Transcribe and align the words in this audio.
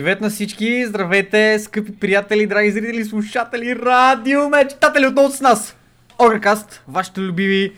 Привет 0.00 0.20
на 0.20 0.30
всички, 0.30 0.86
здравейте, 0.86 1.58
скъпи 1.58 1.92
приятели, 1.92 2.46
драги 2.46 2.70
зрители, 2.70 3.04
слушатели, 3.04 3.76
радио 3.76 4.48
мечтатели 4.48 5.06
отново 5.06 5.30
с 5.30 5.40
нас. 5.40 5.76
Огрекаст, 6.18 6.82
вашите 6.88 7.20
любими 7.20 7.70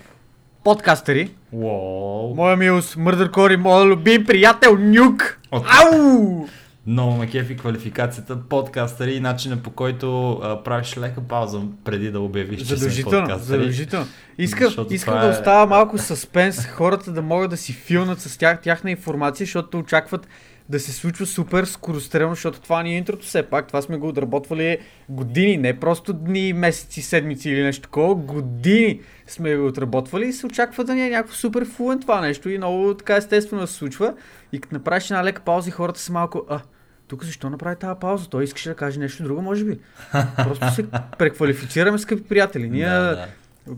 подкастери. 0.64 1.30
Уоу. 1.52 2.34
Моя 2.34 2.56
милост, 2.56 2.96
Мърдър 2.96 3.30
Кори, 3.30 3.56
моя 3.56 3.86
любим 3.86 4.26
приятел 4.26 4.76
Нюк. 4.78 5.38
От- 5.50 5.64
Ау! 5.84 6.46
Много 6.86 7.12
ме 7.12 7.26
кефи 7.26 7.56
квалификацията 7.56 8.38
подкастъри 8.40 9.12
и 9.12 9.20
начина 9.20 9.56
по 9.56 9.70
който 9.70 10.30
а, 10.32 10.62
правиш 10.62 10.98
лека 10.98 11.20
пауза 11.20 11.60
преди 11.84 12.10
да 12.10 12.20
обявиш, 12.20 12.58
че 12.58 12.64
Задължително, 12.66 13.18
подкастъри. 13.20 13.58
задължително. 13.58 14.06
Искам, 14.38 14.66
Защото 14.66 14.94
искам 14.94 15.20
да 15.20 15.26
е- 15.26 15.30
остава 15.30 15.66
малко 15.66 15.98
съспенс, 15.98 16.66
хората 16.66 17.12
да 17.12 17.22
могат 17.22 17.50
да 17.50 17.56
си 17.56 17.72
филнат 17.72 18.20
с 18.20 18.38
тях, 18.38 18.60
тяхна 18.60 18.90
информация, 18.90 19.44
защото 19.44 19.78
очакват 19.78 20.28
да 20.68 20.80
се 20.80 20.92
случва 20.92 21.26
супер 21.26 21.64
скорострелно, 21.64 22.34
защото 22.34 22.60
това 22.60 22.82
ни 22.82 22.94
е 22.94 22.96
интрото 22.96 23.26
все 23.26 23.42
пак. 23.42 23.66
Това 23.66 23.82
сме 23.82 23.96
го 23.96 24.08
отработвали 24.08 24.78
години, 25.08 25.56
не 25.56 25.80
просто 25.80 26.12
дни, 26.12 26.52
месеци, 26.52 27.02
седмици 27.02 27.50
или 27.50 27.62
нещо 27.62 27.82
такова. 27.82 28.14
Години 28.14 29.00
сме 29.26 29.56
го 29.56 29.66
отработвали 29.66 30.26
и 30.26 30.32
се 30.32 30.46
очаква 30.46 30.84
да 30.84 30.94
ни 30.94 31.06
е 31.06 31.10
някакво 31.10 31.34
супер 31.34 31.66
фулен 31.66 32.00
това 32.00 32.20
нещо 32.20 32.50
и 32.50 32.58
много 32.58 32.94
така 32.94 33.16
естествено 33.16 33.62
да 33.62 33.66
се 33.66 33.74
случва. 33.74 34.14
И 34.52 34.60
като 34.60 34.74
направиш 34.74 35.10
една 35.10 35.24
лека 35.24 35.42
пауза 35.42 35.68
и 35.68 35.72
хората 35.72 36.00
са 36.00 36.12
малко, 36.12 36.42
а, 36.48 36.60
тук 37.08 37.24
защо 37.24 37.50
направи 37.50 37.76
тази 37.76 38.00
пауза? 38.00 38.30
Той 38.30 38.44
искаше 38.44 38.68
да 38.68 38.74
каже 38.74 39.00
нещо 39.00 39.22
друго, 39.22 39.42
може 39.42 39.64
би. 39.64 39.78
Просто 40.36 40.74
се 40.74 40.86
преквалифицираме, 41.18 41.98
скъпи 41.98 42.22
приятели. 42.22 42.70
Ние 42.70 42.88
Да, 42.88 43.00
да. 43.00 43.26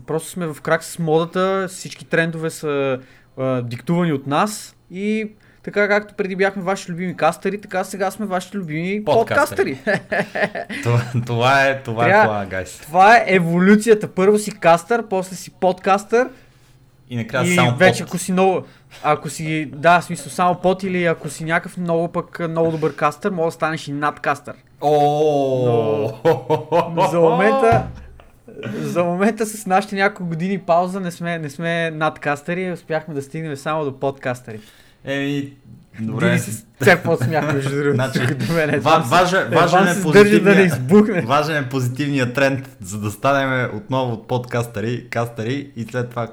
Просто 0.07 0.29
сме 0.29 0.47
в 0.47 0.61
крак 0.61 0.83
с 0.83 0.99
модата, 0.99 1.67
всички 1.69 2.05
трендове 2.05 2.49
са 2.49 2.99
а, 3.37 3.61
диктувани 3.61 4.13
от 4.13 4.27
нас 4.27 4.75
и 4.91 5.31
така 5.65 5.87
както 5.87 6.13
преди 6.13 6.35
бяхме 6.35 6.63
ваши 6.63 6.91
любими 6.91 7.17
кастери, 7.17 7.61
така 7.61 7.83
сега 7.83 8.11
сме 8.11 8.25
вашите 8.25 8.57
любими 8.57 9.05
Подкастери. 9.05 9.77
подкастери. 9.85 10.81
Това, 10.83 11.01
това 11.25 11.67
е, 11.67 11.81
това 11.83 12.03
Трябва- 12.05 12.23
е 12.23 12.27
плана, 12.27 12.45
гайс. 12.45 12.79
Това 12.79 13.17
е 13.17 13.23
еволюцията. 13.27 14.07
Първо 14.07 14.37
си 14.37 14.59
кастър, 14.59 15.03
после 15.09 15.35
си 15.35 15.51
подкастър 15.51 16.29
И 17.09 17.15
накрая 17.15 17.45
и 17.45 17.55
само 17.55 17.77
вече 17.77 18.03
под. 18.03 18.09
ако 18.09 18.17
си 18.17 18.31
много... 18.31 18.63
Ако 19.03 19.29
си, 19.29 19.65
да, 19.75 19.99
в 19.99 20.03
смисъл 20.03 20.31
само 20.31 20.55
под 20.55 20.83
или 20.83 21.05
ако 21.05 21.29
си 21.29 21.43
някакъв 21.43 21.77
много 21.77 22.07
пък 22.07 22.39
много 22.49 22.71
добър 22.71 22.95
кастър, 22.95 23.31
може 23.31 23.47
да 23.47 23.51
станеш 23.51 23.87
и 23.87 23.91
надкастър. 23.91 24.55
О! 24.81 26.11
За 27.11 27.19
момента, 27.19 27.83
за 28.73 29.03
момента 29.03 29.45
с 29.45 29.65
нашите 29.65 29.95
няколко 29.95 30.29
години 30.29 30.59
пауза 30.59 30.99
не 30.99 31.11
сме, 31.11 31.37
не 31.39 31.49
сме 31.49 31.91
надкастери, 31.91 32.71
успяхме 32.71 33.13
да 33.13 33.21
стигнем 33.21 33.55
само 33.55 33.85
до 33.85 33.99
подкастери. 33.99 34.59
Еми, 35.05 35.53
Добре. 35.99 36.37
все 36.81 37.03
по-смях, 37.03 37.53
между 37.53 37.69
другото. 37.69 37.93
Значи, 37.93 38.19
мен. 38.53 38.79
ва- 38.79 39.03
важен, 39.07 39.49
важен, 39.53 39.87
е 39.87 39.93
не 39.93 40.01
позитивния, 40.01 41.23
важен 41.25 41.57
е 41.57 41.69
позитивният 41.69 42.33
тренд, 42.33 42.77
за 42.81 42.99
да 42.99 43.11
станем 43.11 43.69
отново 43.77 44.13
от 44.13 44.27
подкастъри, 44.27 45.07
кастъри 45.09 45.71
и 45.75 45.83
след 45.83 46.09
това, 46.09 46.27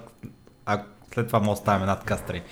а, 0.66 0.82
след 1.14 1.26
това 1.26 1.38
може 1.38 1.50
да 1.50 1.56
ставаме 1.56 1.86
над 1.86 2.04
кастъри. 2.04 2.42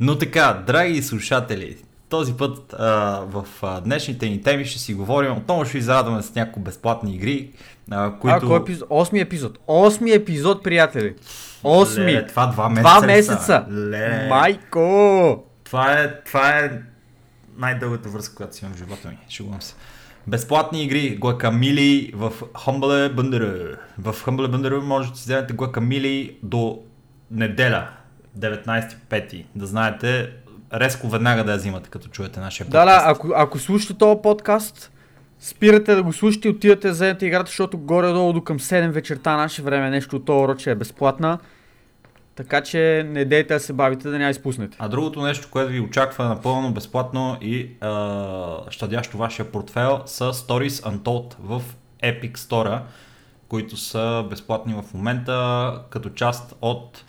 Но 0.00 0.18
така, 0.18 0.62
драги 0.66 1.02
слушатели, 1.02 1.76
този 2.08 2.34
път 2.34 2.74
а, 2.78 3.20
в 3.26 3.46
а, 3.62 3.80
днешните 3.80 4.28
ни 4.28 4.42
теми 4.42 4.64
ще 4.64 4.78
си 4.78 4.94
говорим, 4.94 5.32
отново 5.32 5.64
ще 5.64 5.78
ви 5.78 5.82
зарадваме 5.84 6.22
с 6.22 6.34
някои 6.34 6.62
безплатни 6.62 7.14
игри, 7.14 7.50
а, 7.90 8.12
които... 8.18 8.36
А, 8.36 8.40
кой 8.48 8.58
епизод? 8.58 8.88
Осми 8.90 9.20
епизод. 9.20 9.58
Осми 9.66 10.12
епизод, 10.12 10.64
приятели. 10.64 11.14
Осми. 11.64 12.04
Леле, 12.04 12.26
това 12.26 12.46
два 12.46 12.68
месеца. 12.68 12.82
Два 12.82 13.06
месеца. 13.06 13.66
Леле. 13.70 14.26
Майко! 14.28 15.44
Това 15.64 15.92
е, 15.92 16.14
това 16.20 16.48
е 16.58 16.70
най-дългата 17.56 18.08
връзка, 18.08 18.34
която 18.34 18.56
си 18.56 18.64
имам 18.64 18.74
в 18.74 18.78
живота 18.78 19.08
ми. 19.08 19.18
Шегувам 19.28 19.62
се. 19.62 19.74
Безплатни 20.26 20.82
игри, 20.84 21.18
Guacamole 21.20 22.14
в 22.14 22.32
Humble 22.40 23.14
Bundle. 23.14 23.76
В 23.98 24.12
Humble 24.14 24.46
Bundle 24.48 24.80
можете 24.80 25.12
да 25.12 25.18
си 25.18 25.24
вземете 25.24 25.54
Guacamole 25.54 26.34
до 26.42 26.78
неделя, 27.30 27.88
19.5. 28.38 29.44
Да 29.54 29.66
знаете, 29.66 30.30
резко 30.74 31.08
веднага 31.08 31.44
да 31.44 31.52
я 31.52 31.58
взимате, 31.58 31.90
като 31.90 32.08
чуете 32.08 32.40
нашия 32.40 32.64
Да, 32.66 32.70
подкаст. 32.70 33.04
да, 33.04 33.10
ако, 33.10 33.28
ако 33.36 33.58
слушате 33.58 33.94
този 33.98 34.20
подкаст, 34.22 34.92
спирате 35.40 35.94
да 35.94 36.02
го 36.02 36.12
слушате 36.12 36.48
и 36.48 36.50
отивате 36.50 36.88
да 36.88 36.92
вземете 36.92 37.26
играта, 37.26 37.48
защото 37.48 37.78
горе-долу 37.78 38.32
до 38.32 38.44
към 38.44 38.58
7 38.58 38.88
вечерта 38.88 39.36
наше 39.36 39.62
време 39.62 39.90
нещо 39.90 40.16
от 40.16 40.28
род 40.28 40.60
ще 40.60 40.70
е 40.70 40.74
безплатна. 40.74 41.38
Така 42.34 42.60
че 42.60 43.06
не 43.08 43.24
дейте 43.24 43.54
да 43.54 43.60
се 43.60 43.72
бавите 43.72 44.08
да 44.08 44.16
я 44.16 44.30
изпуснете. 44.30 44.76
А 44.80 44.88
другото 44.88 45.22
нещо, 45.22 45.48
което 45.50 45.72
ви 45.72 45.80
очаква 45.80 46.24
напълно 46.24 46.72
безплатно 46.72 47.38
и 47.40 47.70
а, 47.80 48.70
щадящо 48.70 49.18
вашия 49.18 49.52
портфел 49.52 50.02
са 50.06 50.32
Stories 50.32 50.68
Untold 50.68 51.34
в 51.40 51.62
Epic 52.02 52.36
Store, 52.36 52.80
които 53.48 53.76
са 53.76 54.26
безплатни 54.30 54.74
в 54.74 54.94
момента 54.94 55.72
като 55.90 56.10
част 56.10 56.54
от 56.60 57.04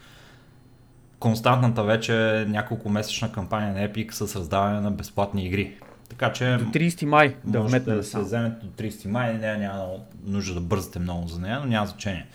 константната 1.20 1.84
вече 1.84 2.46
няколко 2.48 2.90
месечна 2.90 3.32
кампания 3.32 3.74
на 3.74 3.80
Epic 3.80 4.12
с 4.12 4.36
раздаване 4.36 4.82
на 4.82 4.92
безплатни 4.92 5.46
игри. 5.46 5.78
Така 6.12 6.34
че 6.34 6.58
До 6.58 6.66
30 6.66 7.06
май 7.06 7.36
да 7.44 7.62
вметна 7.62 7.96
да 7.96 8.04
се 8.04 8.20
вземете 8.20 8.66
до 8.66 8.84
30 8.84 9.08
май, 9.08 9.34
няма 9.38 9.74
много 9.74 10.06
нужда 10.26 10.54
да 10.54 10.62
бързате 10.62 11.00
много 11.00 11.28
за 11.28 11.40
нея, 11.40 11.60
но 11.60 11.66
няма 11.66 11.88
значение. 11.88 12.28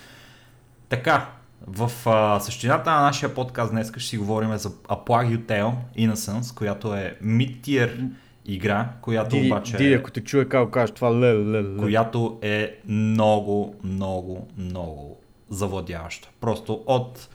Така, 0.89 1.29
в 1.67 1.93
а, 2.07 2.41
същината 2.41 2.91
на 2.91 3.01
нашия 3.01 3.35
подкаст 3.35 3.71
днес 3.71 3.91
ще 3.91 4.01
си 4.01 4.19
говорим 4.19 4.57
за 4.57 4.71
A 4.71 5.07
Plague 5.07 5.37
You 5.37 5.39
Tale 5.39 5.75
Innocence, 5.99 6.57
която 6.57 6.95
е 6.95 7.17
mid-tier 7.23 8.09
игра, 8.47 8.89
която 9.01 9.37
Диди, 9.37 9.47
обаче 9.47 9.77
Диди, 9.77 9.95
ако 9.95 10.11
те 10.11 10.21
чуе 10.21 10.49
как 10.49 10.71
кажеш 10.71 10.95
това, 10.95 11.15
ле, 11.15 11.35
ле, 11.35 11.63
ле. 11.63 11.77
която 11.77 12.39
е 12.43 12.79
много, 12.89 13.75
много, 13.85 14.49
много 14.59 15.21
завладяваща. 15.51 16.29
Просто 16.41 16.83
от 16.87 17.29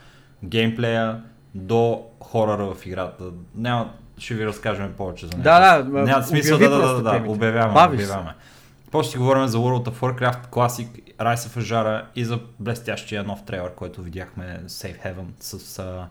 геймплея 0.43 1.23
до 1.55 2.03
хорора 2.19 2.73
в 2.73 2.85
играта. 2.85 3.23
Няма, 3.55 3.93
ще 4.21 4.33
ви 4.33 4.45
разкажем 4.45 4.93
повече 4.97 5.25
за 5.25 5.37
нея. 5.37 5.43
Да, 5.43 5.81
да, 5.83 6.01
Няма 6.01 6.23
смисъл 6.23 6.57
да, 6.59 6.69
да, 6.69 6.77
да, 6.87 7.03
да, 7.03 7.11
темите. 7.11 7.31
обявяваме, 7.31 7.73
Бавиш 7.73 7.99
се. 7.99 8.05
обявяваме. 8.05 8.33
После 8.91 9.09
ще 9.09 9.17
говорим 9.17 9.47
за 9.47 9.57
World 9.57 9.89
of 9.89 9.99
Warcraft 9.99 10.47
Classic, 10.47 10.87
Rise 11.13 11.35
of 11.35 11.61
Ajara 11.61 12.03
и 12.15 12.25
за 12.25 12.39
блестящия 12.59 13.23
нов 13.23 13.43
трейлър, 13.43 13.73
който 13.75 14.01
видяхме 14.01 14.61
Safe 14.67 15.05
Heaven 15.05 15.25
с 15.39 15.79
а, 15.79 16.07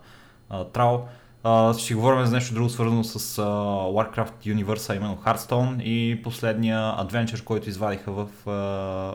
а, 0.51 0.65
Трал. 0.65 1.09
А, 1.45 1.75
ще 1.75 1.95
говорим 1.95 2.27
за 2.27 2.35
нещо 2.35 2.55
друго 2.55 2.69
свързано 2.69 3.05
с 3.05 3.39
а, 3.39 3.43
Warcraft 3.87 4.33
Universe, 4.47 4.91
а 4.91 4.97
именно 4.97 5.17
Hearthstone 5.17 5.83
и 5.83 6.23
последния 6.23 6.95
адвенчър, 6.97 7.45
който 7.45 7.69
извадиха 7.69 8.13
в, 8.13 8.27
а, 8.47 8.51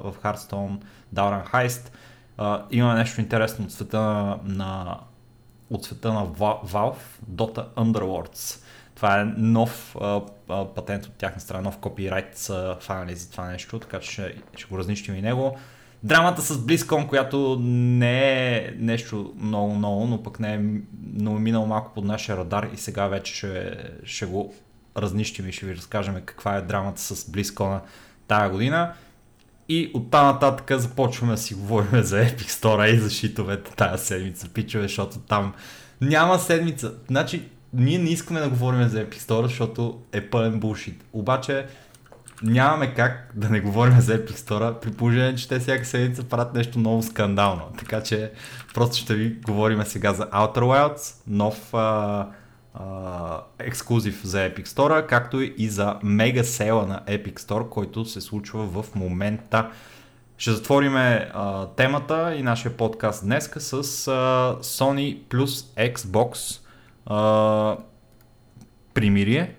в 0.04 0.14
Hearthstone, 0.24 0.78
Dauran 1.16 1.52
Heist. 1.52 1.90
А, 2.38 2.62
има 2.72 2.94
нещо 2.94 3.22
интересно 3.22 3.66
от 3.66 3.72
света 3.72 4.00
на, 4.00 4.38
на 4.46 4.98
от 5.70 5.84
света 5.84 6.14
на 6.14 6.26
Va- 6.28 6.66
Valve, 6.66 6.96
Dota 7.32 7.66
Underlords. 7.76 8.62
Това 8.96 9.22
е 9.22 9.26
нов 9.38 9.96
а, 10.02 10.22
а, 10.50 10.66
патент 10.66 11.06
от 11.06 11.14
тяхна 11.14 11.42
страна, 11.42 11.62
нов 11.62 11.78
копирайт 11.78 12.38
са 12.38 12.78
фанали 12.82 13.16
за 13.16 13.32
това 13.32 13.46
нещо, 13.46 13.80
така 13.80 14.00
че 14.00 14.12
ще, 14.12 14.36
ще 14.56 14.66
го 14.66 14.78
разнищим 14.78 15.16
и 15.16 15.22
него. 15.22 15.58
Драмата 16.04 16.42
с 16.42 16.58
BlizzCon, 16.58 17.08
която 17.08 17.58
не 17.62 18.56
е 18.58 18.74
нещо 18.78 19.34
много-много, 19.38 20.08
но 20.08 20.24
пък 20.24 20.40
не 20.40 20.54
е, 20.54 20.60
но 21.14 21.36
е 21.36 21.40
минал 21.40 21.66
малко 21.66 21.94
под 21.94 22.06
нашия 22.06 22.38
радар 22.38 22.70
и 22.74 22.78
сега 22.78 23.08
вече 23.08 23.36
ще, 23.36 23.78
ще 24.04 24.26
го 24.26 24.54
разнищим 24.98 25.50
и 25.50 25.52
ще 25.52 25.66
ви 25.66 25.76
разкажем 25.76 26.22
каква 26.26 26.56
е 26.56 26.62
драмата 26.62 27.02
с 27.02 27.16
BlizzCon 27.16 27.80
тая 28.28 28.50
година. 28.50 28.94
И 29.70 29.92
оттам 29.94 30.26
нататък 30.26 30.80
започваме 30.80 31.34
да 31.34 31.38
си 31.38 31.54
говорим 31.54 32.04
за 32.04 32.16
Epic 32.16 32.48
Store 32.48 32.86
и 32.86 33.00
за 33.00 33.10
шитовете 33.10 33.72
тази 33.72 34.06
седмица, 34.06 34.50
пичове, 34.50 34.84
защото 34.84 35.20
там 35.20 35.54
няма 36.02 36.40
седмица. 36.40 36.94
Значи, 37.08 37.50
ние 37.76 37.98
не 37.98 38.10
искаме 38.10 38.40
да 38.40 38.50
говорим 38.50 38.88
за 38.88 39.06
Epic 39.06 39.20
Store, 39.20 39.44
защото 39.44 40.00
е 40.12 40.30
пълен 40.30 40.60
булшит. 40.60 41.04
Обаче, 41.14 41.66
нямаме 42.44 42.94
как 42.94 43.32
да 43.36 43.50
не 43.50 43.60
говорим 43.60 44.02
за 44.02 44.18
Epic 44.18 44.36
Store, 44.36 44.80
при 44.80 44.92
положение, 44.92 45.36
че 45.36 45.48
те 45.48 45.60
всяка 45.60 45.86
седмица 45.86 46.24
правят 46.24 46.54
нещо 46.54 46.80
много 46.80 47.04
скандално. 47.04 47.62
Така 47.78 48.04
че, 48.04 48.32
просто 48.74 48.98
ще 48.98 49.16
ви 49.16 49.36
говорим 49.46 49.84
сега 49.84 50.14
за 50.14 50.30
Outer 50.30 50.58
Wilds, 50.58 51.16
нов 51.28 51.74
а, 51.74 52.28
а, 52.74 53.42
ексклюзив 53.60 54.22
за 54.24 54.38
Epic 54.38 54.66
Store, 54.66 55.06
както 55.06 55.42
и 55.42 55.70
за 55.70 55.96
мега 56.04 56.44
села 56.44 56.86
на 56.86 57.02
Epic 57.08 57.40
Store, 57.40 57.70
който 57.70 58.06
се 58.06 58.22
случва 58.22 58.84
в 58.84 58.96
момента. 58.96 59.70
Ще 60.38 60.52
затвориме 60.52 61.32
а, 61.34 61.66
темата 61.66 62.36
и 62.38 62.44
нашия 62.44 62.78
подкаст 62.78 63.24
днес 63.24 63.52
с 63.58 63.74
а, 63.74 63.82
Sony 64.62 65.24
плюс 65.30 65.64
Xbox 65.76 66.62
а, 67.06 67.78
примирие. 68.94 69.56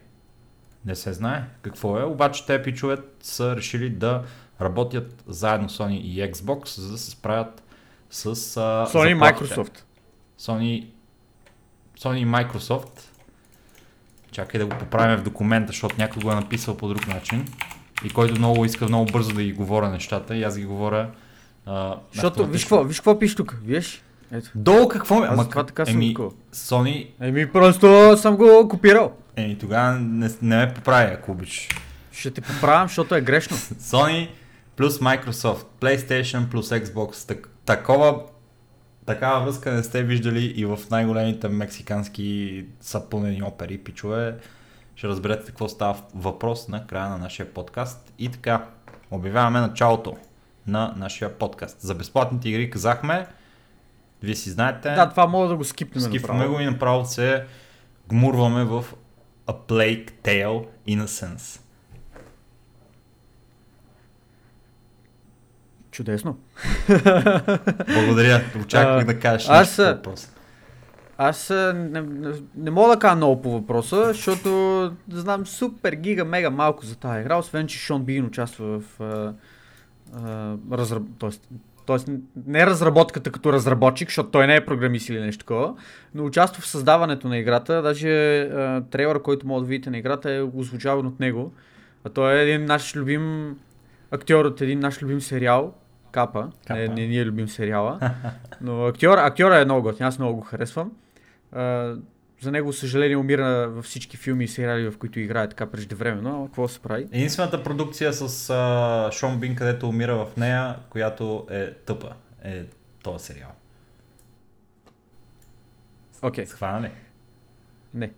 Не 0.85 0.95
се 0.95 1.13
знае 1.13 1.45
какво 1.63 1.99
е, 1.99 2.05
обаче 2.05 2.47
те 2.47 2.63
пичове 2.63 2.97
са 3.21 3.57
решили 3.57 3.91
да 3.91 4.23
работят 4.61 5.25
заедно 5.27 5.69
Sony 5.69 6.01
и 6.01 6.33
Xbox, 6.33 6.81
за 6.81 6.93
да 6.93 6.99
се 6.99 7.11
справят 7.11 7.63
с 8.11 8.27
а, 8.27 8.31
Sony 8.31 9.11
и. 9.11 9.15
Microsoft. 9.15 9.79
Sony, 10.39 10.87
Sony 11.99 12.17
и 12.17 12.27
Microsoft 12.27 13.17
Чакай 14.37 14.59
да 14.61 14.67
го 14.67 14.79
поправим 14.79 15.17
в 15.17 15.23
документа, 15.23 15.67
защото 15.67 15.95
някой 15.99 16.23
го 16.23 16.33
е 16.33 16.35
написал 16.35 16.77
по 16.77 16.89
друг 16.89 17.07
начин. 17.07 17.45
И 18.05 18.11
който 18.11 18.39
много 18.39 18.65
иска 18.65 18.89
много 18.89 19.13
бързо 19.13 19.35
да 19.35 19.43
ги 19.43 19.53
говоря 19.53 19.91
нещата, 19.91 20.37
и 20.37 20.43
аз 20.43 20.59
ги 20.59 20.65
говоря. 20.65 21.11
А, 21.67 21.97
Защото, 22.13 22.47
виж 22.47 22.63
какво, 22.63 22.85
виж 22.85 22.97
какво 22.97 23.19
пише 23.19 23.37
тук, 23.37 23.59
виж? 23.63 24.03
Ето. 24.33 24.51
Долу 24.55 24.89
какво 24.89 25.21
ме? 25.21 25.27
Аз 25.27 25.37
затова 25.39 25.67
така 25.67 25.87
съм 25.87 25.95
еми, 25.95 26.15
такова. 26.15 26.31
Sony, 26.55 27.11
Еми, 27.21 27.53
просто 27.53 28.17
съм 28.17 28.37
го 28.37 28.69
копирал. 28.69 29.13
еми 29.37 29.59
тогава 29.59 29.93
не, 29.93 30.31
не 30.43 30.57
ме 30.57 30.75
поправи, 30.75 31.13
ако 31.13 31.33
обичаш. 31.33 31.69
Ще 32.13 32.31
те 32.31 32.41
поправям, 32.41 32.89
защото 32.89 33.15
е 33.15 33.21
грешно. 33.21 33.57
Sony 33.81 34.29
плюс 34.77 34.99
Microsoft, 34.99 35.65
PlayStation 35.81 36.49
плюс 36.51 36.69
Xbox. 36.69 37.29
Так, 37.29 37.49
такова, 37.65 38.23
такава 39.07 39.45
връзка 39.45 39.73
не 39.73 39.83
сте 39.83 40.03
виждали 40.03 40.45
и 40.45 40.65
в 40.65 40.79
най-големите 40.91 41.49
мексикански 41.49 42.65
сапунени 42.81 43.43
опери, 43.43 43.79
пичове. 43.79 44.37
Ще 44.97 45.09
разберете 45.09 45.47
какво 45.47 45.69
става 45.69 45.99
въпрос 46.15 46.69
на 46.69 46.87
края 46.87 47.09
на 47.09 47.19
нашия 47.19 47.55
подкаст. 47.55 48.13
И 48.19 48.29
така, 48.29 48.65
обявяваме 49.11 49.61
началото 49.61 50.17
на 50.67 50.95
нашия 50.97 51.39
подкаст. 51.39 51.81
За 51.81 51.95
безплатните 51.95 52.49
игри 52.49 52.71
казахме, 52.71 53.27
вие 54.27 54.35
си 54.35 54.51
знаете, 54.51 54.95
Да, 54.95 55.11
това 55.11 55.27
мога 55.27 55.49
да 55.49 55.57
го 55.57 55.65
скипнем. 55.65 56.03
скипваме 56.03 56.39
направо. 56.39 56.55
го 56.55 56.61
и 56.61 56.67
направо 56.67 57.05
се 57.07 57.45
гмурваме 58.09 58.65
в 58.65 58.85
A 59.47 59.55
Plague 59.69 60.11
Tale 60.25 60.67
Innocence. 60.89 61.61
Чудесно. 65.91 66.39
Благодаря, 67.95 68.45
очаквах 68.65 69.03
А, 69.03 69.05
да 69.05 69.21
кажеш 69.21 69.49
аз, 69.49 69.79
нещо 69.79 69.83
по 69.83 69.97
въпроса. 69.97 70.29
Аз 71.19 71.51
не, 71.51 71.73
не, 72.03 72.33
не 72.57 72.71
мога 72.71 72.95
да 72.95 72.99
кажа 72.99 73.17
много 73.17 73.43
по 73.43 73.51
въпроса, 73.51 74.05
защото 74.07 74.93
знам 75.09 75.47
супер 75.47 75.93
гига 75.93 76.25
мега 76.25 76.51
малко 76.51 76.87
за 76.87 76.97
тази 76.97 77.21
игра, 77.21 77.37
освен 77.37 77.67
че 77.67 77.79
Шон 77.79 78.05
Бин 78.05 78.25
участва 78.25 78.81
в 78.81 79.01
а, 79.01 79.33
а, 80.15 80.57
разраб... 80.73 81.03
тоест, 81.19 81.49
тоест 81.87 82.09
не 82.47 82.67
разработката 82.67 83.33
като 83.33 83.53
разработчик, 83.53 84.09
защото 84.09 84.31
той 84.31 84.47
не 84.47 84.57
е 84.57 84.67
програмист 84.67 85.09
или 85.09 85.21
нещо 85.21 85.45
такова, 85.45 85.75
но 86.15 86.25
участва 86.25 86.63
в 86.63 86.67
създаването 86.67 87.29
на 87.29 87.39
играта. 87.39 87.83
Даже 87.83 88.41
а, 88.41 88.83
трейлера, 88.91 89.23
който 89.23 89.47
може 89.47 89.65
да 89.65 89.69
видите 89.69 89.91
на 89.91 89.99
играта 89.99 90.33
е 90.33 90.43
озвучаван 90.43 91.07
от 91.07 91.21
него. 91.21 91.53
А 92.05 92.09
той 92.09 92.39
е 92.39 92.43
един 92.43 92.65
наш 92.65 92.97
любим 92.97 93.57
актьор 94.11 94.45
от 94.45 94.61
един 94.61 94.79
наш 94.79 95.03
любим 95.03 95.21
сериал, 95.21 95.75
Капа. 96.11 96.51
Капа. 96.67 96.81
Не, 96.81 96.89
не 96.89 97.07
ни 97.07 97.19
е 97.19 97.25
любим 97.25 97.49
сериала. 97.49 97.99
Но 98.61 98.87
актьор, 98.87 99.19
актьора 99.19 99.61
е 99.61 99.65
много 99.65 99.83
готин, 99.83 100.07
аз 100.07 100.19
много 100.19 100.37
го 100.37 100.43
харесвам. 100.43 100.93
А, 101.53 101.95
за 102.41 102.51
него, 102.51 102.73
съжаление, 102.73 103.17
умира 103.17 103.69
във 103.69 103.85
всички 103.85 104.17
филми 104.17 104.45
и 104.45 104.49
сериали, 104.49 104.91
в 104.91 104.99
които 104.99 105.21
играе 105.21 105.49
така 105.49 105.67
преждевременно, 105.67 106.39
но 106.39 106.47
какво 106.47 106.69
се 106.69 106.81
прави? 106.81 107.03
Единствената 107.13 107.63
продукция 107.63 108.13
с 108.13 108.51
а, 108.51 109.11
Шон 109.13 109.41
Бин, 109.41 109.57
където 109.57 109.89
умира 109.89 110.17
в 110.17 110.37
нея, 110.37 110.77
която 110.91 111.47
е 111.51 111.73
тъпа, 111.75 112.13
е 112.45 112.65
този 113.03 113.25
сериал. 113.25 113.51
Окей, 116.23 116.47
Схвана 116.47 116.83
ли? 116.83 116.91
не. 117.95 118.13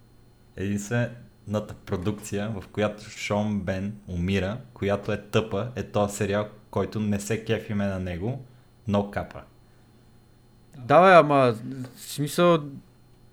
Единствената 0.57 1.75
продукция, 1.87 2.49
в 2.49 2.69
която 2.69 3.11
Шон 3.11 3.61
Бен 3.61 3.95
умира, 4.09 4.59
която 4.75 5.13
е 5.13 5.23
тъпа, 5.23 5.69
е 5.77 5.83
този 5.83 6.17
сериал, 6.17 6.49
който 6.71 7.01
не 7.01 7.21
се 7.21 7.45
кефиме 7.45 7.87
на 7.87 7.99
него, 7.99 8.45
но 8.89 9.11
капа. 9.11 9.43
Да, 10.79 11.03
бе, 11.03 11.15
ама, 11.15 11.55
в 11.97 12.01
смисъл, 12.01 12.59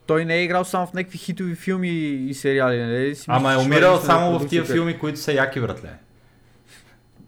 той 0.07 0.25
не 0.25 0.35
е 0.35 0.43
играл 0.43 0.63
само 0.63 0.87
в 0.87 0.93
някакви 0.93 1.17
хитови 1.17 1.55
филми 1.55 1.89
и 2.29 2.33
сериали, 2.33 2.83
нали? 2.83 3.15
Си 3.15 3.25
Ама 3.27 3.53
е 3.53 3.57
умирал 3.57 3.95
е 3.95 4.05
само 4.05 4.39
в 4.39 4.47
тия 4.47 4.63
филми, 4.63 4.97
които 4.97 5.19
са 5.19 5.33
яки, 5.33 5.61
братле. 5.61 5.89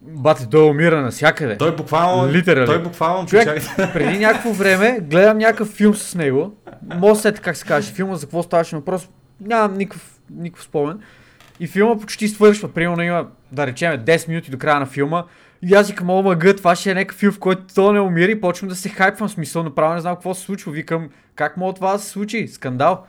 Бате, 0.02 0.48
той 0.50 0.70
умира 0.70 1.02
навсякъде. 1.02 1.56
Той 1.56 1.76
буквално, 1.76 2.32
Литерали. 2.32 2.66
той 2.66 2.82
буквално, 2.82 3.28
Човек, 3.28 3.62
преди 3.92 4.18
някакво 4.18 4.52
време 4.52 4.98
гледам 5.02 5.38
някакъв 5.38 5.68
филм 5.68 5.94
с 5.94 6.14
него. 6.14 6.56
Сетя 7.14 7.40
как 7.40 7.56
се 7.56 7.64
каже 7.64 7.92
филма, 7.92 8.14
за 8.14 8.26
какво 8.26 8.42
ставаше 8.42 8.76
въпрос. 8.76 9.08
Нямам 9.40 9.78
никакъв, 9.78 10.10
никакъв 10.30 10.64
спомен. 10.64 11.00
И 11.60 11.66
филма 11.66 11.98
почти 11.98 12.28
свършва. 12.28 12.72
Примерно 12.72 13.02
има, 13.02 13.26
да 13.52 13.66
речем, 13.66 13.92
10 13.92 14.28
минути 14.28 14.50
до 14.50 14.58
края 14.58 14.80
на 14.80 14.86
филма. 14.86 15.24
И 15.62 15.74
аз 15.74 15.88
викам, 15.88 16.10
о, 16.10 16.22
мъгът, 16.22 16.56
това 16.56 16.76
ще 16.76 16.90
е 16.90 16.94
някакъв 16.94 17.16
филм, 17.16 17.32
в 17.32 17.38
който 17.38 17.62
то 17.74 17.92
не 17.92 18.00
умира 18.00 18.30
и 18.30 18.40
почвам 18.40 18.68
да 18.68 18.76
се 18.76 18.88
хайпвам. 18.88 19.28
Смисъл, 19.28 19.62
направо 19.62 19.94
не 19.94 20.00
знам 20.00 20.14
какво 20.14 20.34
се 20.34 20.42
случва. 20.42 20.72
Викам, 20.72 21.08
как 21.34 21.56
мога 21.56 21.74
това 21.74 21.92
да 21.92 21.98
се 21.98 22.08
случи? 22.08 22.48
Скандал. 22.48 23.04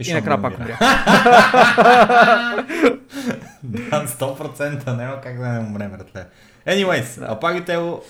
И, 0.00 0.04
Шон 0.04 0.14
накрая 0.14 0.42
пак 0.42 0.58
умря. 0.58 0.78
Да, 3.62 4.06
100% 4.06 4.96
няма 4.96 5.20
как 5.20 5.38
да 5.38 5.48
не 5.48 5.58
умрем, 5.58 5.90
братле. 5.90 6.26
Anyways, 6.66 7.04
A 7.04 7.40
Plague 7.40 7.66
Tale, 7.66 8.02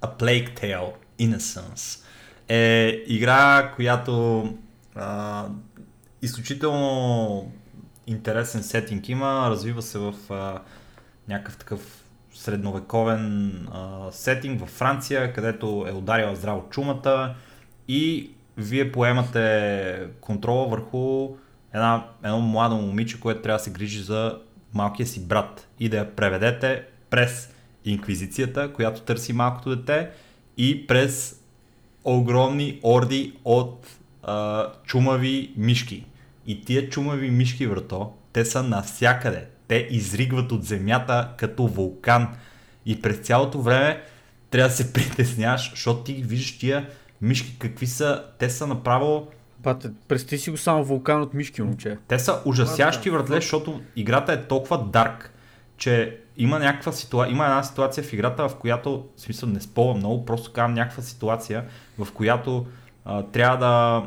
A 0.00 0.18
Plague 0.18 0.60
Tale 0.60 0.92
Innocence 1.20 2.04
е 2.48 2.88
игра, 3.06 3.72
която 3.76 4.44
а, 4.94 5.44
изключително 6.22 7.52
интересен 8.06 8.62
сетинг 8.62 9.08
има, 9.08 9.46
развива 9.50 9.82
се 9.82 9.98
в 9.98 10.14
а, 10.30 10.60
някакъв 11.28 11.56
такъв 11.56 11.99
средновековен 12.40 13.52
а, 13.72 14.12
сетинг 14.12 14.60
във 14.60 14.68
Франция, 14.68 15.32
където 15.32 15.86
е 15.88 15.92
ударила 15.92 16.36
здраво 16.36 16.66
чумата 16.70 17.34
и 17.88 18.30
вие 18.56 18.92
поемате 18.92 20.06
контрола 20.20 20.68
върху 20.68 21.28
една, 21.74 22.06
едно 22.24 22.40
младо 22.40 22.76
момиче, 22.76 23.20
което 23.20 23.42
трябва 23.42 23.58
да 23.58 23.64
се 23.64 23.70
грижи 23.70 24.02
за 24.02 24.38
малкия 24.74 25.06
си 25.06 25.26
брат 25.26 25.68
и 25.80 25.88
да 25.88 25.96
я 25.96 26.16
преведете 26.16 26.84
през 27.10 27.54
инквизицията, 27.84 28.72
която 28.72 29.00
търси 29.00 29.32
малкото 29.32 29.76
дете 29.76 30.10
и 30.56 30.86
през 30.86 31.40
огромни 32.04 32.80
орди 32.82 33.36
от 33.44 33.86
а, 34.22 34.66
чумави 34.84 35.52
мишки. 35.56 36.06
И 36.46 36.64
тия 36.64 36.88
чумави 36.88 37.30
мишки, 37.30 37.66
врато, 37.66 38.12
те 38.32 38.44
са 38.44 38.62
навсякъде. 38.62 39.46
Те 39.70 39.88
изригват 39.90 40.52
от 40.52 40.64
земята 40.64 41.28
като 41.36 41.66
вулкан. 41.66 42.28
И 42.86 43.02
през 43.02 43.18
цялото 43.18 43.60
време 43.62 44.02
трябва 44.50 44.68
да 44.68 44.74
се 44.74 44.92
притесняваш, 44.92 45.70
защото 45.70 46.02
ти 46.02 46.12
виждаш 46.12 46.58
тия 46.58 46.88
мишки 47.22 47.56
какви 47.58 47.86
са. 47.86 48.24
Те 48.38 48.50
са 48.50 48.66
направо 48.66 49.28
Бате, 49.58 49.90
представи 50.08 50.38
си 50.38 50.50
го 50.50 50.56
само 50.56 50.84
вулкан 50.84 51.22
от 51.22 51.34
мишки, 51.34 51.62
момче. 51.62 51.98
те 52.08 52.18
са 52.18 52.42
ужасящи, 52.44 53.10
вратле, 53.10 53.34
защото 53.34 53.80
играта 53.96 54.32
е 54.32 54.42
толкова 54.42 54.78
дарк, 54.78 55.34
че 55.76 56.18
има 56.36 56.58
някаква 56.58 56.92
ситуация, 56.92 57.32
има 57.32 57.44
една 57.44 57.62
ситуация 57.62 58.04
в 58.04 58.12
играта, 58.12 58.48
в 58.48 58.56
която, 58.56 59.06
в 59.16 59.20
смисъл 59.20 59.48
не 59.48 59.60
спълвам 59.60 59.96
много, 59.96 60.24
просто 60.24 60.52
казвам 60.52 60.74
някаква 60.74 61.02
ситуация, 61.02 61.64
в 61.98 62.12
която 62.12 62.66
а, 63.04 63.22
трябва 63.22 63.56
да 63.56 64.02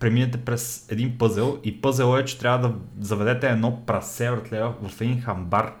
преминете 0.00 0.38
през 0.38 0.86
един 0.90 1.18
пъзел 1.18 1.58
и 1.64 1.80
пъзел 1.80 2.18
е, 2.18 2.24
че 2.24 2.38
трябва 2.38 2.68
да 2.68 2.74
заведете 3.00 3.48
едно 3.48 3.86
прасе, 3.86 4.30
вратле, 4.30 4.62
в 4.82 5.00
един 5.00 5.20
хамбар 5.20 5.72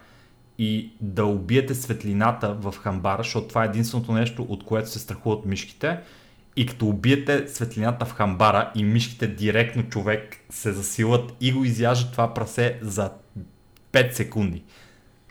и 0.58 0.92
да 1.00 1.24
убиете 1.24 1.74
светлината 1.74 2.54
в 2.54 2.74
хамбара, 2.78 3.22
защото 3.22 3.48
това 3.48 3.62
е 3.64 3.66
единственото 3.66 4.12
нещо, 4.12 4.46
от 4.48 4.64
което 4.64 4.90
се 4.90 4.98
страхуват 4.98 5.46
мишките. 5.46 5.98
И 6.56 6.66
като 6.66 6.86
убиете 6.86 7.48
светлината 7.48 8.04
в 8.04 8.12
хамбара 8.12 8.70
и 8.74 8.84
мишките 8.84 9.26
директно 9.26 9.82
човек 9.82 10.36
се 10.50 10.72
засилат 10.72 11.34
и 11.40 11.52
го 11.52 11.64
изяжат 11.64 12.12
това 12.12 12.34
прасе 12.34 12.78
за 12.82 13.10
5 13.92 14.10
секунди. 14.12 14.64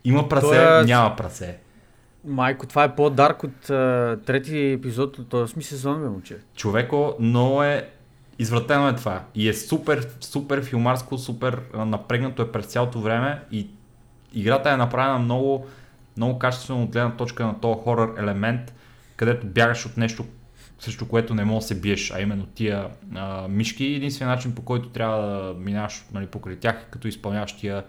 Има 0.03 0.29
прасе, 0.29 0.47
Тоест- 0.47 0.85
няма 0.85 1.15
прасе. 1.15 1.57
Майко, 2.25 2.67
това 2.67 2.83
е 2.83 2.95
по-дарк 2.95 3.43
от 3.43 3.61
трети 4.25 4.57
епизод 4.59 5.19
от 5.19 5.33
8 5.33 5.61
сезон, 5.61 6.01
бе, 6.01 6.09
момче. 6.09 6.37
Човеко, 6.55 7.15
много 7.19 7.63
е 7.63 7.89
извратено 8.39 8.87
е 8.87 8.95
това. 8.95 9.23
И 9.35 9.49
е 9.49 9.53
супер, 9.53 10.07
супер 10.21 10.63
филмарско, 10.63 11.17
супер 11.17 11.61
напрегнато 11.73 12.41
е 12.41 12.51
през 12.51 12.65
цялото 12.65 13.01
време 13.01 13.41
и 13.51 13.67
играта 14.33 14.71
е 14.71 14.77
направена 14.77 15.19
много, 15.19 15.67
много 16.17 16.39
качествено 16.39 16.83
от 16.83 16.91
гледна 16.91 17.17
точка 17.17 17.45
на 17.45 17.59
този 17.59 17.79
хорър 17.83 18.23
елемент, 18.23 18.73
където 19.15 19.47
бягаш 19.47 19.85
от 19.85 19.97
нещо, 19.97 20.25
срещу 20.79 21.07
което 21.07 21.33
не 21.33 21.45
можеш 21.45 21.63
да 21.63 21.75
се 21.75 21.81
биеш, 21.81 22.11
а 22.11 22.21
именно 22.21 22.45
тия 22.45 22.89
а, 23.15 23.47
мишки. 23.47 23.85
Единственият 23.85 24.37
начин 24.37 24.55
по 24.55 24.61
който 24.61 24.89
трябва 24.89 25.21
да 25.21 25.53
минаваш 25.59 26.05
нали, 26.13 26.27
покрай 26.27 26.55
тях, 26.55 26.75
е 26.75 26.91
като 26.91 27.07
изпълняваш 27.07 27.57
тия 27.57 27.83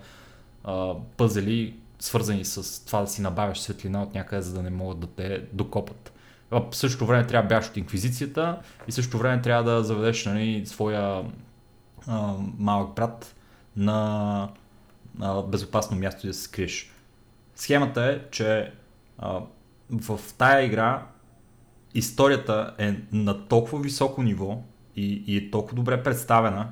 а, 0.64 0.94
пъзели, 1.16 1.74
свързани 1.98 2.44
с 2.44 2.84
това 2.86 3.00
да 3.00 3.06
си 3.06 3.22
набавяш 3.22 3.60
светлина 3.60 4.02
от 4.02 4.14
някъде, 4.14 4.42
за 4.42 4.54
да 4.54 4.62
не 4.62 4.70
могат 4.70 5.00
да 5.00 5.06
те 5.06 5.42
докопат. 5.52 6.12
А 6.50 6.60
в 6.70 6.76
същото 6.76 7.06
време 7.06 7.26
трябва 7.26 7.48
да 7.48 7.54
бягаш 7.54 7.68
от 7.68 7.76
инквизицията 7.76 8.58
и 8.88 8.90
в 8.90 8.94
същото 8.94 9.18
време 9.18 9.42
трябва 9.42 9.70
да 9.70 9.84
заведеш 9.84 10.26
нали, 10.26 10.66
своя 10.66 11.24
а, 12.06 12.34
малък 12.58 12.94
брат 12.94 13.34
на, 13.76 14.48
на 15.18 15.42
безопасно 15.42 15.96
място 15.96 16.26
да 16.26 16.34
се 16.34 16.42
скриеш. 16.42 16.92
Схемата 17.54 18.02
е, 18.04 18.30
че 18.30 18.72
а, 19.18 19.40
в 19.90 20.20
тая 20.38 20.64
игра 20.64 21.06
историята 21.94 22.74
е 22.78 22.94
на 23.12 23.48
толкова 23.48 23.80
високо 23.80 24.22
ниво 24.22 24.62
и, 24.96 25.24
и 25.26 25.36
е 25.36 25.50
толкова 25.50 25.76
добре 25.76 26.02
представена, 26.02 26.68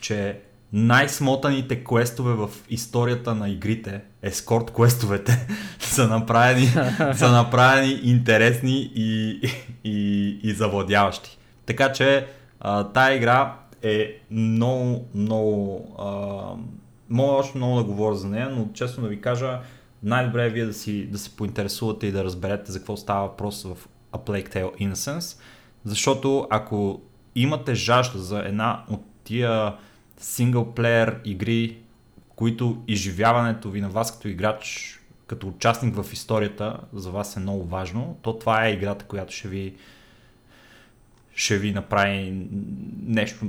че 0.00 0.40
най-смотаните 0.72 1.84
квестове 1.84 2.32
в 2.32 2.50
историята 2.70 3.34
на 3.34 3.48
игрите, 3.48 4.00
ескорт 4.22 4.70
квестовете, 4.70 5.46
са 5.78 6.08
направени, 6.08 6.66
са 7.14 7.32
направени 7.32 8.00
интересни 8.02 8.92
и, 8.94 9.40
и, 9.84 10.28
и 10.42 10.52
завладяващи. 10.52 11.38
Така 11.66 11.92
че 11.92 12.26
а, 12.60 12.84
тая 12.84 13.16
игра 13.16 13.56
е 13.82 14.20
много, 14.30 15.08
много... 15.14 15.86
А, 15.98 16.06
мога 17.08 17.32
още 17.32 17.58
много 17.58 17.76
да 17.76 17.84
говоря 17.84 18.14
за 18.14 18.28
нея, 18.28 18.50
но 18.50 18.68
честно 18.74 19.02
да 19.02 19.08
ви 19.08 19.20
кажа, 19.20 19.60
най-добре 20.02 20.46
е 20.46 20.50
вие 20.50 20.64
да, 20.64 20.74
си, 20.74 21.06
да 21.06 21.18
се 21.18 21.36
поинтересувате 21.36 22.06
и 22.06 22.12
да 22.12 22.24
разберете 22.24 22.72
за 22.72 22.78
какво 22.78 22.96
става 22.96 23.26
въпрос 23.26 23.62
в 23.62 23.88
A 24.12 24.26
Plague 24.26 24.54
Tale 24.54 24.88
Innocence, 24.88 25.40
защото 25.84 26.46
ако 26.50 27.00
имате 27.34 27.74
жажда 27.74 28.18
за 28.18 28.38
една 28.38 28.84
от 28.90 29.04
тия 29.24 29.74
синглплеер 30.22 31.20
игри, 31.24 31.78
които 32.36 32.82
изживяването 32.88 33.70
ви 33.70 33.80
на 33.80 33.88
вас 33.88 34.12
като 34.12 34.28
играч, 34.28 34.98
като 35.26 35.48
участник 35.48 36.02
в 36.02 36.12
историята, 36.12 36.80
за 36.92 37.10
вас 37.10 37.36
е 37.36 37.40
много 37.40 37.64
важно, 37.64 38.18
то 38.22 38.38
това 38.38 38.66
е 38.66 38.72
играта, 38.72 39.04
която 39.04 39.32
ще 39.32 39.48
ви 39.48 39.74
ще 41.34 41.58
ви 41.58 41.72
направи 41.72 42.46
нещо. 43.02 43.46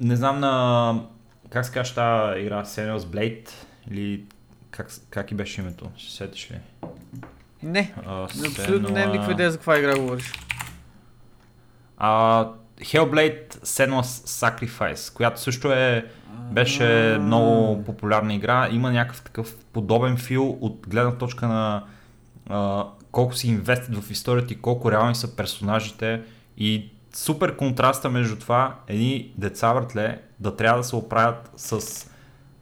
Не 0.00 0.16
знам 0.16 0.40
на 0.40 1.06
как 1.50 1.66
се 1.66 1.72
казва 1.72 1.94
тази 1.94 2.40
игра, 2.40 2.64
Senua's 2.64 2.98
Blade 2.98 3.50
или 3.90 4.24
как, 4.70 4.90
как 5.10 5.30
и 5.30 5.34
беше 5.34 5.60
името? 5.60 5.90
Ще 5.96 6.12
сетиш 6.12 6.50
ли? 6.50 6.58
Не, 7.62 7.94
абсолютно 8.06 8.88
нямам 8.88 9.12
никаква 9.12 9.32
идея 9.32 9.50
за 9.50 9.56
каква 9.56 9.78
игра 9.78 9.98
говориш. 9.98 10.32
А, 11.96 12.48
Hellblade 12.80 13.54
Senua's 13.54 14.26
Sacrifice, 14.26 15.14
която 15.14 15.40
също 15.40 15.72
е, 15.72 16.06
беше 16.50 17.18
много 17.20 17.84
популярна 17.84 18.34
игра. 18.34 18.68
Има 18.72 18.92
някакъв 18.92 19.22
такъв 19.22 19.56
подобен 19.72 20.16
фил 20.16 20.58
от 20.60 20.86
гледна 20.88 21.18
точка 21.18 21.48
на 21.48 21.84
а, 22.48 22.86
колко 23.12 23.34
си 23.34 23.48
инвестит 23.48 23.96
в 23.96 24.10
историята 24.10 24.52
и 24.52 24.60
колко 24.60 24.92
реални 24.92 25.14
са 25.14 25.36
персонажите 25.36 26.22
и 26.58 26.90
супер 27.14 27.56
контраста 27.56 28.10
между 28.10 28.36
това 28.36 28.76
едни 28.88 29.32
деца 29.38 29.72
въртле 29.72 30.20
да 30.40 30.56
трябва 30.56 30.78
да 30.78 30.84
се 30.84 30.96
оправят 30.96 31.50
с 31.56 31.80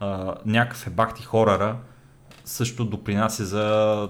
а, 0.01 0.35
някакъв 0.47 0.87
ебахти 0.87 1.23
хорора 1.23 1.77
също 2.45 2.85
допринася 2.85 3.45
за 3.45 4.09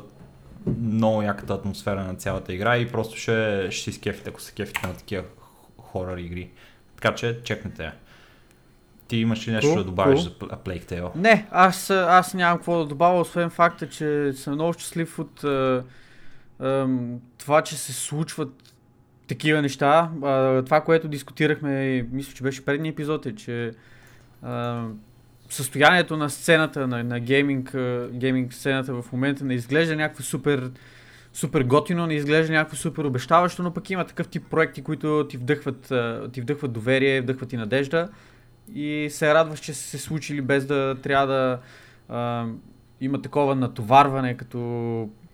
много 0.67 1.23
яката 1.23 1.55
атмосфера 1.55 2.05
на 2.05 2.15
цялата 2.15 2.53
игра 2.53 2.77
и 2.77 2.89
просто 2.89 3.17
ще, 3.17 3.69
ще 3.71 3.85
си 3.85 3.93
скефите, 3.93 4.31
ако 4.31 4.41
се 4.41 4.53
кефите 4.53 4.87
на 4.87 4.95
такива 4.95 5.23
хорър 5.93 6.19
игри. 6.19 6.51
Така 6.97 7.15
че 7.15 7.39
чекнете 7.45 7.85
я. 7.85 7.93
Ти 9.09 9.17
имаш 9.17 9.49
ли 9.49 9.53
нещо 9.53 9.71
cool, 9.71 9.77
да 9.77 9.85
добавиш 9.85 10.21
cool. 10.21 10.23
за 10.23 10.57
Plague 10.57 10.85
Tale? 10.85 11.17
Не, 11.17 11.47
аз, 11.51 11.91
аз 11.91 12.35
нямам 12.35 12.59
какво 12.59 12.79
да 12.79 12.87
добавя, 12.87 13.21
освен 13.21 13.51
факта, 13.51 13.89
че 13.89 14.33
съм 14.33 14.55
много 14.55 14.73
щастлив 14.73 15.19
от 15.19 15.45
а, 15.45 15.85
а, 16.59 16.89
това, 17.39 17.63
че 17.63 17.77
се 17.77 17.93
случват 17.93 18.75
такива 19.29 19.63
неща. 19.63 20.11
А, 20.23 20.63
това, 20.63 20.81
което 20.81 21.09
дискутирахме, 21.09 22.03
мисля, 22.13 22.35
че 22.35 22.43
беше 22.43 22.65
предния 22.65 22.91
епизод, 22.91 23.27
е, 23.27 23.35
че 23.35 23.73
състоянието 25.51 26.17
на 26.17 26.31
сцената, 26.31 26.87
на, 26.87 27.05
на 27.05 27.21
гейминг, 27.21 27.77
гейминг 28.13 28.55
сцената 28.55 29.03
в 29.03 29.13
момента 29.13 29.45
не 29.45 29.55
изглежда 29.55 29.97
някакво 29.97 30.23
супер, 30.23 30.71
супер 31.33 31.63
готино, 31.63 32.07
не 32.07 32.15
изглежда 32.15 32.53
някакво 32.53 32.77
супер 32.77 33.05
обещаващо, 33.05 33.63
но 33.63 33.75
пък 33.75 33.91
има 33.91 34.05
такъв 34.05 34.29
тип 34.29 34.45
проекти, 34.51 34.83
които 34.83 35.27
ти 35.29 35.37
вдъхват, 35.37 35.93
ти 36.33 36.41
вдъхват 36.41 36.73
доверие, 36.73 37.21
вдъхват 37.21 37.53
и 37.53 37.57
надежда 37.57 38.09
и 38.75 39.09
се 39.11 39.35
радваш, 39.35 39.61
че 39.61 39.75
са 39.75 39.83
се 39.83 39.99
случили 39.99 40.41
без 40.41 40.67
да 40.67 40.97
трябва 41.03 41.27
да 41.27 41.59
а, 42.09 42.47
има 43.01 43.23
такова 43.23 43.55
натоварване, 43.55 44.37
като 44.37 44.59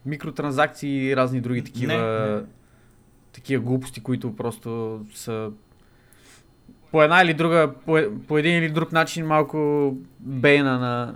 микротранзакции 0.06 1.06
и 1.06 1.16
разни 1.16 1.40
други 1.40 1.64
такива, 1.64 1.94
не, 1.94 2.34
не. 2.34 2.42
такива 3.32 3.64
глупости, 3.64 4.02
които 4.02 4.36
просто 4.36 5.00
са 5.14 5.50
по 6.90 7.02
една 7.02 7.22
или 7.22 7.34
друга, 7.34 7.72
по, 7.86 7.98
по 8.28 8.38
един 8.38 8.58
или 8.58 8.70
друг 8.70 8.92
начин 8.92 9.26
малко 9.26 9.90
бейна 10.20 10.78
на, 10.78 11.14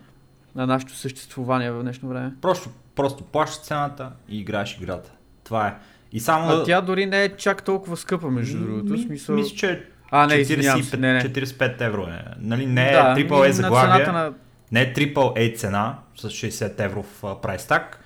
на 0.55 0.67
нашето 0.67 0.95
съществуване 0.95 1.71
в 1.71 1.83
днешно 1.83 2.09
време. 2.09 2.33
Просто, 2.41 2.71
просто 2.95 3.25
плащаш 3.25 3.61
цената 3.61 4.11
и 4.29 4.41
играеш 4.41 4.79
играта. 4.81 5.11
Това 5.45 5.69
е. 5.69 5.75
И 6.13 6.21
само... 6.21 6.53
А 6.53 6.65
тя 6.65 6.81
дори 6.81 7.07
не 7.07 7.25
е 7.25 7.37
чак 7.37 7.63
толкова 7.65 7.97
скъпа, 7.97 8.31
между 8.31 8.59
другото. 8.59 8.93
Ми, 8.93 8.99
смисъл... 8.99 9.35
Мисля, 9.35 9.57
че 9.57 9.87
а, 10.11 10.27
не, 10.27 10.35
45, 10.35 10.97
не, 10.97 11.13
не. 11.13 11.23
45 11.23 11.81
евро 11.81 12.03
е. 12.03 12.25
Нали, 12.39 12.67
не 12.67 12.89
е 12.89 12.93
да, 12.93 13.15
AAA 13.17 13.51
заглавие. 13.51 14.07
На... 14.07 14.33
Не 14.73 14.83
е 14.83 14.95
AAA 14.95 15.57
цена 15.57 15.99
с 16.17 16.29
60 16.29 16.81
евро 16.81 17.03
в 17.03 17.41
прайс 17.43 17.67
так, 17.67 18.01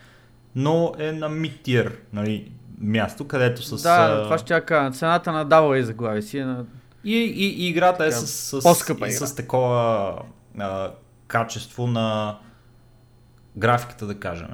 но 0.54 0.92
е 0.98 1.12
на 1.12 1.30
mid-tier 1.30 1.92
нали, 2.12 2.52
място, 2.80 3.28
където 3.28 3.62
с... 3.62 3.82
Да, 3.82 4.22
това 4.22 4.38
ще 4.38 4.54
я 4.54 4.60
кажа. 4.60 4.90
Цената 4.90 5.32
на 5.32 5.46
AA 5.46 5.80
заглавие 5.80 6.22
си 6.22 6.38
е 6.38 6.44
на 6.44 6.64
и, 7.04 7.16
и, 7.16 7.64
и 7.64 7.68
играта 7.68 8.06
е 8.06 8.12
с, 8.12 8.26
с, 8.26 8.60
с, 8.60 9.26
с 9.26 9.34
такова 9.34 10.12
а, 10.58 10.90
качество 11.26 11.86
на 11.86 12.38
графиката, 13.56 14.06
да 14.06 14.20
кажем. 14.20 14.48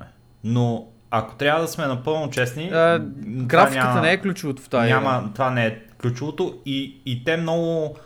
Но 0.45 0.89
ако 1.11 1.35
трябва 1.35 1.61
да 1.61 1.69
сме 1.69 1.87
напълно 1.87 2.31
честни, 2.31 2.69
а, 2.69 2.99
графиката 3.27 3.89
няма, 3.89 4.01
не 4.01 4.13
е 4.13 4.21
ключовото 4.21 4.63
в 4.63 4.69
тази 4.69 4.89
няма, 4.89 5.31
Това 5.35 5.51
не 5.51 5.67
е 5.67 5.79
ключовото. 6.03 6.61
И, 6.67 7.01
и 7.07 7.25
те 7.25 7.37
много 7.37 7.97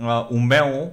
а, 0.00 0.26
умело 0.30 0.92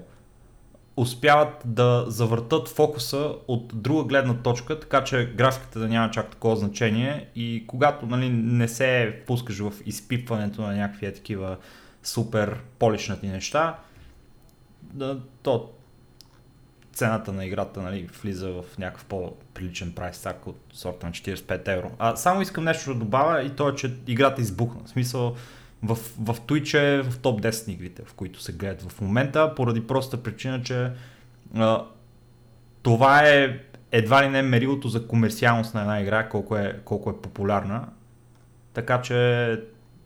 успяват 0.97 1.61
да 1.65 2.05
завъртат 2.07 2.69
фокуса 2.69 3.31
от 3.47 3.81
друга 3.81 4.03
гледна 4.03 4.33
точка, 4.33 4.79
така 4.79 5.03
че 5.03 5.33
графиката 5.35 5.79
да 5.79 5.87
няма 5.87 6.11
чак 6.11 6.29
такова 6.29 6.55
значение. 6.55 7.27
И 7.35 7.63
когато 7.67 8.05
нали, 8.05 8.29
не 8.29 8.67
се 8.67 9.19
пускаш 9.27 9.59
в 9.59 9.73
изпипването 9.85 10.61
на 10.61 10.75
някакви 10.75 11.13
такива 11.13 11.57
супер 12.03 12.59
поличнати 12.79 13.27
неща, 13.27 13.75
да, 14.81 15.19
то 15.43 15.69
цената 16.95 17.33
на 17.33 17.45
играта 17.45 17.81
нали, 17.81 18.09
влиза 18.21 18.49
в 18.49 18.77
някакъв 18.77 19.05
по-приличен 19.05 19.91
прайс 19.91 20.21
так 20.21 20.47
от 20.47 20.59
сорта 20.73 21.05
на 21.05 21.11
45 21.11 21.67
евро. 21.67 21.91
А 21.99 22.15
само 22.15 22.41
искам 22.41 22.63
нещо 22.63 22.93
да 22.93 22.99
добавя 22.99 23.41
и 23.41 23.49
то 23.49 23.69
е, 23.69 23.75
че 23.75 23.93
играта 24.07 24.41
избухна. 24.41 24.81
В 24.85 24.89
смисъл, 24.89 25.35
в, 25.83 25.95
в 26.19 26.41
Twitch 26.41 26.77
е 26.77 27.01
в 27.01 27.19
топ 27.19 27.41
10 27.41 27.71
игрите, 27.71 28.03
в 28.05 28.13
които 28.13 28.41
се 28.41 28.53
гледат 28.53 28.91
в 28.91 29.01
момента, 29.01 29.55
поради 29.55 29.87
проста 29.87 30.23
причина, 30.23 30.63
че 30.63 30.91
а, 31.55 31.85
това 32.83 33.27
е 33.27 33.59
едва 33.91 34.23
ли 34.23 34.29
не 34.29 34.41
мерилото 34.41 34.87
за 34.87 35.07
комерциалност 35.07 35.73
на 35.73 35.81
една 35.81 36.01
игра, 36.01 36.29
колко 36.29 36.57
е, 36.57 36.79
колко 36.85 37.09
е 37.09 37.21
популярна. 37.21 37.87
Така 38.73 39.01
че 39.01 39.61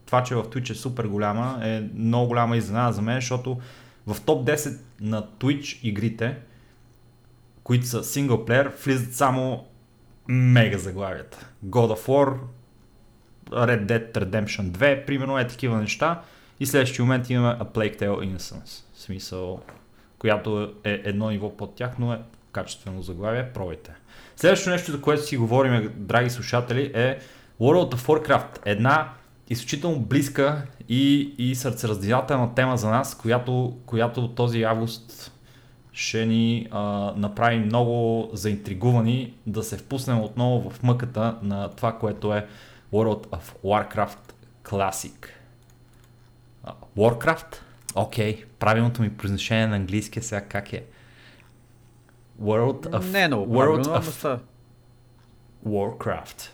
това, 0.06 0.24
че 0.24 0.36
в 0.36 0.44
Twitch 0.44 0.72
е 0.72 0.76
супер 0.76 1.06
голяма, 1.06 1.60
е 1.64 1.84
много 1.96 2.28
голяма 2.28 2.58
изненада 2.58 2.94
за 2.94 3.02
мен, 3.02 3.16
защото 3.16 3.60
в 4.08 4.22
топ 4.22 4.48
10 4.48 4.80
на 5.02 5.24
Twitch 5.24 5.80
игрите, 5.84 6.38
които 7.70 7.88
са 7.88 8.04
синглплеер, 8.04 8.72
влизат 8.86 9.14
само 9.14 9.66
мега 10.28 10.78
заглавията. 10.78 11.50
God 11.66 11.96
of 11.96 12.08
War, 12.08 12.38
Red 13.50 13.86
Dead 13.86 14.14
Redemption 14.14 14.72
2, 14.72 15.06
примерно 15.06 15.40
е 15.40 15.48
такива 15.48 15.78
неща. 15.78 16.22
И 16.60 16.66
следващия 16.66 17.06
момент 17.06 17.30
имаме 17.30 17.56
A 17.60 17.64
Plague 17.64 18.00
Tale 18.00 18.38
Innocence. 18.38 18.84
В 18.94 19.02
смисъл, 19.02 19.62
която 20.20 20.74
е 20.84 21.02
едно 21.04 21.30
ниво 21.30 21.58
под 21.58 21.76
тях, 21.76 21.92
но 22.00 22.14
е 22.14 22.20
качествено 22.52 23.02
заглавие, 23.02 23.54
пробайте. 23.54 23.92
Следващото 24.36 24.70
нещо, 24.70 24.92
за 24.92 25.02
което 25.02 25.26
си 25.26 25.38
говорим, 25.38 25.92
драги 25.96 26.30
слушатели, 26.30 26.92
е 26.94 27.20
World 27.62 27.96
of 27.96 28.08
Warcraft. 28.08 28.60
Една 28.66 29.14
изключително 29.50 30.00
близка 30.00 30.62
и, 30.88 31.34
и 31.38 31.56
сърцераздирателна 31.56 32.56
тема 32.56 32.78
за 32.78 32.90
нас, 32.90 33.18
която, 33.18 33.78
която 33.86 34.28
този 34.28 34.64
август 34.64 35.32
ще 36.00 36.26
ни 36.26 36.68
а, 36.72 37.14
направи 37.16 37.60
много 37.60 38.30
заинтригувани 38.34 39.34
да 39.48 39.64
се 39.64 39.78
впуснем 39.78 40.20
отново 40.20 40.70
в 40.70 40.84
мъката 40.84 41.38
на 41.42 41.70
това, 41.70 41.98
което 41.98 42.34
е 42.34 42.48
World 42.94 43.28
of 43.28 43.42
Warcraft 43.64 44.34
Classic. 44.64 45.28
Warcraft? 46.98 47.56
Окей, 47.96 48.36
okay. 48.36 48.46
правилното 48.60 49.02
ми 49.02 49.18
произношение 49.18 49.68
на 49.68 49.76
английски 49.76 50.20
е 50.20 50.22
сега 50.22 50.42
как 50.42 50.74
е? 50.74 50.84
World 52.42 52.90
of... 52.90 53.12
Не, 53.12 53.28
но 53.28 53.38
World 53.46 54.02
of 54.02 54.40
Warcraft. 55.68 56.50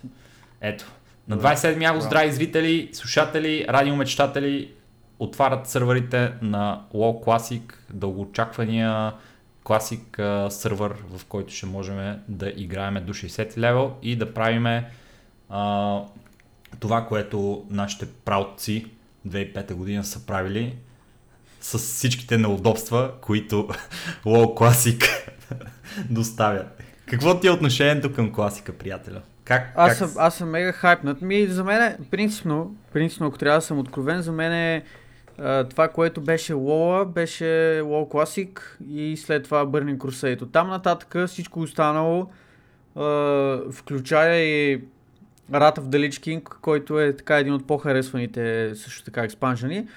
Ето, 0.61 0.91
на 1.27 1.37
27 1.37 1.89
август, 1.89 2.09
драги 2.09 2.31
зрители, 2.31 2.89
слушатели, 2.93 3.65
радиомечтатели, 3.69 4.73
отварят 5.19 5.67
сървърите 5.67 6.33
на 6.41 6.81
WoW 6.93 7.25
Classic, 7.25 7.73
дългоочаквания 7.93 9.13
Classic 9.65 10.49
сървър, 10.49 10.95
в 11.09 11.25
който 11.25 11.53
ще 11.53 11.65
можем 11.65 12.19
да 12.27 12.53
играем 12.55 13.05
до 13.05 13.13
60 13.13 13.57
левел 13.57 13.93
и 14.01 14.15
да 14.15 14.33
правиме 14.33 14.89
а, 15.49 16.01
това, 16.79 17.05
което 17.05 17.65
нашите 17.69 18.07
праотци 18.25 18.85
2005 19.27 19.73
година 19.73 20.03
са 20.03 20.25
правили 20.25 20.75
с 21.61 21.77
всичките 21.77 22.37
неудобства, 22.37 23.11
които 23.21 23.67
WoW 24.25 24.45
Classic 24.45 25.03
доставя. 26.09 26.65
Какво 27.05 27.39
ти 27.39 27.47
е 27.47 27.51
отношението 27.51 28.13
към 28.13 28.33
класика, 28.33 28.73
приятеля? 28.73 29.21
Как, 29.43 29.73
аз, 29.75 29.89
как... 29.89 29.97
Съм, 29.97 30.11
аз 30.17 30.35
съм 30.35 30.49
мега 30.49 30.71
хайпнат. 30.71 31.21
Ми, 31.21 31.47
за 31.47 31.63
мен, 31.63 31.97
принципно, 32.11 32.75
принципно, 32.93 33.27
ако 33.27 33.37
трябва 33.37 33.57
да 33.57 33.65
съм 33.65 33.79
откровен, 33.79 34.21
за 34.21 34.31
мен 34.31 34.53
е 34.53 34.83
това, 35.69 35.87
което 35.87 36.21
беше 36.21 36.53
Лола, 36.53 37.05
беше 37.05 37.43
WoW 37.83 38.13
Classic 38.13 38.59
и 38.89 39.17
след 39.17 39.43
това 39.43 39.65
Burning 39.65 39.97
Crusade. 39.97 40.41
От 40.41 40.51
там 40.51 40.67
нататък 40.67 41.27
всичко 41.27 41.59
останало, 41.59 42.27
включая 43.71 44.35
и 44.35 44.81
Wrath 45.51 45.77
of 45.77 45.81
the 45.81 46.09
Lich 46.09 46.09
King, 46.09 46.43
който 46.61 46.99
е 46.99 47.15
така 47.15 47.37
един 47.37 47.53
от 47.53 47.67
по-харесваните 47.67 48.71
също 48.75 49.03
така 49.03 49.23
експанжени. 49.23 49.87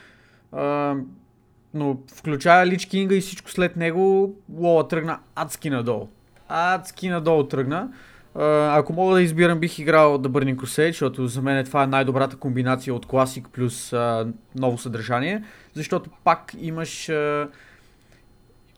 Но 1.74 1.98
включая 2.14 2.66
Lich 2.66 2.76
King 2.76 3.12
и 3.12 3.20
всичко 3.20 3.50
след 3.50 3.76
него, 3.76 4.34
Лола 4.56 4.88
тръгна 4.88 5.18
адски 5.34 5.70
надолу. 5.70 6.08
Адски 6.48 7.08
надолу 7.08 7.44
тръгна. 7.44 7.88
Uh, 7.88 7.92
ако 8.70 8.92
мога 8.92 9.14
да 9.14 9.22
избирам, 9.22 9.58
бих 9.58 9.78
играл 9.78 10.18
The 10.18 10.28
Burning 10.28 10.56
Crusade, 10.56 10.90
защото 10.90 11.26
за 11.26 11.42
мен 11.42 11.64
това 11.64 11.82
е 11.82 11.86
най-добрата 11.86 12.36
комбинация 12.36 12.94
от 12.94 13.06
класик 13.06 13.48
плюс 13.52 13.90
uh, 13.90 14.32
ново 14.54 14.78
съдържание, 14.78 15.42
защото 15.74 16.10
пак 16.24 16.54
имаш, 16.58 16.88
uh, 16.88 17.48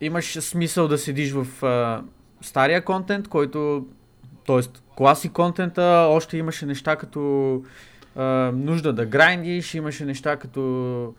имаш 0.01 0.39
смисъл 0.39 0.89
да 0.89 0.99
седиш 0.99 1.33
в 1.33 1.47
uh, 1.61 2.03
стария 2.41 2.85
контент, 2.85 3.29
който, 3.29 3.87
т.е. 4.47 4.61
класик 4.97 5.33
контента, 5.33 6.07
още 6.09 6.37
имаше 6.37 6.67
неща 6.67 6.97
като 6.97 7.19
uh, 8.17 8.51
нужда 8.51 8.93
да 8.93 9.07
грайндиш, 9.07 9.75
имаше 9.75 10.05
неща 10.05 10.37
като 10.37 11.15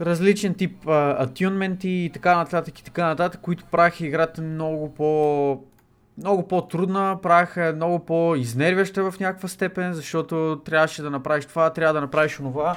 различен 0.00 0.54
тип 0.54 0.88
атюнменти 0.88 1.88
и 1.88 2.10
така 2.14 2.36
нататък 2.36 2.78
и 2.80 2.84
така 2.84 3.06
нататък, 3.06 3.40
които 3.40 3.64
правиха 3.64 4.06
играта 4.06 4.42
много 4.42 4.94
по 4.94 5.71
много 6.18 6.48
по-трудна, 6.48 7.18
правиха 7.22 7.72
много 7.76 7.98
по-изнервяща 7.98 9.10
в 9.10 9.20
някаква 9.20 9.48
степен, 9.48 9.92
защото 9.92 10.60
трябваше 10.64 11.02
да 11.02 11.10
направиш 11.10 11.46
това, 11.46 11.70
трябва 11.70 11.94
да 11.94 12.00
направиш 12.00 12.40
онова. 12.40 12.76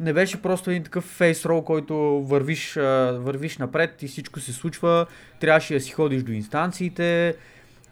Не 0.00 0.12
беше 0.12 0.42
просто 0.42 0.70
един 0.70 0.82
такъв 0.82 1.04
фейс 1.04 1.46
рол, 1.46 1.62
който 1.62 1.94
вървиш, 2.22 2.74
вървиш 3.14 3.58
напред 3.58 4.02
и 4.02 4.08
всичко 4.08 4.40
се 4.40 4.52
случва. 4.52 5.06
Трябваше 5.40 5.74
да 5.74 5.80
си 5.80 5.92
ходиш 5.92 6.22
до 6.22 6.32
инстанциите, 6.32 7.36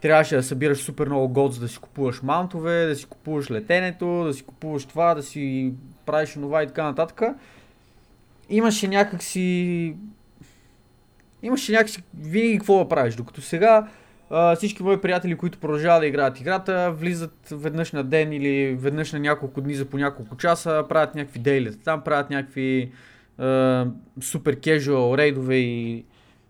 трябваше 0.01 0.35
да 0.35 0.43
събираш 0.43 0.77
супер 0.77 1.07
много 1.07 1.29
год, 1.29 1.53
за 1.53 1.59
да 1.59 1.67
си 1.67 1.77
купуваш 1.77 2.21
маунтове, 2.21 2.85
да 2.85 2.95
си 2.95 3.05
купуваш 3.05 3.51
летенето, 3.51 4.23
да 4.23 4.33
си 4.33 4.43
купуваш 4.43 4.85
това, 4.85 5.15
да 5.15 5.23
си 5.23 5.73
правиш 6.05 6.37
онова 6.37 6.63
и 6.63 6.67
така 6.67 6.83
нататък. 6.83 7.21
Имаше 8.49 8.87
някакси... 8.87 9.95
Имаше 11.43 11.71
някакси 11.71 12.03
винаги 12.19 12.57
какво 12.57 12.77
да 12.77 12.89
правиш, 12.89 13.15
докато 13.15 13.41
сега 13.41 13.87
Всички 14.55 14.83
мои 14.83 15.01
приятели, 15.01 15.35
които 15.35 15.57
продължават 15.57 16.01
да 16.01 16.07
играят 16.07 16.39
играта, 16.39 16.91
влизат 16.91 17.47
веднъж 17.51 17.91
на 17.91 18.03
ден 18.03 18.33
или 18.33 18.75
веднъж 18.75 19.11
на 19.11 19.19
няколко 19.19 19.61
дни 19.61 19.73
за 19.73 19.85
по 19.85 19.97
няколко 19.97 20.37
часа, 20.37 20.85
правят 20.89 21.15
някакви 21.15 21.39
дейлета 21.39 21.77
там, 21.83 22.01
правят 22.01 22.29
някакви 22.29 22.91
супер 24.21 24.59
кежуал 24.59 25.17
рейдове 25.17 25.55
и 25.55 26.05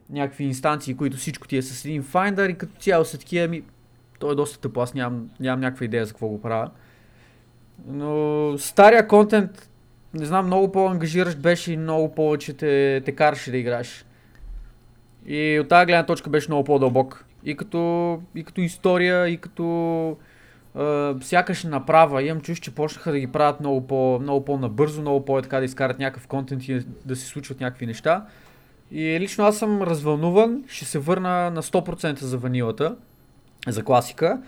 някакви 0.09 0.43
инстанции, 0.43 0.97
които 0.97 1.17
всичко 1.17 1.47
ти 1.47 1.57
е 1.57 1.61
с 1.61 1.85
един 1.85 2.03
Finder 2.03 2.51
и 2.51 2.57
като 2.57 2.73
цяло 2.79 3.05
са 3.05 3.17
такива 3.17 3.47
ми, 3.47 3.63
той 4.19 4.31
е 4.31 4.35
доста 4.35 4.59
тъпо, 4.59 4.81
аз 4.81 4.93
нямам, 4.93 5.29
нямам 5.39 5.59
някаква 5.59 5.85
идея 5.85 6.05
за 6.05 6.11
какво 6.11 6.27
го 6.27 6.41
правя. 6.41 6.69
Но 7.87 8.55
стария 8.57 9.07
контент, 9.07 9.69
не 10.13 10.25
знам, 10.25 10.45
много 10.45 10.71
по-ангажиращ 10.71 11.39
беше 11.39 11.73
и 11.73 11.77
много 11.77 12.15
повече 12.15 12.53
те, 12.53 13.01
те 13.05 13.11
караше 13.11 13.51
да 13.51 13.57
играеш. 13.57 14.05
И 15.25 15.59
от 15.59 15.67
тази 15.67 15.85
гледна 15.85 16.05
точка 16.05 16.29
беше 16.29 16.49
много 16.49 16.63
по-дълбок. 16.63 17.25
И 17.45 17.55
като, 17.55 18.19
и 18.35 18.43
като 18.43 18.61
история, 18.61 19.27
и 19.27 19.37
като 19.37 20.17
а, 20.75 21.15
сякаш 21.21 21.63
направа. 21.63 22.23
Имам 22.23 22.41
чуш, 22.41 22.59
че 22.59 22.75
почнаха 22.75 23.11
да 23.11 23.19
ги 23.19 23.27
правят 23.27 23.59
много, 23.59 23.87
по, 23.87 24.19
много 24.21 24.45
по-набързо, 24.45 25.01
много 25.01 25.25
по-така 25.25 25.59
да 25.59 25.65
изкарат 25.65 25.99
някакъв 25.99 26.27
контент 26.27 26.67
и 26.67 26.85
да 27.05 27.15
се 27.15 27.25
случват 27.25 27.59
някакви 27.59 27.85
неща. 27.85 28.25
И 28.91 29.19
лично 29.19 29.45
аз 29.45 29.57
съм 29.57 29.81
развълнуван, 29.81 30.63
ще 30.67 30.85
се 30.85 30.99
върна 30.99 31.51
на 31.51 31.63
100% 31.63 32.19
за 32.19 32.37
ванилата, 32.37 32.95
за 33.67 33.83
класика. 33.83 34.41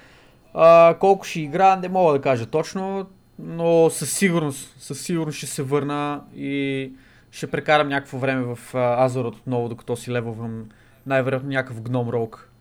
А, 0.53 0.95
колко 0.99 1.25
ще 1.25 1.39
игра, 1.39 1.75
не 1.75 1.89
мога 1.89 2.13
да 2.13 2.21
кажа 2.21 2.45
точно, 2.45 3.05
но 3.39 3.89
със 3.89 4.13
сигурност, 4.13 4.75
със 4.81 5.01
сигурност 5.01 5.37
ще 5.37 5.47
се 5.47 5.63
върна 5.63 6.21
и 6.35 6.91
ще 7.31 7.51
прекарам 7.51 7.87
някакво 7.87 8.17
време 8.17 8.55
в 8.55 8.75
Азорът 8.75 9.35
отново, 9.35 9.69
докато 9.69 9.95
си 9.95 10.11
левовам 10.11 10.65
най-вероятно 11.05 11.49
някакъв 11.49 11.81
гном 11.81 12.09
ролк. 12.09 12.52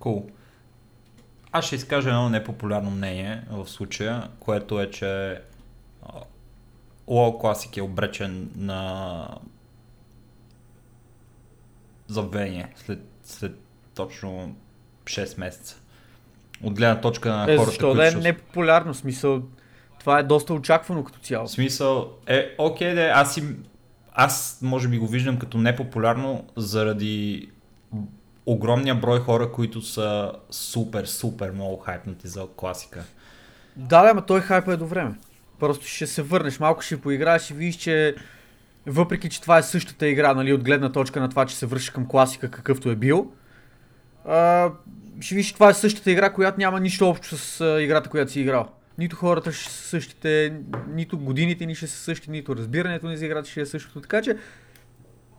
Cool. 0.00 0.30
Аз 1.52 1.64
ще 1.64 1.76
изкажа 1.76 2.08
едно 2.08 2.28
непопулярно 2.28 2.90
мнение 2.90 3.42
в 3.50 3.68
случая, 3.68 4.28
което 4.40 4.80
е, 4.80 4.90
че 4.90 5.40
WoW 7.08 7.42
Classic 7.42 7.76
е 7.78 7.82
обречен 7.82 8.50
на 8.56 9.28
забвение 12.08 12.72
след, 12.76 13.00
след 13.24 13.58
точно 13.94 14.56
6 15.04 15.40
месеца. 15.40 15.76
От 16.62 16.74
гледна 16.74 17.00
точка 17.00 17.28
на 17.28 17.42
е, 17.42 17.56
хората, 17.56 17.64
защо 17.64 17.86
които... 17.86 17.96
да 17.96 18.06
е 18.06 18.10
ще... 18.10 18.20
непопулярно? 18.20 18.94
Смисъл, 18.94 19.42
това 20.00 20.18
е 20.18 20.22
доста 20.22 20.54
очаквано 20.54 21.04
като 21.04 21.18
цяло. 21.18 21.48
Смисъл 21.48 22.12
е, 22.26 22.54
окей, 22.58 22.94
да, 22.94 23.12
аз, 23.14 23.36
им, 23.36 23.64
аз 24.12 24.58
може 24.62 24.88
би 24.88 24.98
го 24.98 25.06
виждам 25.06 25.38
като 25.38 25.58
непопулярно 25.58 26.44
заради 26.56 27.48
огромния 28.52 28.94
брой 28.94 29.20
хора, 29.20 29.52
които 29.52 29.82
са 29.82 30.32
супер, 30.50 31.04
супер 31.04 31.50
много 31.50 31.76
хайпнати 31.76 32.28
за 32.28 32.46
класика. 32.56 33.04
Да, 33.76 34.02
да, 34.02 34.10
ама 34.10 34.26
той 34.26 34.40
хайп 34.40 34.68
е 34.68 34.76
до 34.76 34.86
време. 34.86 35.14
Просто 35.60 35.86
ще 35.86 36.06
се 36.06 36.22
върнеш, 36.22 36.60
малко 36.60 36.82
ще 36.82 37.00
поиграеш 37.00 37.50
и 37.50 37.54
видиш, 37.54 37.76
че 37.76 38.14
въпреки, 38.86 39.28
че 39.28 39.40
това 39.40 39.58
е 39.58 39.62
същата 39.62 40.08
игра, 40.08 40.34
нали, 40.34 40.52
от 40.52 40.64
гледна 40.64 40.92
точка 40.92 41.20
на 41.20 41.28
това, 41.28 41.46
че 41.46 41.56
се 41.56 41.66
връща 41.66 41.92
към 41.92 42.08
класика, 42.08 42.50
какъвто 42.50 42.90
е 42.90 42.96
бил, 42.96 43.32
а, 44.24 44.70
ще 45.20 45.34
видиш, 45.34 45.48
че 45.48 45.54
това 45.54 45.68
е 45.68 45.74
същата 45.74 46.10
игра, 46.10 46.32
която 46.32 46.58
няма 46.58 46.80
нищо 46.80 47.08
общо 47.08 47.36
с 47.36 47.60
а, 47.60 47.82
играта, 47.82 48.10
която 48.10 48.32
си 48.32 48.40
играл. 48.40 48.68
Нито 48.98 49.16
хората 49.16 49.52
ще 49.52 49.72
са 49.72 49.88
същите, 49.88 50.60
нито 50.88 51.18
годините 51.18 51.66
ни 51.66 51.74
ще 51.74 51.86
са 51.86 51.96
същи, 51.96 52.30
нито 52.30 52.56
разбирането 52.56 53.08
ни 53.08 53.16
за 53.16 53.26
играта 53.26 53.50
ще 53.50 53.60
е 53.60 53.66
същото. 53.66 54.00
Така 54.00 54.22
че 54.22 54.36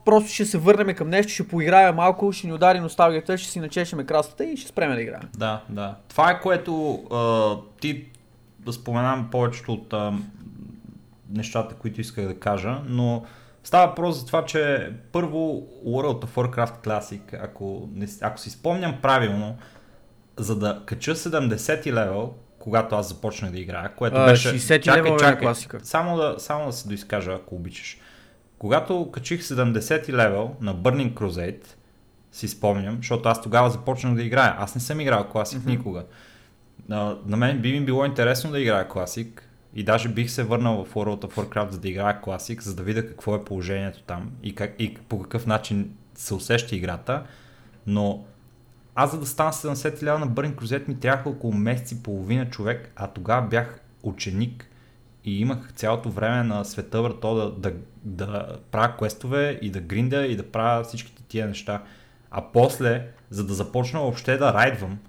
просто 0.05 0.31
ще 0.31 0.45
се 0.45 0.57
върнем 0.57 0.95
към 0.95 1.09
нещо, 1.09 1.31
ще 1.31 1.47
поиграем 1.47 1.95
малко, 1.95 2.31
ще 2.31 2.47
ни 2.47 2.53
удари 2.53 2.79
носталгията, 2.79 3.37
ще 3.37 3.51
си 3.51 3.59
начешеме 3.59 4.05
красата 4.05 4.45
и 4.45 4.57
ще 4.57 4.69
спреме 4.69 4.95
да 4.95 5.01
играем. 5.01 5.29
Да, 5.37 5.61
да. 5.69 5.95
Това 6.07 6.31
е 6.31 6.41
което 6.41 6.93
а, 6.93 7.55
ти 7.81 8.05
да 8.59 8.73
споменам 8.73 9.27
повечето 9.31 9.73
от 9.73 9.93
а, 9.93 10.13
нещата, 11.29 11.75
които 11.75 12.01
исках 12.01 12.27
да 12.27 12.39
кажа, 12.39 12.81
но 12.87 13.23
става 13.63 13.87
въпрос 13.87 14.19
за 14.19 14.25
това, 14.25 14.45
че 14.45 14.91
първо 15.11 15.67
World 15.87 16.25
of 16.25 16.27
Warcraft 16.27 16.85
Classic, 16.87 17.39
ако, 17.43 17.89
не, 17.93 18.07
ако 18.21 18.39
си 18.39 18.49
спомням 18.49 18.95
правилно, 19.01 19.57
за 20.37 20.55
да 20.55 20.81
кача 20.85 21.15
70 21.15 21.93
левел, 21.93 22.33
когато 22.59 22.95
аз 22.95 23.09
започнах 23.09 23.51
да 23.51 23.59
играя, 23.59 23.95
което 23.95 24.17
А, 24.17 24.25
беше... 24.25 24.47
60 24.47 24.81
чакай, 24.81 25.01
левел 25.01 25.15
е 25.15 25.19
чакай, 25.19 25.39
класика. 25.39 25.79
Само 25.83 26.17
да, 26.17 26.35
само 26.37 26.65
да 26.65 26.73
се 26.73 26.87
доизкажа, 26.87 27.31
ако 27.31 27.55
обичаш. 27.55 27.97
Когато 28.59 29.11
качих 29.11 29.41
70 29.41 30.09
левел 30.13 30.55
на 30.61 30.75
Burning 30.75 31.13
Crusade, 31.13 31.65
си 32.31 32.47
спомням, 32.47 32.97
защото 32.97 33.29
аз 33.29 33.41
тогава 33.41 33.69
започнах 33.69 34.15
да 34.15 34.23
играя. 34.23 34.55
Аз 34.57 34.75
не 34.75 34.81
съм 34.81 34.99
играл 34.99 35.27
класик 35.27 35.61
mm-hmm. 35.61 35.67
никога. 35.67 36.05
На, 36.89 37.17
на 37.25 37.37
мен 37.37 37.61
би 37.61 37.79
ми 37.79 37.85
било 37.85 38.05
интересно 38.05 38.51
да 38.51 38.59
играя 38.59 38.87
класик 38.87 39.49
и 39.75 39.83
даже 39.83 40.09
бих 40.09 40.31
се 40.31 40.43
върнал 40.43 40.85
в 40.85 40.93
World 40.93 41.25
of 41.25 41.35
Warcraft 41.35 41.69
за 41.69 41.79
да 41.79 41.89
играя 41.89 42.21
класик, 42.21 42.63
за 42.63 42.75
да 42.75 42.83
видя 42.83 43.07
какво 43.07 43.35
е 43.35 43.45
положението 43.45 44.03
там 44.03 44.31
и, 44.43 44.55
как, 44.55 44.75
и 44.79 44.95
по 44.95 45.21
какъв 45.21 45.45
начин 45.45 45.91
се 46.15 46.33
усеща 46.33 46.75
играта. 46.75 47.23
Но 47.87 48.25
аз 48.95 49.11
за 49.11 49.19
да 49.19 49.25
стана 49.25 49.53
70 49.53 50.03
лева 50.03 50.19
на 50.19 50.27
Burning 50.27 50.55
Crusade 50.55 50.87
ми 50.87 50.99
трябваха 50.99 51.29
около 51.29 51.53
месец 51.53 51.91
и 51.91 52.03
половина 52.03 52.49
човек, 52.49 52.91
а 52.95 53.07
тогава 53.07 53.47
бях 53.47 53.79
ученик 54.03 54.68
и 55.25 55.39
имах 55.39 55.73
цялото 55.73 56.09
време 56.09 56.43
на 56.43 56.63
света 56.65 57.01
върто 57.01 57.35
да, 57.35 57.51
да, 57.51 57.73
да 58.03 58.57
правя 58.71 58.97
квестове 58.97 59.59
и 59.61 59.69
да 59.69 59.79
гринда 59.79 60.25
и 60.25 60.35
да 60.35 60.51
правя 60.51 60.83
всичките 60.83 61.23
тия 61.23 61.47
неща. 61.47 61.83
А 62.31 62.43
после, 62.53 63.07
за 63.29 63.47
да 63.47 63.53
започна 63.53 63.99
въобще 63.99 64.37
да 64.37 64.53
райдвам, 64.53 64.99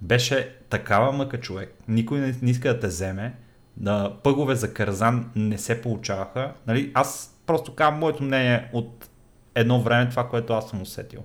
беше 0.00 0.56
такава 0.68 1.12
мъка 1.12 1.40
човек. 1.40 1.74
Никой 1.88 2.18
не, 2.18 2.34
не 2.42 2.50
иска 2.50 2.74
да 2.74 2.80
те 2.80 2.86
вземе. 2.86 3.34
Да, 3.76 4.16
пъгове 4.22 4.54
за 4.54 4.74
карзан 4.74 5.30
не 5.36 5.58
се 5.58 5.82
получаваха. 5.82 6.52
Нали? 6.66 6.92
Аз 6.94 7.38
просто 7.46 7.74
казвам 7.74 8.00
моето 8.00 8.22
мнение 8.22 8.70
от 8.72 9.08
едно 9.54 9.80
време 9.80 10.10
това, 10.10 10.28
което 10.28 10.52
аз 10.52 10.70
съм 10.70 10.82
усетил. 10.82 11.20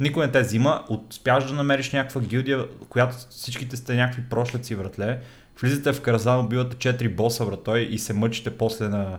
Никой 0.00 0.26
не 0.26 0.32
те 0.32 0.40
взима, 0.40 0.84
успяваш 0.88 1.44
да 1.44 1.54
намериш 1.54 1.92
някаква 1.92 2.20
гилдия, 2.20 2.66
която 2.88 3.16
всичките 3.30 3.76
сте 3.76 3.94
някакви 3.94 4.22
прошлеци 4.30 4.74
вратле, 4.74 5.20
влизате 5.60 5.92
в 5.92 6.00
Каразан, 6.00 6.40
убивате 6.40 6.76
4 6.76 7.14
боса 7.14 7.44
вратой 7.44 7.80
и 7.80 7.98
се 7.98 8.12
мъчите 8.12 8.58
после 8.58 8.88
на 8.88 9.18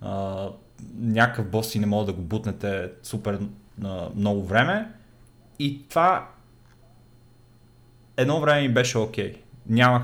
а, 0.00 0.48
някакъв 0.98 1.50
бос 1.50 1.74
и 1.74 1.78
не 1.78 1.86
мога 1.86 2.06
да 2.06 2.12
го 2.12 2.22
бутнете 2.22 2.90
супер 3.02 3.38
а, 3.84 4.08
много 4.16 4.44
време. 4.44 4.90
И 5.58 5.88
това 5.88 6.28
едно 8.16 8.40
време 8.40 8.60
ми 8.60 8.74
беше 8.74 8.98
окей. 8.98 9.32
Okay. 9.32 9.36
Нямах 9.68 10.02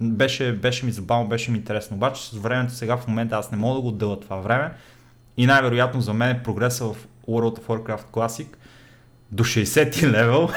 беше, 0.00 0.52
беше 0.52 0.86
ми 0.86 0.92
забавно, 0.92 1.28
беше 1.28 1.50
ми 1.50 1.58
интересно. 1.58 1.96
Обаче 1.96 2.28
с 2.28 2.32
времето 2.32 2.72
сега 2.72 2.96
в 2.96 3.08
момента 3.08 3.36
аз 3.36 3.50
не 3.50 3.58
мога 3.58 3.74
да 3.74 3.80
го 3.80 3.88
отделя 3.88 4.20
това 4.20 4.36
време. 4.36 4.72
И 5.36 5.46
най-вероятно 5.46 6.00
за 6.00 6.14
мен 6.14 6.36
е 6.36 6.42
прогреса 6.42 6.84
в 6.84 6.96
World 7.28 7.58
of 7.58 7.66
Warcraft 7.66 8.04
Classic 8.10 8.46
до 9.30 9.44
60 9.44 10.10
левел, 10.10 10.48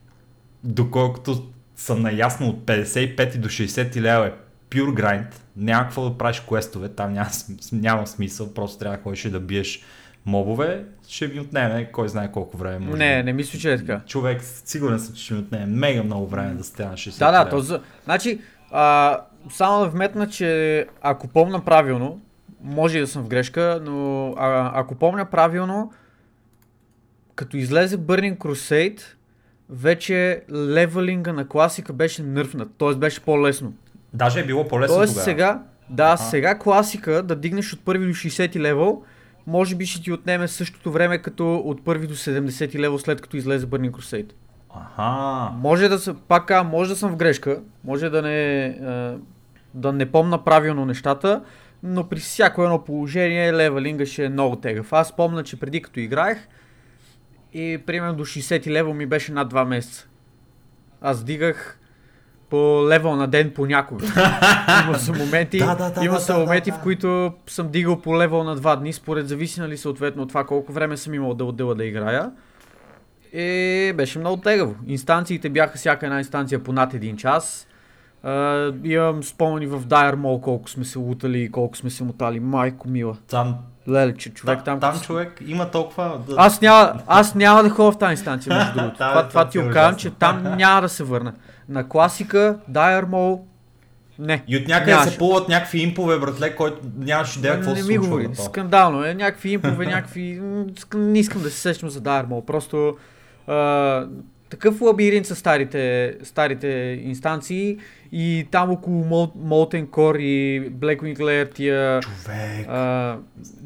доколкото 0.64 1.46
съм 1.76 2.02
наясно 2.02 2.48
от 2.48 2.56
55 2.66 3.38
до 3.38 3.48
60 3.48 4.00
левел 4.00 4.26
е 4.26 4.32
pure 4.70 5.02
grind, 5.02 5.26
няма 5.56 5.84
какво 5.84 6.10
да 6.10 6.18
правиш 6.18 6.40
квестове, 6.40 6.88
там 6.88 7.12
няма, 7.12 7.30
няма 7.72 8.06
смисъл, 8.06 8.54
просто 8.54 8.78
трябва 8.78 8.96
да 8.96 9.02
ходиш 9.02 9.22
да 9.22 9.40
биеш 9.40 9.82
мобове, 10.26 10.84
ще 11.08 11.28
ми 11.28 11.40
отнеме 11.40 11.90
кой 11.92 12.08
знае 12.08 12.32
колко 12.32 12.56
време. 12.56 12.78
Може. 12.78 12.98
Не, 12.98 13.22
не 13.22 13.32
мисля, 13.32 13.58
че 13.58 13.72
е 13.72 13.78
така. 13.78 14.00
Човек, 14.06 14.42
сигурен 14.42 15.00
съм, 15.00 15.14
че 15.14 15.24
ще 15.24 15.34
ми 15.34 15.40
отнеме 15.40 15.66
мега 15.66 16.02
много 16.02 16.26
време 16.26 16.54
да 16.54 16.64
сте 16.64 16.84
на 16.84 16.92
60 16.92 17.18
Да, 17.18 17.44
да, 17.44 17.50
то 17.50 17.60
за... 17.60 17.80
Значи, 18.04 18.40
а, 18.70 19.18
само 19.50 19.80
да 19.80 19.88
вметна, 19.88 20.28
че 20.28 20.86
ако 21.02 21.28
помна 21.28 21.64
правилно, 21.64 22.20
може 22.62 22.98
и 22.98 23.00
да 23.00 23.06
съм 23.06 23.24
в 23.24 23.28
грешка, 23.28 23.80
но 23.82 24.28
а, 24.38 24.80
ако 24.80 24.94
помня 24.94 25.24
правилно, 25.24 25.92
като 27.34 27.56
излезе 27.56 27.98
Burning 27.98 28.38
Crusade, 28.38 29.02
вече 29.70 30.42
левелинга 30.52 31.32
на 31.32 31.48
класика 31.48 31.92
беше 31.92 32.22
нърфнат, 32.22 32.68
т.е. 32.78 32.94
беше 32.94 33.20
по-лесно. 33.20 33.72
Даже 34.12 34.40
е 34.40 34.44
било 34.44 34.68
по-лесно 34.68 34.96
Тоест 34.96 35.12
тогава. 35.12 35.24
сега, 35.24 35.62
да, 35.90 36.12
а. 36.12 36.16
сега 36.16 36.58
класика 36.58 37.22
да 37.22 37.36
дигнеш 37.36 37.72
от 37.72 37.84
първи 37.84 38.06
до 38.06 38.12
60 38.12 38.56
левел, 38.56 39.02
може 39.46 39.74
би 39.76 39.86
ще 39.86 40.02
ти 40.02 40.12
отнеме 40.12 40.48
същото 40.48 40.92
време 40.92 41.18
като 41.18 41.56
от 41.56 41.84
първи 41.84 42.06
до 42.06 42.14
70 42.14 42.78
левел 42.78 42.98
след 42.98 43.20
като 43.20 43.36
излезе 43.36 43.66
Burning 43.66 43.90
Crusade. 43.90 44.32
Аха. 44.74 45.50
Може 45.56 45.88
да 45.88 45.98
съм, 45.98 46.20
пак 46.28 46.64
може 46.64 46.90
да 46.90 46.96
съм 46.96 47.10
в 47.10 47.16
грешка, 47.16 47.60
може 47.84 48.10
да 48.10 48.22
не, 48.22 48.78
да 49.74 49.92
не 49.92 50.12
помна 50.12 50.44
правилно 50.44 50.84
нещата, 50.84 51.42
но 51.82 52.08
при 52.08 52.20
всяко 52.20 52.62
едно 52.62 52.84
положение 52.84 53.52
левелинга 53.52 54.06
ще 54.06 54.24
е 54.24 54.28
много 54.28 54.56
тегъв. 54.56 54.92
Аз 54.92 55.16
помня, 55.16 55.42
че 55.42 55.60
преди 55.60 55.82
като 55.82 56.00
играех 56.00 56.48
и 57.54 57.78
примерно 57.86 58.14
до 58.14 58.24
60 58.24 58.66
левел 58.66 58.94
ми 58.94 59.06
беше 59.06 59.32
над 59.32 59.52
2 59.52 59.64
месеца. 59.64 60.08
Аз 61.00 61.24
дигах 61.24 61.78
по 62.50 62.86
левел 62.88 63.16
на 63.16 63.26
ден 63.26 63.52
понякога. 63.54 64.06
има 64.86 64.98
са 64.98 65.12
моменти, 65.12 65.58
да, 65.58 65.74
да, 65.74 65.90
да, 65.90 66.04
има 66.04 66.20
са 66.20 66.38
моменти 66.38 66.70
в 66.70 66.78
които 66.82 67.32
съм 67.46 67.68
дигал 67.68 68.00
по 68.00 68.18
левел 68.18 68.44
на 68.44 68.56
2 68.56 68.78
дни, 68.78 68.92
според 68.92 69.28
зависи 69.28 69.60
нали 69.60 69.76
съответно 69.76 70.22
от 70.22 70.28
това 70.28 70.44
колко 70.44 70.72
време 70.72 70.96
съм 70.96 71.14
имал 71.14 71.34
да 71.34 71.44
отдела 71.44 71.74
да 71.74 71.84
играя. 71.84 72.30
И 73.32 73.92
беше 73.96 74.18
много 74.18 74.36
тегаво. 74.42 74.74
Инстанциите 74.86 75.48
бяха 75.48 75.78
всяка 75.78 76.06
една 76.06 76.18
инстанция 76.18 76.62
по 76.62 76.72
над 76.72 76.94
един 76.94 77.16
час. 77.16 77.68
Uh, 78.24 78.86
имам 78.86 79.22
спомени 79.22 79.66
в 79.66 79.80
Dire 79.80 80.14
Mall 80.14 80.40
колко 80.40 80.70
сме 80.70 80.84
се 80.84 80.98
лутали 80.98 81.42
и 81.42 81.50
колко 81.50 81.76
сме 81.76 81.90
се 81.90 82.04
мутали. 82.04 82.40
Майко 82.40 82.88
мила. 82.88 83.16
Там 83.28 83.58
Леле, 83.88 84.14
че 84.14 84.34
човек 84.34 84.64
там... 84.64 84.80
Там, 84.80 84.92
там 84.92 85.02
човек 85.02 85.42
има 85.46 85.70
толкова... 85.70 86.18
Да... 86.28 86.34
Аз, 86.38 86.60
няма, 86.60 86.92
аз 87.06 87.34
няма 87.34 87.62
да 87.62 87.70
ходя 87.70 87.92
в 87.92 87.98
тази 87.98 88.10
инстанция, 88.10 88.56
между 88.56 88.72
другото. 88.78 88.94
това, 88.94 89.28
това 89.28 89.48
ти 89.48 89.58
оказвам, 89.58 89.96
че 89.96 90.10
там 90.10 90.56
няма 90.56 90.80
да 90.80 90.88
се 90.88 91.04
върна. 91.04 91.32
На 91.68 91.88
класика, 91.88 92.58
Dire 92.70 93.04
Mall, 93.04 93.40
не. 94.18 94.44
И 94.48 94.56
от 94.56 94.68
някъде 94.68 95.10
се 95.10 95.18
пулват 95.18 95.48
някакви 95.48 95.78
импове, 95.78 96.18
братле, 96.18 96.56
който 96.56 96.78
нямаш 96.98 97.36
идея 97.36 97.54
какво 97.54 97.76
се 97.76 97.82
случва. 97.82 98.18
Не 98.18 98.28
ми 98.28 98.36
скандално 98.36 99.04
е. 99.04 99.14
Някакви 99.14 99.50
импове, 99.52 99.86
някакви... 99.86 100.40
Не 100.94 101.18
искам 101.18 101.42
да 101.42 101.50
се 101.50 101.60
сещам 101.60 101.90
за 101.90 102.00
Dire 102.00 102.26
Mall. 102.26 102.44
Просто... 102.44 102.96
А, 103.46 104.06
такъв 104.54 104.80
лабиринт 104.80 105.26
са 105.26 105.34
старите, 105.34 106.14
старите 106.22 107.00
инстанции 107.02 107.78
и 108.12 108.46
там 108.50 108.70
около 108.70 109.04
Molten 109.46 109.86
Core 109.86 110.18
и 110.18 110.70
Blackwing 110.72 111.18
Lair 111.18 111.54
тия... 111.54 112.00
Човек! 112.00 112.66
А, 112.68 113.18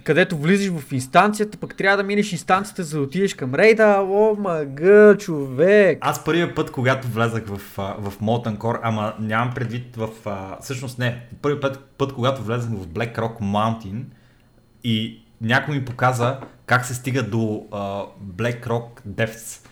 където 0.05 0.37
влизаш 0.37 0.73
в 0.81 0.93
инстанцията, 0.93 1.59
пък 1.59 1.77
трябва 1.77 1.97
да 1.97 2.03
минеш 2.03 2.33
инстанцията, 2.33 2.83
за 2.83 2.97
да 2.97 3.03
отидеш 3.03 3.35
към 3.35 3.55
рейда. 3.55 3.99
О, 4.01 4.37
мага, 4.39 5.17
човек! 5.19 5.99
Аз 6.01 6.25
първият 6.25 6.55
път, 6.55 6.71
когато 6.71 7.09
влезах 7.09 7.47
в, 7.47 7.59
в 7.77 8.19
Molten 8.23 8.57
Core, 8.57 8.81
ама 8.83 9.15
нямам 9.21 9.55
предвид 9.55 9.97
в... 9.97 10.09
всъщност 10.61 10.99
не, 10.99 11.27
първият 11.43 11.63
път, 11.63 11.79
път, 11.99 12.13
когато 12.13 12.43
влезах 12.43 12.71
в 12.71 12.87
Black 12.87 13.19
Rock 13.19 13.41
Mountain 13.41 14.03
и 14.85 15.23
някой 15.41 15.75
ми 15.75 15.85
показа 15.85 16.41
как 16.67 16.85
се 16.85 16.95
стига 16.95 17.23
до 17.23 17.37
uh, 17.37 18.07
Black 18.37 18.67
Rock 18.67 18.87
Depths. 19.09 19.68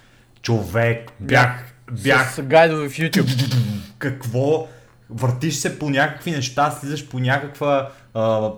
Човек, 0.47 1.13
бях... 1.21 1.75
бях... 2.03 2.35
С 2.35 2.43
гайдове 2.43 2.89
в 2.89 2.93
YouTube. 2.93 3.55
Какво? 3.99 4.69
Въртиш 5.11 5.55
се 5.55 5.79
по 5.79 5.91
някакви 5.91 6.31
неща, 6.31 6.71
слизаш 6.71 7.09
по 7.09 7.19
някаква... 7.19 7.91
Uh, 8.15 8.55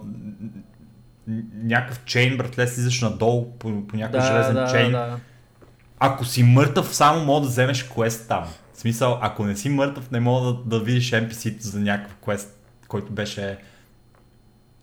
някакъв 1.55 2.05
чейн, 2.05 2.37
братле, 2.37 2.66
слизаш 2.66 3.01
надолу 3.01 3.59
по, 3.59 3.87
по 3.87 3.96
някакъв 3.96 4.20
да, 4.20 4.27
железен 4.27 4.55
да, 4.55 4.66
чейн. 4.70 4.92
Да. 4.92 5.16
Ако 5.98 6.24
си 6.24 6.42
мъртъв, 6.42 6.94
само 6.94 7.24
мога 7.24 7.40
да 7.40 7.46
вземеш 7.46 7.85
квест 7.85 8.29
там. 8.29 8.44
В 8.74 8.81
смисъл, 8.81 9.18
ако 9.22 9.44
не 9.44 9.57
си 9.57 9.68
мъртъв, 9.68 10.11
не 10.11 10.20
мога 10.20 10.46
да, 10.46 10.55
да 10.64 10.81
видиш 10.85 11.11
NPC-то 11.11 11.68
за 11.68 11.81
някакъв 11.81 12.16
квест, 12.22 12.59
който 12.88 13.12
беше 13.12 13.59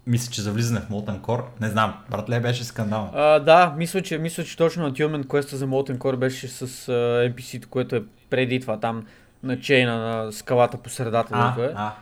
мисля, 0.07 0.31
че 0.31 0.41
за 0.41 0.51
влизане 0.51 0.79
в 0.79 0.89
Molten 0.89 1.19
Core, 1.19 1.43
не 1.61 1.69
знам, 1.69 1.93
братле 2.11 2.39
беше 2.39 2.63
скандал. 2.63 3.11
А, 3.13 3.39
да, 3.39 3.73
мисля 3.77 4.01
че, 4.01 4.17
мисля, 4.17 4.43
че 4.43 4.57
точно 4.57 4.83
на 4.83 4.93
Тюмен 4.93 5.23
квеста 5.23 5.57
за 5.57 5.67
Molten 5.67 5.97
Core 5.97 6.15
беше 6.15 6.47
с 6.47 6.67
uh, 6.67 7.33
NPC-то, 7.33 7.67
което 7.69 7.95
е 7.95 8.03
преди 8.29 8.59
това 8.59 8.79
там 8.79 9.05
на 9.43 9.59
чейна 9.59 9.97
на 9.97 10.31
скалата 10.31 10.77
по 10.77 10.89
средата. 10.89 11.29
А, 11.33 11.63
е. 11.63 11.71
а. 11.75 11.93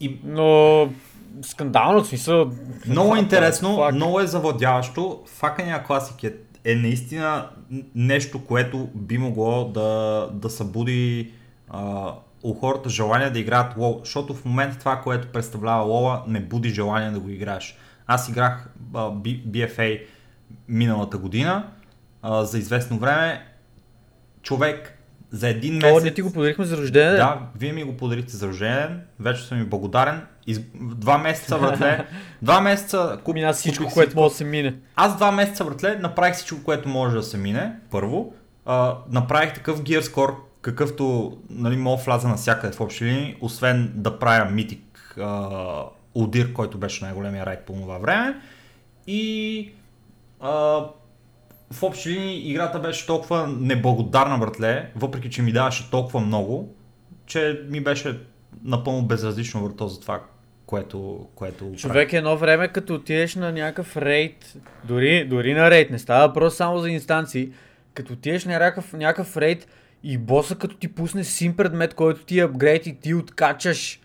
И... 0.00 0.20
Но 0.24 0.88
скандално, 1.42 2.02
в 2.02 2.06
смисъл... 2.06 2.50
Много 2.86 3.16
интересно, 3.16 3.76
фак. 3.76 3.94
много 3.94 4.20
е 4.20 4.26
завладяващо. 4.26 5.22
Факания 5.26 5.84
класик 5.84 6.24
е, 6.24 6.34
е 6.64 6.74
наистина 6.74 7.48
нещо, 7.94 8.44
което 8.44 8.88
би 8.94 9.18
могло 9.18 9.64
да, 9.64 10.28
да 10.32 10.50
събуди 10.50 11.32
а, 11.68 12.12
у 12.42 12.54
хората 12.54 12.88
желание 12.88 13.30
да 13.30 13.38
играят 13.38 13.76
лол, 13.76 14.00
защото 14.04 14.34
в 14.34 14.44
момента 14.44 14.78
това, 14.78 15.00
което 15.00 15.28
представлява 15.28 15.84
лола, 15.84 16.24
не 16.26 16.40
буди 16.40 16.68
желание 16.68 17.10
да 17.10 17.20
го 17.20 17.28
играеш. 17.28 17.76
Аз 18.06 18.28
играх 18.28 18.68
BFA 18.92 20.02
миналата 20.68 21.18
година 21.18 21.66
а, 22.22 22.44
за 22.44 22.58
известно 22.58 22.98
време. 22.98 23.46
Човек 24.42 24.98
за 25.30 25.48
един 25.48 25.74
месец... 25.74 26.02
О, 26.02 26.04
не 26.04 26.14
ти 26.14 26.22
го 26.22 26.32
подарихме 26.32 26.64
за 26.64 26.76
рождение? 26.76 27.12
Да, 27.12 27.38
вие 27.56 27.72
ми 27.72 27.84
го 27.84 27.96
подарихте 27.96 28.36
за 28.36 28.48
рождение. 28.48 28.88
Вече 29.20 29.42
съм 29.42 29.58
ви 29.58 29.64
благодарен. 29.64 30.26
Из... 30.46 30.60
Два 30.74 31.18
месеца, 31.18 31.58
братле. 31.58 32.06
два 32.42 32.60
месеца... 32.60 33.18
Куп... 33.24 33.34
Мина 33.34 33.52
всичко, 33.52 33.84
което 33.84 34.00
всичко. 34.00 34.20
може 34.20 34.32
да 34.32 34.36
се 34.36 34.44
мине. 34.44 34.74
Аз 34.96 35.16
два 35.16 35.32
месеца, 35.32 35.64
братле, 35.64 35.96
направих 35.96 36.34
всичко, 36.34 36.64
което 36.64 36.88
може 36.88 37.16
да 37.16 37.22
се 37.22 37.36
мине. 37.36 37.72
Първо. 37.90 38.34
А, 38.66 38.96
направих 39.10 39.54
такъв 39.54 39.82
Score, 39.82 40.34
какъвто 40.62 41.36
нали, 41.50 41.76
мога 41.76 42.02
вляза 42.02 42.28
навсякъде 42.28 42.76
в 42.76 42.80
общи 42.80 43.04
линии, 43.04 43.36
освен 43.40 43.92
да 43.94 44.18
правя 44.18 44.50
митик 44.50 45.16
Удир, 46.14 46.52
който 46.52 46.78
беше 46.78 47.04
най-големия 47.04 47.46
райд 47.46 47.60
по 47.60 47.72
това 47.72 47.98
време. 47.98 48.40
И 49.06 49.72
а, 50.40 50.50
в 51.72 51.82
общи 51.82 52.10
линии 52.10 52.50
играта 52.50 52.78
беше 52.78 53.06
толкова 53.06 53.46
неблагодарна, 53.46 54.38
братле, 54.38 54.90
въпреки 54.96 55.30
че 55.30 55.42
ми 55.42 55.52
даваше 55.52 55.90
толкова 55.90 56.20
много, 56.20 56.74
че 57.26 57.60
ми 57.68 57.80
беше 57.80 58.18
напълно 58.64 59.06
безразлично 59.06 59.62
върто 59.62 59.88
за 59.88 60.00
това, 60.00 60.22
което, 60.66 61.28
което 61.34 61.72
Човек 61.76 62.12
едно 62.12 62.36
време, 62.36 62.68
като 62.68 62.94
отидеш 62.94 63.34
на 63.34 63.52
някакъв 63.52 63.96
рейд, 63.96 64.56
дори, 64.84 65.24
дори 65.24 65.54
на 65.54 65.70
рейд, 65.70 65.90
не 65.90 65.98
става 65.98 66.28
въпрос 66.28 66.56
само 66.56 66.78
за 66.78 66.90
инстанции, 66.90 67.50
като 67.94 68.12
отидеш 68.12 68.44
на 68.44 68.52
някакъв, 68.52 68.92
някакъв 68.92 69.36
рейд 69.36 69.66
и 70.02 70.18
боса 70.18 70.56
като 70.56 70.76
ти 70.76 70.94
пусне 70.94 71.24
сим 71.24 71.56
предмет, 71.56 71.94
който 71.94 72.24
ти 72.24 72.40
апгрейд 72.40 72.86
и 72.86 73.00
ти 73.00 73.14
откачаш, 73.14 74.00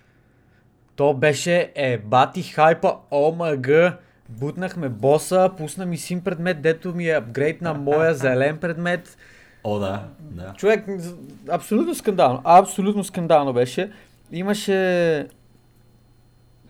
то 0.95 1.13
беше 1.13 1.71
е 1.75 1.97
бати 1.97 2.43
хайпа, 2.43 2.95
омага. 3.11 3.97
Бутнахме 4.29 4.89
боса, 4.89 5.51
пусна 5.57 5.85
ми 5.85 5.97
сим 5.97 6.21
предмет, 6.21 6.61
дето 6.61 6.95
ми 6.95 7.07
е 7.07 7.15
апгрейд 7.15 7.61
на 7.61 7.73
моя 7.73 8.13
зелен 8.13 8.57
предмет. 8.57 9.17
О, 9.63 9.79
да, 9.79 10.03
да. 10.19 10.53
Човек, 10.57 10.85
абсолютно 11.51 11.95
скандално. 11.95 12.41
Абсолютно 12.43 13.03
скандално 13.03 13.53
беше. 13.53 13.91
Имаше... 14.31 15.27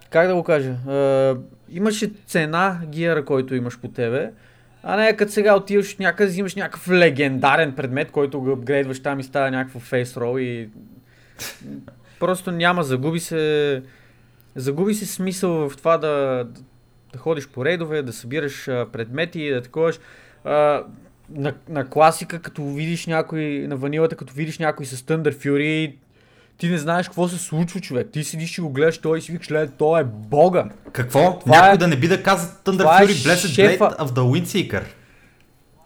Как 0.10 0.28
да 0.28 0.36
го 0.36 0.44
кажа? 0.44 0.76
Е, 0.90 1.34
имаше 1.70 2.12
цена 2.26 2.82
гиера, 2.86 3.26
който 3.26 3.56
имаш 3.56 3.80
по 3.80 3.88
тебе. 3.88 4.32
А 4.88 4.96
не 4.96 5.16
като 5.16 5.32
сега 5.32 5.56
отиваш 5.56 5.98
някъде, 5.98 6.30
взимаш 6.30 6.56
някакъв 6.56 6.90
легендарен 6.90 7.76
предмет, 7.76 8.12
който 8.12 8.42
го 8.42 8.52
апгрейдваш 8.52 9.00
там 9.00 9.20
и 9.20 9.24
става 9.24 9.52
някакво 9.52 9.80
фейс 9.80 10.18
и... 10.40 10.70
Просто 12.20 12.52
няма, 12.52 12.84
загуби 12.84 13.20
се... 13.20 13.84
Загуби 14.56 14.94
се 14.94 15.06
смисъл 15.06 15.70
в 15.70 15.78
това 15.78 15.98
да, 15.98 16.48
да 17.14 17.20
ходиш 17.20 17.48
по 17.48 17.66
рейдове, 17.66 18.02
да 18.02 18.14
събираш 18.14 18.68
а, 18.68 18.88
предмети, 18.92 19.50
да 19.50 19.62
таковаш. 19.62 20.00
На, 20.46 21.54
на 21.70 21.90
класика, 21.90 22.40
като 22.40 22.66
видиш 22.66 23.08
някой, 23.08 23.44
на 23.68 23.76
ванилата, 23.78 24.16
като 24.16 24.34
видиш 24.34 24.60
някой 24.60 24.86
с 24.86 25.02
Thunder 25.02 25.34
Fury, 25.34 25.96
ти 26.58 26.70
не 26.70 26.78
знаеш 26.78 27.08
какво 27.08 27.28
се 27.28 27.38
случва, 27.38 27.80
човек. 27.82 28.08
Ти 28.12 28.24
седиш 28.24 28.58
и 28.58 28.62
го 28.62 28.70
гледаш 28.70 28.98
той 28.98 29.18
и 29.18 29.22
си 29.22 29.32
викаш, 29.32 29.52
ле, 29.52 29.68
той 29.68 30.02
е 30.02 30.04
бога. 30.04 30.66
Какво? 30.92 31.40
Това 31.40 31.56
Някой 31.56 31.74
е- 31.74 31.78
да 31.78 31.88
не 31.88 31.96
би 31.96 32.08
да 32.08 32.24
каза 32.24 32.48
Thunder 32.64 33.04
е 33.04 33.08
Fury 33.08 33.12
Blessed 33.12 33.48
шефа. 33.48 33.84
Blade 33.84 33.98
of 33.98 34.08
the 34.08 34.44
Windseeker. 34.44 34.84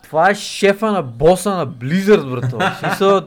Това 0.04 0.30
е 0.30 0.36
шефа 0.36 0.92
на 0.92 1.02
боса 1.04 1.50
на 1.56 1.68
Blizzard, 1.68 2.30
брато. 2.32 2.60
Смисъл... 2.80 3.22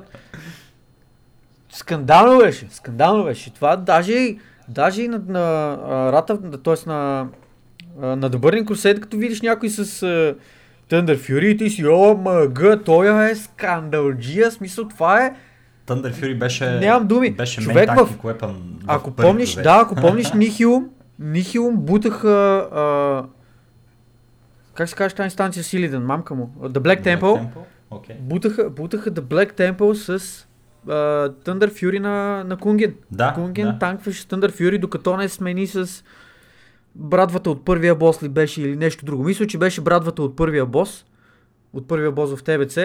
Скандално 1.72 2.38
беше, 2.38 2.66
скандално 2.70 3.24
беше. 3.24 3.54
Това 3.54 3.76
даже, 3.76 4.36
даже 4.68 5.02
и 5.02 5.08
на, 5.08 5.20
на 5.28 5.78
а, 5.88 6.12
Рата, 6.12 6.60
т.е. 6.62 6.88
на, 6.88 7.26
на 7.98 8.30
The 8.30 8.36
Burning 8.36 8.64
Crusade, 8.64 9.00
като 9.00 9.16
видиш 9.16 9.40
някой 9.40 9.68
с 9.68 9.78
а, 10.02 10.34
Thunder 10.90 11.16
Fury 11.18 11.58
ти 11.58 11.70
си, 11.70 11.86
о, 11.86 12.14
мъга, 12.14 12.82
той 12.84 13.30
е 13.30 13.34
скандалджия, 13.34 14.50
смисъл 14.50 14.88
това 14.88 15.24
е... 15.24 15.34
Thunder 15.86 16.12
Fury 16.12 16.38
беше, 16.38 16.70
Нямам 16.70 17.08
думи. 17.08 17.30
беше 17.30 17.60
Човек 17.60 17.90
в- 17.90 18.16
weapon 18.16 18.46
в 18.46 18.54
Ако 18.86 19.10
първи 19.10 19.28
помниш, 19.28 19.54
да, 19.54 19.80
ако 19.82 19.94
помниш 19.94 20.32
Нихилум, 20.32 20.88
Нихилум 21.18 21.76
бутаха... 21.76 22.30
А, 22.72 23.24
как 24.74 24.88
се 24.88 24.94
казва 24.94 25.16
тази 25.16 25.26
инстанция 25.26 25.64
с 25.64 25.72
Илиден, 25.72 26.02
мамка 26.02 26.34
му? 26.34 26.54
The 26.60 26.78
Black 26.78 27.04
Temple. 27.04 27.46
Окей. 27.90 28.16
Бутаха, 28.20 28.70
бутаха 28.70 29.10
The 29.10 29.20
Black 29.20 29.52
Temple 29.54 29.92
с 29.92 30.46
а, 30.88 30.92
Thunder 31.28 31.70
Fury 31.72 31.98
на, 31.98 32.44
на 32.44 32.56
Кунген. 32.56 32.94
Да, 33.10 33.32
Кунген 33.34 33.66
да. 33.66 33.78
танкваше 33.78 34.24
Thunder 34.24 34.50
Fury, 34.50 34.78
докато 34.78 35.16
не 35.16 35.28
смени 35.28 35.66
с 35.66 36.04
брадвата 36.94 37.50
от 37.50 37.64
първия 37.64 37.94
бос 37.94 38.22
ли 38.22 38.28
беше 38.28 38.62
или 38.62 38.76
нещо 38.76 39.04
друго. 39.04 39.24
Мисля, 39.24 39.46
че 39.46 39.58
беше 39.58 39.80
брадвата 39.80 40.22
от 40.22 40.36
първия 40.36 40.66
бос, 40.66 41.04
от 41.72 41.88
първия 41.88 42.12
бос 42.12 42.30
в 42.32 42.42
ТБЦ, 42.44 42.78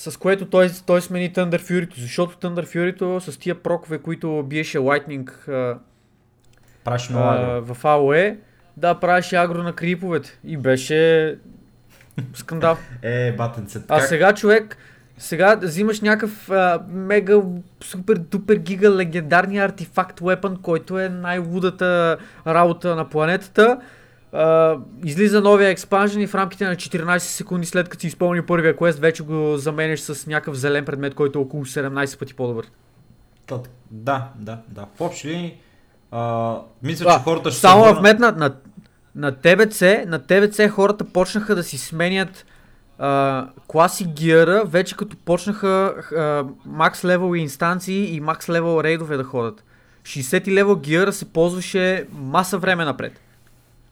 с 0.00 0.16
което 0.16 0.46
той, 0.46 0.70
той 0.86 1.02
смени 1.02 1.32
Thunder 1.32 1.60
Fury, 1.60 1.98
защото 1.98 2.36
Thunder 2.36 2.66
Fury 2.66 3.18
с 3.18 3.38
тия 3.38 3.54
прокове, 3.54 3.98
които 3.98 4.42
биеше 4.42 4.78
Lightning 4.78 5.48
а, 5.48 5.78
а, 7.14 7.60
в 7.60 7.82
AOE, 7.82 8.36
да, 8.76 8.94
правеше 8.94 9.36
агро 9.36 9.62
на 9.62 9.72
криповете 9.72 10.38
и 10.44 10.56
беше 10.56 11.38
скандал. 12.34 12.76
Е, 13.02 13.32
батенце. 13.32 13.80
А 13.88 14.00
сега 14.00 14.34
човек, 14.34 14.76
сега 15.18 15.56
взимаш 15.62 16.00
някакъв 16.00 16.50
а, 16.50 16.80
мега, 16.88 17.36
супер, 17.84 18.16
дупер, 18.16 18.56
гига, 18.56 18.90
легендарния 18.90 19.64
артефакт 19.64 20.20
weapon, 20.20 20.60
който 20.60 20.98
е 20.98 21.08
най-лудата 21.08 22.16
работа 22.46 22.96
на 22.96 23.08
планетата. 23.08 23.80
А, 24.32 24.76
излиза 25.04 25.40
новия 25.40 25.68
експанжен 25.68 26.22
и 26.22 26.26
в 26.26 26.34
рамките 26.34 26.64
на 26.64 26.76
14 26.76 27.18
секунди 27.18 27.66
след 27.66 27.88
като 27.88 28.00
си 28.00 28.06
изпълни 28.06 28.42
първия 28.42 28.76
квест, 28.76 28.98
вече 28.98 29.22
го 29.22 29.56
заменяш 29.56 30.00
с 30.00 30.26
някакъв 30.26 30.56
зелен 30.56 30.84
предмет, 30.84 31.14
който 31.14 31.38
е 31.38 31.42
около 31.42 31.64
17 31.64 32.18
пъти 32.18 32.34
по-добър. 32.34 32.66
Да, 33.90 34.28
да, 34.36 34.58
да. 34.68 34.86
В 34.96 35.00
общи 35.00 35.28
линии, 35.28 35.58
мисля, 36.82 37.06
А, 37.08 37.18
че 37.18 37.24
хората 37.24 37.50
ще 37.50 37.60
Само 37.60 37.84
се 37.84 37.90
в 37.90 37.94
върнат... 37.94 38.02
метна 38.02 38.32
на, 38.32 38.54
на 39.14 39.32
ТБЦ, 39.32 39.80
на 40.06 40.18
ТБЦ 40.18 40.68
хората 40.70 41.04
почнаха 41.04 41.54
да 41.54 41.62
си 41.62 41.78
сменят 41.78 42.46
а, 42.98 43.48
класи 43.66 44.04
гиъра, 44.04 44.64
вече 44.66 44.96
като 44.96 45.16
почнаха 45.16 45.94
макс 46.66 47.04
левел 47.04 47.34
инстанции 47.34 48.14
и 48.14 48.20
макс 48.20 48.48
левел 48.48 48.80
рейдове 48.82 49.16
да 49.16 49.24
ходят. 49.24 49.64
60 50.02 50.48
левел 50.48 50.76
гиъра 50.76 51.12
се 51.12 51.24
ползваше 51.24 52.06
маса 52.12 52.58
време 52.58 52.84
напред. 52.84 53.20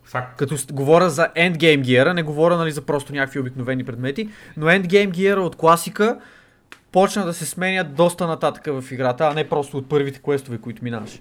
Факт. 0.08 0.38
Като 0.38 0.56
говоря 0.72 1.10
за 1.10 1.28
endgame 1.36 1.80
гиъра, 1.80 2.14
не 2.14 2.22
говоря 2.22 2.56
нали, 2.56 2.72
за 2.72 2.82
просто 2.82 3.12
някакви 3.12 3.40
обикновени 3.40 3.84
предмети, 3.84 4.28
но 4.56 4.66
endgame 4.66 5.10
гиъра 5.10 5.40
от 5.40 5.56
класика 5.56 6.20
почна 6.92 7.24
да 7.24 7.34
се 7.34 7.46
сменят 7.46 7.94
доста 7.94 8.26
нататък 8.26 8.66
в 8.66 8.92
играта, 8.92 9.24
а 9.24 9.34
не 9.34 9.48
просто 9.48 9.78
от 9.78 9.88
първите 9.88 10.20
квестове, 10.22 10.58
които 10.58 10.84
минаваш. 10.84 11.20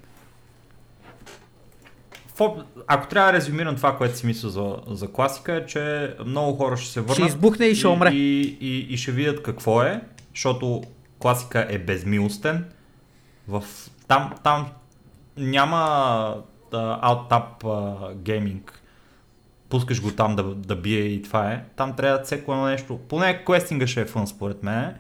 Ако 2.88 3.08
трябва 3.08 3.32
да 3.32 3.38
резюмирам 3.38 3.76
това, 3.76 3.98
което 3.98 4.18
си 4.18 4.26
мисля 4.26 4.50
за, 4.50 4.76
за 4.88 5.12
класика, 5.12 5.54
е, 5.54 5.66
че 5.66 6.14
много 6.26 6.58
хора 6.58 6.78
ще 6.78 6.92
се 6.92 7.02
върнат. 7.02 7.16
Ще 7.16 7.26
избухне 7.26 7.66
и 7.66 7.76
ще 7.76 7.88
умре. 7.88 8.10
И, 8.10 8.58
и, 8.62 8.94
и 8.94 8.98
ще 8.98 9.12
видят 9.12 9.44
какво 9.44 9.84
е, 9.84 10.02
защото 10.34 10.84
класика 11.20 11.68
е 11.70 11.78
безмилостен. 11.78 12.66
В, 13.48 13.64
там, 14.08 14.34
там 14.44 14.68
няма 15.38 15.78
да, 16.72 17.00
alt-tab 17.04 17.64
а, 17.66 18.14
гейминг. 18.16 18.77
Пускаш 19.70 20.02
го 20.02 20.12
там 20.12 20.36
да, 20.36 20.44
да 20.46 20.76
бие 20.76 21.00
и 21.00 21.22
това 21.22 21.52
е. 21.52 21.64
Там 21.76 21.96
трябва 21.96 22.24
всеко 22.24 22.52
едно 22.52 22.66
нещо. 22.66 23.00
Поне 23.00 23.44
квестинга 23.46 23.88
ще 23.88 24.02
е 24.02 24.06
фън 24.06 24.28
според 24.28 24.64
мен. 24.64 24.94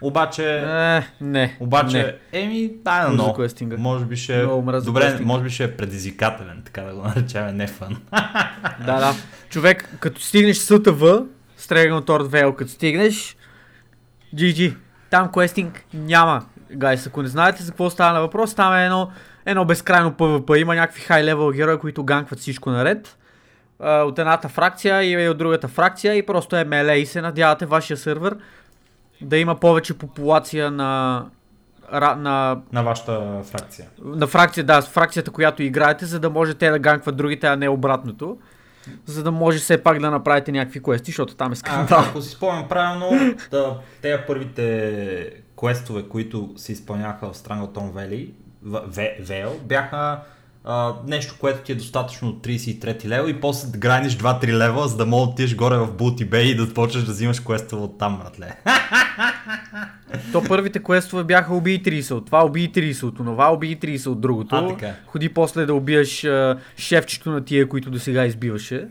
Обаче, 0.00 0.56
Е, 0.56 1.02
не. 1.20 1.56
обаче, 1.60 2.18
не. 2.32 2.40
еми, 2.40 2.70
да, 2.74 3.08
но, 3.08 3.32
квестинга. 3.34 3.76
може 3.78 4.04
би 4.04 4.16
ще 4.16 4.34
е, 4.34 4.42
Много 4.42 4.72
добре, 4.74 5.00
квестинга. 5.00 5.26
може 5.26 5.42
би 5.44 5.50
ще 5.50 5.64
е 5.64 5.76
предизвикателен, 5.76 6.62
така 6.64 6.82
да 6.82 6.94
го 6.94 7.02
наречем, 7.06 7.56
не 7.56 7.66
фън. 7.66 7.96
Да, 8.80 8.96
да. 8.96 9.14
Човек, 9.50 9.96
като 10.00 10.20
стигнеш 10.20 10.56
СТВ, 10.56 11.24
Стрегално 11.56 12.02
Торт 12.02 12.30
Вейл, 12.30 12.52
като 12.52 12.70
стигнеш, 12.70 13.36
GG. 14.34 14.76
Там 15.10 15.28
квестинг 15.28 15.84
няма. 15.94 16.46
Гайс, 16.72 17.06
ако 17.06 17.22
не 17.22 17.28
знаете 17.28 17.62
за 17.62 17.70
какво 17.72 17.90
става 17.90 18.12
на 18.12 18.20
въпрос, 18.20 18.54
там 18.54 18.74
е 18.74 18.84
едно, 18.84 19.10
едно 19.46 19.64
безкрайно 19.64 20.12
PvP. 20.12 20.56
Има 20.56 20.74
някакви 20.74 21.00
хай 21.00 21.24
левел 21.24 21.50
герои, 21.50 21.78
които 21.78 22.04
ганкват 22.04 22.38
всичко 22.38 22.70
наред. 22.70 23.18
А, 23.82 24.02
от 24.02 24.18
едната 24.18 24.48
фракция 24.48 25.02
и 25.22 25.28
от 25.28 25.38
другата 25.38 25.68
фракция 25.68 26.14
и 26.14 26.26
просто 26.26 26.56
е 26.56 26.64
меле 26.64 26.94
и 26.94 27.06
се 27.06 27.20
надявате 27.20 27.66
вашия 27.66 27.96
сървър 27.96 28.36
да 29.20 29.36
има 29.36 29.54
повече 29.56 29.98
популация 29.98 30.70
на, 30.70 31.24
на 31.92 32.60
на 32.72 32.82
вашата 32.82 33.40
фракция. 33.42 33.86
на 34.04 34.26
фракция, 34.26 34.64
да, 34.64 34.82
фракцията, 34.82 35.30
която 35.30 35.62
играете, 35.62 36.06
за 36.06 36.20
да 36.20 36.30
може 36.30 36.54
те 36.54 36.70
да 36.70 36.78
ганкват 36.78 37.16
другите, 37.16 37.46
а 37.46 37.56
не 37.56 37.68
обратното. 37.68 38.38
За 39.06 39.22
да 39.22 39.30
може 39.30 39.58
все 39.58 39.82
пак 39.82 39.98
да 39.98 40.10
направите 40.10 40.52
някакви 40.52 40.82
квести, 40.82 41.10
защото 41.10 41.34
там 41.34 41.48
е 41.48 41.52
А, 41.52 41.56
скандал. 41.56 42.00
ако 42.00 42.22
си 42.22 42.30
спомням 42.30 42.68
правилно, 42.68 43.10
да, 43.50 43.78
тези 44.02 44.22
първите 44.26 45.30
квестове, 45.58 46.02
които 46.02 46.52
се 46.56 46.72
изпълняваха 46.72 47.26
в 47.26 47.36
Strangleton 47.36 47.68
Valley, 47.92 48.30
в 48.62 48.82
Ве- 48.88 49.22
Vale, 49.22 49.58
бяха 49.58 50.18
а, 50.64 50.94
нещо, 51.06 51.36
което 51.40 51.60
ти 51.60 51.72
е 51.72 51.74
достатъчно 51.74 52.28
от 52.28 52.46
33 52.46 53.04
лева 53.04 53.30
и 53.30 53.40
после 53.40 53.68
да 53.68 53.78
граниш 53.78 54.12
2-3 54.12 54.46
лева, 54.48 54.88
за 54.88 54.96
да 54.96 55.06
мога 55.06 55.26
да 55.26 55.32
отидеш 55.32 55.56
горе 55.56 55.76
в 55.76 55.88
Bulty 55.88 56.28
Bay 56.28 56.40
и 56.40 56.56
да 56.56 56.74
почнеш 56.74 57.04
да 57.04 57.12
взимаш 57.12 57.40
квестове 57.40 57.82
от 57.82 57.98
там, 57.98 58.18
братле. 58.18 58.56
То 60.32 60.42
първите 60.44 60.78
квестове 60.78 61.24
бяха 61.24 61.54
убий 61.54 61.82
30 61.82 62.10
от 62.10 62.26
това, 62.26 62.44
убий 62.44 62.68
30 62.68 63.02
от 63.02 63.16
това, 63.16 63.52
убий 63.52 63.76
30 63.76 64.06
от 64.06 64.20
другото. 64.20 64.56
А, 64.56 64.68
така. 64.68 64.94
Ходи 65.06 65.28
после 65.28 65.66
да 65.66 65.74
убиеш 65.74 66.24
а, 66.24 66.58
шефчето 66.76 67.30
на 67.30 67.44
тия, 67.44 67.68
които 67.68 67.90
до 67.90 67.98
сега 67.98 68.24
избиваше. 68.26 68.88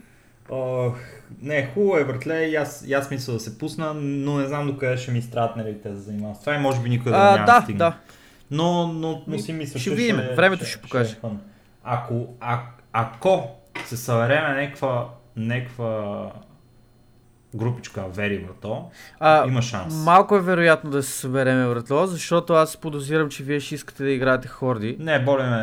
Ох, 0.50 0.98
не, 1.42 1.70
хубаво 1.74 1.96
е, 1.96 2.04
братле, 2.04 2.44
и 2.44 2.56
аз, 2.56 2.84
и 2.86 2.92
аз 2.92 3.10
мисля 3.10 3.32
да 3.32 3.40
се 3.40 3.58
пусна, 3.58 3.94
но 3.94 4.38
не 4.38 4.46
знам 4.46 4.66
докъде 4.66 4.96
ще 4.96 5.10
ми 5.10 5.22
страдат 5.22 5.56
нервите 5.56 5.88
да 5.88 5.96
се 5.96 6.02
занимавам 6.02 6.34
с 6.36 6.40
това 6.40 6.54
и 6.54 6.58
може 6.58 6.80
би 6.80 6.88
никога 6.88 7.10
да 7.10 7.16
А, 7.16 7.32
няма 7.32 7.46
да, 7.46 7.60
стигна. 7.62 7.78
да. 7.78 7.96
Но, 8.50 8.86
но, 8.88 9.22
но 9.26 9.38
си 9.38 9.52
мисля, 9.52 9.80
Ще 9.80 9.90
че 9.90 9.96
видим, 9.96 10.16
времето 10.36 10.64
ще 10.64 10.80
покаже. 10.80 11.12
е 11.12 11.20
фън. 11.20 11.38
Ако, 11.84 12.26
а, 12.40 12.60
ако 12.92 13.50
се 13.84 13.96
събереме 13.96 14.62
някаква, 14.62 15.08
някаква 15.36 16.30
групичка 17.54 18.02
Вери 18.02 18.38
брато, 18.38 18.90
А, 19.20 19.46
има 19.46 19.62
шанс. 19.62 19.94
Малко 19.96 20.36
е 20.36 20.40
вероятно 20.40 20.90
да 20.90 21.02
се 21.02 21.12
събереме, 21.12 21.68
братло, 21.68 22.06
защото 22.06 22.52
аз 22.52 22.76
подозирам, 22.76 23.28
че 23.28 23.42
вие 23.42 23.60
ще 23.60 23.74
искате 23.74 24.02
да 24.02 24.10
играете 24.10 24.48
хорди. 24.48 24.96
Не, 24.98 25.18
боли 25.18 25.42
ме 25.42 25.56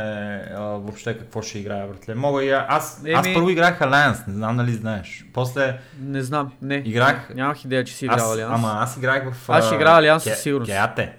а, 0.52 0.60
въобще 0.62 1.18
какво 1.18 1.42
ще 1.42 1.60
играя, 1.60 1.88
братле. 1.88 2.16
Мога 2.16 2.44
и 2.44 2.50
аз, 2.50 2.68
аз 2.68 3.26
Еми- 3.26 3.34
първо 3.34 3.50
играх 3.50 3.80
Alliance, 3.80 4.28
не 4.28 4.34
знам 4.34 4.58
дали 4.58 4.72
знаеш. 4.72 5.26
После 5.34 5.80
Не 6.00 6.22
знам, 6.22 6.52
не. 6.62 6.76
Играх- 6.76 7.36
Нямах 7.36 7.66
идея, 7.66 7.84
че 7.84 7.94
си 7.94 8.06
играл 8.06 8.18
аз, 8.18 8.34
Алианс. 8.34 8.54
ама 8.56 8.74
аз 8.74 8.98
играх 8.98 9.34
в... 9.34 9.50
Аз 9.50 9.66
ще 9.66 9.76
играя 9.76 9.98
Алианс 9.98 10.24
със 10.24 10.40
сигурност. 10.40 10.72
Кеате. 10.72 11.16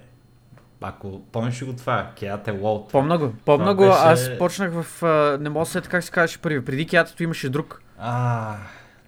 Ако 0.81 1.21
помниш 1.21 1.63
го 1.63 1.73
това, 1.73 2.07
Кеате 2.15 2.51
Уолт. 2.51 2.91
Помна 2.91 3.17
го, 3.17 3.33
помна 3.45 3.75
го, 3.75 3.83
беше- 3.83 3.97
аз 3.99 4.29
почнах 4.37 4.71
в... 4.73 5.03
а, 5.03 5.37
не 5.41 5.49
мога 5.49 5.65
да 5.65 5.71
се 5.71 5.81
как 5.81 6.03
се 6.03 6.11
казваше 6.11 6.37
първи. 6.37 6.65
Преди 6.65 6.87
кятото 6.87 7.23
имаше 7.23 7.49
друг. 7.49 7.81
А, 7.99 8.53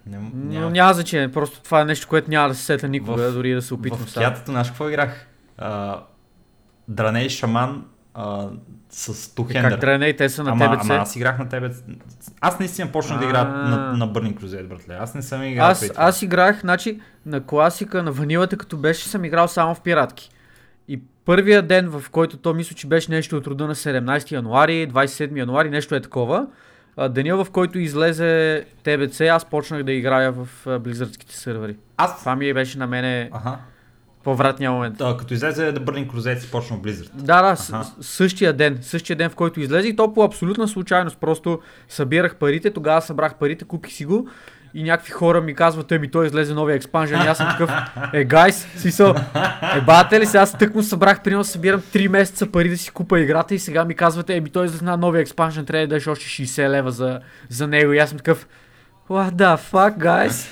не, 0.06 0.18
Но 0.18 0.30
няма. 0.34 0.70
няма 0.70 0.94
значение, 0.94 1.32
просто 1.32 1.60
това 1.60 1.80
е 1.80 1.84
нещо, 1.84 2.08
което 2.08 2.30
няма 2.30 2.48
да 2.48 2.54
се 2.54 2.64
сета 2.64 2.88
никога, 2.88 3.30
В- 3.30 3.32
дори 3.32 3.54
да 3.54 3.62
се 3.62 3.74
опитвам 3.74 4.00
В 4.00 4.14
кятата, 4.14 4.50
знаеш 4.50 4.68
какво 4.68 4.88
играх? 4.88 5.26
А, 5.58 6.00
Драней 6.88 7.28
шаман 7.28 7.84
а, 8.14 8.48
с 8.90 9.34
Тухендър. 9.34 9.70
Как 9.70 9.80
треней, 9.80 10.16
те 10.16 10.28
са 10.28 10.44
на 10.44 10.50
ама, 10.50 10.64
ТБЦ. 10.72 10.84
ама 10.84 10.94
аз 10.94 11.16
играх 11.16 11.38
на 11.38 11.48
тебе. 11.48 11.70
Аз 12.40 12.58
наистина 12.58 12.88
почнах 12.88 13.18
да 13.18 13.24
играя 13.24 13.44
А. 13.44 13.48
на, 13.48 13.76
на 13.92 14.08
Burning 14.08 14.34
Crusade, 14.34 14.68
братле. 14.68 14.94
Аз 14.94 15.14
не 15.14 15.22
съм 15.22 15.42
играл 15.42 15.66
Аз, 15.66 15.90
аз 15.96 16.22
играх, 16.22 16.60
значи, 16.60 17.00
на 17.26 17.44
класика, 17.44 18.02
на 18.02 18.12
ванилата, 18.12 18.56
като 18.56 18.76
беше, 18.76 19.08
съм 19.08 19.24
играл 19.24 19.48
само 19.48 19.74
в 19.74 19.80
пиратки. 19.80 20.30
Първия 21.24 21.62
ден, 21.62 21.88
в 21.88 22.04
който 22.10 22.36
то 22.36 22.54
мисля, 22.54 22.76
че 22.76 22.86
беше 22.86 23.10
нещо 23.10 23.36
от 23.36 23.46
рода 23.46 23.66
на 23.66 23.74
17 23.74 24.32
януари, 24.32 24.88
27 24.88 25.38
януари, 25.38 25.70
нещо 25.70 25.94
е 25.94 26.00
такова, 26.00 26.46
деня 27.10 27.36
в 27.36 27.50
който 27.50 27.78
излезе 27.78 28.64
TBC, 28.84 29.28
аз 29.28 29.44
почнах 29.44 29.82
да 29.82 29.92
играя 29.92 30.32
в 30.32 30.48
близърдските 30.78 31.36
сървъри. 31.36 31.76
Аз... 31.96 32.18
Това 32.20 32.36
ми 32.36 32.54
беше 32.54 32.78
на 32.78 32.86
мене 32.86 33.30
Ага. 33.32 33.58
повратния 34.24 34.70
момент. 34.72 35.00
А, 35.00 35.16
като 35.16 35.34
излезе 35.34 35.74
The 35.74 35.78
Burning 35.78 36.06
Crusade 36.06 36.38
си 36.38 36.50
почна 36.50 36.76
Blizzard. 36.76 37.10
Да, 37.14 37.42
да, 37.42 37.56
с- 37.56 37.92
същия 38.00 38.52
ден, 38.52 38.78
същия 38.82 39.16
ден, 39.16 39.30
в 39.30 39.34
който 39.34 39.60
излезе 39.60 39.88
и 39.88 39.96
то 39.96 40.14
по 40.14 40.22
абсолютна 40.22 40.68
случайност. 40.68 41.18
Просто 41.18 41.60
събирах 41.88 42.36
парите, 42.36 42.70
тогава 42.70 43.02
събрах 43.02 43.34
парите, 43.34 43.64
купих 43.64 43.92
си 43.92 44.04
го 44.04 44.28
и 44.74 44.82
някакви 44.82 45.12
хора 45.12 45.40
ми 45.40 45.54
казват, 45.54 45.92
еми 45.92 46.10
той 46.10 46.26
излезе 46.26 46.54
новия 46.54 46.76
експанжен 46.76 47.20
и 47.20 47.26
аз 47.26 47.36
съм 47.36 47.48
такъв, 47.50 47.70
е 48.12 48.24
гайс, 48.24 48.68
смисъл, 48.76 49.14
е 49.76 49.80
бате 49.80 50.20
ли 50.20 50.26
се, 50.26 50.38
аз 50.38 50.58
тъкмо 50.58 50.82
събрах, 50.82 51.22
примерно 51.22 51.44
събирам 51.44 51.80
3 51.80 52.08
месеца 52.08 52.50
пари 52.50 52.68
да 52.68 52.78
си 52.78 52.90
купа 52.90 53.20
играта 53.20 53.54
и 53.54 53.58
сега 53.58 53.84
ми 53.84 53.94
казвате, 53.94 54.36
еми 54.36 54.50
той 54.50 54.66
излезе 54.66 54.84
на 54.84 54.96
новия 54.96 55.20
експанжен, 55.20 55.64
трябва 55.64 55.86
да 55.86 55.88
дадеш 55.88 56.06
още 56.06 56.24
60 56.24 56.68
лева 56.68 56.90
за, 56.90 57.20
за 57.48 57.68
него 57.68 57.92
и 57.92 57.98
аз 57.98 58.08
съм 58.08 58.18
такъв, 58.18 58.48
what 59.10 59.30
the 59.30 59.58
fuck, 59.72 59.98
guys? 59.98 60.48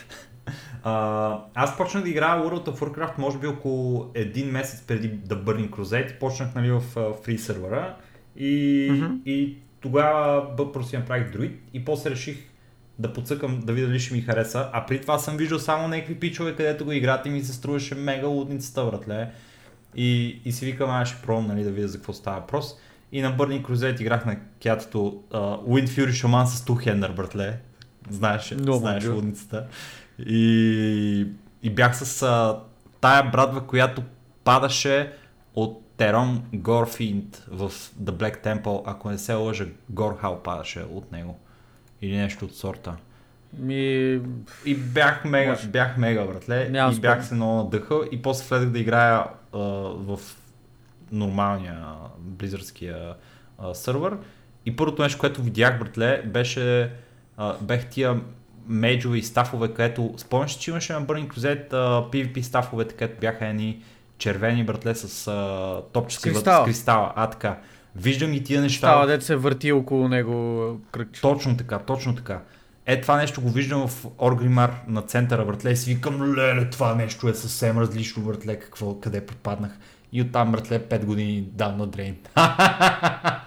А, 0.85 1.39
аз 1.55 1.77
почнах 1.77 2.03
да 2.03 2.11
играя 2.11 2.43
World 2.43 2.69
of 2.69 2.79
Warcraft 2.79 3.19
може 3.19 3.39
би 3.39 3.47
около 3.47 4.11
един 4.15 4.51
месец 4.51 4.83
преди 4.87 5.11
The 5.11 5.43
Burning 5.45 5.71
Crusade. 5.71 6.19
Почнах 6.19 6.55
нали, 6.55 6.71
в 6.71 6.83
uh, 6.95 7.25
фри 7.25 7.39
сервера 7.39 7.97
и, 8.37 8.89
Мгм. 8.93 9.15
и 9.27 9.57
тогава 9.81 10.57
просто 10.73 10.91
си 10.91 10.97
направих 10.97 11.33
друид 11.33 11.61
и 11.75 11.85
после 11.85 12.11
реших 12.11 12.37
да 13.03 13.13
подсъкам 13.13 13.61
да 13.61 13.73
видя 13.73 13.87
дали 13.87 14.01
ще 14.01 14.15
ми 14.15 14.21
хареса. 14.21 14.69
А 14.73 14.87
при 14.87 15.01
това 15.01 15.19
съм 15.19 15.37
виждал 15.37 15.59
само 15.59 15.89
някакви 15.89 16.21
пичове, 16.21 16.57
където 16.57 16.85
го 16.85 16.93
играт 16.93 17.27
и 17.27 17.31
ми 17.31 17.43
се 17.43 17.53
струваше 17.53 17.95
мега 17.95 18.27
лудницата, 18.27 18.85
братле. 18.85 19.31
И, 19.95 20.41
и 20.45 20.53
си 20.53 20.67
викам, 20.67 20.91
аз 20.91 21.09
ще 21.09 21.23
пробвам 21.23 21.47
нали, 21.47 21.65
да 21.65 21.71
видя 21.71 21.89
за 21.89 21.99
какво 21.99 22.13
става 22.13 22.41
въпрос. 22.41 22.75
И 23.13 23.23
на 23.23 23.37
Burning 23.37 23.63
Crusade 23.63 24.01
играх 24.01 24.27
на 24.27 24.37
кятото 24.63 25.23
uh, 25.31 25.37
Wind 25.67 25.89
Fury 25.89 26.11
Shaman 26.11 26.45
с 26.45 26.65
Тухендър, 26.65 27.13
братле. 27.13 27.59
Знаеш, 28.11 28.51
Много 28.51 28.79
знаеш 28.79 29.05
добре. 29.05 29.17
лудницата. 29.17 29.67
И, 30.19 31.27
и 31.63 31.71
бях 31.71 31.97
с 31.97 32.23
а, 32.23 32.59
тая 33.01 33.31
брадва, 33.31 33.67
която 33.67 34.03
падаше 34.45 35.13
от 35.55 35.83
Терон 35.97 36.43
Горфинд 36.55 37.45
в 37.51 37.71
The 38.03 38.11
Black 38.11 38.45
Temple, 38.45 38.83
ако 38.87 39.11
не 39.11 39.19
се 39.19 39.35
лъжа, 39.35 39.67
Горхал 39.91 40.43
падаше 40.43 40.81
от 40.81 41.13
него. 41.13 41.39
Или 42.03 42.17
нещо 42.17 42.45
от 42.45 42.57
сорта. 42.57 42.97
Ми, 43.59 44.21
И 44.65 44.75
бях 44.75 45.25
мега, 45.25 45.51
Може. 45.51 45.69
бях 45.69 45.97
мега, 45.97 46.25
братле. 46.25 46.69
Нямам 46.69 46.97
и 46.97 47.01
бях 47.01 47.13
спомен. 47.13 47.29
се 47.29 47.35
много 47.35 47.57
надъхал. 47.57 48.03
И 48.13 48.23
после 48.23 48.45
влезах 48.49 48.71
да 48.71 48.79
играя 48.79 49.25
а, 49.53 49.59
в 49.59 50.19
нормалния 51.13 51.85
близърския 52.19 53.15
а, 53.59 53.75
сървър. 53.75 54.17
И 54.67 54.77
първото 54.77 55.03
нещо, 55.03 55.19
което 55.19 55.43
видях, 55.43 55.79
братле, 55.79 56.23
беше 56.27 56.91
а, 57.37 57.57
бех 57.61 57.89
тия 57.89 58.21
мейджове 58.67 59.19
и 59.19 59.23
стафове, 59.23 59.69
където 59.75 60.15
спомняш, 60.17 60.53
че 60.59 60.71
имаше 60.71 60.93
на 60.93 61.03
Burning 61.03 61.35
Crusade 61.35 61.73
а, 61.73 61.77
PvP 62.11 62.41
стафовете, 62.43 62.95
където 62.95 63.21
бяха 63.21 63.47
едни 63.47 63.83
червени 64.19 64.65
братле 64.65 64.95
с 64.95 65.29
а, 65.29 65.83
топчети 65.93 66.31
вътре 66.31 66.35
кристала. 66.45 66.65
с 66.65 66.67
кристала. 66.67 67.13
А, 67.17 67.31
така. 67.31 67.59
Виждам 67.97 68.31
ги 68.31 68.45
тия 68.45 68.61
неща. 68.61 68.79
става 68.79 69.07
дете 69.07 69.25
се 69.25 69.37
върти 69.37 69.73
около 69.73 70.09
него 70.09 70.81
кръгче. 70.93 71.21
Точно 71.21 71.57
така, 71.57 71.79
точно 71.79 72.15
така. 72.15 72.41
Е, 72.87 73.01
това 73.01 73.17
нещо 73.17 73.41
го 73.41 73.51
виждам 73.51 73.89
в 73.89 74.07
Оргримар 74.19 74.75
на 74.89 75.03
центъра, 75.03 75.45
братле, 75.45 75.71
и 75.71 75.77
си 75.77 75.95
викам, 75.95 76.35
леле, 76.35 76.71
това 76.71 76.95
нещо 76.95 77.29
е 77.29 77.35
съвсем 77.35 77.79
различно, 77.79 78.23
братле, 78.23 78.59
какво, 78.61 79.01
къде 79.01 79.27
попаднах. 79.27 79.79
И 80.13 80.23
оттам, 80.23 80.53
братле, 80.53 80.81
5 80.81 81.05
години 81.05 81.49
down 81.57 81.77
the 81.77 82.17
drain. 82.37 83.41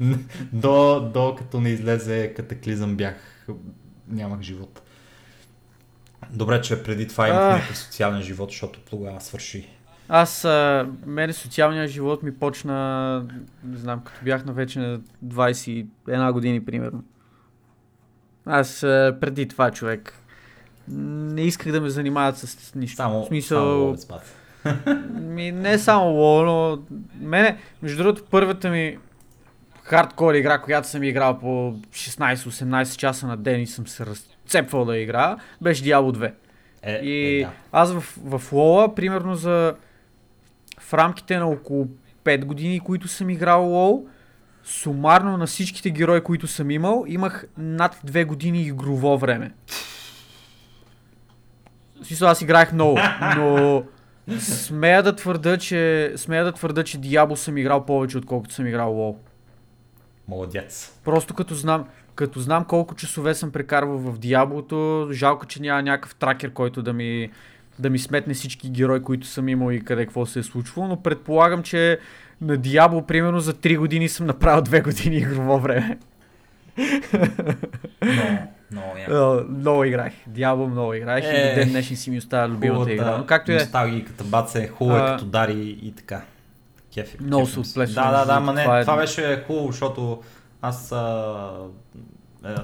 до, 0.52 1.00
до 1.00 1.34
като 1.34 1.60
не 1.60 1.68
излезе 1.68 2.34
катаклизъм 2.36 2.96
бях, 2.96 3.46
нямах 4.08 4.40
живот. 4.40 4.82
Добре, 6.30 6.60
че 6.60 6.82
преди 6.82 7.08
това 7.08 7.28
имах 7.28 7.42
Ах. 7.42 7.54
някакъв 7.54 7.78
социален 7.78 8.22
живот, 8.22 8.50
защото 8.50 8.80
тогава 8.80 9.20
свърши. 9.20 9.75
Аз, 10.08 10.44
а, 10.44 10.88
мене 11.06 11.32
социалният 11.32 11.90
живот 11.90 12.22
ми 12.22 12.34
почна, 12.34 13.24
не 13.64 13.76
знам, 13.76 14.00
като 14.04 14.24
бях 14.24 14.44
на 14.44 14.52
вече 14.52 14.78
на 14.78 15.00
21 15.24 16.32
години, 16.32 16.64
примерно. 16.64 17.04
Аз 18.46 18.82
а, 18.82 19.16
преди 19.20 19.48
това 19.48 19.70
човек 19.70 20.14
не 20.88 21.42
исках 21.42 21.72
да 21.72 21.80
ме 21.80 21.90
занимават 21.90 22.38
с 22.38 22.74
нищо. 22.74 22.96
Само, 22.96 23.22
в 23.22 23.26
смисъл, 23.26 23.96
само 23.96 24.20
ми, 25.20 25.52
не 25.52 25.78
само 25.78 26.06
лоу, 26.06 26.44
но 26.44 26.78
мене, 27.20 27.58
между 27.82 28.02
другото, 28.02 28.24
първата 28.30 28.70
ми 28.70 28.98
хардкор 29.82 30.34
игра, 30.34 30.58
която 30.58 30.88
съм 30.88 31.02
играл 31.02 31.38
по 31.38 31.74
16-18 31.92 32.96
часа 32.96 33.26
на 33.26 33.36
ден 33.36 33.60
и 33.60 33.66
съм 33.66 33.86
се 33.86 34.06
разцепвал 34.06 34.84
да 34.84 34.98
играя, 34.98 35.36
беше 35.60 35.84
Diablo 35.84 36.16
2. 36.16 36.32
Е, 36.82 36.92
И 36.92 37.40
е, 37.40 37.44
да. 37.44 37.50
аз 37.72 37.92
в, 37.92 38.18
в 38.24 38.52
Лола, 38.52 38.94
примерно 38.94 39.34
за 39.34 39.74
в 40.86 40.94
рамките 40.94 41.38
на 41.38 41.46
около 41.46 41.88
5 42.24 42.44
години, 42.44 42.80
които 42.80 43.08
съм 43.08 43.30
играл 43.30 43.64
Лол, 43.64 44.06
сумарно 44.64 45.36
на 45.36 45.46
всичките 45.46 45.90
герои, 45.90 46.20
които 46.20 46.46
съм 46.46 46.70
имал, 46.70 47.04
имах 47.08 47.44
над 47.58 48.00
2 48.06 48.26
години 48.26 48.62
игрово 48.62 49.18
време. 49.18 49.52
Смисъл, 52.02 52.28
аз 52.28 52.42
играех 52.42 52.72
много, 52.72 52.98
но 53.36 53.82
смея 54.38 55.02
да 55.02 55.16
твърда, 55.16 55.56
че 55.58 56.12
смея 56.16 56.44
да 56.44 56.52
твърда, 56.52 56.84
че 56.84 56.98
Diablo 56.98 57.34
съм 57.34 57.58
играл 57.58 57.86
повече, 57.86 58.18
отколкото 58.18 58.54
съм 58.54 58.66
играл 58.66 58.92
Лол. 58.92 59.18
Молодец. 60.28 60.98
Просто 61.04 61.34
като 61.34 61.54
знам, 61.54 61.84
като 62.14 62.40
знам 62.40 62.64
колко 62.64 62.94
часове 62.94 63.34
съм 63.34 63.50
прекарвал 63.52 63.98
в 63.98 64.18
Диаблото, 64.18 65.08
жалко, 65.12 65.46
че 65.46 65.62
няма 65.62 65.82
някакъв 65.82 66.14
тракер, 66.14 66.52
който 66.52 66.82
да 66.82 66.92
ми, 66.92 67.30
да 67.78 67.90
ми 67.90 67.98
сметне 67.98 68.34
всички 68.34 68.70
герои, 68.70 69.02
които 69.02 69.26
съм 69.26 69.48
имал 69.48 69.70
и 69.70 69.80
къде 69.80 70.04
какво 70.04 70.26
се 70.26 70.38
е 70.38 70.42
случвало, 70.42 70.88
но 70.88 71.02
предполагам, 71.02 71.62
че 71.62 71.98
на 72.40 72.56
Диабло, 72.56 73.02
примерно, 73.02 73.40
за 73.40 73.54
3 73.54 73.78
години 73.78 74.08
съм 74.08 74.26
направил 74.26 74.62
2 74.62 74.82
години 74.84 75.16
игрово 75.16 75.58
време. 75.58 75.98
Много, 78.02 78.26
много 78.72 78.96
яко. 78.98 79.44
Много 79.50 79.84
играх. 79.84 80.12
Диабло 80.26 80.68
много 80.68 80.94
играх 80.94 81.24
и 81.24 81.26
Е, 81.26 81.48
до 81.48 81.54
ден 81.54 81.68
днешен 81.70 81.96
си 81.96 82.10
ми 82.10 82.18
остава 82.18 82.48
любимата 82.48 82.92
игра. 82.92 83.18
Но 83.18 83.26
както 83.26 83.50
и 83.50 83.54
е. 83.54 83.58
Носталгиката 83.58 84.24
хубаво 84.68 84.98
е 84.98 85.00
А, 85.00 85.06
като 85.06 85.24
дари 85.24 85.78
и 85.82 85.92
така. 85.92 86.22
Кефи. 86.94 87.16
Много 87.20 87.44
кефим 87.44 87.64
се 87.64 87.70
се. 87.70 87.70
отплесва, 87.70 88.02
Да, 88.02 88.10
да, 88.10 88.24
да, 88.24 88.40
ма 88.40 88.52
не, 88.52 88.62
това 88.62 88.80
това, 88.80 88.94
е- 88.94 88.96
беше 88.96 89.44
хубаво, 89.46 89.66
защото 89.66 90.22
аз 90.62 90.92
а, 90.92 91.52
е, 92.44 92.54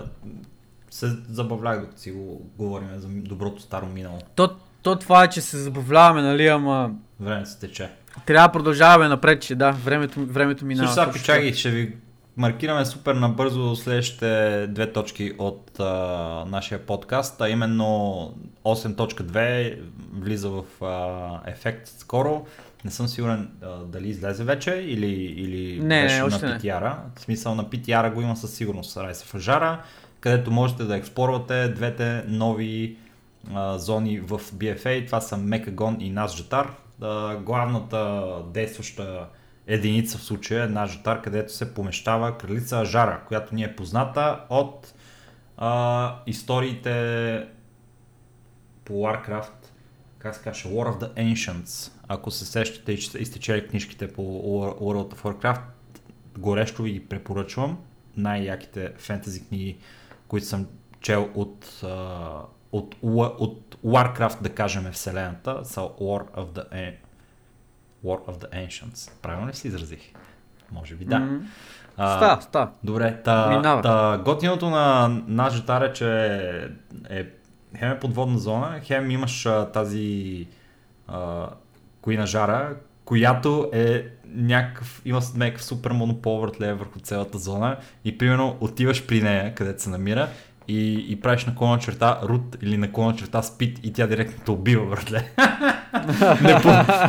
се 0.90 1.06
забавлях 1.28 1.80
докато 1.80 2.00
си 2.00 2.10
го 2.10 2.42
говорим 2.58 2.88
за 2.96 3.08
доброто 3.08 3.62
старо 3.62 3.86
минало. 3.86 4.18
То, 4.34 4.50
то 4.82 4.96
това 4.96 5.24
е, 5.24 5.28
че 5.28 5.40
се 5.40 5.58
забавляваме, 5.58 6.22
нали, 6.22 6.46
ама 6.46 6.90
Времето 7.20 7.50
се 7.50 7.58
тече. 7.58 7.90
трябва 8.26 8.48
да 8.48 8.52
продължаваме 8.52 9.08
напред, 9.08 9.42
че 9.42 9.54
да, 9.54 9.70
времето, 9.70 10.26
времето 10.26 10.64
минава. 10.64 10.88
Също 10.88 11.02
сега 11.02 11.12
пичаги, 11.12 11.54
ще 11.54 11.70
ви 11.70 11.96
маркираме 12.36 12.84
супер 12.84 13.14
набързо 13.14 13.76
следващите 13.76 14.66
две 14.66 14.92
точки 14.92 15.32
от 15.38 15.80
а, 15.80 15.84
нашия 16.48 16.86
подкаст, 16.86 17.40
а 17.40 17.48
именно 17.48 17.84
8.2 18.64 19.78
влиза 20.12 20.50
в 20.50 20.84
а, 20.84 21.50
ефект 21.50 21.88
скоро. 21.88 22.46
Не 22.84 22.90
съм 22.90 23.08
сигурен 23.08 23.50
а, 23.62 23.68
дали 23.68 24.08
излезе 24.08 24.44
вече 24.44 24.70
или, 24.70 25.12
или 25.14 25.80
Не, 25.80 26.02
беше 26.02 26.14
не, 26.14 26.22
на 26.22 26.26
не. 26.26 26.58
PTR. 26.60 26.94
В 27.16 27.20
смисъл 27.20 27.54
на 27.54 27.64
PTR 27.64 28.12
го 28.14 28.20
има 28.20 28.36
със 28.36 28.54
сигурност 28.54 28.96
of 28.96 29.38
Ajara, 29.38 29.76
където 30.20 30.50
можете 30.50 30.84
да 30.84 30.96
експлорвате 30.96 31.68
двете 31.68 32.24
нови 32.28 32.96
зони 33.76 34.20
в 34.20 34.38
BFA. 34.38 35.06
Това 35.06 35.20
са 35.20 35.36
Мекагон 35.36 35.96
и 36.00 36.10
Назжатар. 36.10 36.74
Главната 37.40 38.32
действаща 38.46 39.28
единица 39.66 40.18
в 40.18 40.22
случая 40.22 40.64
е 40.64 40.68
Назжатар, 40.68 41.22
където 41.22 41.52
се 41.52 41.74
помещава 41.74 42.38
кралица 42.38 42.78
Ажара, 42.80 43.20
която 43.28 43.54
ни 43.54 43.62
е 43.64 43.76
позната 43.76 44.40
от 44.50 44.94
а, 45.56 46.16
историите 46.26 47.46
по 48.84 48.92
Warcraft, 48.92 49.52
как 50.18 50.34
се 50.34 50.42
каже, 50.42 50.68
War 50.68 50.92
of 50.92 50.98
the 51.00 51.34
Ancients. 51.34 51.92
Ако 52.08 52.30
се 52.30 52.46
сещате 52.46 52.92
и 52.92 52.98
сте- 52.98 53.66
книжките 53.68 54.12
по 54.12 54.22
World 54.80 55.14
of 55.14 55.22
Warcraft, 55.22 55.60
горещо 56.38 56.82
ви 56.82 56.92
ги 56.92 57.06
препоръчвам. 57.06 57.78
Най-яките 58.16 58.92
фентази 58.98 59.46
книги, 59.46 59.76
които 60.28 60.46
съм 60.46 60.66
чел 61.00 61.30
от, 61.34 61.80
а, 61.82 62.40
от, 62.72 62.96
от 63.02 63.76
Warcraft, 63.84 64.42
да 64.42 64.48
кажем, 64.48 64.92
вселената, 64.92 65.60
са 65.64 65.80
War 65.80 66.34
of 66.36 66.46
the, 66.46 66.94
War 68.04 68.28
of 68.28 68.36
the 68.38 68.68
Ancients. 68.68 69.10
Правилно 69.22 69.48
ли 69.48 69.54
се 69.54 69.68
изразих? 69.68 70.12
Може 70.72 70.94
би 70.94 71.04
да. 71.04 71.40
А, 71.96 72.16
Ста, 72.16 72.40
ста. 72.40 72.68
Добре, 72.84 73.22
та, 73.24 73.48
Минава. 73.48 73.82
та 73.82 74.22
готиното 74.24 74.70
на 74.70 75.08
наш 75.26 75.54
житар 75.54 75.82
е, 75.82 75.92
че 75.92 76.08
е 77.10 77.26
хем 77.78 77.90
е 77.90 77.98
подводна 77.98 78.38
зона, 78.38 78.80
хем 78.82 79.10
имаш 79.10 79.46
а, 79.46 79.66
тази 79.72 80.46
а, 81.08 81.48
коина 82.00 82.26
жара, 82.26 82.76
която 83.04 83.70
е 83.72 84.06
някакъв, 84.26 85.02
има 85.04 85.20
някакъв 85.36 85.64
супер 85.64 85.90
монопол 85.90 86.40
върху 86.60 87.00
цялата 87.00 87.38
зона 87.38 87.76
и 88.04 88.18
примерно 88.18 88.56
отиваш 88.60 89.06
при 89.06 89.22
нея, 89.22 89.54
където 89.54 89.82
се 89.82 89.90
намира 89.90 90.28
и, 90.68 91.06
и 91.08 91.20
правиш 91.20 91.44
наклона 91.44 91.78
черта 91.78 92.20
рут 92.22 92.56
или 92.62 92.76
наклона 92.76 93.16
черта 93.16 93.42
спит 93.42 93.80
и 93.82 93.92
тя 93.92 94.06
директно 94.06 94.44
те 94.44 94.50
убива, 94.50 94.84
въртле. 94.84 95.18
не, 96.42 96.62
по, 96.62 96.68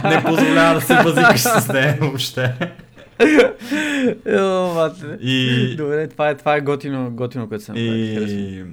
не 0.09 0.23
позволява 0.23 0.75
да 0.75 0.81
се 0.81 1.03
базикаш 1.03 1.41
с 1.41 1.73
нея 1.73 1.97
въобще. 2.01 2.73
Мате. 4.75 5.17
И, 5.21 5.75
Добре, 5.75 6.07
това 6.07 6.29
е, 6.29 6.37
това 6.37 6.55
е 6.55 6.61
готино, 6.61 7.11
готино, 7.11 7.49
което 7.49 7.71
ми. 7.71 7.79
и 7.79 8.63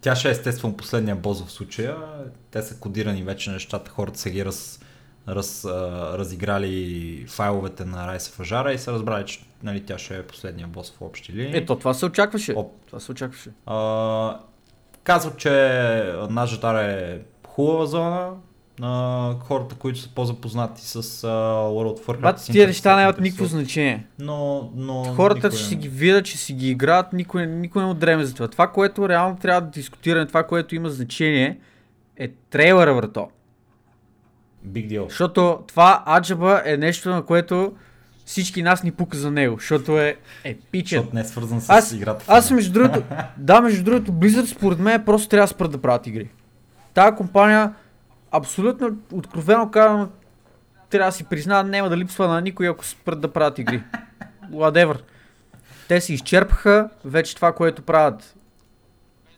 тя 0.00 0.16
ще 0.16 0.28
е 0.28 0.30
естествено 0.30 0.76
последния 0.76 1.16
бос 1.16 1.46
в 1.46 1.50
случая. 1.50 1.96
Те 2.50 2.62
са 2.62 2.76
кодирани 2.76 3.22
вече 3.22 3.50
нещата, 3.50 3.90
хората 3.90 4.18
са 4.18 4.30
ги 4.30 4.44
раз, 4.44 4.80
раз, 5.28 5.64
разиграли 6.14 7.24
файловете 7.28 7.84
на 7.84 8.18
of 8.18 8.44
Ajara 8.44 8.74
и 8.74 8.78
са 8.78 8.92
разбрали, 8.92 9.26
че 9.26 9.40
нали, 9.62 9.80
тя 9.80 9.98
ще 9.98 10.18
е 10.18 10.22
последния 10.22 10.66
бос 10.66 10.92
в 10.92 11.02
общи 11.02 11.32
линии. 11.32 11.56
Ето, 11.56 11.76
това 11.76 11.94
се 11.94 12.06
очакваше. 12.06 12.54
Оп. 12.56 12.72
Това 12.86 13.00
се 13.00 13.12
очакваше. 13.12 13.50
А, 13.66 14.38
казват, 15.04 15.38
че 15.38 15.50
Нажатар 16.30 16.84
е 16.84 17.20
хубава 17.46 17.86
зона. 17.86 18.30
А, 18.82 19.34
хората, 19.40 19.74
които 19.74 19.98
са 19.98 20.08
по-запознати 20.14 20.86
с 20.86 20.96
а, 20.96 21.28
World 21.68 21.98
of 21.98 22.06
Warcraft. 22.06 22.20
Бат, 22.20 22.44
тия 22.52 22.66
неща 22.66 22.96
нямат 22.96 23.20
никакво 23.20 23.44
значение. 23.44 24.06
Но, 24.18 24.70
но 24.76 25.04
Хората 25.04 25.36
никой 25.46 25.58
ще 25.58 25.68
си 25.68 25.76
ги 25.76 25.88
видят, 25.88 26.24
че 26.24 26.38
си 26.38 26.52
ги 26.52 26.70
играят, 26.70 27.12
никой, 27.12 27.46
никой 27.46 27.82
не 27.82 27.90
отдреме 27.90 28.24
за 28.24 28.34
това. 28.34 28.48
Това, 28.48 28.66
което 28.66 29.08
реално 29.08 29.36
трябва 29.36 29.60
да 29.60 29.70
дискутираме, 29.70 30.26
това, 30.26 30.42
което 30.42 30.74
има 30.74 30.90
значение, 30.90 31.58
е 32.16 32.28
трейлера, 32.28 32.94
врато. 32.94 33.28
Big 34.66 34.88
deal. 34.90 35.08
Защото 35.08 35.62
това 35.66 36.04
аджаба 36.06 36.62
е 36.64 36.76
нещо, 36.76 37.10
на 37.10 37.22
което 37.22 37.72
всички 38.30 38.62
нас 38.62 38.82
ни 38.82 38.90
пука 38.90 39.16
за 39.16 39.30
него, 39.30 39.56
защото 39.60 39.98
е 39.98 40.16
епичен. 40.44 40.98
Защото 40.98 41.14
не 41.14 41.20
е 41.20 41.24
свързан 41.24 41.60
с 41.60 41.70
Аз, 41.70 41.92
играта. 41.92 42.24
аз 42.28 42.50
между 42.50 42.72
другото, 42.72 43.02
да, 43.36 43.60
между 43.60 43.84
другото, 43.84 44.12
Blizzard 44.12 44.44
според 44.44 44.78
мен 44.78 45.04
просто 45.04 45.28
трябва 45.28 45.44
да 45.44 45.48
спрат 45.48 45.70
да 45.70 45.82
правят 45.82 46.06
игри. 46.06 46.28
Тая 46.94 47.16
компания, 47.16 47.74
абсолютно 48.32 48.96
откровено 49.12 49.70
казано, 49.70 50.08
трябва 50.90 51.08
да 51.10 51.16
си 51.16 51.24
призна, 51.24 51.62
няма 51.62 51.88
да 51.88 51.96
липсва 51.96 52.28
на 52.28 52.40
никой, 52.40 52.68
ако 52.68 52.84
спрат 52.84 53.20
да 53.20 53.32
правят 53.32 53.58
игри. 53.58 53.82
Whatever. 54.50 55.00
Те 55.88 56.00
се 56.00 56.14
изчерпаха 56.14 56.88
вече 57.04 57.36
това, 57.36 57.52
което 57.52 57.82
правят. 57.82 58.34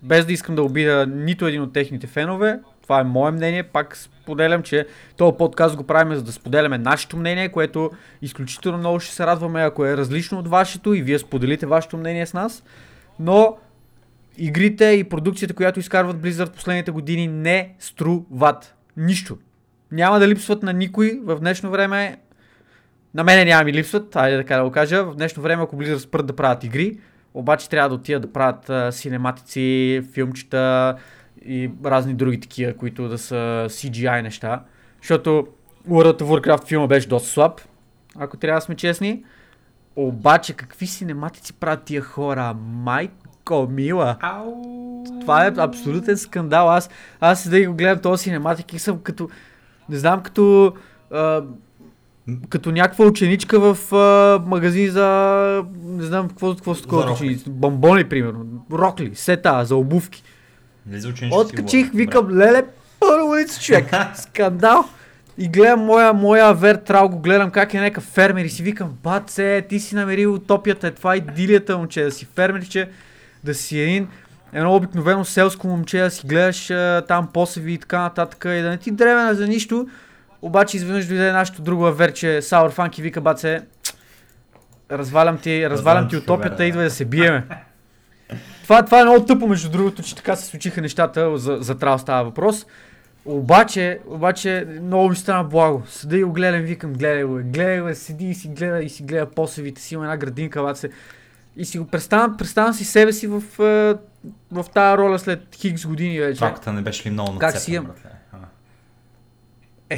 Без 0.02 0.26
да 0.26 0.32
искам 0.32 0.54
да 0.54 0.62
обида 0.62 1.06
нито 1.06 1.46
един 1.46 1.62
от 1.62 1.72
техните 1.72 2.06
фенове, 2.06 2.60
това 2.82 3.00
е 3.00 3.04
мое 3.04 3.30
мнение, 3.30 3.62
пак 3.62 3.96
споделям, 3.96 4.62
че 4.62 4.86
този 5.16 5.36
подкаст 5.38 5.76
го 5.76 5.84
правим 5.84 6.14
за 6.14 6.22
да 6.22 6.32
споделяме 6.32 6.78
нашето 6.78 7.16
мнение, 7.16 7.48
което 7.48 7.90
изключително 8.22 8.78
много 8.78 9.00
ще 9.00 9.14
се 9.14 9.26
радваме, 9.26 9.62
ако 9.62 9.86
е 9.86 9.96
различно 9.96 10.38
от 10.38 10.48
вашето 10.48 10.94
и 10.94 11.02
вие 11.02 11.18
споделите 11.18 11.66
вашето 11.66 11.96
мнение 11.96 12.26
с 12.26 12.34
нас. 12.34 12.62
Но 13.18 13.56
игрите 14.38 14.84
и 14.84 15.04
продукцията, 15.04 15.54
която 15.54 15.80
изкарват 15.80 16.16
Blizzard 16.16 16.50
последните 16.50 16.90
години 16.90 17.26
не 17.28 17.74
струват 17.78 18.74
нищо. 18.96 19.38
Няма 19.92 20.18
да 20.18 20.28
липсват 20.28 20.62
на 20.62 20.72
никой 20.72 21.20
в 21.24 21.40
днешно 21.40 21.70
време. 21.70 22.16
На 23.14 23.24
мене 23.24 23.44
няма 23.44 23.64
ми 23.64 23.72
липсват, 23.72 24.16
айде 24.16 24.38
така 24.38 24.56
да 24.56 24.64
го 24.64 24.70
кажа. 24.70 25.04
В 25.04 25.14
днешно 25.14 25.42
време, 25.42 25.62
ако 25.62 25.76
Blizzard 25.76 25.98
спрат 25.98 26.26
да 26.26 26.36
правят 26.36 26.64
игри, 26.64 26.98
обаче 27.34 27.68
трябва 27.68 27.88
да 27.88 27.94
отидат 27.94 28.22
да 28.22 28.32
правят 28.32 28.70
а, 28.70 28.92
синематици, 28.92 30.02
филмчета 30.12 30.96
и 31.46 31.70
разни 31.84 32.14
други 32.14 32.40
такива, 32.40 32.72
които 32.72 33.08
да 33.08 33.18
са 33.18 33.66
CGI 33.68 34.22
неща. 34.22 34.62
Защото 35.00 35.46
World 35.88 36.22
of 36.22 36.22
Warcraft 36.22 36.66
филма 36.66 36.86
беше 36.86 37.08
доста 37.08 37.28
слаб, 37.28 37.60
ако 38.18 38.36
трябва 38.36 38.60
да 38.60 38.64
сме 38.64 38.74
честни. 38.74 39.24
Обаче 39.96 40.52
какви 40.52 40.86
синематици 40.86 41.52
правят 41.52 41.82
тия 41.82 42.02
хора? 42.02 42.54
Майко, 42.54 43.68
мила. 43.70 44.16
Ау! 44.20 45.04
Това 45.20 45.46
е 45.46 45.52
абсолютен 45.56 46.16
скандал. 46.16 46.70
Аз, 46.70 46.90
аз 47.20 47.46
и 47.52 47.66
го 47.66 47.74
гледам 47.74 47.98
този 47.98 48.22
синематик 48.22 48.72
и 48.72 48.78
съм 48.78 48.98
като, 49.02 49.28
не 49.88 49.96
знам, 49.96 50.22
като, 50.22 50.74
а, 51.10 51.42
като 52.48 52.70
някаква 52.70 53.04
ученичка 53.04 53.74
в 53.74 53.94
а, 53.94 54.38
магазин 54.48 54.90
за, 54.90 55.64
не 55.84 56.02
знам 56.02 56.28
какво, 56.28 56.54
какво 56.54 56.74
са 56.74 56.82
такова 56.82 57.12
ученици. 57.12 57.50
Бомбони, 57.50 58.04
примерно. 58.04 58.66
Рокли, 58.72 59.14
сета, 59.14 59.64
за 59.64 59.76
обувки. 59.76 60.22
Откачих, 61.32 61.90
викам, 61.94 62.38
леле, 62.38 62.64
първо 63.00 63.30
улица, 63.30 63.60
човек. 63.60 63.90
Скандал. 64.14 64.84
И 65.38 65.48
гледам 65.48 65.80
моя, 65.80 66.12
моя 66.12 66.44
Авер 66.44 66.76
Трал, 66.76 67.08
го 67.08 67.18
гледам 67.18 67.50
как 67.50 67.74
е 67.74 67.80
някакъв 67.80 68.04
фермер 68.04 68.44
и 68.44 68.48
си 68.48 68.62
викам, 68.62 68.92
баце, 69.02 69.62
ти 69.68 69.80
си 69.80 69.94
намерил 69.94 70.34
утопията, 70.34 70.86
е 70.86 70.90
това 70.90 71.16
идилията, 71.16 71.78
момче, 71.78 72.04
да 72.04 72.10
си 72.10 72.28
фермерче, 72.34 72.88
да 73.44 73.54
си 73.54 73.80
един, 73.80 74.08
едно 74.52 74.76
обикновено 74.76 75.24
селско 75.24 75.66
момче, 75.66 76.00
да 76.00 76.10
си 76.10 76.26
гледаш 76.26 76.70
а, 76.70 77.04
там 77.08 77.28
посеви 77.32 77.72
и 77.72 77.78
така 77.78 78.00
нататък 78.00 78.44
и 78.44 78.62
да 78.62 78.70
не 78.70 78.76
ти 78.76 78.90
древена 78.90 79.34
за 79.34 79.48
нищо. 79.48 79.88
Обаче 80.42 80.76
изведнъж 80.76 81.06
дойде 81.06 81.32
нашето 81.32 81.62
друго 81.62 81.86
Аверче, 81.86 82.42
Сауър 82.42 82.70
Фанк 82.70 82.98
и 82.98 83.02
вика, 83.02 83.20
баце, 83.20 83.60
развалям 84.90 85.38
ти, 85.38 85.70
развалям 85.70 86.08
ти 86.08 86.16
утопията, 86.16 86.64
идва 86.64 86.82
да 86.82 86.90
се 86.90 87.04
биеме. 87.04 87.46
Това, 88.72 88.84
това 88.84 89.00
е 89.00 89.04
много 89.04 89.24
тъпо, 89.24 89.46
между 89.46 89.70
другото, 89.70 90.02
че 90.02 90.16
така 90.16 90.36
се 90.36 90.46
случиха 90.46 90.80
нещата, 90.80 91.38
за, 91.38 91.58
за 91.60 91.78
Трал 91.78 91.98
става 91.98 92.24
въпрос. 92.24 92.66
Обаче, 93.24 93.98
обаче, 94.06 94.66
много 94.82 95.08
ми 95.08 95.16
стана 95.16 95.44
благо. 95.44 95.82
Седа 95.88 96.16
и 96.16 96.24
го 96.24 96.32
гледам, 96.32 96.60
викам, 96.60 96.92
гледай 96.92 97.24
го, 97.24 97.34
гледай 97.34 97.80
го, 97.80 97.94
седи 97.94 98.26
и 98.26 98.34
си 98.34 98.48
гледа 98.48 98.82
и 98.82 98.88
си 98.88 99.02
гледа 99.02 99.26
посевите 99.26 99.82
си, 99.82 99.94
има 99.94 100.04
една 100.04 100.16
градинка, 100.16 100.62
баце. 100.62 100.88
И 101.56 101.64
си 101.64 101.78
го 101.78 101.86
представям, 101.86 102.36
представям 102.36 102.74
си 102.74 102.84
себе 102.84 103.12
си 103.12 103.26
в, 103.26 103.42
е, 103.60 103.94
в 104.52 104.64
тази 104.74 104.98
роля 104.98 105.18
след 105.18 105.54
хикс 105.54 105.86
години 105.86 106.20
вече. 106.20 106.38
Факта 106.38 106.72
не 106.72 106.82
беше 106.82 107.08
ли 107.08 107.12
много 107.12 107.38
Как 107.38 107.54
нацепен, 107.54 107.60
си 107.60 107.74
имам? 107.74 107.90
А. 109.90 109.96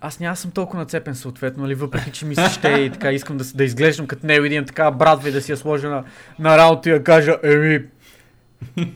Аз 0.00 0.20
няма 0.20 0.36
съм 0.36 0.50
толкова 0.50 0.78
нацепен 0.78 1.14
съответно, 1.14 1.62
нали, 1.62 1.74
въпреки 1.74 2.10
че 2.10 2.26
ми 2.26 2.34
се 2.34 2.48
ще 2.48 2.68
и 2.68 2.90
така 2.90 3.12
искам 3.12 3.36
да, 3.36 3.44
да 3.54 3.64
изглеждам 3.64 4.06
като 4.06 4.26
него 4.26 4.44
и 4.44 4.48
да 4.48 4.54
имам 4.54 4.66
така 4.66 4.90
братва 4.90 5.28
и 5.28 5.32
да 5.32 5.42
си 5.42 5.52
я 5.52 5.56
сложа 5.56 5.88
на, 5.88 6.04
на 6.38 6.58
работа 6.58 6.88
и 6.88 6.92
да 6.92 7.04
кажа, 7.04 7.36
еми, 7.42 7.84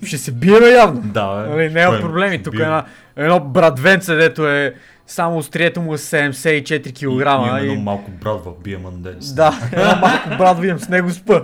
ще 0.05 0.19
се 0.19 0.33
биеме 0.33 0.69
явно. 0.69 1.01
Да, 1.05 1.43
бе. 1.43 1.49
Нали, 1.49 1.71
няма 1.73 1.97
е? 1.97 2.01
проблеми. 2.01 2.43
Тук 2.43 2.55
е 2.55 2.63
една, 2.63 2.85
едно 3.17 3.41
братвенце, 3.41 4.15
дето 4.15 4.49
е 4.49 4.75
само 5.07 5.37
острието 5.39 5.83
му 5.83 5.95
е 5.95 5.99
74 5.99 6.93
кг. 6.95 7.03
Имам 7.03 7.57
И, 7.59 7.61
едно 7.61 7.81
малко 7.81 8.11
брат 8.11 8.45
в 8.45 8.53
Биеман 8.63 9.03
Денс. 9.03 9.35
да, 9.35 9.53
едно 9.73 9.97
малко 10.01 10.29
брат 10.39 10.59
видим 10.59 10.79
с 10.79 10.89
него 10.89 11.11
спа. 11.11 11.41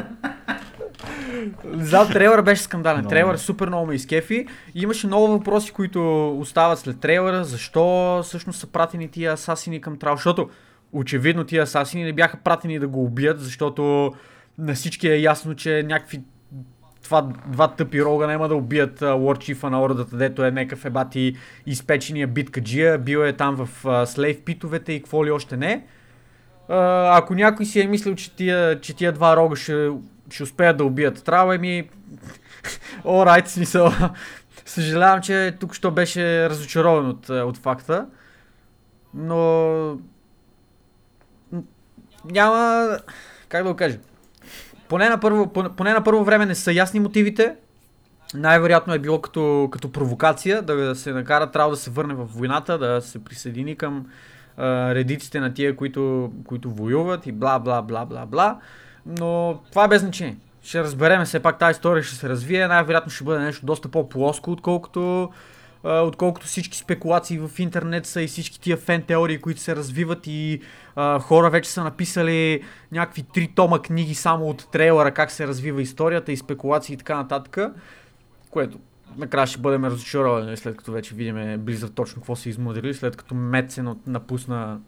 За 1.72 2.08
трейлера 2.08 2.42
беше 2.42 2.62
скандален. 2.62 2.98
Много. 2.98 3.10
Трейлър 3.10 3.36
супер 3.36 3.68
много 3.68 3.86
ме 3.86 3.94
изкефи. 3.94 4.46
И 4.74 4.82
имаше 4.82 5.06
много 5.06 5.28
въпроси, 5.28 5.72
които 5.72 6.30
остават 6.38 6.78
след 6.78 7.00
трейлера. 7.00 7.44
Защо 7.44 8.20
всъщност 8.24 8.58
са 8.58 8.66
пратени 8.66 9.08
тия 9.08 9.32
асасини 9.32 9.80
към 9.80 9.98
Трал? 9.98 10.16
Защото 10.16 10.48
очевидно 10.92 11.44
тия 11.44 11.62
асасини 11.62 12.04
не 12.04 12.12
бяха 12.12 12.36
пратени 12.44 12.78
да 12.78 12.88
го 12.88 13.04
убият, 13.04 13.40
защото 13.40 14.12
на 14.58 14.74
всички 14.74 15.08
е 15.08 15.16
ясно, 15.16 15.54
че 15.54 15.82
някакви 15.86 16.20
това 17.06 17.28
два 17.46 17.68
тъпи 17.68 18.02
рога 18.02 18.26
няма 18.26 18.48
да 18.48 18.54
убият 18.54 19.02
Лорд 19.02 19.40
Чифа 19.40 19.70
на 19.70 19.82
ордата, 19.82 20.16
дето 20.16 20.44
е 20.44 20.50
някакъв 20.50 20.84
ебати 20.84 21.36
изпечения 21.66 22.26
биткаджия, 22.26 22.98
бил 22.98 23.18
е 23.18 23.32
там 23.32 23.66
в 23.66 23.86
а, 23.86 24.06
слейв 24.06 24.42
питовете 24.44 24.92
и 24.92 25.00
какво 25.02 25.26
ли 25.26 25.30
още 25.30 25.56
не. 25.56 25.86
А, 26.68 27.18
ако 27.18 27.34
някой 27.34 27.66
си 27.66 27.80
е 27.80 27.86
мислил, 27.86 28.14
че 28.14 28.36
тия, 28.36 28.80
че 28.80 28.96
тия 28.96 29.12
два 29.12 29.36
рога 29.36 29.56
ще, 29.56 29.90
ще 30.30 30.42
успеят 30.42 30.76
да 30.76 30.84
убият 30.84 31.24
Трава, 31.24 31.54
еми... 31.54 31.88
Орайт, 33.04 33.48
смисъл. 33.48 33.92
Съжалявам, 34.66 35.22
че 35.22 35.56
тук 35.60 35.74
що 35.74 35.90
беше 35.90 36.50
разочарован 36.50 37.08
от, 37.08 37.28
от 37.28 37.58
факта. 37.58 38.06
Но... 39.14 39.98
Няма... 42.24 42.88
Как 43.48 43.64
да 43.64 43.70
го 43.70 43.76
кажа? 43.76 43.98
Поне 44.88 45.08
на 45.08 45.20
първо, 45.20 45.52
поне, 45.76 45.92
на 45.92 46.04
първо 46.04 46.24
време 46.24 46.46
не 46.46 46.54
са 46.54 46.72
ясни 46.72 47.00
мотивите. 47.00 47.54
Най-вероятно 48.34 48.94
е 48.94 48.98
било 48.98 49.20
като, 49.20 49.68
като 49.72 49.92
провокация 49.92 50.62
да 50.62 50.94
се 50.94 51.12
накара 51.12 51.50
трябва 51.50 51.70
да 51.70 51.76
се 51.76 51.90
върне 51.90 52.14
в 52.14 52.24
войната, 52.24 52.78
да 52.78 53.00
се 53.00 53.24
присъедини 53.24 53.76
към 53.76 54.06
а, 54.56 54.94
редиците 54.94 55.40
на 55.40 55.54
тия, 55.54 55.76
които, 55.76 56.32
които 56.46 56.70
воюват 56.70 57.26
и 57.26 57.32
бла 57.32 57.58
бла 57.58 57.82
бла 57.82 58.04
бла 58.04 58.26
бла. 58.26 58.58
Но 59.06 59.60
това 59.70 59.84
е 59.84 59.88
без 59.88 60.00
значение. 60.02 60.36
Ще 60.62 60.80
разбереме 60.80 61.24
все 61.24 61.40
пак 61.40 61.58
тази 61.58 61.70
история 61.70 62.02
ще 62.02 62.16
се 62.16 62.28
развие. 62.28 62.68
Най-вероятно 62.68 63.10
ще 63.10 63.24
бъде 63.24 63.44
нещо 63.44 63.66
доста 63.66 63.88
по-плоско, 63.88 64.52
отколкото, 64.52 65.30
а, 65.86 66.00
отколкото 66.00 66.46
всички 66.46 66.78
спекулации 66.78 67.38
в 67.38 67.50
интернет 67.58 68.06
са 68.06 68.22
и 68.22 68.26
всички 68.26 68.60
тия 68.60 68.76
фен 68.76 69.02
теории, 69.02 69.38
които 69.38 69.60
се 69.60 69.76
развиват 69.76 70.26
и 70.26 70.60
а, 70.96 71.18
хора 71.18 71.50
вече 71.50 71.70
са 71.70 71.84
написали 71.84 72.62
някакви 72.92 73.22
три 73.24 73.48
тома 73.48 73.78
книги 73.78 74.14
само 74.14 74.48
от 74.48 74.68
трейлера, 74.72 75.10
как 75.10 75.30
се 75.30 75.46
развива 75.46 75.82
историята 75.82 76.32
и 76.32 76.36
спекулации 76.36 76.94
и 76.94 76.98
така 76.98 77.16
нататък. 77.16 77.58
Което 78.50 78.78
накрая 79.16 79.46
ще 79.46 79.58
бъдем 79.58 79.84
разочаровани, 79.84 80.56
след 80.56 80.76
като 80.76 80.92
вече 80.92 81.14
видим 81.14 81.34
Blizzard 81.36 81.94
точно 81.94 82.22
какво 82.22 82.36
са 82.36 82.48
измудрили, 82.48 82.94
след 82.94 83.16
като 83.16 83.34
от- 83.80 84.06
напусна 84.06 84.78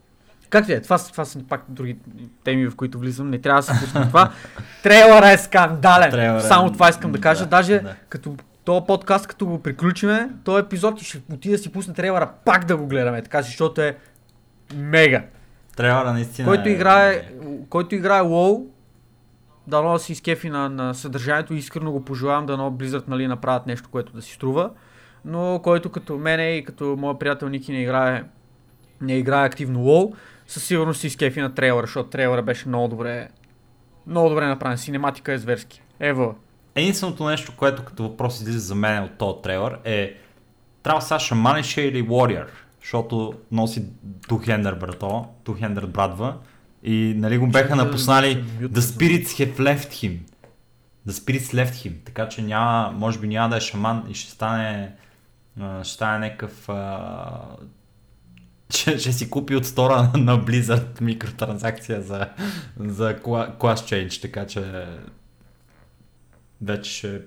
Както 0.50 0.72
е, 0.72 0.80
това, 0.80 0.98
това 0.98 1.24
са 1.24 1.38
пак 1.40 1.64
други 1.68 1.96
теми, 2.44 2.66
в 2.66 2.76
които 2.76 2.98
влизам. 2.98 3.30
Не 3.30 3.38
трябва 3.38 3.60
да 3.60 3.66
се 3.66 3.80
пускам 3.80 4.06
това. 4.08 4.32
Трейлъра 4.82 5.30
е 5.30 5.38
скандален. 5.38 6.10
Трейлъра 6.10 6.38
е- 6.38 6.40
Само 6.40 6.72
това 6.72 6.88
искам 6.88 7.12
да 7.12 7.20
кажа. 7.20 7.44
да, 7.44 7.48
Даже 7.48 7.78
да. 7.78 7.94
като 8.08 8.36
този 8.68 8.86
подкаст, 8.86 9.26
като 9.26 9.46
го 9.46 9.62
приключиме, 9.62 10.30
този 10.44 10.64
епизод 10.64 11.02
и 11.02 11.04
ще 11.04 11.22
отида 11.32 11.56
да 11.56 11.58
си 11.58 11.72
пусна 11.72 11.94
трейлъра 11.94 12.30
пак 12.44 12.64
да 12.64 12.76
го 12.76 12.86
гледаме, 12.86 13.22
така 13.22 13.42
защото 13.42 13.80
е 13.80 13.96
мега. 14.74 15.24
Трейлъра 15.76 16.12
наистина 16.12 16.48
Който 16.48 16.68
е- 16.68 16.72
играе, 16.72 17.28
който 17.70 17.94
играе 17.94 18.20
WoW, 18.20 18.66
дано 19.66 19.92
да 19.92 19.98
си 19.98 20.12
изкефи 20.12 20.50
на, 20.50 20.68
на 20.68 20.94
съдържанието, 20.94 21.54
искрено 21.54 21.92
го 21.92 22.04
пожелавам, 22.04 22.46
дано 22.46 22.70
Blizzard 22.70 23.08
нали, 23.08 23.26
направят 23.26 23.66
нещо, 23.66 23.88
което 23.88 24.12
да 24.12 24.22
си 24.22 24.32
струва. 24.32 24.70
Но 25.24 25.60
който 25.62 25.90
като 25.90 26.18
мене 26.18 26.50
и 26.50 26.64
като 26.64 26.96
моя 26.98 27.18
приятел 27.18 27.48
Ники 27.48 27.72
не 27.72 27.82
играе, 27.82 28.24
не 29.00 29.18
играе 29.18 29.46
активно 29.46 29.80
WoW, 29.80 30.14
със 30.46 30.64
сигурност 30.64 31.00
си 31.00 31.06
изкефи 31.06 31.40
на 31.40 31.54
трейлера, 31.54 31.86
защото 31.86 32.10
трейлера 32.10 32.42
беше 32.42 32.68
много 32.68 32.88
добре, 32.88 33.28
много 34.06 34.28
добре 34.28 34.46
направен. 34.46 34.78
Синематика 34.78 35.32
е 35.32 35.38
зверски. 35.38 35.82
Ево. 36.00 36.34
Единственото 36.78 37.24
нещо, 37.24 37.52
което 37.56 37.84
като 37.84 38.02
въпрос 38.02 38.40
излиза 38.40 38.58
за 38.58 38.74
мен 38.74 39.04
от 39.04 39.18
този 39.18 39.42
трейлър 39.42 39.78
е 39.84 40.16
трябва 40.82 41.02
сега 41.02 41.18
шаманише 41.18 41.80
или 41.80 42.08
warrior, 42.08 42.48
защото 42.80 43.32
носи 43.52 43.84
two-hander 44.28 44.78
брато, 44.78 45.26
two-hander 45.44 45.86
брадва 45.86 46.36
и 46.82 47.14
нали 47.16 47.38
го 47.38 47.46
беха 47.46 47.76
напуснали 47.76 48.44
да 48.60 48.68
The 48.68 48.80
spirits 48.80 49.26
have 49.26 49.56
left 49.58 49.92
him. 49.92 50.18
The 51.08 51.10
spirits 51.10 51.54
left 51.54 51.72
him. 51.72 51.92
Така 52.04 52.28
че 52.28 52.42
няма, 52.42 52.92
може 52.96 53.18
би 53.18 53.28
няма 53.28 53.48
да 53.48 53.56
е 53.56 53.60
шаман 53.60 54.04
и 54.10 54.14
ще 54.14 54.30
стане 54.30 54.92
ще 55.82 55.94
стане 55.94 56.18
някакъв 56.18 56.68
а, 56.68 57.28
ще, 58.70 58.98
ще 58.98 59.12
си 59.12 59.30
купи 59.30 59.56
от 59.56 59.66
стора 59.66 60.10
на 60.16 60.44
Blizzard 60.44 61.00
микротранзакция 61.00 62.02
за, 62.02 62.28
за 62.80 63.16
class 63.16 63.58
change, 63.58 64.22
така 64.22 64.46
че 64.46 64.86
вече 66.62 66.90
ще 66.90 67.22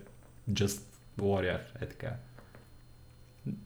just 0.51 0.82
warrior, 1.19 1.59
е 1.82 1.86
така. 1.86 2.09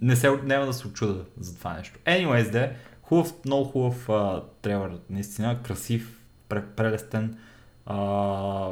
Не 0.01 0.16
се, 0.16 0.32
няма 0.43 0.66
да 0.66 0.74
се 0.74 0.88
очуда 0.88 1.26
за 1.39 1.57
това 1.57 1.74
нещо. 1.74 1.99
Anyways, 2.05 2.51
де, 2.51 2.76
хубав, 3.01 3.34
много 3.45 3.66
хубав 3.66 4.09
а, 4.09 4.43
трейлър, 4.61 4.91
наистина, 5.09 5.63
красив, 5.63 6.20
пре, 6.49 6.63
прелестен. 6.76 7.38
А, 7.86 8.70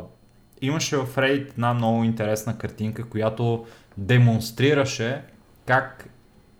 имаше 0.61 0.97
в 0.97 1.15
Reddit 1.15 1.49
една 1.49 1.73
много 1.73 2.03
интересна 2.03 2.57
картинка, 2.57 3.09
която 3.09 3.65
демонстрираше 3.97 5.23
как 5.65 6.09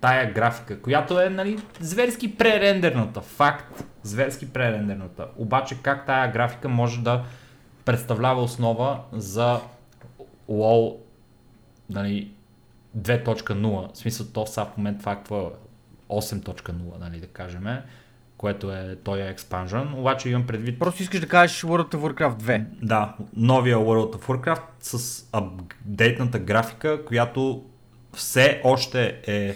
тая 0.01 0.33
графика, 0.33 0.81
която 0.81 1.21
е 1.21 1.29
нали, 1.29 1.59
зверски 1.79 2.37
пререндерната, 2.37 3.21
факт, 3.21 3.83
зверски 4.03 4.53
пререндерната, 4.53 5.27
обаче 5.37 5.77
как 5.81 6.05
тая 6.05 6.31
графика 6.31 6.69
може 6.69 7.01
да 7.01 7.23
представлява 7.85 8.41
основа 8.41 8.99
за 9.11 9.59
WoW 10.49 10.97
нали, 11.89 12.31
2.0, 12.97 13.93
в 13.93 13.97
смисъл 13.97 14.27
то 14.33 14.45
сега 14.45 14.65
в 14.65 14.77
момента 14.77 14.99
това 14.99 15.15
какво 15.15 15.41
е? 15.41 15.51
8.0, 16.09 16.99
нали, 16.99 17.19
да 17.19 17.27
кажем, 17.27 17.67
което 18.37 18.71
е 18.71 18.97
той 19.03 19.21
е 19.21 19.29
експанжен, 19.29 19.93
обаче 19.93 20.29
имам 20.29 20.47
предвид 20.47 20.79
Просто 20.79 21.01
искаш 21.01 21.19
да 21.19 21.27
кажеш 21.27 21.61
World 21.61 21.95
of 21.95 22.13
Warcraft 22.13 22.41
2. 22.41 22.65
да, 22.81 23.15
новия 23.35 23.77
World 23.77 24.15
of 24.15 24.21
Warcraft 24.21 24.61
с 24.79 25.25
апдейтната 25.31 26.39
графика, 26.39 27.05
която 27.05 27.65
все 28.13 28.61
още 28.63 29.21
е 29.27 29.55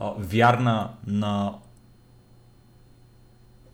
а, 0.00 0.12
вярна 0.18 0.90
на 1.06 1.54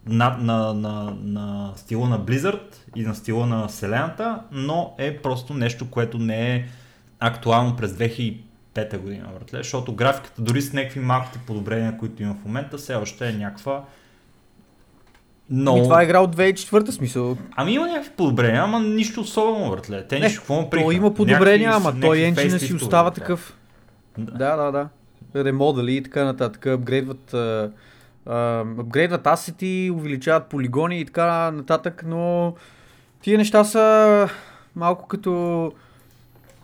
на, 0.06 0.36
на, 0.40 0.74
на, 0.74 1.16
на 1.22 1.72
стила 1.76 2.08
на 2.08 2.20
Blizzard 2.20 2.60
и 2.96 3.02
на 3.02 3.14
стила 3.14 3.46
на 3.46 3.68
Вселената, 3.68 4.40
но 4.52 4.94
е 4.98 5.16
просто 5.16 5.54
нещо, 5.54 5.90
което 5.90 6.18
не 6.18 6.54
е 6.56 6.64
актуално 7.20 7.76
през 7.76 7.92
2005 7.92 8.38
година, 8.98 9.28
братле, 9.34 9.58
защото 9.58 9.94
графиката 9.94 10.42
дори 10.42 10.62
с 10.62 10.72
някакви 10.72 11.00
малките 11.00 11.38
подобрения, 11.46 11.98
които 11.98 12.22
има 12.22 12.34
в 12.34 12.44
момента, 12.44 12.78
все 12.78 12.94
още 12.94 13.28
е 13.28 13.32
някаква 13.32 13.84
Но... 15.50 15.76
И 15.76 15.82
това 15.82 16.00
е 16.00 16.04
игра 16.04 16.20
от 16.20 16.36
2004 16.36 16.90
смисъл. 16.90 17.36
Ами 17.56 17.72
има 17.72 17.86
някакви 17.86 18.10
подобрения, 18.10 18.62
ама 18.62 18.80
нищо 18.80 19.20
особено, 19.20 19.70
братле. 19.70 20.06
Те 20.06 20.20
нищо 20.20 20.40
какво 20.40 20.54
му 20.54 20.62
То 20.62 20.70
приха. 20.70 20.94
има 20.94 21.14
подобрения, 21.14 21.70
Някакви- 21.70 21.88
ама 21.88 22.00
той 22.00 22.20
енджина 22.20 22.58
си 22.58 22.74
остава 22.74 23.10
братле. 23.10 23.20
такъв. 23.22 23.56
Да. 24.18 24.32
Да, 24.32 24.56
да, 24.56 24.70
да. 24.72 24.88
Ремодели 25.44 25.96
и 25.96 26.02
така 26.02 26.24
нататък. 26.24 26.66
Апгрейдват, 26.66 27.34
а, 27.34 27.70
апгрейдват 28.26 29.26
асети, 29.26 29.90
увеличават 29.94 30.48
полигони 30.48 31.00
и 31.00 31.04
така 31.04 31.50
нататък, 31.50 32.02
но 32.06 32.54
тия 33.22 33.38
неща 33.38 33.64
са 33.64 34.28
малко 34.76 35.08
като 35.08 35.72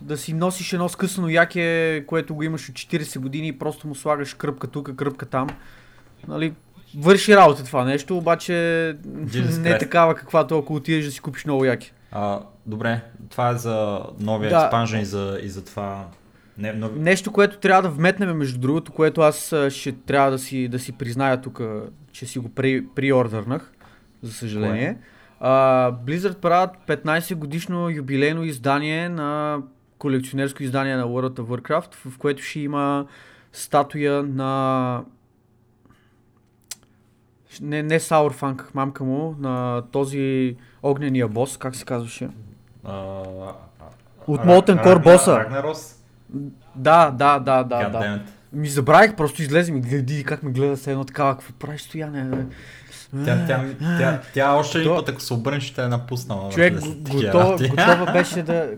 да 0.01 0.17
си 0.17 0.33
носиш 0.33 0.73
едно 0.73 0.89
скъсано 0.89 1.29
яке, 1.29 2.03
което 2.07 2.35
го 2.35 2.43
имаш 2.43 2.69
от 2.69 2.75
40 2.75 3.19
години 3.19 3.47
и 3.47 3.59
просто 3.59 3.87
му 3.87 3.95
слагаш 3.95 4.33
кръпка 4.33 4.67
тук, 4.67 4.95
кръпка 4.95 5.25
там. 5.25 5.47
Нали, 6.27 6.53
върши 6.97 7.35
работа 7.35 7.63
това 7.63 7.85
нещо, 7.85 8.17
обаче 8.17 8.51
Jesus 9.05 9.61
не 9.61 9.69
е 9.69 9.77
такава 9.77 10.15
каквато 10.15 10.57
ако 10.57 10.75
отидеш 10.75 11.05
да 11.05 11.11
си 11.11 11.19
купиш 11.19 11.45
ново 11.45 11.65
яке. 11.65 11.93
А, 12.11 12.39
добре, 12.65 13.01
това 13.29 13.49
е 13.49 13.57
за 13.57 13.99
новия 14.19 14.49
Да. 14.49 14.61
експанжен 14.61 15.01
и 15.01 15.05
за, 15.05 15.39
и 15.43 15.49
за 15.49 15.65
това... 15.65 16.05
Не, 16.57 16.73
нови... 16.73 16.99
Нещо, 16.99 17.31
което 17.31 17.57
трябва 17.57 17.81
да 17.81 17.89
вметнем, 17.89 18.37
между 18.37 18.59
другото, 18.59 18.91
което 18.91 19.21
аз 19.21 19.55
ще 19.69 19.91
трябва 19.91 20.31
да 20.31 20.39
си, 20.39 20.67
да 20.67 20.79
си 20.79 20.91
призная 20.91 21.41
тук, 21.41 21.61
че 22.11 22.25
си 22.25 22.39
го 22.39 22.49
при, 22.49 22.85
приордърнах, 22.95 23.71
за 24.21 24.33
съжаление. 24.33 24.97
А, 25.39 25.91
Blizzard 26.05 26.37
правят 26.37 26.71
15 26.87 27.35
годишно 27.35 27.89
юбилейно 27.89 28.43
издание 28.43 29.09
на 29.09 29.61
колекционерско 29.97 30.63
издание 30.63 30.95
на 30.95 31.03
World 31.05 31.39
of 31.39 31.61
Warcraft, 31.61 31.95
в 31.95 32.17
което 32.17 32.43
ще 32.43 32.59
има 32.59 33.05
статуя 33.53 34.23
на 34.23 35.03
не, 37.61 37.83
не 37.83 37.99
Саурфанк, 37.99 38.71
мамка 38.73 39.03
му, 39.03 39.35
на 39.39 39.83
този 39.91 40.55
огнения 40.83 41.27
бос, 41.27 41.57
как 41.57 41.75
се 41.75 41.85
казваше? 41.85 42.29
От 44.27 44.41
Molten 44.41 44.85
Core 44.85 45.03
боса. 45.03 45.37
Рагнарос? 45.37 46.00
Да, 46.75 47.11
да, 47.11 47.39
да, 47.39 47.63
да, 47.63 47.75
God 47.75 47.91
да. 47.91 48.19
Ми 48.53 48.67
забравих, 48.67 49.15
просто 49.15 49.41
излезе 49.41 49.71
ми 49.71 49.81
гледи 49.81 50.23
как 50.23 50.43
ме 50.43 50.51
гледа 50.51 50.77
се 50.77 50.91
едно 50.91 51.03
такава, 51.03 51.37
какво 51.37 51.53
правиш 51.53 51.81
стояне, 51.81 52.23
бе? 52.23 52.45
Тя, 53.25 53.45
тя, 53.47 53.65
тя, 53.79 54.21
тя 54.33 54.53
още 54.53 54.79
един 54.79 54.95
път, 54.95 55.09
ако 55.09 55.21
се 55.21 55.33
обърне, 55.33 55.59
ще 55.59 55.83
е 55.83 55.87
напуснала. 55.87 56.51
Човек 56.51 56.79
готова, 57.11 57.57
готова 57.69 58.11
беше 58.13 58.43
да 58.43 58.69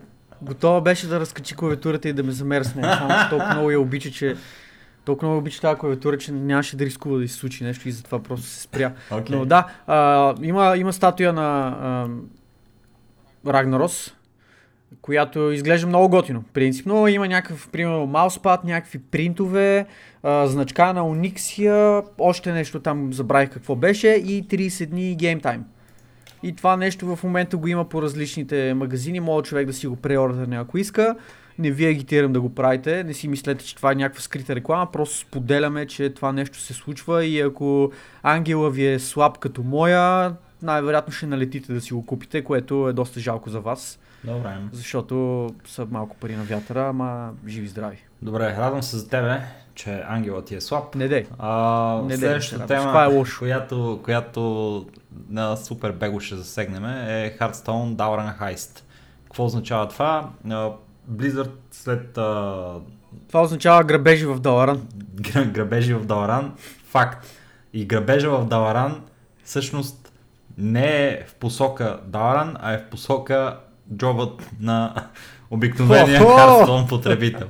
готова 0.42 0.82
беше 0.82 1.08
да 1.08 1.20
разкачи 1.20 1.56
клавиатурата 1.56 2.10
и 2.10 2.14
да 2.14 2.24
ме 2.24 2.32
с 2.32 2.44
нея, 2.44 2.66
само 2.66 3.10
че 3.24 3.30
толкова 3.30 3.54
много 3.54 3.72
я 3.72 3.80
обича, 3.80 4.12
че 4.12 4.36
толкова 5.06 5.28
много 5.28 5.40
обича 5.40 5.62
тази 5.62 5.80
клавиатура, 5.80 6.18
че 6.18 6.32
нямаше 6.32 6.78
да 6.78 6.86
рискува 6.86 7.20
да 7.20 7.28
се 7.28 7.34
случи 7.34 7.64
нещо 7.64 7.90
и 7.90 7.92
затова 7.92 8.24
просто 8.24 8.46
се 8.46 8.62
спря. 8.62 8.94
Окей. 9.12 9.36
Но 9.36 9.46
да, 9.46 9.68
а, 9.88 10.34
има, 10.42 10.78
има 10.78 10.94
статуя 10.94 11.34
на 11.34 11.68
а, 11.68 12.08
Рагнарос, 13.52 14.14
която 15.04 15.52
изглежда 15.52 15.88
много 15.88 16.10
готино. 16.10 16.44
Принципно 16.54 17.08
има 17.08 17.28
някакъв, 17.28 17.70
примерно, 17.72 18.06
мауспад, 18.06 18.64
някакви 18.64 19.00
принтове, 19.00 19.86
а, 20.24 20.48
значка 20.48 20.94
на 20.94 21.02
Onyxia, 21.02 22.04
още 22.20 22.52
нещо 22.52 22.80
там 22.80 23.14
забравих 23.14 23.50
какво 23.50 23.76
беше 23.76 24.08
и 24.08 24.48
30 24.48 24.86
дни 24.86 25.16
геймтайм. 25.16 25.64
И 26.44 26.56
това 26.56 26.78
нещо 26.78 27.16
в 27.16 27.24
момента 27.24 27.58
го 27.58 27.68
има 27.68 27.90
по 27.90 28.02
различните 28.02 28.74
магазини, 28.74 29.20
може 29.20 29.44
човек 29.44 29.68
да 29.68 29.74
си 29.74 29.88
го 29.88 29.96
преордърне 29.96 30.58
ако 30.58 30.78
иска. 30.78 31.16
Не 31.60 31.72
ви 31.72 31.86
агитирам 31.86 32.34
да 32.34 32.42
го 32.42 32.56
правите, 32.56 33.04
не 33.04 33.14
си 33.14 33.28
мислете, 33.28 33.66
че 33.66 33.76
това 33.76 33.92
е 33.92 33.96
някаква 33.96 34.22
скрита 34.22 34.56
реклама, 34.56 34.92
просто 34.92 35.18
споделяме, 35.18 35.86
че 35.86 36.10
това 36.10 36.32
нещо 36.32 36.60
се 36.60 36.74
случва 36.74 37.26
и 37.26 37.40
ако 37.40 37.92
ангела 38.24 38.70
ви 38.70 38.88
е 38.88 39.00
слаб 39.00 39.38
като 39.38 39.64
моя, 39.64 40.36
най-вероятно 40.62 41.14
ще 41.14 41.26
налетите 41.26 41.74
да 41.74 41.82
си 41.82 41.94
го 41.94 42.06
купите, 42.06 42.44
което 42.44 42.88
е 42.90 42.94
доста 42.94 43.20
жалко 43.20 43.50
за 43.50 43.60
вас, 43.60 44.00
Добре. 44.24 44.58
защото 44.72 45.48
са 45.66 45.86
малко 45.86 46.16
пари 46.18 46.36
на 46.36 46.44
вятъра, 46.44 46.82
ама 46.84 47.32
живи 47.48 47.68
здрави. 47.68 47.98
Добре, 48.22 48.58
радвам 48.58 48.84
се 48.84 48.98
за 48.98 49.10
тебе, 49.10 49.42
че 49.76 50.04
ангелът 50.08 50.46
ти 50.46 50.56
е 50.56 50.62
слаб. 50.62 50.96
Не 50.96 51.08
дей. 51.08 51.26
А, 51.40 52.02
Не, 52.02 52.18
следващата 52.18 52.60
не, 52.60 52.68
тема, 52.68 52.82
това 52.82 53.04
е 53.04 53.08
лошо. 53.08 53.40
която, 53.40 54.00
която 54.04 54.86
на 55.30 55.56
супер 55.56 55.92
бего 55.92 56.20
ще 56.20 56.36
засегнем 56.36 56.86
е 56.86 57.38
Hearthstone 57.40 57.96
Dowran 57.96 58.40
Heist. 58.40 58.80
Какво 59.24 59.46
означава 59.46 59.88
това? 59.88 60.30
Blizzard 61.12 61.52
след 61.72 62.18
а, 62.18 62.54
Това 63.28 63.42
означава 63.42 63.84
грабежи 63.84 64.26
в 64.26 64.40
Даларан. 64.40 64.88
гра- 65.16 65.46
грабежи 65.46 65.94
в 65.94 66.06
Даларан, 66.06 66.54
факт. 66.86 67.28
И 67.74 67.86
грабежа 67.86 68.30
в 68.32 68.46
Даларан 68.46 69.02
всъщност 69.44 70.14
не 70.58 71.08
е 71.08 71.26
в 71.28 71.36
посока 71.36 72.00
Даларан, 72.06 72.56
а 72.60 72.74
е 72.74 72.78
в 72.78 72.86
посока 72.86 73.58
джобът 73.96 74.50
на 74.60 75.08
обикновения! 75.52 76.22
Hearthstone 76.22 76.90
потребител. 76.90 77.48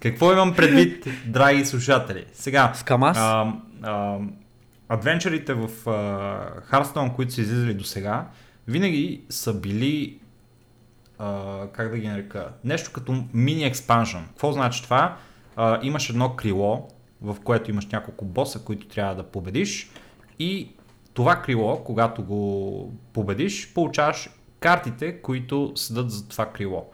Какво 0.00 0.32
имам 0.32 0.54
предвид, 0.54 1.06
драги 1.26 1.64
слушатели? 1.64 2.24
Сега, 2.32 2.72
С 2.74 2.82
Камаз? 2.82 3.18
а, 3.20 3.52
а, 3.82 4.18
адвенчърите 4.88 5.54
в 5.54 5.68
Hearthstone, 6.70 7.14
които 7.14 7.32
са 7.32 7.40
излизали 7.40 7.74
до 7.74 7.84
сега, 7.84 8.26
винаги 8.68 9.22
са 9.28 9.54
били, 9.54 10.18
uh, 11.20 11.70
как 11.72 11.90
да 11.90 11.98
ги 11.98 12.08
нарека, 12.08 12.48
нещо 12.64 12.90
като 12.92 13.24
мини 13.34 13.64
експанжен. 13.64 14.24
Какво 14.28 14.52
значи 14.52 14.82
това? 14.82 15.16
Uh, 15.56 15.78
имаш 15.82 16.10
едно 16.10 16.36
крило, 16.36 16.88
в 17.22 17.36
което 17.44 17.70
имаш 17.70 17.86
няколко 17.86 18.24
боса, 18.24 18.64
които 18.64 18.86
трябва 18.86 19.14
да 19.14 19.22
победиш 19.22 19.90
и 20.38 20.68
това 21.14 21.36
крило, 21.36 21.84
когато 21.84 22.22
го 22.22 22.92
победиш, 23.12 23.74
получаваш 23.74 24.30
картите, 24.60 25.22
които 25.22 25.72
седат 25.74 26.10
за 26.10 26.28
това 26.28 26.46
крило. 26.46 26.86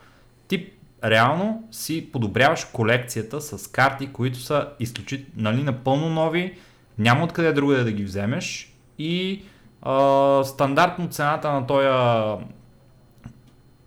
Ти 0.48 0.72
реално 1.04 1.68
си 1.70 2.08
подобряваш 2.12 2.64
колекцията 2.64 3.40
с 3.40 3.70
карти, 3.70 4.12
които 4.12 4.38
са 4.38 4.68
изключително 4.80 5.32
нали, 5.36 5.62
напълно 5.62 6.08
нови, 6.08 6.58
няма 6.98 7.24
откъде 7.24 7.52
друга 7.52 7.84
да 7.84 7.92
ги 7.92 8.04
вземеш 8.04 8.74
и 8.98 9.42
а, 9.82 10.44
стандартно 10.44 11.08
цената 11.08 11.52
на 11.52 11.66
този 11.66 11.88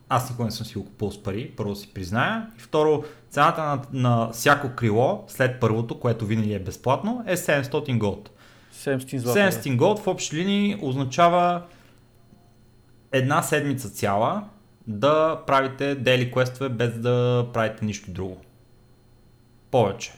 аз 0.10 0.30
никога 0.30 0.46
не 0.46 0.52
съм 0.52 0.66
си 0.66 0.78
го 0.78 0.86
купил 0.86 1.12
с 1.12 1.24
пари, 1.24 1.52
първо 1.58 1.76
си 1.76 1.94
призная. 1.94 2.48
И 2.58 2.60
второ, 2.60 3.04
цената 3.30 3.64
на, 3.64 3.82
на 3.94 4.30
всяко 4.32 4.76
крило, 4.76 5.24
след 5.28 5.60
първото, 5.60 6.00
което 6.00 6.26
винаги 6.26 6.54
е 6.54 6.60
безплатно, 6.60 7.24
е 7.28 7.38
700 7.38 7.98
голд. 7.98 8.30
700 8.74 9.18
злата. 9.18 9.40
700 9.40 9.76
голд 9.76 10.00
в 10.00 10.08
общи 10.08 10.36
линии 10.36 10.78
означава 10.82 11.62
една 13.18 13.42
седмица 13.42 13.90
цяла 13.90 14.44
да 14.88 15.44
правите 15.48 15.96
дейли 15.96 16.32
квестове 16.32 16.70
без 16.70 17.00
да 17.00 17.48
правите 17.54 17.86
нищо 17.86 18.12
друго. 18.12 18.42
Повече. 19.72 20.14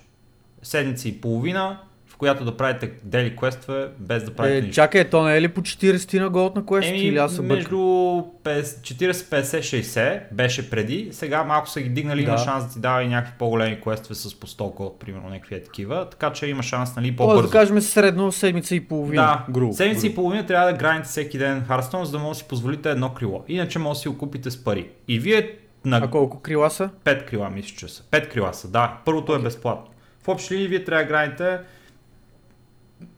Седмица 0.62 1.10
и 1.10 1.22
половина 1.22 1.80
която 2.20 2.46
да 2.46 2.58
правите 2.58 2.92
дели 3.04 3.36
квестове 3.36 3.88
без 4.00 4.24
да 4.24 4.32
правите 4.32 4.58
Е, 4.58 4.62
нищо. 4.62 4.76
чакай, 4.76 5.04
то 5.06 5.24
не 5.24 5.38
е 5.38 5.42
ли 5.42 5.48
по 5.48 5.62
40 5.62 6.20
на 6.20 6.30
голд 6.30 6.56
на 6.56 6.66
квест? 6.66 6.88
Еми, 6.88 6.98
или 7.00 7.18
аз 7.18 7.36
се 7.36 7.42
между 7.42 7.78
бъркам? 7.78 8.32
50 8.46 8.62
40, 8.62 9.12
50, 9.12 9.60
60 9.62 10.22
беше 10.32 10.70
преди, 10.70 11.10
сега 11.12 11.44
малко 11.44 11.70
са 11.70 11.82
ги 11.82 11.90
дигнали, 11.90 12.22
има 12.22 12.32
Да. 12.32 12.38
шанс 12.38 12.66
да 12.66 12.74
ти 12.74 12.80
дава 12.80 13.04
и 13.04 13.08
някакви 13.08 13.34
по-големи 13.40 13.82
квестове 13.82 14.16
с 14.16 14.36
по 14.36 14.48
100 14.48 14.76
голд, 14.76 15.00
примерно 15.00 15.30
някакви 15.30 15.56
е 15.56 15.64
такива, 15.64 16.10
така 16.10 16.32
че 16.32 16.48
има 16.48 16.64
шанс 16.64 16.96
нали, 16.96 17.08
Тоест 17.08 17.18
по-бързо. 17.20 17.42
да 17.42 17.50
кажем 17.50 17.82
средно 17.82 18.32
седмица 18.32 18.76
и 18.76 18.82
половина. 18.82 19.22
Да, 19.24 19.54
грубо. 19.54 19.74
седмица 19.74 20.06
и 20.06 20.10
грубо. 20.10 20.16
половина 20.16 20.46
трябва 20.46 20.68
да 20.68 20.74
граните 20.74 21.08
всеки 21.10 21.38
ден 21.38 21.62
Hearthstone, 21.62 22.04
за 22.04 22.12
да 22.12 22.20
може 22.20 22.30
да 22.30 22.36
си 22.36 22.44
позволите 22.44 22.92
едно 22.92 23.10
крило. 23.10 23.44
Иначе 23.48 23.80
може 23.80 23.98
да 23.98 24.02
си 24.02 24.08
го 24.08 24.18
купите 24.18 24.52
с 24.52 24.64
пари. 24.64 24.90
И 25.08 25.20
вие 25.20 25.52
на 25.86 25.98
А 25.98 26.08
колко 26.08 26.40
крила 26.40 26.70
са? 26.70 26.90
5 27.06 27.26
крила, 27.26 27.50
мисля, 27.50 27.76
че 27.78 27.88
са. 27.88 28.04
5 28.04 28.30
крила 28.30 28.54
са, 28.54 28.68
да. 28.68 28.98
Първото 29.06 29.36
е 29.36 29.40
безплатно. 29.40 29.86
В 30.24 30.28
общи 30.28 30.54
линии 30.54 30.68
вие 30.68 30.84
трябва 30.84 31.04
да 31.04 31.10
граните 31.10 31.58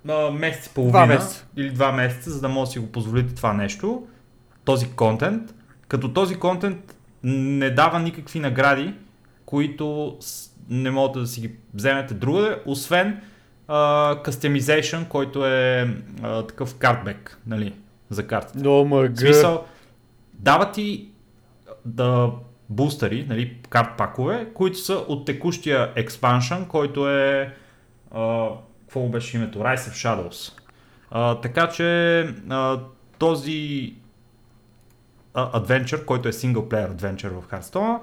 а, 0.10 0.32
месец 0.32 0.66
и 0.66 0.74
половина 0.74 1.06
месеца. 1.06 1.46
или 1.58 1.70
два 1.70 1.92
месеца, 1.92 2.32
за 2.32 2.42
да 2.42 2.50
може 2.50 2.68
да 2.70 2.72
си 2.72 2.80
го 2.80 2.92
позволите 2.92 3.36
това 3.36 3.54
нещо, 3.54 4.08
този 4.66 4.90
контент, 4.92 5.54
като 5.88 6.14
този 6.14 6.36
контент 6.36 6.96
не 7.24 7.70
дава 7.70 8.00
никакви 8.00 8.40
награди, 8.40 8.94
които 9.46 10.18
не 10.70 10.92
могат 10.92 11.22
да 11.22 11.28
си 11.28 11.42
ги 11.42 11.52
вземете 11.74 12.14
другаде, 12.14 12.58
освен 12.66 13.22
а, 13.68 14.16
customization, 14.24 15.08
който 15.08 15.46
е 15.46 15.96
а, 16.24 16.48
такъв 16.48 16.76
картбек, 16.76 17.40
нали, 17.48 17.74
за 18.10 18.28
картата. 18.28 18.70
О, 18.70 18.86
В 18.86 18.88
мъга. 18.88 19.16
смисъл, 19.16 19.66
дава 20.34 20.72
ти 20.72 21.08
да 21.86 22.32
бустери, 22.70 23.26
нали, 23.30 23.58
карт 23.70 23.98
пакове, 23.98 24.48
които 24.54 24.78
са 24.78 24.94
от 24.94 25.26
текущия 25.26 25.92
експаншън, 25.96 26.66
който 26.66 27.10
е 27.10 27.54
а, 28.12 28.48
какво 28.92 29.00
му 29.00 29.10
беше 29.10 29.38
името? 29.38 29.60
Rise 29.60 29.76
of 29.76 29.92
Shadows. 29.92 30.54
А, 31.12 31.42
така 31.42 31.70
че 31.70 32.20
а, 32.50 32.80
този 33.18 33.94
а, 35.34 35.62
adventure, 35.62 36.06
който 36.06 36.30
е 36.30 36.32
single 36.32 36.70
player 36.70 36.96
adventure 36.96 37.30
в 37.30 37.48
Hearthstone, 37.48 38.00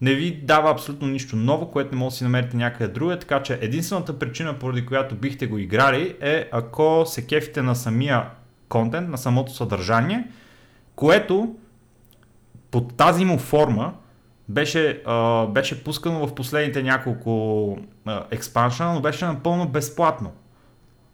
не 0.00 0.14
ви 0.14 0.40
дава 0.42 0.70
абсолютно 0.70 1.08
нищо 1.08 1.36
ново, 1.36 1.70
което 1.70 1.94
не 1.94 1.98
може 1.98 2.12
да 2.12 2.16
си 2.16 2.24
намерите 2.24 2.56
някъде 2.56 2.92
друга, 2.92 3.18
така 3.18 3.42
че 3.42 3.58
единствената 3.60 4.18
причина, 4.18 4.58
поради 4.58 4.86
която 4.86 5.14
бихте 5.14 5.46
го 5.46 5.58
играли 5.58 6.16
е 6.20 6.48
ако 6.52 7.04
се 7.06 7.26
кефите 7.26 7.62
на 7.62 7.76
самия 7.76 8.30
контент, 8.68 9.08
на 9.08 9.18
самото 9.18 9.54
съдържание, 9.54 10.28
което 10.94 11.56
под 12.70 12.96
тази 12.96 13.24
му 13.24 13.38
форма 13.38 13.94
беше, 14.52 15.02
а, 15.06 15.46
беше 15.46 15.84
пускано 15.84 16.26
в 16.26 16.34
последните 16.34 16.82
няколко 16.82 17.78
а, 18.06 18.24
експаншена, 18.30 18.94
но 18.94 19.00
беше 19.00 19.24
напълно 19.24 19.68
безплатно. 19.68 20.32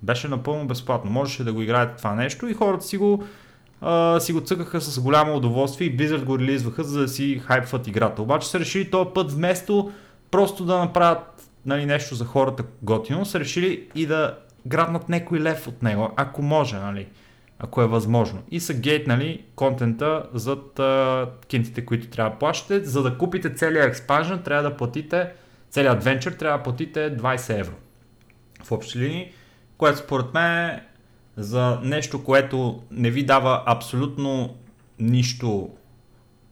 Беше 0.03 0.29
напълно 0.29 0.67
безплатно. 0.67 1.11
Можеше 1.11 1.45
да 1.45 1.53
го 1.53 1.63
играете 1.63 1.97
това 1.97 2.15
нещо 2.15 2.49
и 2.49 2.55
хората 2.55 2.85
си 2.85 2.97
го, 2.97 3.25
а, 3.81 4.21
си 4.21 4.33
го 4.33 4.41
цъкаха 4.41 4.81
с 4.81 5.01
голямо 5.01 5.37
удоволствие 5.37 5.87
и 5.87 5.97
Blizzard 5.97 6.25
го 6.25 6.39
релизваха, 6.39 6.85
за 6.85 7.01
да 7.01 7.09
си 7.09 7.39
хайпват 7.39 7.87
играта. 7.87 8.23
Обаче 8.23 8.49
са 8.49 8.61
решили 8.61 8.91
този 8.91 9.11
път 9.15 9.33
вместо 9.33 9.93
просто 10.31 10.65
да 10.65 10.79
направят 10.79 11.51
нали, 11.67 11.87
нещо 11.87 12.15
за 12.15 12.25
хората 12.25 12.65
готино, 12.83 13.25
са 13.25 13.41
решили 13.41 13.89
и 13.95 14.07
да 14.07 14.39
грабнат 14.67 15.09
някой 15.09 15.41
лев 15.41 15.69
от 15.69 15.83
него, 15.83 16.11
ако 16.17 16.43
може, 16.43 16.77
нали, 16.77 17.07
ако 17.59 17.83
е 17.83 17.87
възможно. 17.87 18.43
И 18.51 18.61
са 18.61 18.75
гейтнали 18.75 19.45
контента 19.55 20.23
зад 20.35 20.79
а, 20.79 21.27
кинтите, 21.49 21.85
които 21.87 22.09
трябва 22.09 22.31
да 22.31 22.39
плащате. 22.39 22.85
За 22.85 23.03
да 23.03 23.19
купите 23.19 23.55
целият 23.55 23.89
експанжен, 23.89 24.43
трябва 24.43 24.71
да 24.71 24.77
платите, 24.77 25.33
целият 25.71 25.97
адвенчър 25.97 26.33
трябва 26.33 26.59
да 26.59 26.65
платите 26.65 27.17
20 27.17 27.61
евро. 27.61 27.75
В 28.65 28.73
общи 28.73 28.99
линии, 28.99 29.33
което 29.77 29.99
според 29.99 30.35
мен 30.35 30.69
е 30.69 30.83
за 31.37 31.81
нещо, 31.83 32.25
което 32.25 32.83
не 32.91 33.11
ви 33.11 33.27
дава 33.27 33.63
абсолютно 33.67 34.57
нищо 34.99 35.71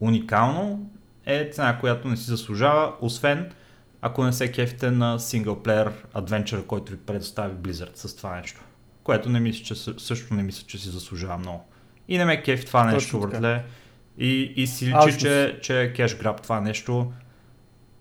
уникално, 0.01 0.91
е 1.27 1.51
цена, 1.53 1.79
която 1.79 2.09
не 2.09 2.17
си 2.17 2.25
заслужава, 2.25 2.93
освен 3.01 3.53
ако 4.01 4.25
не 4.25 4.33
се 4.33 4.53
кефите 4.53 4.91
на 4.91 5.19
синглплеер 5.19 5.93
адвенчър, 6.15 6.67
който 6.67 6.93
ви 6.93 6.99
предостави 6.99 7.55
Blizzard 7.55 7.97
с 7.97 8.17
това 8.17 8.37
нещо. 8.37 8.61
Което 9.07 9.29
не 9.29 9.41
мисля, 9.41 9.65
че 9.65 9.75
съ- 9.75 10.01
също 10.01 10.35
не 10.35 10.43
мисля, 10.43 10.67
че 10.67 10.79
си 10.79 10.89
заслужава 10.89 11.39
много. 11.39 11.65
И 12.09 12.19
не 12.19 12.25
ме 12.25 12.43
кефи 12.43 12.67
това 12.67 12.85
нещо, 12.85 13.11
Точно 13.11 13.21
така. 13.21 13.31
братле. 13.31 13.65
И, 14.19 14.53
и 14.57 14.67
си 14.67 14.87
личи, 14.87 15.19
че, 15.19 15.59
че 15.63 15.81
е 15.83 15.93
кеш 15.93 16.17
граб 16.17 16.43
това 16.43 16.61
нещо. 16.61 17.13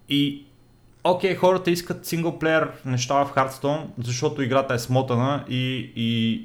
И 0.10 0.46
окей, 1.04 1.36
хората 1.36 1.72
искат 1.72 2.06
синглплеер 2.06 2.72
неща 2.86 3.26
в 3.26 3.34
Hearthstone, 3.36 3.86
защото 4.04 4.42
играта 4.42 4.74
е 4.74 4.80
смотана 4.80 5.46
и, 5.50 5.92
и 5.96 6.42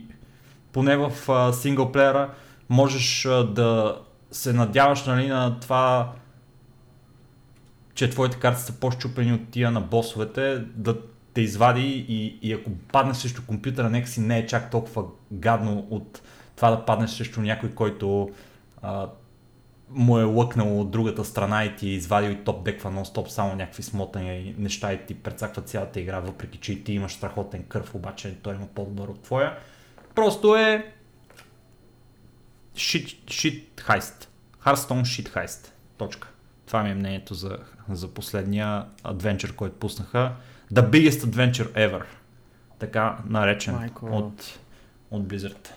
поне 0.72 0.96
в 0.96 1.12
а, 1.28 1.52
синглплеера 1.52 2.30
можеш 2.68 3.26
а, 3.26 3.44
да 3.44 4.00
се 4.30 4.52
надяваш 4.52 5.06
нали, 5.06 5.28
на 5.28 5.60
това, 5.60 6.12
че 7.94 8.10
твоите 8.10 8.36
карти 8.36 8.62
са 8.62 8.80
по-щупени 8.80 9.32
от 9.32 9.50
тия 9.50 9.70
на 9.70 9.80
босовете, 9.80 10.64
да 10.74 10.96
те 11.34 11.40
извади 11.40 12.06
и, 12.08 12.38
и 12.42 12.52
ако 12.52 12.70
паднеш 12.92 13.16
срещу 13.16 13.42
компютъра, 13.46 13.90
нека 13.90 14.08
си 14.08 14.20
не 14.20 14.38
е 14.38 14.46
чак 14.46 14.70
толкова 14.70 15.04
гадно 15.32 15.86
от 15.90 16.22
това 16.56 16.70
да 16.70 16.84
паднеш 16.84 17.10
срещу 17.10 17.40
някой, 17.40 17.70
който 17.74 18.30
а, 18.82 19.08
му 19.90 20.18
е 20.18 20.24
лъкнал 20.24 20.80
от 20.80 20.90
другата 20.90 21.24
страна 21.24 21.64
и 21.64 21.76
ти 21.76 21.88
е 21.88 21.92
извадил 21.92 22.30
и 22.30 22.44
топ 22.44 22.64
деква 22.64 22.90
нон-стоп 22.90 23.28
само 23.28 23.56
някакви 23.56 23.82
смотания 23.82 24.40
и 24.40 24.54
неща 24.58 24.92
и 24.92 25.06
ти 25.06 25.14
прецаква 25.14 25.62
цялата 25.62 26.00
игра, 26.00 26.20
въпреки 26.20 26.58
че 26.58 26.72
и 26.72 26.84
ти 26.84 26.92
имаш 26.92 27.12
страхотен 27.12 27.62
кръв, 27.62 27.94
обаче 27.94 28.38
той 28.42 28.54
има 28.54 28.66
по-добър 28.74 29.08
от 29.08 29.22
твоя. 29.22 29.58
Просто 30.14 30.56
е 30.56 30.92
shit, 32.76 33.24
shit 33.24 33.64
heist. 33.76 34.26
Hearthstone 34.64 35.02
shit 35.02 35.28
heist. 35.28 35.70
Точка. 35.96 36.28
Това 36.66 36.82
ми 36.82 36.90
е 36.90 36.94
мнението 36.94 37.34
за, 37.34 37.58
за 37.88 38.08
последния 38.08 38.84
адвенчър, 39.04 39.54
който 39.54 39.76
пуснаха. 39.76 40.32
The 40.74 40.90
biggest 40.90 41.10
adventure 41.20 41.68
ever. 41.68 42.02
Така 42.78 43.16
наречен 43.28 43.74
Майко. 43.74 44.06
от, 44.06 44.58
от 45.10 45.22
Blizzard. 45.22 45.68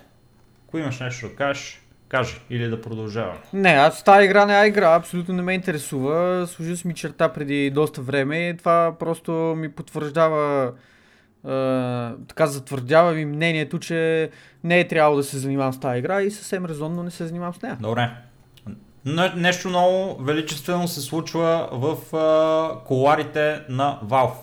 Ако 0.67 0.77
имаш 0.77 0.99
нещо 0.99 1.27
да 1.27 1.35
кажеш, 1.35 1.81
кажи 2.09 2.35
или 2.49 2.67
да 2.67 2.81
продължавам. 2.81 3.37
Не, 3.53 3.69
аз 3.69 4.03
тази 4.03 4.25
игра 4.25 4.45
не 4.45 4.53
я 4.53 4.65
игра, 4.65 4.95
абсолютно 4.95 5.33
не 5.33 5.41
ме 5.41 5.53
интересува. 5.53 6.47
Служил 6.47 6.75
си 6.77 6.87
ми 6.87 6.93
черта 6.93 7.29
преди 7.29 7.69
доста 7.69 8.01
време 8.01 8.49
и 8.49 8.57
това 8.57 8.95
просто 8.99 9.31
ми 9.57 9.71
потвърждава, 9.71 10.65
е, 10.67 11.49
така 12.27 12.47
затвърдява 12.47 13.13
ми 13.13 13.25
мнението, 13.25 13.79
че 13.79 14.29
не 14.63 14.79
е 14.79 14.87
трябвало 14.87 15.17
да 15.17 15.23
се 15.23 15.37
занимавам 15.37 15.73
с 15.73 15.79
тази 15.79 15.99
игра 15.99 16.21
и 16.21 16.31
съвсем 16.31 16.65
резонно 16.65 17.03
не 17.03 17.11
се 17.11 17.25
занимавам 17.27 17.53
с 17.53 17.61
нея. 17.61 17.77
Добре. 17.81 18.09
Не- 19.05 19.33
Нещо 19.35 19.69
много 19.69 20.23
величествено 20.23 20.87
се 20.87 21.01
случва 21.01 21.69
в 21.71 22.15
а, 22.15 22.85
коларите 22.85 23.61
на 23.69 23.99
Valve. 24.05 24.33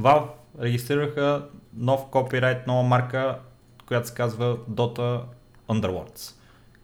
Valve 0.00 0.26
регистрираха 0.62 1.42
нов 1.76 2.00
копирайт, 2.10 2.66
нова 2.66 2.82
марка, 2.82 3.38
която 3.86 4.08
се 4.08 4.14
казва 4.14 4.56
Dota 4.70 5.20
Underworlds. 5.68 6.34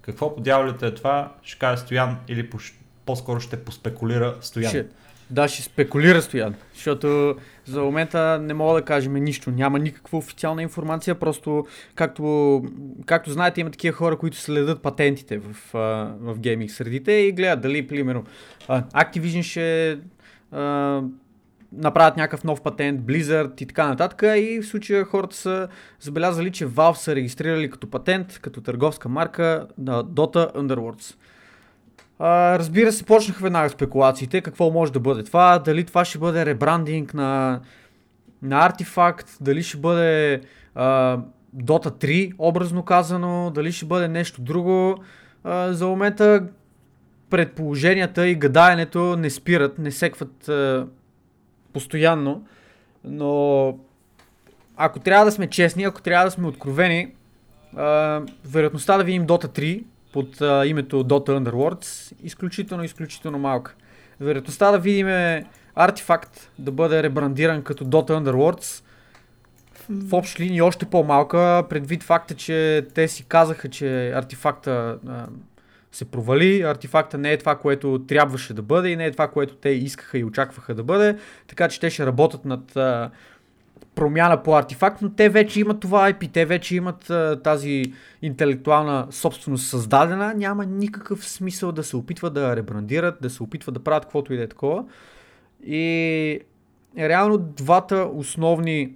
Какво 0.03 0.35
по 0.37 0.41
дяволите 0.41 0.87
е 0.87 0.95
това? 0.95 1.33
Ще 1.43 1.59
каже 1.59 1.83
Стоян 1.83 2.17
или 2.29 2.51
по- 2.51 2.59
по-скоро 3.07 3.41
ще 3.41 3.65
поспекулира 3.65 4.37
Стоян. 4.41 4.69
Ще, 4.71 4.87
Да, 5.31 5.49
ще 5.49 5.63
спекулира 5.63 6.23
стоян, 6.23 6.55
защото 6.75 7.37
за 7.65 7.83
момента 7.83 8.39
не 8.43 8.55
мога 8.55 8.75
да 8.81 8.85
кажем 8.85 9.15
нищо. 9.15 9.51
Няма 9.51 9.79
никаква 9.79 10.19
официална 10.19 10.63
информация, 10.63 11.15
просто 11.15 11.67
както, 11.95 12.63
както 13.07 13.31
знаете 13.31 13.61
има 13.61 13.71
такива 13.71 13.97
хора, 13.97 14.19
които 14.19 14.37
следят 14.37 14.83
патентите 14.83 15.39
в, 15.39 15.57
в 16.21 16.39
гейминг 16.39 16.71
средите 16.71 17.13
и 17.13 17.33
гледат 17.33 17.61
дали, 17.61 17.87
примерно, 17.87 18.25
Activision 18.69 19.43
ще 19.43 19.99
направят 21.73 22.17
някакъв 22.17 22.45
нов 22.45 22.63
патент, 22.63 23.01
Blizzard 23.01 23.63
и 23.63 23.67
така 23.67 23.89
нататък. 23.89 24.23
И 24.37 24.61
в 24.63 24.67
случая 24.67 25.05
хората 25.05 25.37
са 25.37 25.69
забелязали, 26.01 26.53
че 26.53 26.67
Valve 26.67 26.97
са 26.97 27.15
регистрирали 27.15 27.71
като 27.71 27.91
патент, 27.91 28.39
като 28.43 28.61
търговска 28.61 29.09
марка 29.09 29.67
на 29.79 30.05
Dota 30.05 30.55
Underworlds. 30.55 31.15
А, 32.19 32.59
разбира 32.59 32.93
се, 32.93 33.05
почнаха 33.05 33.43
веднага 33.43 33.69
спекулациите, 33.71 34.41
какво 34.41 34.71
може 34.71 34.93
да 34.93 35.01
бъде 35.01 35.23
това, 35.23 35.59
дали 35.59 35.85
това 35.85 36.05
ще 36.05 36.19
бъде 36.19 36.47
ребрандинг 36.47 37.15
на, 37.15 37.61
на 38.43 38.67
артефакт, 38.67 39.37
дали 39.41 39.63
ще 39.63 39.77
бъде 39.77 40.41
а, 40.75 41.19
Dota 41.57 42.05
3, 42.05 42.33
образно 42.39 42.83
казано, 42.83 43.51
дали 43.55 43.73
ще 43.73 43.87
бъде 43.87 44.09
нещо 44.09 44.43
друго. 44.43 44.97
А, 45.45 45.73
за 45.73 45.87
момента 45.87 46.47
предположенията 47.31 48.29
и 48.29 48.35
гадаенето 48.35 49.17
не 49.17 49.31
спират, 49.31 49.79
не 49.79 49.91
секват 49.91 50.49
а, 50.49 50.87
постоянно, 51.73 52.47
но 53.05 53.79
ако 54.77 55.01
трябва 55.01 55.25
да 55.25 55.33
сме 55.33 55.47
честни, 55.47 55.85
ако 55.85 56.03
трябва 56.03 56.25
да 56.25 56.31
сме 56.31 56.47
откровени, 56.47 57.13
а, 57.77 58.23
вероятността 58.45 58.97
да 58.97 59.05
видим 59.05 59.27
Dota 59.27 59.59
3 59.59 59.85
под 60.13 60.41
а, 60.41 60.67
името 60.67 61.05
Dota 61.05 61.29
Underworlds 61.29 62.13
изключително, 62.23 62.85
изключително 62.85 63.39
малка. 63.39 63.75
Вероятността 64.21 64.71
да 64.71 64.79
видим 64.79 65.09
артефакт 65.75 66.51
да 66.59 66.71
бъде 66.73 67.03
ребрандиран 67.03 67.63
като 67.63 67.85
Dota 67.85 68.11
Underworlds 68.11 68.85
в 69.91 70.15
общи 70.15 70.43
линии 70.43 70.63
още 70.63 70.87
по-малка, 70.87 71.65
предвид 71.69 72.03
факта, 72.03 72.35
че 72.35 72.87
те 72.95 73.09
си 73.09 73.25
казаха, 73.25 73.69
че 73.69 74.11
артефакта 74.11 74.99
се 75.93 76.05
провали, 76.05 76.63
артефакта 76.63 77.19
не 77.19 77.33
е 77.33 77.39
това, 77.39 77.57
което 77.57 78.05
трябваше 78.09 78.55
да 78.55 78.63
бъде 78.63 78.89
и 78.89 78.97
не 78.97 79.07
е 79.07 79.13
това, 79.13 79.29
което 79.29 79.55
те 79.55 79.69
искаха 79.69 80.19
и 80.19 80.25
очакваха 80.25 80.75
да 80.75 80.83
бъде, 80.83 81.17
така 81.47 81.69
че 81.69 81.81
те 81.81 81.91
ще 81.91 82.07
работят 82.07 82.45
над 82.45 82.77
а, 82.77 83.11
промяна 83.95 84.43
по 84.43 84.57
артефакт, 84.57 85.03
но 85.03 85.11
те 85.11 85.29
вече 85.29 85.61
имат 85.61 85.81
това 85.81 86.13
IP, 86.13 86.33
те 86.33 86.45
вече 86.45 86.77
имат 86.77 87.11
а, 87.11 87.41
тази 87.45 87.85
интелектуална 88.23 89.07
собственост 89.11 89.69
създадена, 89.69 90.35
няма 90.35 90.67
никакъв 90.67 91.29
смисъл 91.29 91.73
да 91.73 91.85
се 91.85 91.97
опитват 91.97 92.35
да 92.35 92.57
ребрандират, 92.57 93.15
да 93.23 93.31
се 93.31 93.43
опитват 93.43 93.75
да 93.75 93.81
правят 93.81 94.05
каквото 94.05 94.33
и 94.33 94.37
да 94.37 94.43
е 94.43 94.49
такова. 94.49 94.85
И 95.67 96.41
реално 96.99 97.39
двата 97.39 98.09
основни 98.15 98.93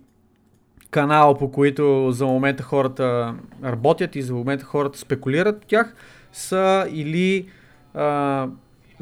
канала, 0.91 1.39
по 1.39 1.51
които 1.51 2.11
за 2.13 2.27
момента 2.27 2.63
хората 2.63 3.35
работят 3.65 4.17
и 4.17 4.23
за 4.23 4.35
момента 4.35 4.65
хората 4.65 4.99
спекулират 4.99 5.57
от 5.57 5.67
тях, 5.67 5.95
са 6.35 6.87
или 6.91 7.49
а, 7.95 8.49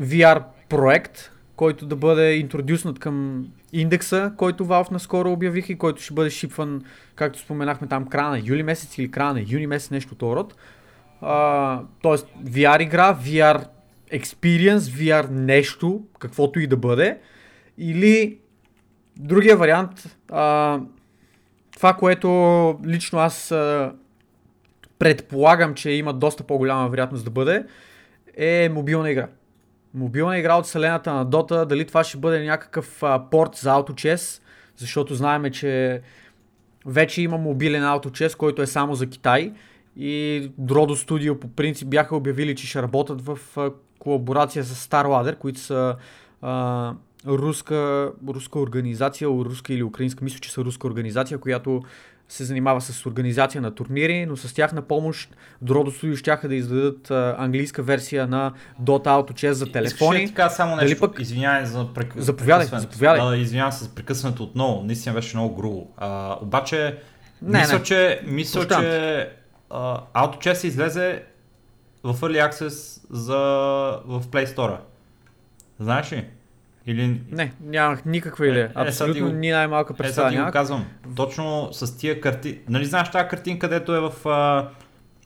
VR 0.00 0.42
проект, 0.68 1.30
който 1.56 1.86
да 1.86 1.96
бъде 1.96 2.36
интродюснат 2.36 2.98
към 2.98 3.46
индекса, 3.72 4.32
който 4.36 4.66
Valve 4.66 4.92
наскоро 4.92 5.32
обявих 5.32 5.68
и 5.68 5.78
който 5.78 6.02
ще 6.02 6.14
бъде 6.14 6.30
шипван, 6.30 6.82
както 7.14 7.38
споменахме 7.38 7.88
там, 7.88 8.06
края 8.06 8.30
на 8.30 8.42
юли 8.44 8.62
месец 8.62 8.98
или 8.98 9.10
края 9.10 9.32
на 9.32 9.44
юни 9.48 9.66
месец, 9.66 9.90
нещо 9.90 10.14
от 10.14 10.22
род. 10.22 10.54
тоест 12.02 12.26
VR 12.44 12.82
игра, 12.82 13.16
VR 13.16 13.66
experience, 14.12 14.78
VR 14.78 15.30
нещо, 15.30 16.02
каквото 16.18 16.60
и 16.60 16.66
да 16.66 16.76
бъде. 16.76 17.18
Или 17.78 18.38
другия 19.16 19.56
вариант, 19.56 20.16
а, 20.30 20.80
това, 21.76 21.94
което 21.94 22.28
лично 22.86 23.18
аз 23.18 23.50
а, 23.50 23.92
предполагам, 25.02 25.74
че 25.74 25.90
има 25.90 26.12
доста 26.12 26.44
по-голяма 26.44 26.88
вероятност 26.88 27.24
да 27.24 27.30
бъде, 27.30 27.64
е 28.36 28.68
мобилна 28.68 29.10
игра. 29.10 29.28
Мобилна 29.94 30.38
игра 30.38 30.54
от 30.54 30.64
вселената 30.64 31.14
на 31.14 31.26
Dota, 31.26 31.64
дали 31.64 31.86
това 31.86 32.04
ще 32.04 32.18
бъде 32.18 32.44
някакъв 32.44 33.02
а, 33.02 33.30
порт 33.30 33.54
за 33.54 33.70
AutoChess, 33.70 34.42
защото 34.76 35.14
знаеме, 35.14 35.50
че 35.50 36.00
вече 36.86 37.22
има 37.22 37.38
мобилен 37.38 37.82
AutoChess, 37.82 38.36
който 38.36 38.62
е 38.62 38.66
само 38.66 38.94
за 38.94 39.06
Китай 39.06 39.52
и 39.96 40.50
Drodo 40.60 41.08
Studio 41.08 41.38
по 41.38 41.48
принцип 41.48 41.88
бяха 41.88 42.16
обявили, 42.16 42.56
че 42.56 42.66
ще 42.66 42.82
работят 42.82 43.22
в 43.22 43.38
а, 43.56 43.70
колаборация 43.98 44.64
с 44.64 44.88
StarLadder, 44.88 45.36
които 45.36 45.60
са 45.60 45.96
а, 46.42 46.94
руска, 47.26 48.12
руска 48.28 48.58
организация, 48.58 49.28
руска 49.28 49.74
или 49.74 49.82
украинска, 49.82 50.24
мисля, 50.24 50.38
че 50.38 50.52
са 50.52 50.64
руска 50.64 50.86
организация, 50.86 51.38
която 51.38 51.82
се 52.32 52.44
занимава 52.44 52.80
с 52.80 53.06
организация 53.06 53.60
на 53.60 53.74
турнири, 53.74 54.26
но 54.26 54.36
с 54.36 54.54
тях 54.54 54.72
на 54.72 54.82
помощ 54.82 55.36
Дроdo 55.64 56.02
Studio 56.02 56.16
щяха 56.16 56.48
да 56.48 56.54
издадат 56.54 57.10
а, 57.10 57.36
английска 57.38 57.82
версия 57.82 58.26
на 58.26 58.52
Dota 58.82 59.06
Auto 59.06 59.32
Chess 59.32 59.50
за 59.50 59.72
телефони. 59.72 60.22
Искаш 60.22 60.34
така 60.34 60.50
само 60.50 60.76
нещо, 60.76 61.00
пък... 61.00 61.20
извинявай 61.20 61.66
за 61.66 61.92
прек... 61.94 62.12
заповядай, 62.16 62.66
заповядай. 62.72 63.28
Да, 63.28 63.36
извинявай 63.36 63.72
се 63.72 63.84
за 63.84 63.90
прекъсването 63.90 64.42
отново, 64.42 64.82
наистина 64.84 65.14
беше 65.14 65.36
много 65.36 65.54
грубо. 65.54 65.90
А, 65.96 66.38
обаче, 66.40 66.98
не, 67.42 67.58
мисля, 67.58 67.78
не. 67.78 67.82
че, 67.82 68.20
мисля, 68.26 68.68
че 68.68 68.74
uh, 69.70 70.00
Auto 70.14 70.38
Chess 70.38 70.66
излезе 70.66 71.22
в 72.04 72.14
Early 72.14 72.50
Access 72.50 73.00
за, 73.10 73.38
в 74.06 74.22
Play 74.26 74.46
Store. 74.46 74.76
Знаеш 75.78 76.12
ли? 76.12 76.26
Или... 76.86 77.20
Не, 77.30 77.52
нямах 77.64 78.04
никаква 78.04 78.46
идея. 78.46 78.72
Е, 78.76 78.80
е 78.80 78.86
Абсолютно 78.86 79.28
е, 79.28 79.32
ни 79.32 79.50
най-малка 79.50 79.94
представа. 79.94 80.28
Е, 80.28 80.32
ти 80.32 80.38
го 80.38 80.50
казвам. 80.52 80.86
Точно 81.16 81.68
с 81.72 81.96
тия 81.96 82.20
карти... 82.20 82.58
Нали 82.68 82.84
знаеш 82.84 83.10
тази 83.10 83.28
картинка, 83.28 83.68
където 83.68 83.94
е 83.94 84.00
в, 84.00 84.12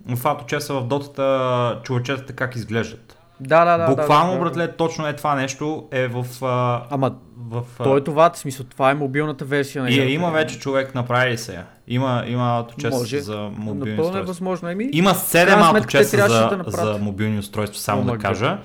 в 0.07 0.27
Авточеса, 0.27 0.75
в 0.75 0.87
дотата, 0.87 1.81
човечетата 1.85 2.33
как 2.33 2.57
изглеждат? 2.57 3.16
Да, 3.41 3.65
да, 3.65 3.77
да. 3.77 3.87
Буквално, 3.87 4.33
да, 4.33 4.39
да, 4.39 4.45
братле, 4.45 4.73
точно 4.77 5.07
е 5.07 5.17
това 5.17 5.35
нещо 5.35 5.89
е 5.93 6.09
в... 6.09 6.27
Ама 6.91 7.13
в, 7.51 7.63
то 7.79 7.97
е 7.97 8.05
това, 8.05 8.31
в 8.31 8.39
смисъл, 8.39 8.67
това 8.67 8.91
е 8.91 8.95
мобилната 8.95 9.45
версия 9.45 9.83
на 9.83 9.91
И 9.91 10.01
е, 10.01 10.11
има 10.11 10.31
вече 10.31 10.59
човек, 10.59 10.95
направи 10.95 11.39
се. 11.39 11.59
Има, 11.89 12.25
има 12.27 12.59
авточест 12.59 13.25
за 13.25 13.51
мобилни 13.57 13.91
Напълно 13.91 14.03
устройства. 14.03 14.19
е 14.19 14.23
възможно. 14.23 14.69
Еми, 14.69 14.89
има 14.93 15.11
7 15.11 15.77
авточеста 15.77 16.29
за, 16.29 16.63
да 16.65 16.71
за 16.71 16.99
мобилни 17.01 17.39
устройства, 17.39 17.79
само 17.79 18.03
О, 18.03 18.05
да 18.05 18.19
кажа. 18.19 18.59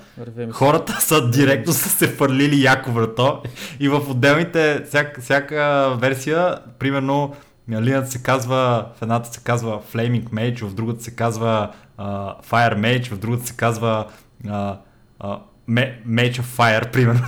Хората 0.51 1.01
са 1.01 1.29
директно 1.29 1.73
са 1.73 1.89
се 1.89 2.07
фърлили 2.07 2.63
яко 2.63 2.91
врато 2.91 3.41
и 3.79 3.89
в 3.89 4.01
отделните, 4.09 4.83
всяка, 4.87 5.21
всяка 5.21 5.89
версия, 5.99 6.57
примерно, 6.79 7.33
линията 7.69 8.11
се 8.11 8.23
казва, 8.23 8.85
в 8.99 9.01
едната 9.01 9.29
се 9.29 9.39
казва 9.43 9.79
Flaming 9.93 10.23
Mage, 10.23 10.65
в 10.65 10.73
другата 10.73 11.03
се 11.03 11.15
казва 11.15 11.69
uh, 11.99 12.43
Fire 12.45 12.77
Mage, 12.77 13.11
в 13.11 13.17
другата 13.17 13.47
се 13.47 13.55
казва 13.55 14.05
uh, 14.45 14.77
uh, 15.21 15.39
Mage 15.69 16.39
of 16.39 16.57
Fire, 16.57 16.91
примерно. 16.93 17.21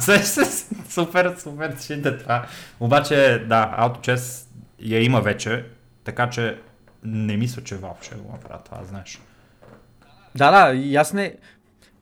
супер, 0.90 1.36
супер, 1.38 1.76
ще 1.82 2.18
това. 2.18 2.46
Обаче, 2.80 3.46
да, 3.50 3.76
AutoChess 3.80 4.48
я 4.80 5.04
има 5.04 5.22
вече, 5.22 5.66
така 6.04 6.30
че 6.30 6.58
не 7.04 7.38
мисля, 7.38 7.64
че 7.64 7.76
Valve 7.76 8.04
ще 8.04 8.16
го 8.16 8.32
направят 8.32 8.66
това, 8.66 8.84
знаеш. 8.84 9.20
Да, 10.36 10.52
да, 10.52 10.76
и 10.78 10.96
аз 10.96 11.14
не... 11.14 11.36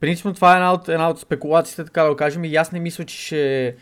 Принципно 0.00 0.34
това 0.34 0.52
е 0.52 0.56
една 0.56 0.72
от, 0.72 0.88
една 0.88 1.08
от 1.10 1.20
спекулациите, 1.20 1.84
така 1.84 2.02
да 2.02 2.10
го 2.10 2.16
кажем, 2.16 2.44
и 2.44 2.56
аз 2.56 2.72
не 2.72 2.80
мисля, 2.80 3.04
че 3.04 3.16
ще, 3.16 3.76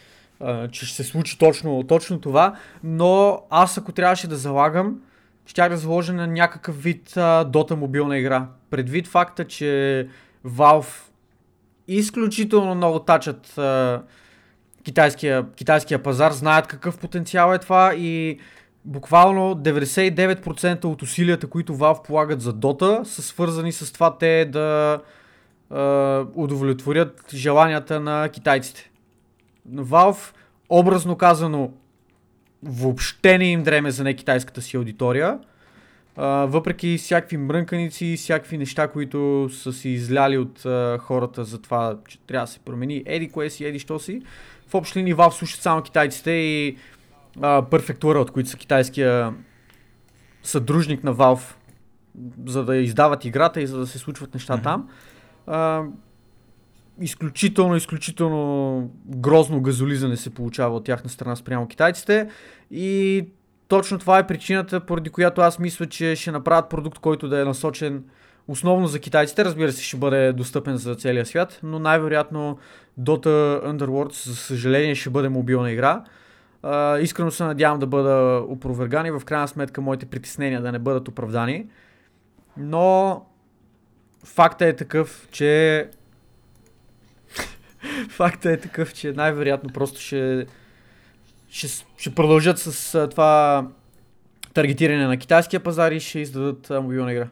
че 0.71 0.87
ще 0.87 0.97
се 0.97 1.05
случи 1.05 1.39
точно, 1.39 1.85
точно 1.87 2.21
това, 2.21 2.57
но 2.85 3.43
аз 3.51 3.79
ако 3.79 3.93
трябваше 3.93 4.29
да 4.29 4.37
залагам, 4.37 5.01
щях 5.47 5.69
да 5.69 5.77
заложа 5.77 6.13
на 6.13 6.27
някакъв 6.27 6.83
вид 6.83 7.17
а, 7.17 7.45
Dota 7.45 7.75
мобилна 7.75 8.19
игра. 8.19 8.47
Предвид 8.71 9.09
факта, 9.09 9.45
че 9.45 10.09
Valve 10.47 11.10
изключително 11.97 12.75
много 12.75 12.99
тачат 12.99 13.59
а, 13.59 14.03
китайския, 14.85 15.47
китайския 15.57 16.03
пазар, 16.03 16.33
знаят 16.33 16.67
какъв 16.67 16.99
потенциал 16.99 17.55
е 17.55 17.59
това 17.59 17.95
и 17.95 18.39
буквално 18.85 19.55
99% 19.55 20.85
от 20.85 21.03
усилията, 21.03 21.47
които 21.47 21.77
Valve 21.77 22.07
полагат 22.07 22.41
за 22.41 22.55
Dota, 22.55 23.03
са 23.03 23.23
свързани 23.23 23.73
с 23.73 23.93
това 23.93 24.19
те 24.19 24.45
да 24.45 25.01
а, 25.71 26.25
удовлетворят 26.35 27.25
желанията 27.35 28.01
на 28.01 28.29
китайците. 28.29 28.91
Valve, 29.75 30.35
образно 30.69 31.17
казано, 31.17 31.71
въобще 32.63 33.39
не 33.39 33.45
им 33.45 33.63
дреме 33.63 33.91
за 33.91 34.05
не 34.05 34.15
китайската 34.15 34.63
си 34.63 34.77
аудитория 34.77 35.39
а, 36.23 36.47
въпреки 36.47 36.99
всякакви 36.99 37.37
мрънканици, 37.37 38.17
всякакви 38.17 38.59
неща, 38.59 38.89
които 38.89 39.49
са 39.53 39.73
си 39.73 39.89
изляли 39.89 40.39
от 40.39 40.67
а, 40.67 40.99
хората 41.01 41.45
за 41.45 41.63
това, 41.63 41.97
че 42.09 42.19
трябва 42.19 42.47
да 42.47 42.53
се 42.53 42.59
промени 42.59 43.03
еди 43.07 43.29
кое 43.29 43.51
си, 43.51 43.65
еди 43.65 43.79
що 43.79 43.99
си, 43.99 44.23
в 44.69 44.75
общи 44.75 44.99
линии 44.99 45.15
Valve 45.15 45.31
слушат 45.31 45.61
само 45.61 45.83
китайците 45.83 46.31
и 46.31 46.77
а, 47.41 47.63
Perfect 47.63 47.99
World, 47.99 48.31
които 48.31 48.49
са 48.49 48.57
китайския 48.57 49.35
съдружник 50.43 51.05
на 51.05 51.15
Valve, 51.15 51.55
за 52.47 52.65
да 52.65 52.77
издават 52.77 53.25
играта 53.25 53.61
и 53.61 53.67
за 53.67 53.79
да 53.79 53.87
се 53.87 53.99
случват 53.99 54.35
неща 54.35 54.59
mm-hmm. 54.59 54.63
там. 54.63 54.89
А, 55.47 55.83
изключително, 57.01 57.77
изключително 57.77 58.91
грозно 59.07 59.63
газолизане 59.63 60.17
се 60.17 60.31
получава 60.31 60.77
от 60.77 60.85
тяхна 60.85 61.11
страна 61.11 61.37
спрямо 61.37 61.69
китайците 61.69 62.29
и 62.71 63.25
точно 63.71 63.99
това 63.99 64.19
е 64.19 64.27
причината, 64.27 64.81
поради 64.81 65.11
която 65.11 65.41
аз 65.41 65.59
мисля, 65.59 65.87
че 65.87 66.17
ще 66.17 66.33
направят 66.33 66.69
продукт, 66.69 66.99
който 66.99 67.29
да 67.29 67.41
е 67.41 67.45
насочен 67.45 68.05
основно 68.49 68.87
за 68.87 68.99
китайците. 68.99 69.45
Разбира 69.45 69.73
се, 69.73 69.85
ще 69.85 69.97
бъде 69.97 70.33
достъпен 70.33 70.77
за 70.77 70.95
целия 70.95 71.27
свят, 71.27 71.61
но 71.63 71.79
най-вероятно 71.79 72.59
Dota 73.01 73.65
Underworlds, 73.65 74.29
за 74.29 74.37
съжаление, 74.37 74.95
ще 74.95 75.11
бъде 75.11 75.29
мобилна 75.29 75.71
игра. 75.71 76.05
Uh, 76.63 77.01
искрено 77.01 77.31
се 77.31 77.45
надявам 77.45 77.79
да 77.79 77.87
бъда 77.87 78.45
опровергани, 78.49 79.11
в 79.11 79.23
крайна 79.25 79.49
сметка 79.49 79.81
моите 79.81 80.07
притеснения 80.07 80.63
да 80.63 80.73
не 80.73 80.79
бъдат 80.79 81.09
оправдани. 81.09 81.67
Но 82.57 83.23
факта 84.25 84.67
е 84.67 84.77
такъв, 84.77 85.29
че 85.31 85.89
факта 88.09 88.51
е 88.51 88.57
такъв, 88.57 88.95
че 88.95 89.13
най-вероятно 89.13 89.71
просто 89.73 90.01
ще, 90.01 90.47
ще, 91.51 91.69
ще 91.97 92.11
продължат 92.11 92.59
с 92.59 92.95
а, 92.95 93.09
това 93.09 93.67
таргетиране 94.55 95.07
на 95.07 95.17
китайския 95.17 95.61
пазар 95.61 95.93
и 95.93 96.01
ще 96.01 96.19
издадат 96.19 96.71
а, 96.71 96.81
мобилна 96.81 97.13
игра. 97.13 97.29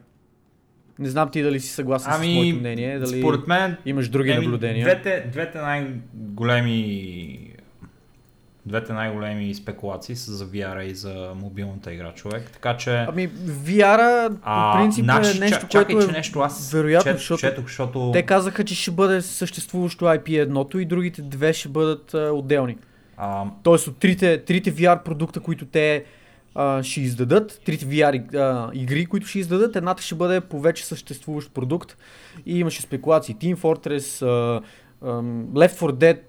Не 0.99 1.09
знам 1.09 1.29
ти 1.29 1.41
дали 1.41 1.59
си 1.59 1.69
съгласен 1.69 2.13
Ами, 2.15 2.31
с 2.31 2.35
моето 2.35 2.59
мнение, 2.59 2.99
дали 2.99 3.19
Според 3.19 3.47
мен, 3.47 3.77
имаш 3.85 4.09
други 4.09 4.31
еми, 4.31 4.45
наблюдения. 4.45 4.85
Двете, 4.85 5.27
двете 5.31 5.57
най-големи 5.57 7.39
двете 8.65 8.93
най-големи 8.93 9.53
спекулации 9.53 10.15
са 10.15 10.31
за 10.31 10.47
VR 10.47 10.81
и 10.81 10.95
за 10.95 11.33
мобилната 11.35 11.93
игра 11.93 12.11
човек, 12.13 12.49
така 12.51 12.77
че 12.77 13.05
Ами, 13.09 13.29
VR 13.45 14.37
а, 14.41 14.71
по 14.73 14.79
принцип 14.79 15.05
наш- 15.05 15.35
е 15.35 15.39
нещо, 15.39 15.65
ча- 15.65 15.69
чакай, 15.69 15.95
което 15.95 16.07
че 16.07 16.13
е 16.13 16.17
нещо 16.17 16.39
аз 16.39 16.71
вероятно, 16.71 17.11
чет, 17.11 17.17
защото 17.17 17.39
четох, 17.39 17.65
защото 17.65 18.11
те 18.13 18.23
казаха, 18.23 18.63
че 18.63 18.75
ще 18.75 18.91
бъде 18.91 19.21
съществуващо 19.21 20.05
IP 20.05 20.41
едното 20.41 20.79
и 20.79 20.85
другите 20.85 21.21
две 21.21 21.53
ще 21.53 21.69
бъдат 21.69 22.13
а, 22.13 22.31
отделни. 22.33 22.77
А, 23.19 23.45
Тоест 23.63 23.87
от 23.87 23.97
трите, 23.97 24.43
трите 24.43 24.73
VR 24.73 25.03
продукта, 25.03 25.39
които 25.39 25.65
те 25.65 26.03
а, 26.55 26.83
ще 26.83 27.01
издадат, 27.01 27.61
трите 27.65 27.85
VR 27.85 28.35
а, 28.35 28.69
игри, 28.73 29.05
които 29.05 29.27
ще 29.27 29.39
издадат, 29.39 29.75
едната 29.75 30.03
ще 30.03 30.15
бъде 30.15 30.41
по 30.41 30.59
вече 30.59 30.85
съществуващ 30.85 31.53
продукт. 31.53 31.97
И 32.45 32.59
имаше 32.59 32.81
спекулации. 32.81 33.35
Team 33.35 33.55
Fortress, 33.55 34.25
а, 34.25 34.61
ам, 35.09 35.47
Left 35.47 35.79
4 35.79 35.91
Dead, 35.91 36.19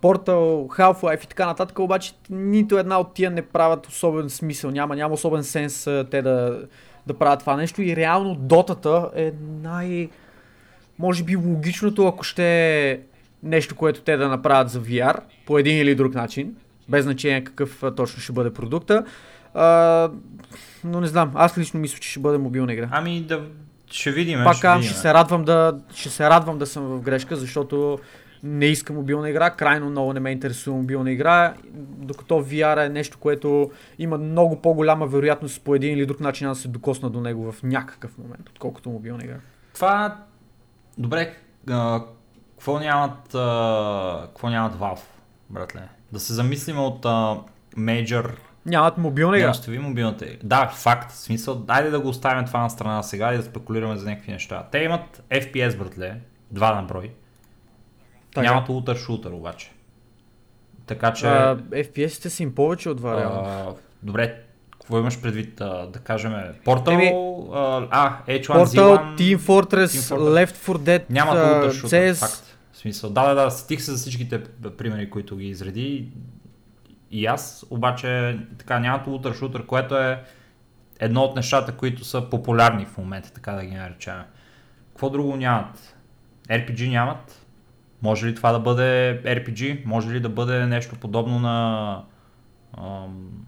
Portal, 0.00 0.66
Half-Life 0.78 1.24
и 1.24 1.28
така 1.28 1.46
нататък, 1.46 1.78
обаче 1.78 2.12
нито 2.30 2.78
една 2.78 3.00
от 3.00 3.14
тия 3.14 3.30
не 3.30 3.42
правят 3.42 3.86
особен 3.86 4.30
смисъл, 4.30 4.70
няма, 4.70 4.96
няма 4.96 5.14
особен 5.14 5.44
сенс 5.44 5.86
а, 5.86 6.06
те 6.10 6.22
да, 6.22 6.66
да 7.06 7.14
правят 7.14 7.40
това 7.40 7.56
нещо. 7.56 7.82
И 7.82 7.96
реално 7.96 8.34
дотата 8.34 9.10
е 9.14 9.32
най... 9.62 10.08
може 10.98 11.24
би 11.24 11.36
логичното, 11.36 12.06
ако 12.06 12.24
ще 12.24 12.44
е 12.90 13.00
нещо, 13.42 13.76
което 13.76 14.00
те 14.00 14.16
да 14.16 14.28
направят 14.28 14.70
за 14.70 14.80
VR, 14.80 15.20
по 15.46 15.58
един 15.58 15.78
или 15.78 15.94
друг 15.94 16.14
начин, 16.14 16.54
без 16.88 17.04
значение 17.04 17.44
какъв 17.44 17.82
точно 17.96 18.20
ще 18.20 18.32
бъде 18.32 18.52
продукта. 18.52 19.04
А, 19.54 20.10
но 20.84 21.00
не 21.00 21.06
знам, 21.06 21.32
аз 21.34 21.58
лично 21.58 21.80
мисля, 21.80 21.98
че 21.98 22.10
ще 22.10 22.20
бъде 22.20 22.38
мобилна 22.38 22.72
игра. 22.72 22.88
ами 22.90 23.20
да 23.20 23.42
ще 23.90 24.10
видим. 24.10 24.40
Пак 24.44 24.56
ще, 24.56 24.68
видим. 24.68 24.82
ще 24.82 24.98
се 24.98 25.14
радвам 25.14 25.44
да, 25.44 25.78
ще 25.94 26.10
се 26.10 26.30
радвам 26.30 26.58
да 26.58 26.66
съм 26.66 26.84
в 26.84 27.00
грешка, 27.00 27.36
защото 27.36 27.98
не 28.42 28.66
искам 28.66 28.96
мобилна 28.96 29.30
игра, 29.30 29.50
крайно 29.50 29.90
много 29.90 30.12
не 30.12 30.20
ме 30.20 30.30
интересува 30.30 30.76
мобилна 30.76 31.10
игра, 31.10 31.54
докато 31.98 32.34
VR 32.34 32.86
е 32.86 32.88
нещо, 32.88 33.18
което 33.18 33.70
има 33.98 34.18
много 34.18 34.62
по-голяма 34.62 35.06
вероятност 35.06 35.62
по 35.62 35.74
един 35.74 35.98
или 35.98 36.06
друг 36.06 36.20
начин 36.20 36.48
да 36.48 36.54
се 36.54 36.68
докосна 36.68 37.10
до 37.10 37.20
него 37.20 37.52
в 37.52 37.62
някакъв 37.62 38.18
момент, 38.18 38.48
отколкото 38.48 38.90
мобилна 38.90 39.24
игра. 39.24 39.36
Това 39.74 40.16
добре, 40.98 41.36
какво 42.62 42.78
нямат, 42.78 43.34
а, 43.34 44.22
какво 44.26 44.48
нямат 44.48 44.74
Valve, 44.74 45.00
братле? 45.50 45.88
Да 46.12 46.20
се 46.20 46.32
замислим 46.32 46.78
от 46.78 47.04
а, 47.04 47.36
Major 47.76 48.30
Нямат 48.66 48.98
мобилна 48.98 49.36
игра. 49.36 49.46
Не 49.46 49.50
остави 49.50 49.78
мобилната 49.78 50.26
игра. 50.26 50.38
Да, 50.42 50.68
факт. 50.68 51.12
В 51.12 51.16
смисъл, 51.16 51.54
дайде 51.54 51.90
да 51.90 52.00
го 52.00 52.08
оставим 52.08 52.44
това 52.44 52.60
на 52.60 52.70
страна 52.70 53.02
сега 53.02 53.34
и 53.34 53.36
да 53.36 53.42
спекулираме 53.42 53.96
за 53.96 54.10
някакви 54.10 54.32
неща. 54.32 54.66
Те 54.72 54.78
имат 54.78 55.22
FPS, 55.30 55.76
братле, 55.76 56.20
два 56.50 56.74
на 56.74 56.82
брой. 56.82 57.10
Така. 58.34 58.46
Нямат 58.46 58.68
ултър 58.68 58.96
шутър 58.96 59.30
обаче. 59.30 59.72
Така 60.86 61.12
че... 61.12 61.26
А, 61.26 61.56
FPS-те 61.56 62.30
са 62.30 62.42
им 62.42 62.54
повече 62.54 62.88
от 62.88 62.96
това, 62.96 63.20
реално. 63.20 63.44
а, 63.44 63.74
добре, 64.02 64.40
какво 64.70 64.98
имаш 64.98 65.20
предвид? 65.20 65.60
А, 65.60 65.86
да 65.86 65.98
кажем, 65.98 66.32
Portal, 66.64 66.92
Еми, 66.92 67.12
а, 67.54 67.86
а, 67.90 68.32
H1Z1... 68.32 68.64
Portal, 68.64 69.16
Team 69.16 69.38
Fortress, 69.38 69.86
Team 69.86 70.16
Fortress. 70.16 70.46
Left 70.46 70.56
4 70.56 70.78
Dead, 70.78 71.04
Нямат 71.10 71.34
ултър 71.34 71.72
шутър, 71.72 71.96
CS. 71.96 72.14
факт. 72.14 72.51
Смисъл, 72.82 73.10
да, 73.10 73.34
да, 73.34 73.44
да, 73.44 73.50
стих 73.50 73.82
се 73.82 73.90
за 73.90 73.96
всичките 73.96 74.44
примери, 74.78 75.10
които 75.10 75.36
ги 75.36 75.48
изреди. 75.48 76.12
И 77.10 77.26
аз, 77.26 77.66
обаче, 77.70 78.38
така, 78.58 78.78
нямат 78.78 79.06
ултър 79.06 79.34
шутър, 79.34 79.66
което 79.66 79.96
е 79.96 80.24
едно 81.00 81.22
от 81.22 81.36
нещата, 81.36 81.76
които 81.76 82.04
са 82.04 82.30
популярни 82.30 82.86
в 82.86 82.98
момента, 82.98 83.32
така 83.32 83.52
да 83.52 83.64
ги 83.64 83.74
наречем. 83.74 84.22
Какво 84.88 85.10
друго 85.10 85.36
нямат? 85.36 85.96
RPG 86.48 86.88
нямат? 86.88 87.46
Може 88.02 88.26
ли 88.26 88.34
това 88.34 88.52
да 88.52 88.60
бъде 88.60 89.22
RPG? 89.24 89.86
Може 89.86 90.14
ли 90.14 90.20
да 90.20 90.28
бъде 90.28 90.66
нещо 90.66 90.96
подобно 91.00 91.38
на 91.38 92.04
ам, 92.78 93.44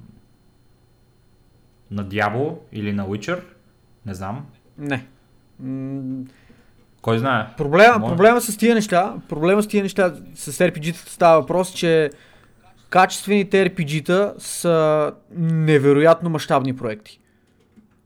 на 1.91 2.07
Diablo 2.07 2.59
или 2.72 2.93
на 2.93 3.09
Witcher? 3.09 3.43
Не 4.07 4.14
знам. 4.14 4.47
Не. 4.78 5.07
Кой 7.05 7.18
знае? 7.18 7.46
Проблема, 7.57 7.98
Може. 7.98 8.11
проблема 8.11 8.40
с 8.40 8.57
тия 8.57 8.74
неща, 8.74 9.14
проблема 9.28 9.62
с 9.62 9.66
тия 9.66 9.82
неща 9.82 10.14
с 10.34 10.52
RPG-тата 10.52 11.09
става 11.09 11.40
въпрос, 11.40 11.72
че 11.72 12.11
качествените 12.90 13.70
RPG-та 13.70 14.32
са 14.38 15.12
невероятно 15.36 16.30
мащабни 16.30 16.76
проекти. 16.76 17.20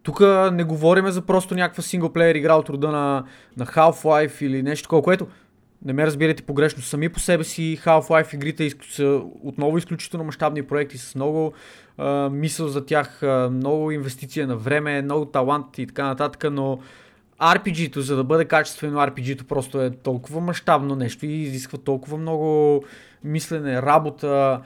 Тук 0.03 0.21
не 0.53 0.65
говорим 0.65 1.11
за 1.11 1.23
просто 1.23 1.55
някаква 1.55 1.83
синглплеер 1.83 2.35
игра 2.35 2.55
от 2.55 2.69
рода 2.69 2.91
на, 2.91 3.25
на 3.57 3.67
Half-Life 3.67 4.43
или 4.43 4.63
нещо 4.63 4.83
такова, 4.83 5.03
което 5.03 5.27
не 5.85 5.93
ме 5.93 6.07
разбирайте 6.07 6.43
погрешно, 6.43 6.83
сами 6.83 7.09
по 7.09 7.21
себе 7.21 7.45
си 7.45 7.79
Half-Life 7.85 8.35
игрите 8.35 8.71
са 8.91 9.21
отново 9.43 9.79
изключително 9.79 10.25
мащабни 10.25 10.63
проекти 10.63 10.99
с 10.99 11.15
много 11.15 11.53
а, 11.99 12.29
мисъл 12.33 12.69
за 12.69 12.87
тях, 12.87 13.23
а, 13.23 13.51
много 13.53 13.91
инвестиция 13.91 14.47
на 14.47 14.57
време, 14.57 15.03
много 15.03 15.25
талант 15.25 15.79
и 15.79 15.87
така 15.87 16.05
нататък, 16.05 16.45
но 16.53 16.79
RPG-то, 17.43 18.01
за 18.01 18.17
да 18.17 18.25
бъде 18.25 18.45
качествено 18.45 18.99
RPG-то 18.99 19.45
просто 19.45 19.83
е 19.83 19.91
толкова 19.91 20.41
мащабно 20.41 20.97
нещо 20.97 21.27
и 21.27 21.33
изисква 21.33 21.79
толкова 21.79 22.19
много 22.19 22.83
мислене, 23.25 23.83
работа, 23.83 24.61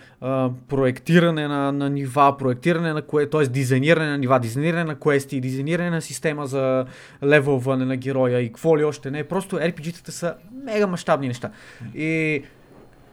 проектиране 0.68 1.48
на, 1.48 1.72
на 1.72 1.90
нива, 1.90 2.36
проектиране 2.38 2.92
на 2.92 3.02
кое, 3.02 3.30
т.е. 3.30 3.46
дизайниране 3.46 4.10
на 4.10 4.18
нива, 4.18 4.40
дизайниране 4.40 4.84
на 4.84 4.94
квести, 4.94 5.40
дизайниране 5.40 5.90
на 5.90 6.02
система 6.02 6.46
за 6.46 6.84
левелване 7.24 7.84
на 7.84 7.96
героя 7.96 8.40
и 8.40 8.48
какво 8.48 8.78
ли 8.78 8.84
още 8.84 9.10
не. 9.10 9.24
Просто 9.24 9.56
RPG-тата 9.56 10.08
са 10.08 10.34
мега 10.64 10.86
мащабни 10.86 11.28
неща. 11.28 11.50
И 11.94 12.42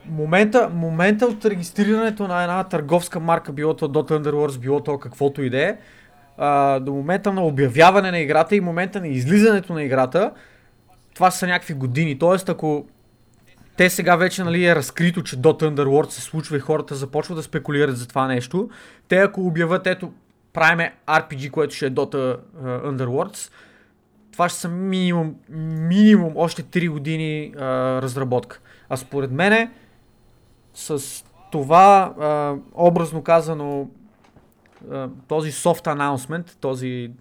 момента, 0.06 0.70
момента 0.74 1.26
от 1.26 1.46
регистрирането 1.46 2.28
на 2.28 2.42
една 2.42 2.64
търговска 2.64 3.20
марка, 3.20 3.52
било 3.52 3.74
то 3.74 3.88
Dota 3.88 4.12
Underworlds, 4.12 4.60
било 4.60 4.80
то 4.80 4.98
каквото 4.98 5.42
и 5.42 5.50
да 5.50 5.64
е, 5.64 5.78
а, 6.40 6.80
до 6.80 6.94
момента 6.94 7.34
на 7.34 7.46
обявяване 7.46 8.12
на 8.12 8.20
играта 8.20 8.56
и 8.56 8.62
момента 8.62 9.00
на 9.00 9.08
излизането 9.08 9.74
на 9.74 9.84
играта, 9.84 10.32
това 11.16 11.32
са 11.32 11.48
някакви 11.48 11.74
години. 11.74 12.20
Тоест, 12.20 12.50
ако 12.50 12.86
те 13.78 13.90
сега 13.90 14.16
вече 14.16 14.44
нали, 14.44 14.66
е 14.66 14.76
разкрито, 14.76 15.24
че 15.24 15.38
Dota 15.38 15.64
Underworld 15.64 16.10
се 16.10 16.22
случва 16.22 16.58
и 16.58 16.60
хората 16.60 16.96
започват 16.96 17.38
да 17.38 17.44
спекулират 17.44 17.98
за 17.98 18.08
това 18.08 18.28
нещо, 18.28 18.70
те 19.08 19.18
ако 19.18 19.42
обявят, 19.42 19.88
ето, 19.88 20.12
правиме 20.54 20.94
RPG, 21.08 21.52
което 21.52 21.76
ще 21.76 21.86
е 21.86 21.92
Dota 21.92 22.16
uh, 22.16 22.38
Underworlds, 22.64 23.52
това 24.32 24.50
ще 24.50 24.60
са 24.60 24.70
минимум, 24.70 25.36
минимум 25.90 26.34
още 26.36 26.64
3 26.64 26.90
години 26.90 27.54
а, 27.58 27.66
разработка. 28.02 28.60
А 28.90 28.98
според 28.98 29.32
мене, 29.32 29.72
с 30.74 31.24
това, 31.52 32.14
а, 32.20 32.56
образно 32.74 33.24
казано, 33.24 33.90
този 35.28 35.52
soft 35.52 35.86
announcement, 35.86 36.56
този 36.56 37.12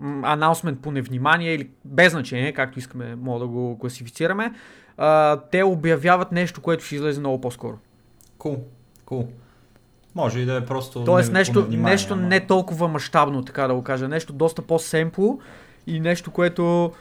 announcement 0.00 0.76
по 0.76 0.90
невнимание 0.90 1.54
или 1.54 1.70
без 1.84 2.12
значение, 2.12 2.52
както 2.52 2.78
искаме, 2.78 3.16
мога 3.16 3.40
да 3.40 3.46
го 3.46 3.78
класифицираме, 3.78 4.52
а, 4.96 5.36
те 5.36 5.62
обявяват 5.62 6.32
нещо, 6.32 6.60
което 6.60 6.84
ще 6.84 6.94
излезе 6.94 7.20
много 7.20 7.40
по-скоро. 7.40 7.78
Кул, 8.38 8.52
cool, 8.56 8.60
кул. 9.04 9.22
Cool. 9.22 9.28
Може 10.14 10.40
и 10.40 10.44
да 10.44 10.56
е 10.56 10.66
просто... 10.66 11.04
Тоест 11.04 11.32
не- 11.32 11.38
нещо, 11.38 11.66
нещо 11.70 12.14
ама- 12.14 12.22
не 12.22 12.46
толкова 12.46 12.88
мащабно, 12.88 13.44
така 13.44 13.66
да 13.66 13.74
го 13.74 13.82
кажа. 13.82 14.08
Нещо 14.08 14.32
доста 14.32 14.62
по-семпло 14.62 15.38
и 15.86 16.00
нещо, 16.00 16.30
което 16.30 16.92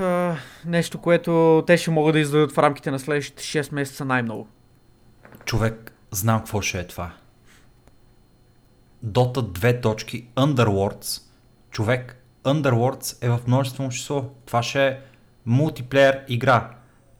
а, 0.00 0.34
нещо, 0.66 0.98
което 0.98 1.64
те 1.66 1.76
ще 1.76 1.90
могат 1.90 2.12
да 2.12 2.18
издадат 2.20 2.52
в 2.52 2.58
рамките 2.58 2.90
на 2.90 2.98
следващите 2.98 3.42
6 3.42 3.74
месеца 3.74 4.04
най-много. 4.04 4.48
Човек, 5.44 5.92
знам 6.10 6.38
какво 6.38 6.60
ще 6.60 6.80
е 6.80 6.86
това. 6.86 7.12
Дота 9.02 9.42
2 9.42 9.82
точки, 9.82 10.26
Underworlds. 10.36 11.22
Човек, 11.70 12.24
Underworlds 12.44 13.24
е 13.26 13.30
в 13.30 13.40
множествено 13.46 13.90
число. 13.90 14.24
Това 14.46 14.62
ще 14.62 14.86
е 14.88 14.98
мултиплеер 15.46 16.20
игра. 16.28 16.70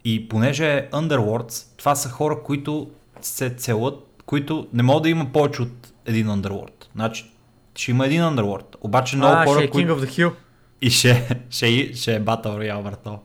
И 0.05 0.29
понеже 0.29 0.75
е 0.77 0.91
Underworlds, 0.91 1.79
това 1.79 1.95
са 1.95 2.09
хора, 2.09 2.43
които 2.43 2.91
се 3.21 3.51
целят, 3.51 3.95
които 4.27 4.69
не 4.73 4.83
могат 4.83 5.03
да 5.03 5.09
има 5.09 5.33
повече 5.33 5.63
от 5.63 5.93
един 6.07 6.27
Underworld. 6.27 6.87
Значи, 6.95 7.33
ще 7.75 7.91
има 7.91 8.07
един 8.07 8.23
Underworld. 8.23 8.75
Обаче 8.81 9.17
много 9.17 9.35
а, 9.35 9.45
хора, 9.45 9.59
ще 9.59 9.65
е 9.65 9.69
King 9.69 9.73
които... 9.73 10.01
of 10.01 10.07
the 10.07 10.09
Hill. 10.09 10.33
И 10.81 10.91
ще, 10.91 11.41
ще, 11.51 11.95
ще 11.95 12.15
е 12.15 12.21
Battle 12.23 12.47
Royale, 12.47 12.83
брато. 12.83 13.19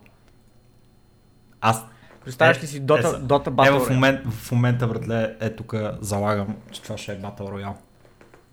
Аз 1.62 1.86
Представяш 2.26 2.58
Е, 2.58 2.62
ли 2.62 2.68
си 2.68 2.78
е, 2.78 2.82
Dota, 2.82 3.02
са- 3.02 3.22
Dota 3.22 3.48
е, 3.48 3.52
Battle 3.52 3.80
в, 3.80 3.88
Royale? 3.88 3.94
момент, 3.94 4.20
в 4.34 4.52
момента, 4.52 4.88
братле, 4.88 5.36
е 5.40 5.56
тук 5.56 5.74
залагам, 6.02 6.56
че 6.72 6.82
това 6.82 6.98
ще 6.98 7.12
е 7.14 7.20
Battle 7.20 7.40
Royale. 7.40 7.74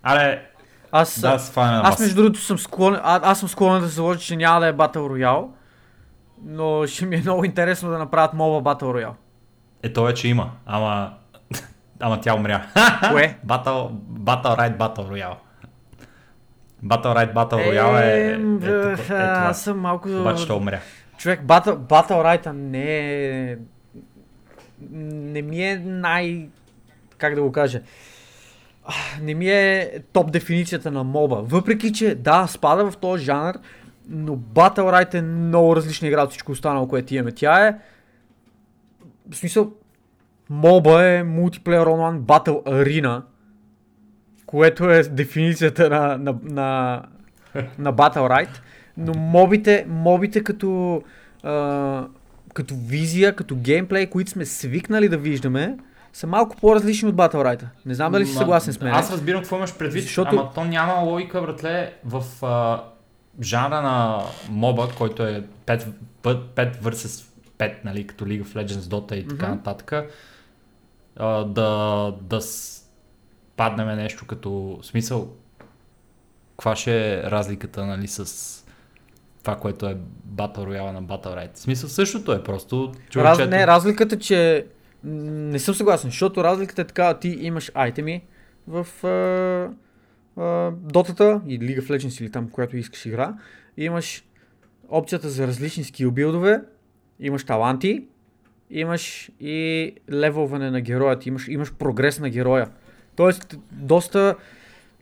Аре, 0.07 0.43
Аз, 0.93 1.21
да, 1.21 1.29
аз 1.29 1.55
бас. 1.55 2.01
между 2.01 2.17
другото 2.17 2.41
съм 2.41 2.59
склонен, 2.59 3.01
а, 3.03 3.21
аз 3.31 3.41
съм 3.41 3.49
склонен 3.49 3.83
да 3.83 3.89
се 3.89 3.95
заложа, 3.95 4.21
че 4.21 4.37
няма 4.37 4.61
да 4.61 4.67
е 4.67 4.73
Battle 4.73 4.97
Royale, 4.97 5.47
но 6.45 6.87
ще 6.87 7.07
ми 7.07 7.17
е 7.17 7.21
много 7.21 7.45
интересно 7.45 7.91
да 7.91 7.99
направят 7.99 8.33
MOBA 8.33 8.63
Battle 8.63 8.83
Royale. 8.83 9.15
Е, 9.83 9.93
то 9.93 10.05
вече 10.05 10.29
има, 10.29 10.51
ама... 10.67 11.13
Ама 12.01 12.21
тя 12.21 12.35
умря. 12.35 12.67
Кое? 13.11 13.39
Battle, 13.47 13.91
Battle 14.21 14.59
Ride 14.59 14.77
Battle 14.77 15.09
Royale. 15.09 15.37
Battle 16.85 17.15
Ride 17.17 17.35
Battle 17.35 17.71
Royale 17.71 18.03
е, 18.03 18.07
е, 18.07 18.31
е, 18.71 18.73
е, 18.73 18.89
е, 18.89 18.93
е, 18.93 18.97
това. 18.97 19.17
Аз 19.19 19.63
съм 19.63 19.79
малко... 19.79 20.09
Обаче 20.09 20.47
то 20.47 20.57
умря. 20.57 20.81
Човек, 21.17 21.41
Battle, 21.47 21.77
Battle 21.77 22.11
Ride 22.11 22.53
не 22.53 22.99
е... 22.99 23.57
Не 24.91 25.43
ми 25.43 25.65
е 25.65 25.77
най... 25.79 26.49
Как 27.19 27.35
да 27.35 27.43
го 27.43 27.53
кажа? 27.53 27.81
Не 29.23 29.35
ми 29.35 29.51
е 29.51 29.91
топ 30.13 30.33
дефиницията 30.33 30.91
на 30.91 31.05
моба. 31.05 31.37
Въпреки, 31.43 31.93
че 31.93 32.15
да, 32.15 32.47
спада 32.47 32.91
в 32.91 32.97
този 32.97 33.25
жанр, 33.25 33.55
но 34.09 34.37
Battle 34.37 34.79
Ride 34.79 35.15
е 35.15 35.23
много 35.23 35.77
различна 35.77 36.09
игра 36.09 36.23
от 36.23 36.31
всичко 36.31 36.53
останало, 36.53 36.89
което 36.89 37.15
имаме. 37.15 37.33
Тя 37.33 37.67
е... 37.67 37.79
В 39.31 39.37
смисъл, 39.37 39.73
моба 40.51 41.05
е 41.05 41.23
мултиплеер 41.23 41.87
онлайн 41.87 42.21
Battle 42.21 42.65
Arena, 42.65 43.23
което 44.47 44.91
е 44.91 45.03
дефиницията 45.03 45.91
на, 45.91 46.19
на, 46.19 46.35
на, 46.43 47.03
на 47.79 47.95
Battle 47.95 48.17
Ride, 48.17 48.61
но 48.97 49.15
мобите, 49.15 49.87
мобите 49.89 50.45
като, 50.45 51.03
а, 51.43 52.07
като 52.55 52.75
визия, 52.87 53.37
като 53.37 53.57
геймплей, 53.57 54.07
които 54.07 54.31
сме 54.31 54.45
свикнали 54.45 55.09
да 55.09 55.19
виждаме, 55.19 55.77
са 56.15 56.27
малко 56.27 56.57
по-различни 56.57 57.09
от 57.09 57.15
Battle 57.15 57.35
Ride. 57.35 57.65
Не 57.87 57.95
знам 57.95 58.13
дали 58.13 58.27
си 58.27 58.35
съгласен 58.35 58.73
с 58.75 58.81
мен. 58.81 58.95
Аз 58.95 59.13
разбирам 59.13 59.41
какво 59.41 59.57
имаш 59.57 59.77
предвид, 59.77 60.03
Защото- 60.03 60.37
ама 60.37 60.51
то 60.55 60.65
няма 60.65 60.95
логика, 60.95 61.43
братле, 61.43 61.95
в 62.05 62.25
а, 62.47 62.85
жанра 63.43 63.83
на 63.83 64.23
моба, 64.49 64.89
който 64.99 65.23
е 65.27 65.45
5, 65.67 65.87
5 66.23 66.77
versus 66.77 67.27
5, 67.59 67.75
нали, 67.85 68.07
като 68.07 68.25
League 68.25 68.45
of 68.45 68.65
Legends, 68.65 68.81
Dota 68.81 69.15
и 69.15 69.29
така 69.29 69.47
Мгм. 69.47 69.55
нататък, 69.55 69.93
а, 71.17 71.45
да, 71.45 72.13
да 72.21 72.41
с... 72.41 72.81
паднем 73.57 73.97
нещо 73.97 74.27
като 74.27 74.79
смисъл, 74.83 75.29
каква 76.51 76.77
ще 76.77 77.13
е 77.15 77.23
разликата, 77.23 77.87
нали, 77.87 78.07
с 78.09 78.51
това, 79.43 79.57
което 79.57 79.87
е 79.87 79.97
Battle 80.35 80.59
Royale 80.59 80.91
на 80.91 81.03
Battle 81.03 81.27
Ride. 81.27 81.55
В 81.55 81.59
смисъл 81.59 81.89
същото 81.89 82.33
е, 82.33 82.43
просто 82.43 82.93
Раз, 82.95 83.11
човечето... 83.11 83.51
не, 83.51 83.67
разликата, 83.67 84.19
че 84.19 84.67
не 85.05 85.59
съм 85.59 85.75
съгласен, 85.75 86.11
защото 86.11 86.45
разликата 86.45 86.83
е 86.83 86.85
така, 86.85 87.15
ти 87.15 87.29
имаш 87.29 87.71
айтеми 87.75 88.25
в 88.69 88.87
а, 89.05 89.11
а, 90.43 90.71
Дотата 90.71 91.41
и 91.47 91.61
League 91.61 91.81
of 91.81 91.97
Legends 91.97 92.21
или 92.21 92.31
там, 92.31 92.51
която 92.51 92.77
искаш 92.77 93.07
игра. 93.07 93.35
Имаш 93.77 94.25
опцията 94.89 95.29
за 95.29 95.47
различни 95.47 95.85
скил 95.85 96.11
билдове, 96.11 96.63
имаш 97.21 97.45
таланти, 97.45 98.05
имаш 98.71 99.31
и 99.41 99.93
левелване 100.13 100.71
на 100.71 100.81
героя, 100.81 101.19
ти 101.19 101.29
имаш, 101.29 101.49
имаш 101.49 101.73
прогрес 101.73 102.19
на 102.21 102.31
героя. 102.31 102.69
Тоест, 103.17 103.57
доста, 103.73 104.37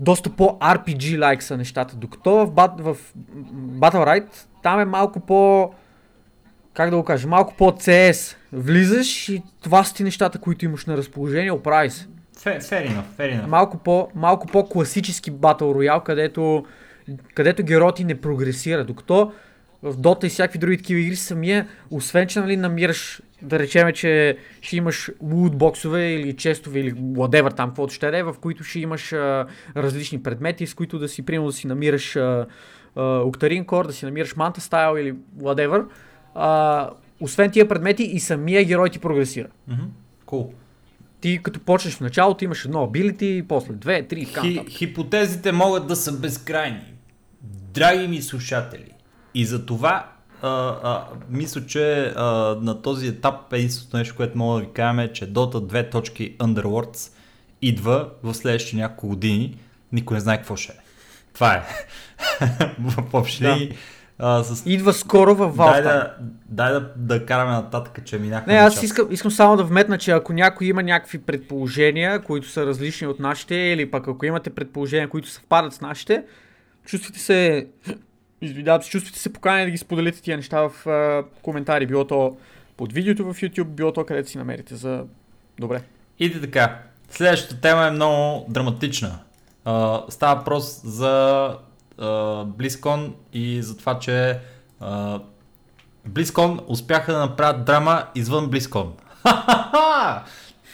доста 0.01 0.31
по-RPG-like 0.31 1.41
са 1.41 1.57
нещата. 1.57 1.97
Докато 1.97 2.31
в, 2.31 2.51
Bat, 2.51 2.83
в 2.83 2.97
Battle 3.55 4.07
Ride, 4.07 4.47
там 4.63 4.81
е 4.81 4.85
малко 4.85 5.21
по 5.21 5.73
как 6.75 6.91
да 6.91 6.97
го 6.97 7.05
кажа, 7.05 7.29
малко 7.29 7.55
по-CS. 7.59 8.37
Влизаш 8.53 9.29
и 9.29 9.43
това 9.63 9.85
са 9.85 9.95
ти 9.95 10.05
нещата, 10.05 10.39
които 10.39 10.65
имаш 10.65 10.87
на 10.87 10.97
разположение, 10.97 11.53
оправи 11.53 11.91
се. 11.91 12.07
Fair, 12.37 12.61
fair 12.61 12.89
enough, 12.89 13.05
fair 13.19 13.41
enough. 13.41 13.47
Малко, 13.47 13.79
по, 13.79 14.09
малко 14.15 14.47
по-класически 14.47 15.33
Battle 15.33 15.61
Royale, 15.61 16.03
където, 16.03 16.65
където 17.35 17.63
героят 17.63 17.97
ти 17.97 18.05
не 18.05 18.21
прогресира. 18.21 18.85
Докато 18.85 19.33
в 19.83 19.97
Dota 19.97 20.25
и 20.25 20.29
всякакви 20.29 20.59
други 20.59 20.77
такива 20.77 21.01
игри 21.01 21.17
самия, 21.17 21.69
освен 21.91 22.27
че 22.29 22.41
нали, 22.41 22.57
намираш, 22.57 23.23
да 23.43 23.59
речеме, 23.59 23.93
че 23.93 24.37
ще 24.61 24.77
имаш 24.77 25.11
лутбоксове 25.23 26.13
или 26.13 26.37
честове 26.37 26.81
или 26.81 26.95
whatever 26.95 27.57
там, 27.57 27.71
каквото 27.71 27.95
ще 27.95 28.19
е, 28.19 28.23
в 28.23 28.35
които 28.41 28.65
ще 28.65 28.81
имаш 28.81 29.13
а, 29.13 29.47
различни 29.77 30.23
предмети, 30.23 30.67
с 30.67 30.75
които 30.75 30.99
да 30.99 31.09
си, 31.09 31.23
примерно, 31.23 31.47
да 31.47 31.53
си 31.53 31.67
намираш 31.67 32.17
а, 32.17 32.47
а, 32.97 33.01
Octarine 33.01 33.67
Core, 33.67 33.87
да 33.87 33.93
си 33.93 34.05
намираш 34.05 34.35
Manta 34.35 34.59
Style 34.59 35.01
или 35.01 35.15
whatever. 35.39 35.85
А, 36.35 36.91
освен 37.23 37.51
тия 37.51 37.69
предмети 37.69 38.03
и 38.03 38.21
самия 38.21 38.65
герой 38.65 38.91
ти 38.91 38.99
прогресира. 38.99 39.49
Мгм. 39.69 39.83
Cool. 40.27 40.47
Ти 41.21 41.41
като 41.43 41.61
почнеш 41.61 41.95
в 41.95 42.01
началото 42.01 42.45
имаш 42.45 42.65
едно 42.65 42.87
ability, 42.87 43.47
после 43.47 43.73
две, 43.73 44.03
три, 44.09 44.25
Хи, 44.25 44.61
хипотезите 44.69 45.53
могат 45.53 45.87
да 45.87 45.97
са 45.97 46.13
безкрайни. 46.13 46.95
Драги 47.75 48.09
ми 48.09 48.23
слушатели, 48.23 48.91
и 49.35 49.45
за 49.45 49.67
това 49.67 50.13
а, 50.43 50.49
а, 50.83 51.07
мисля, 51.31 51.67
че 51.67 52.13
а, 52.17 52.25
на 52.61 52.83
този 52.83 53.07
етап 53.07 53.53
единственото 53.53 53.97
нещо, 53.97 54.17
което 54.17 54.39
мога 54.39 54.61
да 54.61 54.67
ви 54.67 54.73
кажем 54.73 54.99
е, 54.99 55.13
че 55.13 55.33
Dota 55.33 55.55
2 55.55 55.91
точки 55.91 56.37
Underworlds 56.39 57.13
идва 57.63 58.09
в 58.23 58.35
следващите 58.35 58.77
няколко 58.77 59.09
години. 59.09 59.59
Никой 59.93 60.15
не 60.15 60.21
знае 60.21 60.37
какво 60.37 60.57
ще 60.57 60.73
е. 60.73 60.77
Това 61.35 61.55
е. 61.55 61.63
в 62.79 63.05
общи 63.13 63.43
Да. 63.43 63.69
А, 64.19 64.43
с... 64.43 64.67
Идва 64.67 64.93
скоро 64.93 65.35
във 65.35 65.57
Дай, 65.57 65.67
Valve. 65.67 65.83
да, 65.83 66.15
дай 66.49 66.73
да, 66.73 66.93
да 66.97 67.27
караме 67.27 67.53
нататък, 67.53 68.05
че 68.05 68.19
минахме 68.19 68.53
Не, 68.53 68.59
аз 68.59 68.83
искам, 68.83 69.07
искам 69.11 69.31
само 69.31 69.57
да 69.57 69.65
вметна, 69.65 69.99
че 69.99 70.11
ако 70.11 70.33
някой 70.33 70.67
има 70.67 70.83
някакви 70.83 71.19
предположения, 71.19 72.23
които 72.23 72.49
са 72.49 72.67
различни 72.67 73.07
от 73.07 73.21
нашите, 73.21 73.55
или 73.55 73.91
пък 73.91 74.09
ако 74.09 74.27
имате 74.27 74.51
предположения, 74.51 75.09
които 75.09 75.29
съвпадат 75.29 75.73
с 75.73 75.81
нашите, 75.81 76.25
чувствайте 76.85 77.19
се, 77.19 77.67
извинявам 78.41 78.83
се, 78.83 78.91
чувствайте 78.91 79.19
се 79.19 79.33
поканени 79.33 79.65
да 79.65 79.71
ги 79.71 79.79
споделите 79.79 80.23
тия 80.23 80.37
неща 80.37 80.69
в 80.69 80.87
а, 80.87 81.25
коментари, 81.43 81.87
било 81.87 82.05
то 82.05 82.37
под 82.77 82.93
видеото 82.93 83.25
в 83.25 83.35
YouTube, 83.35 83.65
било 83.65 83.93
то 83.93 84.05
където 84.05 84.31
си 84.31 84.39
намерите 84.39 84.75
за 84.75 85.05
добре. 85.59 85.83
И 86.19 86.41
така. 86.41 86.79
Следващата 87.11 87.61
тема 87.61 87.87
е 87.87 87.91
много 87.91 88.47
драматична. 88.49 89.19
А, 89.65 90.03
става 90.09 90.35
въпрос 90.35 90.81
за 90.85 91.57
BlizzCon 92.47 93.13
и 93.33 93.63
за 93.63 93.77
това, 93.77 93.99
че 93.99 94.39
BlizzCon 96.09 96.61
успяха 96.67 97.13
да 97.13 97.19
направят 97.19 97.65
драма 97.65 98.05
извън 98.15 98.51
BlizzCon. 98.51 98.87
Ха-ха-ха! 99.23 100.23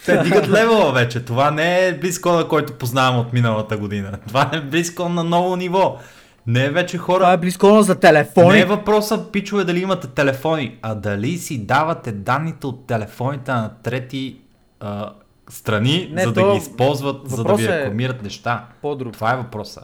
Те 0.06 0.22
дигат 0.22 0.48
левела 0.48 0.92
вече. 0.92 1.24
Това 1.24 1.50
не 1.50 1.86
е 1.86 2.00
BlizzCon, 2.00 2.48
който 2.48 2.72
познавам 2.72 3.20
от 3.20 3.32
миналата 3.32 3.76
година. 3.76 4.18
Това 4.28 4.50
е 4.52 4.56
BlizzCon 4.56 5.08
на 5.08 5.24
ново 5.24 5.56
ниво. 5.56 5.98
Не 6.46 6.64
е 6.64 6.70
вече 6.70 6.98
хора. 6.98 7.18
Това 7.18 7.32
е 7.32 7.36
близко 7.36 7.82
за 7.82 8.00
телефони. 8.00 8.48
Не 8.48 8.60
е 8.60 8.64
въпроса, 8.64 9.24
пичове, 9.32 9.64
дали 9.64 9.80
имате 9.80 10.06
телефони, 10.06 10.78
а 10.82 10.94
дали 10.94 11.38
си 11.38 11.66
давате 11.66 12.12
данните 12.12 12.66
от 12.66 12.86
телефоните 12.86 13.52
на 13.52 13.70
трети 13.82 14.36
а, 14.80 15.12
страни, 15.50 16.08
Не, 16.12 16.22
за 16.22 16.32
да 16.32 16.40
то 16.40 16.52
ги 16.52 16.58
използват, 16.58 17.30
за 17.30 17.44
да 17.44 17.54
ви 17.54 17.64
е- 17.64 17.68
рекламират 17.68 18.22
неща. 18.22 18.64
По-друг. 18.82 19.12
Това 19.12 19.32
е 19.32 19.36
въпроса. 19.36 19.80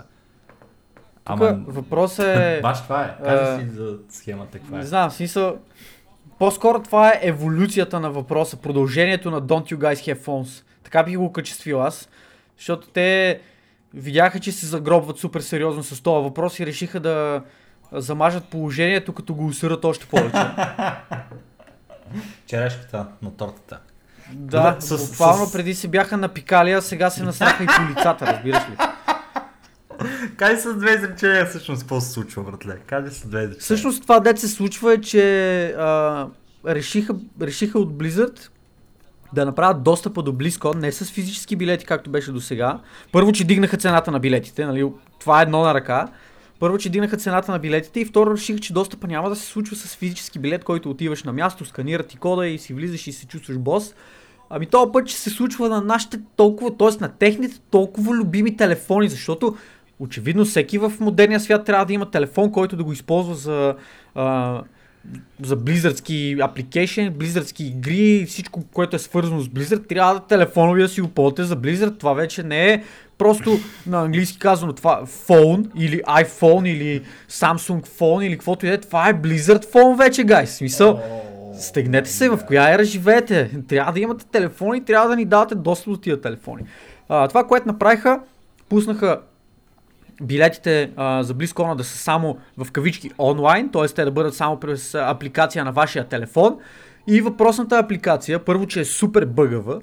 Тук 1.24 1.38
въпросът 1.66 2.26
е... 2.26 2.60
Баш 2.62 2.82
това 2.82 3.04
е. 3.04 3.24
Кажи 3.24 3.62
си 3.62 3.70
за 3.70 3.96
схемата 4.10 4.58
каква 4.58 4.76
е. 4.76 4.80
Не 4.80 4.86
знам, 4.86 5.10
в 5.10 5.14
смисъл... 5.14 5.58
По-скоро 6.38 6.82
това 6.82 7.08
е 7.08 7.20
еволюцията 7.22 8.00
на 8.00 8.10
въпроса, 8.10 8.56
продължението 8.56 9.30
на 9.30 9.42
Don't 9.42 9.74
You 9.74 9.76
Guys 9.76 10.14
Have 10.14 10.18
Phones. 10.18 10.64
Така 10.84 11.02
бих 11.02 11.18
го 11.18 11.32
качествил 11.32 11.82
аз, 11.82 12.08
защото 12.58 12.88
те 12.88 13.40
видяха, 13.94 14.40
че 14.40 14.52
се 14.52 14.66
загробват 14.66 15.18
супер 15.18 15.40
сериозно 15.40 15.82
с 15.82 16.02
този 16.02 16.24
въпрос 16.24 16.60
и 16.60 16.66
решиха 16.66 17.00
да 17.00 17.42
замажат 17.92 18.44
положението, 18.44 19.12
като 19.12 19.34
го 19.34 19.46
усърат 19.46 19.84
още 19.84 20.06
повече. 20.06 20.36
Черешката 22.46 23.06
на 23.22 23.36
тортата. 23.36 23.78
да, 24.32 24.78
буквално 25.08 25.52
преди 25.52 25.74
се 25.74 25.88
бяха 25.88 26.16
напикали, 26.16 26.72
а 26.72 26.82
сега 26.82 27.10
се 27.10 27.22
насраха 27.22 27.64
и 27.64 27.66
по 27.66 27.90
лицата, 27.90 28.26
разбираш 28.26 28.62
ли? 28.62 28.76
Кажи 30.36 30.60
с 30.60 30.74
две 30.74 30.94
изречения 30.94 31.46
всъщност 31.46 31.82
какво 31.82 32.00
се 32.00 32.10
случва, 32.10 32.42
братле. 32.42 32.78
Кажи 32.86 33.14
с 33.14 33.26
две 33.26 33.38
изречения. 33.38 33.60
Всъщност 33.60 34.02
това 34.02 34.20
дет 34.20 34.38
се 34.38 34.48
случва 34.48 34.92
е, 34.92 35.00
че 35.00 35.66
а, 35.78 36.26
решиха, 36.66 37.14
решиха 37.40 37.78
от 37.78 37.92
Blizzard 37.92 38.48
да 39.34 39.44
направят 39.44 39.82
достъпа 39.82 40.22
до 40.22 40.32
BlizzCon 40.32 40.74
не 40.74 40.92
с 40.92 41.04
физически 41.04 41.56
билети, 41.56 41.84
както 41.84 42.10
беше 42.10 42.32
до 42.32 42.40
сега. 42.40 42.80
Първо, 43.12 43.32
че 43.32 43.44
дигнаха 43.44 43.76
цената 43.76 44.10
на 44.10 44.20
билетите, 44.20 44.66
нали? 44.66 44.92
това 45.20 45.40
е 45.40 45.42
едно 45.42 45.62
на 45.62 45.74
ръка. 45.74 46.08
Първо, 46.58 46.78
че 46.78 46.90
дигнаха 46.90 47.16
цената 47.16 47.52
на 47.52 47.58
билетите 47.58 48.00
и 48.00 48.04
второ, 48.04 48.34
решиха, 48.34 48.58
че 48.58 48.72
достъпа 48.72 49.06
няма 49.06 49.28
да 49.28 49.36
се 49.36 49.46
случва 49.46 49.76
с 49.76 49.96
физически 49.96 50.38
билет, 50.38 50.64
който 50.64 50.90
отиваш 50.90 51.24
на 51.24 51.32
място, 51.32 51.64
сканират 51.64 52.08
ти 52.08 52.16
кода 52.16 52.46
и 52.46 52.58
си 52.58 52.74
влизаш 52.74 53.06
и 53.06 53.12
се 53.12 53.26
чувстваш 53.26 53.58
бос. 53.58 53.94
Ами 54.50 54.66
този 54.66 54.92
път 54.92 55.08
ще 55.08 55.20
се 55.20 55.30
случва 55.30 55.68
на 55.68 55.80
нашите 55.80 56.20
толкова, 56.36 56.76
т.е. 56.76 57.00
на 57.00 57.08
техните 57.08 57.60
толкова 57.70 58.14
любими 58.14 58.56
телефони, 58.56 59.08
защото 59.08 59.56
очевидно 59.98 60.44
всеки 60.44 60.78
в 60.78 60.92
модерния 61.00 61.40
свят 61.40 61.64
трябва 61.64 61.86
да 61.86 61.92
има 61.92 62.10
телефон, 62.10 62.52
който 62.52 62.76
да 62.76 62.84
го 62.84 62.92
използва 62.92 63.34
за, 63.34 63.74
а, 64.14 64.60
за 65.42 65.56
близърски 65.56 66.36
апликейшн, 66.40 67.08
близърски 67.10 67.64
игри, 67.64 68.26
всичко, 68.28 68.64
което 68.72 68.96
е 68.96 68.98
свързано 68.98 69.40
с 69.40 69.48
Blizzard, 69.48 69.88
трябва 69.88 70.14
да 70.14 70.20
телефонови 70.20 70.82
да 70.82 70.88
си 70.88 71.00
го 71.00 71.08
ползвате 71.08 71.44
за 71.44 71.56
Blizzard. 71.56 71.98
Това 71.98 72.12
вече 72.12 72.42
не 72.42 72.72
е 72.72 72.82
просто 73.18 73.58
на 73.86 74.00
английски 74.00 74.38
казано 74.38 74.72
това 74.72 75.02
phone 75.06 75.70
или 75.76 76.02
iPhone 76.02 76.68
или 76.68 77.02
Samsung 77.30 77.86
phone 77.86 78.26
или 78.26 78.32
каквото 78.32 78.66
и 78.66 78.68
да 78.68 78.74
е. 78.74 78.80
Това 78.80 79.08
е 79.08 79.14
Blizzard 79.14 79.64
phone 79.64 79.98
вече, 79.98 80.24
гай. 80.24 80.46
Смисъл, 80.46 81.00
стегнете 81.58 82.10
се 82.10 82.28
в 82.28 82.40
коя 82.46 82.74
ера 82.74 82.84
живеете. 82.84 83.50
Трябва 83.68 83.92
да 83.92 84.00
имате 84.00 84.26
телефони, 84.26 84.84
трябва 84.84 85.08
да 85.08 85.16
ни 85.16 85.24
давате 85.24 85.54
достъп 85.54 85.92
до 85.92 85.96
тия 85.96 86.20
телефони. 86.20 86.62
А, 87.08 87.28
това, 87.28 87.44
което 87.44 87.66
направиха, 87.66 88.20
пуснаха 88.68 89.20
билетите 90.22 90.90
а, 90.96 91.22
за 91.22 91.34
BlizzCon 91.34 91.74
да 91.74 91.84
са 91.84 91.98
само 91.98 92.38
в 92.56 92.72
кавички 92.72 93.10
онлайн, 93.18 93.68
т.е. 93.68 93.88
те 93.88 94.04
да 94.04 94.10
бъдат 94.10 94.34
само 94.34 94.60
през 94.60 94.94
апликация 94.94 95.64
на 95.64 95.72
вашия 95.72 96.08
телефон. 96.08 96.56
И 97.08 97.20
въпросната 97.20 97.78
апликация, 97.78 98.44
първо, 98.44 98.66
че 98.66 98.80
е 98.80 98.84
супер 98.84 99.26
бъгава, 99.26 99.80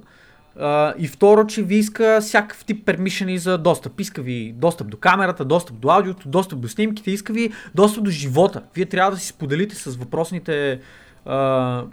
а, 0.60 0.94
и 0.98 1.08
второ, 1.08 1.48
че 1.48 1.64
ви 1.64 1.76
иска 1.76 2.20
всякакъв 2.22 2.66
тип 2.66 2.86
пермишени 2.86 3.38
за 3.38 3.58
достъп. 3.58 4.00
Иска 4.00 4.22
ви 4.22 4.54
достъп 4.58 4.88
до 4.88 4.98
камерата, 4.98 5.46
достъп 5.46 5.80
до 5.80 5.90
аудиото, 5.90 6.30
достъп 6.30 6.60
до 6.60 6.68
снимките, 6.68 7.12
иска 7.12 7.34
ви 7.34 7.52
достъп 7.76 8.04
до 8.04 8.12
живота. 8.12 8.62
Вие 8.76 8.86
трябва 8.86 9.12
да 9.12 9.18
си 9.18 9.28
споделите 9.28 9.76
с 9.76 9.96
въпросните 9.96 10.80
а, 11.26 11.84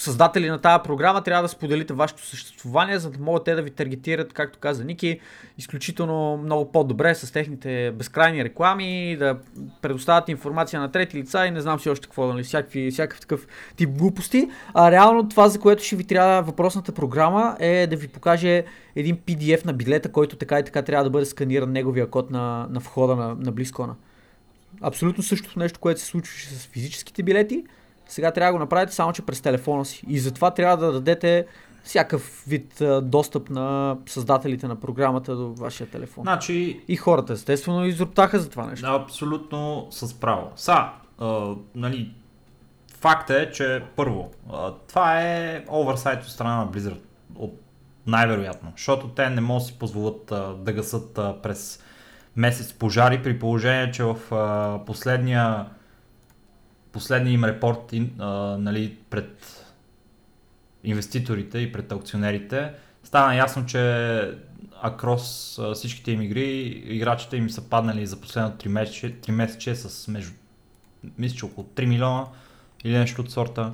създатели 0.00 0.48
на 0.48 0.58
тази 0.58 0.82
програма 0.84 1.22
трябва 1.22 1.42
да 1.42 1.48
споделите 1.48 1.92
вашето 1.92 2.26
съществувание, 2.26 2.98
за 2.98 3.10
да 3.10 3.18
могат 3.18 3.44
те 3.44 3.54
да 3.54 3.62
ви 3.62 3.70
таргетират, 3.70 4.32
както 4.32 4.58
каза 4.58 4.84
Ники, 4.84 5.20
изключително 5.58 6.36
много 6.36 6.72
по-добре 6.72 7.14
с 7.14 7.32
техните 7.32 7.92
безкрайни 7.94 8.44
реклами, 8.44 9.16
да 9.16 9.38
предоставят 9.82 10.28
информация 10.28 10.80
на 10.80 10.90
трети 10.90 11.16
лица 11.18 11.46
и 11.46 11.50
не 11.50 11.60
знам 11.60 11.80
си 11.80 11.90
още 11.90 12.06
какво, 12.06 12.26
нали, 12.26 12.42
всякакви, 12.42 12.90
всякакъв 12.90 13.20
такъв 13.20 13.46
тип 13.76 13.90
глупости. 13.90 14.48
А 14.74 14.90
реално 14.90 15.28
това, 15.28 15.48
за 15.48 15.60
което 15.60 15.84
ще 15.84 15.96
ви 15.96 16.04
трябва 16.04 16.42
въпросната 16.42 16.92
програма 16.92 17.56
е 17.60 17.86
да 17.86 17.96
ви 17.96 18.08
покаже 18.08 18.64
един 18.96 19.16
PDF 19.16 19.66
на 19.66 19.72
билета, 19.72 20.12
който 20.12 20.36
така 20.36 20.58
и 20.58 20.64
така 20.64 20.82
трябва 20.82 21.04
да 21.04 21.10
бъде 21.10 21.26
сканиран 21.26 21.72
неговия 21.72 22.10
код 22.10 22.30
на, 22.30 22.66
на 22.70 22.80
входа 22.80 23.16
на, 23.16 23.34
на 23.34 23.52
Близкона. 23.52 23.94
Абсолютно 24.80 25.22
същото 25.22 25.58
нещо, 25.58 25.80
което 25.80 26.00
се 26.00 26.06
случваше 26.06 26.48
с 26.48 26.66
физическите 26.66 27.22
билети, 27.22 27.64
сега 28.08 28.30
трябва 28.30 28.52
да 28.52 28.52
го 28.52 28.58
направите 28.58 28.94
само, 28.94 29.12
че 29.12 29.22
през 29.22 29.40
телефона 29.40 29.84
си. 29.84 30.04
И 30.08 30.18
затова 30.18 30.50
трябва 30.50 30.76
да 30.76 30.92
дадете 30.92 31.46
всякакъв 31.84 32.44
вид 32.48 32.80
а, 32.80 33.00
достъп 33.00 33.50
на 33.50 33.96
създателите 34.06 34.68
на 34.68 34.76
програмата 34.76 35.36
до 35.36 35.52
вашия 35.52 35.86
телефон. 35.86 36.22
Значи, 36.24 36.80
И 36.88 36.96
хората, 36.96 37.32
естествено, 37.32 37.86
изроптаха 37.86 38.38
за 38.38 38.50
това 38.50 38.66
нещо. 38.66 38.86
Абсолютно 38.86 39.86
с 39.90 40.20
право. 40.20 40.50
Са, 40.56 40.88
а, 41.18 41.54
нали, 41.74 42.14
факт 42.98 43.30
е, 43.30 43.50
че 43.50 43.82
първо, 43.96 44.30
а, 44.52 44.72
това 44.88 45.22
е 45.22 45.64
оверсайт 45.68 46.22
от 46.22 46.30
страна 46.30 46.56
на 46.56 46.68
Blizzard. 46.68 47.00
От, 47.34 47.60
най-вероятно. 48.06 48.72
Защото 48.76 49.08
те 49.08 49.30
не 49.30 49.40
могат 49.40 49.62
да 49.62 49.66
си 49.66 49.78
позволят 49.78 50.32
а, 50.32 50.54
да 50.54 50.72
гасат 50.72 51.18
а, 51.18 51.42
през 51.42 51.82
месец 52.36 52.72
пожари, 52.72 53.22
при 53.22 53.38
положение, 53.38 53.90
че 53.90 54.04
в 54.04 54.16
а, 54.34 54.84
последния 54.84 55.66
последния 56.96 57.32
им 57.32 57.44
репорт 57.44 57.92
а, 58.18 58.26
нали, 58.58 58.96
пред 59.10 59.64
инвеститорите 60.84 61.58
и 61.58 61.72
пред 61.72 61.92
аукционерите 61.92 62.72
стана 63.04 63.36
ясно, 63.36 63.66
че 63.66 64.38
акрос 64.82 65.58
всичките 65.74 66.12
им 66.12 66.22
игри, 66.22 66.82
играчите 66.86 67.36
им 67.36 67.50
са 67.50 67.62
паднали 67.62 68.06
за 68.06 68.20
последното 68.20 68.68
3 68.68 68.68
месече, 68.68 69.14
3 69.14 69.30
месече 69.30 69.74
с 69.74 70.08
между, 70.08 70.32
мисля, 71.18 71.46
около 71.46 71.66
3 71.66 71.86
милиона 71.86 72.24
или 72.84 72.98
нещо 72.98 73.20
от 73.20 73.30
сорта. 73.30 73.72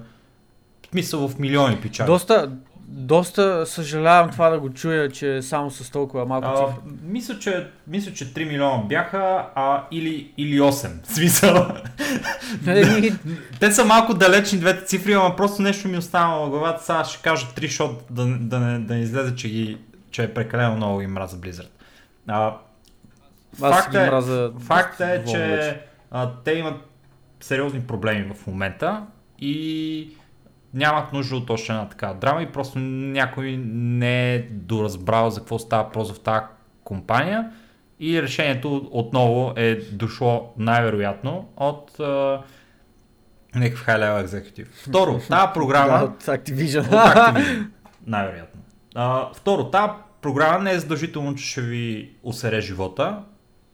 В 0.83 0.91
смисъл 0.91 1.29
в 1.29 1.39
милиони 1.39 1.81
печали. 1.81 2.07
Доста, 2.07 2.53
доста 2.95 3.67
съжалявам 3.67 4.31
това 4.31 4.49
да 4.51 4.61
го 4.61 4.71
чуя, 4.71 5.11
че 5.11 5.37
е 5.37 5.43
само 5.43 5.71
с 5.71 5.91
толкова 5.91 6.27
малко 6.27 6.49
А, 6.49 6.57
цифра. 6.57 6.83
мисля, 7.03 7.39
че, 7.39 7.67
мисля, 7.87 8.13
че 8.13 8.35
3 8.35 8.49
милиона 8.49 8.83
бяха, 8.89 9.47
а 9.55 9.85
или, 9.91 10.33
или 10.37 10.61
8. 10.61 11.03
В 11.05 11.13
смисъл. 11.15 11.67
Еми, 12.67 13.13
Те 13.61 13.73
са 13.73 13.85
малко 13.85 14.15
далечни 14.15 14.59
двете 14.59 14.85
цифри, 14.85 15.13
ама 15.13 15.37
просто 15.37 15.63
нещо 15.63 15.89
ми 15.89 15.99
остана 15.99 16.37
в 16.37 16.51
главата. 16.51 16.85
Сега 16.85 17.05
ще 17.05 17.23
кажа 17.23 17.47
3, 17.47 17.61
защото 17.61 17.95
да, 18.11 18.27
да, 18.41 18.61
не, 18.61 18.79
да 18.79 18.95
не 18.95 19.01
излезе, 19.01 19.37
че, 19.37 19.49
ги, 19.49 19.79
че 20.11 20.23
е 20.23 20.35
прекалено 20.35 20.77
много 20.77 20.99
ги 20.99 21.07
мраза 21.07 21.37
Blizzard. 21.37 21.69
А, 22.27 22.57
факт 23.59 23.95
е, 23.95 24.07
мразя 24.07 24.53
факт 24.67 25.01
е, 25.01 25.25
че 25.31 25.81
а, 26.11 26.31
те 26.45 26.53
имат 26.53 26.75
сериозни 27.41 27.81
проблеми 27.81 28.33
в 28.35 28.47
момента 28.47 29.03
и 29.39 30.17
нямат 30.75 31.13
нужда 31.13 31.37
от 31.37 31.51
още 31.51 31.73
една 31.73 31.89
такава 31.89 32.15
драма 32.15 32.43
и 32.43 32.53
просто 32.53 32.79
някой 32.79 33.57
не 33.67 34.35
е 34.35 34.43
доразбрал 34.43 35.31
за 35.31 35.41
какво 35.41 35.59
става 35.59 35.91
просто 35.91 36.15
в 36.15 36.21
тази 36.21 36.45
компания 36.85 37.51
и 38.01 38.23
решението 38.23 38.89
отново 38.93 39.53
е 39.57 39.75
дошло 39.75 40.53
най-вероятно 40.59 41.49
от 41.57 42.01
а, 42.01 42.41
някакъв 43.55 43.87
high 43.87 43.99
level 43.99 44.27
executive. 44.27 44.69
Второ, 44.89 45.21
тази 45.29 45.53
програма... 45.55 45.99
Да, 45.99 46.05
от 46.05 46.23
Activision. 46.23 46.81
От 46.81 46.93
Activision, 46.93 47.67
най-вероятно. 48.07 48.61
А, 48.95 49.29
второ, 49.35 49.65
тази 49.65 49.93
програма 50.23 50.59
не 50.59 50.73
е 50.73 50.79
задължително, 50.79 51.35
че 51.35 51.47
ще 51.47 51.61
ви 51.61 52.11
усере 52.23 52.61
живота, 52.61 53.23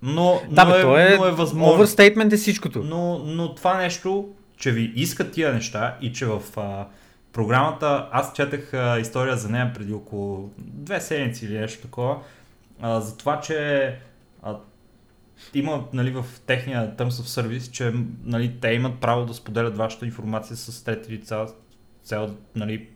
но, 0.02 0.40
Да, 0.50 0.64
но, 0.64 0.70
бе, 0.70 0.78
е, 0.78 0.82
то 0.82 0.98
е, 0.98 1.16
но 1.18 1.26
е 1.26 1.30
възможно. 1.30 1.74
Оверстейтмент 1.74 2.32
е 2.32 2.36
всичкото. 2.36 2.82
Но, 2.84 3.18
но 3.18 3.54
това 3.54 3.76
нещо, 3.76 4.28
че 4.56 4.72
ви 4.72 4.92
искат 4.96 5.32
тия 5.32 5.52
неща 5.54 5.96
и 6.00 6.12
че 6.12 6.26
в 6.26 6.42
а, 6.56 6.86
програмата, 7.38 8.08
аз 8.12 8.32
четах 8.32 8.74
а, 8.74 8.98
история 8.98 9.36
за 9.36 9.48
нея 9.48 9.72
преди 9.74 9.92
около 9.92 10.50
две 10.58 11.00
седмици 11.00 11.46
или 11.46 11.58
нещо 11.58 11.82
такова, 11.82 12.18
а, 12.80 13.00
за 13.00 13.16
това, 13.16 13.40
че 13.40 13.98
а, 14.42 14.56
има 15.54 15.84
нали, 15.92 16.10
в 16.10 16.24
техния 16.46 16.96
Terms 16.96 17.08
of 17.08 17.42
Service, 17.42 17.70
че 17.70 17.92
нали, 18.24 18.60
те 18.60 18.68
имат 18.68 19.00
право 19.00 19.26
да 19.26 19.34
споделят 19.34 19.76
вашата 19.76 20.06
информация 20.06 20.56
с 20.56 20.84
трети 20.84 21.12
лица, 21.12 21.46
цел 22.02 22.34
нали, 22.56 22.88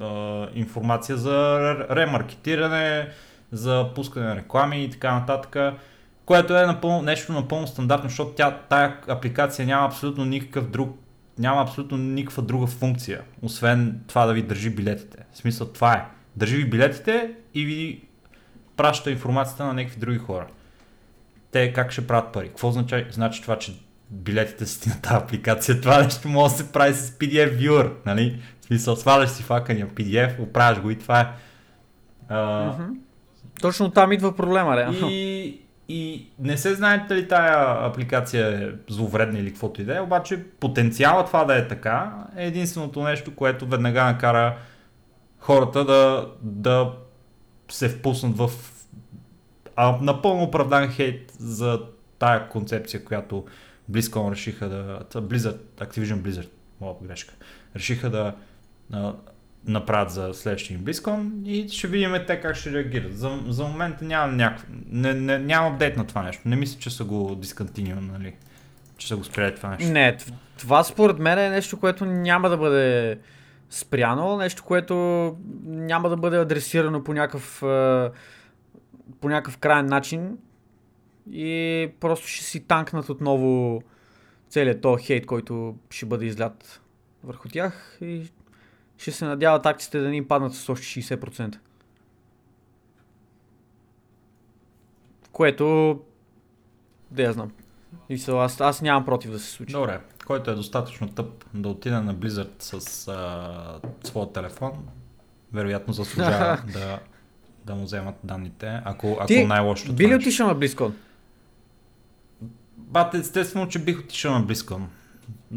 а, 0.00 0.46
информация 0.54 1.16
за 1.16 1.30
ре- 1.30 1.96
ремаркетиране, 1.96 3.08
за 3.52 3.90
пускане 3.94 4.26
на 4.26 4.36
реклами 4.36 4.84
и 4.84 4.90
така 4.90 5.14
нататък, 5.14 5.76
което 6.24 6.56
е 6.56 6.66
напълно, 6.66 7.02
нещо 7.02 7.32
напълно 7.32 7.66
стандартно, 7.66 8.08
защото 8.08 8.30
тя, 8.30 8.58
тая 8.68 9.00
апликация 9.08 9.66
няма 9.66 9.86
абсолютно 9.86 10.24
никакъв 10.24 10.70
друг, 10.70 10.98
няма 11.38 11.62
абсолютно 11.62 11.96
никаква 11.96 12.42
друга 12.42 12.66
функция, 12.66 13.20
освен 13.42 14.00
това 14.06 14.26
да 14.26 14.32
ви 14.32 14.42
държи 14.42 14.70
билетите. 14.70 15.18
В 15.32 15.36
смисъл 15.36 15.66
това 15.66 15.92
е. 15.92 16.06
Държи 16.36 16.56
ви 16.56 16.70
билетите 16.70 17.30
и 17.54 17.64
ви 17.64 18.04
праща 18.76 19.10
информацията 19.10 19.64
на 19.64 19.74
някакви 19.74 20.00
други 20.00 20.18
хора. 20.18 20.46
Те 21.50 21.72
как 21.72 21.92
ще 21.92 22.06
правят 22.06 22.32
пари? 22.32 22.48
Какво 22.48 22.70
значи, 22.70 23.06
значи 23.10 23.42
това, 23.42 23.58
че 23.58 23.72
билетите 24.10 24.66
си 24.66 24.88
на 24.88 25.00
тази 25.00 25.16
апликация? 25.16 25.80
Това 25.80 26.02
нещо 26.02 26.28
може 26.28 26.52
да 26.52 26.58
се 26.58 26.72
прави 26.72 26.94
с 26.94 27.10
PDF 27.10 27.58
Viewer, 27.58 27.92
нали? 28.06 28.42
В 28.60 28.64
смисъл, 28.64 28.96
сваляш 28.96 29.30
си 29.30 29.42
факания 29.42 29.88
PDF, 29.88 30.40
оправяш 30.40 30.80
го 30.80 30.90
и 30.90 30.98
това 30.98 31.20
е. 31.20 31.26
А. 32.28 32.74
Точно 33.60 33.90
там 33.90 34.12
идва 34.12 34.36
проблема, 34.36 34.76
реално. 34.76 35.08
и, 35.10 35.60
и 35.88 36.30
не 36.38 36.56
се 36.56 36.74
знае 36.74 37.06
дали 37.08 37.28
тая 37.28 37.86
апликация 37.86 38.62
е 38.62 38.92
зловредна 38.92 39.38
или 39.38 39.50
каквото 39.50 39.82
и 39.82 39.84
да 39.84 39.96
е, 39.96 40.00
обаче 40.00 40.44
потенциала 40.60 41.24
това 41.24 41.44
да 41.44 41.58
е 41.58 41.68
така 41.68 42.26
е 42.36 42.46
единственото 42.46 43.02
нещо, 43.02 43.34
което 43.34 43.66
веднага 43.66 44.04
накара 44.04 44.56
хората 45.38 45.84
да, 45.84 46.28
да 46.42 46.92
се 47.70 47.88
впуснат 47.88 48.36
в 48.36 48.50
а, 49.76 49.98
напълно 50.02 50.42
оправдан 50.42 50.88
хейт 50.88 51.32
за 51.38 51.80
тая 52.18 52.48
концепция, 52.48 53.04
която 53.04 53.44
BlizzCon 53.90 54.32
решиха 54.32 54.68
да... 54.68 55.00
Blizzard, 55.20 55.58
Activision 55.76 56.22
Blizzard, 56.22 56.48
моя 56.80 56.94
грешка, 57.02 57.34
решиха 57.76 58.10
да 58.10 58.34
направят 59.66 60.10
за 60.10 60.30
следващия 60.34 60.74
им 60.74 60.84
BlizzCon 60.84 61.46
и 61.46 61.68
ще 61.68 61.88
видим 61.88 62.14
те 62.26 62.40
как 62.40 62.56
ще 62.56 62.72
реагират. 62.72 63.18
За, 63.18 63.40
за 63.48 63.64
момента 63.64 64.04
няма 64.04 64.32
някакъв... 64.32 64.66
Не, 64.86 65.14
не, 65.14 65.38
няма 65.38 65.68
апдейт 65.68 65.96
на 65.96 66.06
това 66.06 66.22
нещо. 66.22 66.48
Не 66.48 66.56
мисля, 66.56 66.80
че 66.80 66.90
са 66.90 67.04
го 67.04 67.34
дисконтиню, 67.34 68.00
нали? 68.00 68.34
Че 68.96 69.08
са 69.08 69.16
го 69.16 69.24
спрели 69.24 69.54
това 69.54 69.68
нещо. 69.68 69.92
Не, 69.92 70.16
това 70.58 70.84
според 70.84 71.18
мен 71.18 71.38
е 71.38 71.50
нещо, 71.50 71.80
което 71.80 72.04
няма 72.04 72.48
да 72.48 72.56
бъде 72.56 73.18
спряно, 73.70 74.36
нещо, 74.36 74.64
което 74.64 74.94
няма 75.64 76.08
да 76.08 76.16
бъде 76.16 76.36
адресирано 76.36 77.04
по 77.04 77.12
някакъв, 77.12 77.58
по 79.20 79.28
някакъв 79.28 79.58
крайен 79.58 79.86
начин. 79.86 80.38
и 81.30 81.88
просто 82.00 82.26
ще 82.26 82.44
си 82.44 82.60
танкнат 82.60 83.08
отново 83.08 83.82
целият 84.48 84.80
този 84.80 85.04
хейт, 85.04 85.26
който 85.26 85.76
ще 85.90 86.06
бъде 86.06 86.26
излят 86.26 86.80
върху 87.24 87.48
тях 87.48 87.98
и 88.00 88.30
ще 88.98 89.12
се 89.12 89.24
надяват 89.24 89.66
акциите 89.66 89.98
да 89.98 90.08
ни 90.08 90.24
паднат 90.24 90.54
с 90.54 90.68
още 90.68 90.86
60%. 90.86 91.58
Което, 95.32 96.00
да 97.10 97.22
я 97.22 97.32
знам. 97.32 97.52
И 98.08 98.18
са, 98.18 98.32
аз, 98.32 98.60
аз 98.60 98.82
нямам 98.82 99.04
против 99.04 99.30
да 99.30 99.38
се 99.38 99.50
случи. 99.50 99.72
Добре, 99.72 100.00
който 100.26 100.50
е 100.50 100.54
достатъчно 100.54 101.08
тъп 101.08 101.44
да 101.54 101.68
отиде 101.68 102.00
на 102.00 102.14
Blizzard 102.14 102.62
с 102.62 103.08
а, 103.08 103.80
своя 104.04 104.32
телефон, 104.32 104.72
вероятно 105.52 105.92
заслужава 105.92 106.62
да, 106.72 107.00
да 107.64 107.74
му 107.74 107.84
вземат 107.84 108.14
данните, 108.24 108.80
ако, 108.84 109.16
ако 109.18 109.26
Ти 109.26 109.46
най-лошото 109.46 109.92
би 109.92 110.04
ли 110.04 110.10
нещо. 110.10 110.28
отишъл 110.28 110.46
на 110.46 110.56
BlizzCon? 110.56 110.92
Бат, 112.76 113.14
естествено, 113.14 113.68
че 113.68 113.78
бих 113.78 113.98
отишъл 114.00 114.32
на 114.32 114.46
BlizzCon. 114.46 114.82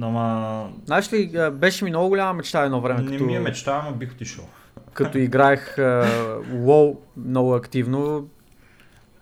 Ама 0.02 0.70
Знаеш 0.86 1.14
ли, 1.14 1.50
беше 1.52 1.84
ми 1.84 1.90
много 1.90 2.10
голяма 2.10 2.34
мечта 2.34 2.64
едно 2.64 2.82
време, 2.82 3.02
не 3.02 3.12
като, 3.12 3.24
ми 3.24 3.36
е 3.36 3.40
мечта, 3.40 3.82
ама 3.84 3.98
бих 3.98 4.12
отишъл. 4.12 4.46
като 4.94 5.18
играех 5.18 5.76
WoW 5.78 6.98
много 7.18 7.54
активно. 7.56 8.28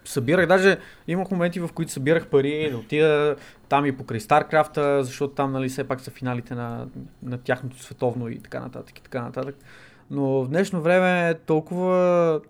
Събирах, 0.06 0.48
даже 0.48 0.78
имах 1.08 1.32
моменти, 1.32 1.60
в 1.60 1.70
които 1.74 1.92
събирах 1.92 2.28
пари 2.28 2.70
да 2.72 2.78
отида 2.78 3.36
там 3.70 3.86
и 3.86 3.92
покрай 3.92 4.20
StarCraft, 4.20 5.02
защото 5.02 5.34
там 5.34 5.52
нали, 5.52 5.70
все 5.70 5.84
пак 5.84 6.02
са 6.02 6.12
финалите 6.12 6.56
на, 6.56 6.88
на 7.24 7.38
тяхното 7.38 7.84
световно 7.84 8.30
и 8.30 8.40
така 8.40 8.60
нататък 8.60 9.00
и 9.00 9.04
така 9.04 9.22
нататък. 9.22 9.56
Но 10.12 10.44
в 10.44 10.48
днешно 10.48 10.82
време 10.82 11.30
е 11.30 11.34
толкова, 11.34 12.42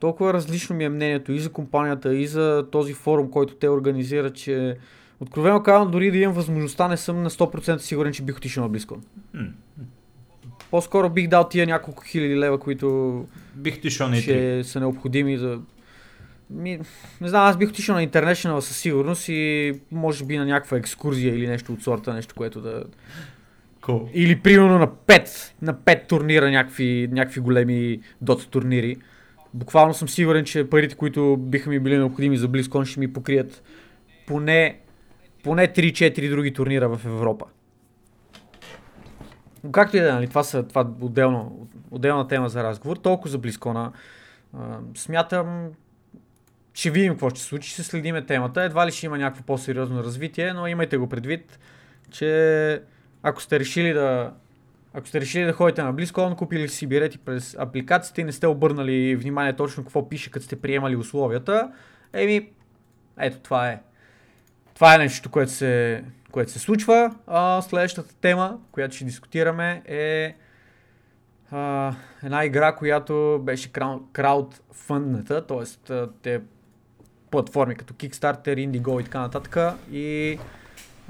толкова 0.00 0.32
различно 0.32 0.76
ми 0.76 0.84
е 0.84 0.88
мнението 0.88 1.32
и 1.32 1.40
за 1.40 1.52
компанията, 1.52 2.14
и 2.14 2.26
за 2.26 2.66
този 2.72 2.94
форум, 2.94 3.30
който 3.30 3.54
те 3.54 3.68
организират, 3.68 4.34
че 4.34 4.76
откровено 5.20 5.62
казвам, 5.62 5.90
дори 5.90 6.10
да 6.10 6.18
имам 6.18 6.34
възможността, 6.34 6.88
не 6.88 6.96
съм 6.96 7.22
на 7.22 7.30
100% 7.30 7.76
сигурен, 7.76 8.12
че 8.12 8.22
бих 8.22 8.36
отишъл 8.36 8.68
на. 8.68 8.78
М. 9.34 9.46
По-скоро 10.70 11.10
бих 11.10 11.28
дал 11.28 11.48
тия 11.48 11.66
няколко 11.66 12.04
хиляди 12.04 12.36
лева, 12.36 12.58
които 12.58 13.24
Бих 13.54 13.76
отишъл 13.76 14.08
на 14.08 14.16
E3. 14.16 14.20
ще 14.20 14.64
са 14.64 14.80
необходими 14.80 15.38
за... 15.38 15.60
Ми, 16.50 16.78
не 17.20 17.28
знам, 17.28 17.42
аз 17.42 17.56
бих 17.56 17.68
отишъл 17.68 17.94
на 17.94 18.06
International 18.06 18.60
със 18.60 18.76
сигурност 18.76 19.28
и 19.28 19.72
може 19.92 20.24
би 20.24 20.38
на 20.38 20.46
някаква 20.46 20.76
екскурзия 20.76 21.34
или 21.34 21.46
нещо 21.46 21.72
от 21.72 21.82
сорта, 21.82 22.14
нещо, 22.14 22.34
което 22.34 22.60
да... 22.60 22.84
Cool. 23.82 24.10
Или 24.12 24.40
примерно 24.40 24.78
на 24.78 24.88
5, 24.88 25.52
на 25.62 25.74
5 25.74 26.08
турнира, 26.08 26.50
някакви, 26.50 27.08
някакви 27.12 27.40
големи 27.40 28.00
дот 28.20 28.48
турнири. 28.50 28.96
Буквално 29.54 29.94
съм 29.94 30.08
сигурен, 30.08 30.44
че 30.44 30.70
парите, 30.70 30.94
които 30.94 31.36
биха 31.36 31.70
ми 31.70 31.80
били 31.80 31.98
необходими 31.98 32.36
за 32.36 32.48
BlizzCon, 32.48 32.84
ще 32.84 33.00
ми 33.00 33.12
покрият 33.12 33.62
поне, 34.26 34.80
поне 35.42 35.68
3-4 35.68 36.30
други 36.30 36.52
турнира 36.52 36.96
в 36.96 37.04
Европа. 37.04 37.44
Но 39.64 39.72
както 39.72 39.96
и 39.96 40.00
да 40.00 40.08
е, 40.08 40.12
нали, 40.12 40.28
това, 40.28 40.44
са, 40.44 40.62
това 40.62 40.88
отделно, 41.00 41.68
отделна 41.90 42.28
тема 42.28 42.48
за 42.48 42.64
разговор. 42.64 42.96
Толкова 42.96 43.30
за 43.30 43.38
BlizzCon. 43.38 43.90
А, 44.58 44.78
смятам, 44.96 45.70
ще 46.74 46.90
видим 46.90 47.12
какво 47.12 47.30
ще 47.30 47.40
се 47.40 47.46
случи, 47.46 47.70
ще 47.70 47.82
следиме 47.82 48.26
темата. 48.26 48.62
Едва 48.62 48.86
ли 48.86 48.90
ще 48.90 49.06
има 49.06 49.18
някакво 49.18 49.44
по-сериозно 49.44 50.04
развитие, 50.04 50.52
но 50.52 50.66
имайте 50.66 50.96
го 50.96 51.08
предвид, 51.08 51.58
че 52.10 52.82
ако 53.22 53.42
сте 53.42 53.60
решили 53.60 53.92
да 53.92 54.32
ако 54.94 55.08
сте 55.08 55.20
решили 55.20 55.44
да 55.44 55.52
ходите 55.52 55.82
на 55.82 55.94
BlizzCon, 55.94 56.36
купили 56.36 56.68
си 56.68 56.86
билети 56.86 57.18
през 57.18 57.56
апликацията 57.58 58.20
и 58.20 58.24
не 58.24 58.32
сте 58.32 58.46
обърнали 58.46 59.16
внимание 59.16 59.56
точно 59.56 59.82
какво 59.82 60.08
пише, 60.08 60.30
като 60.30 60.46
сте 60.46 60.60
приемали 60.60 60.96
условията, 60.96 61.72
еми, 62.12 62.50
ето 63.18 63.38
това 63.38 63.68
е. 63.68 63.80
Това 64.76 64.94
е 64.94 64.98
нещо, 64.98 65.30
което 65.30 65.52
се, 65.52 66.04
което 66.30 66.52
се 66.52 66.58
случва. 66.58 67.14
А, 67.26 67.62
следващата 67.62 68.14
тема, 68.14 68.58
която 68.72 68.96
ще 68.96 69.04
дискутираме 69.04 69.82
е 69.86 70.34
а, 71.50 71.92
една 72.22 72.44
игра, 72.44 72.74
която 72.74 73.40
беше 73.42 73.72
крау- 73.72 74.02
краудфъндната, 74.12 75.46
т.е. 75.46 75.94
те 76.22 76.40
платформи 77.30 77.74
като 77.74 77.94
Kickstarter, 77.94 78.68
Indigo 78.68 79.00
и 79.00 79.04
така 79.04 79.20
нататък. 79.20 79.56
И 79.92 80.38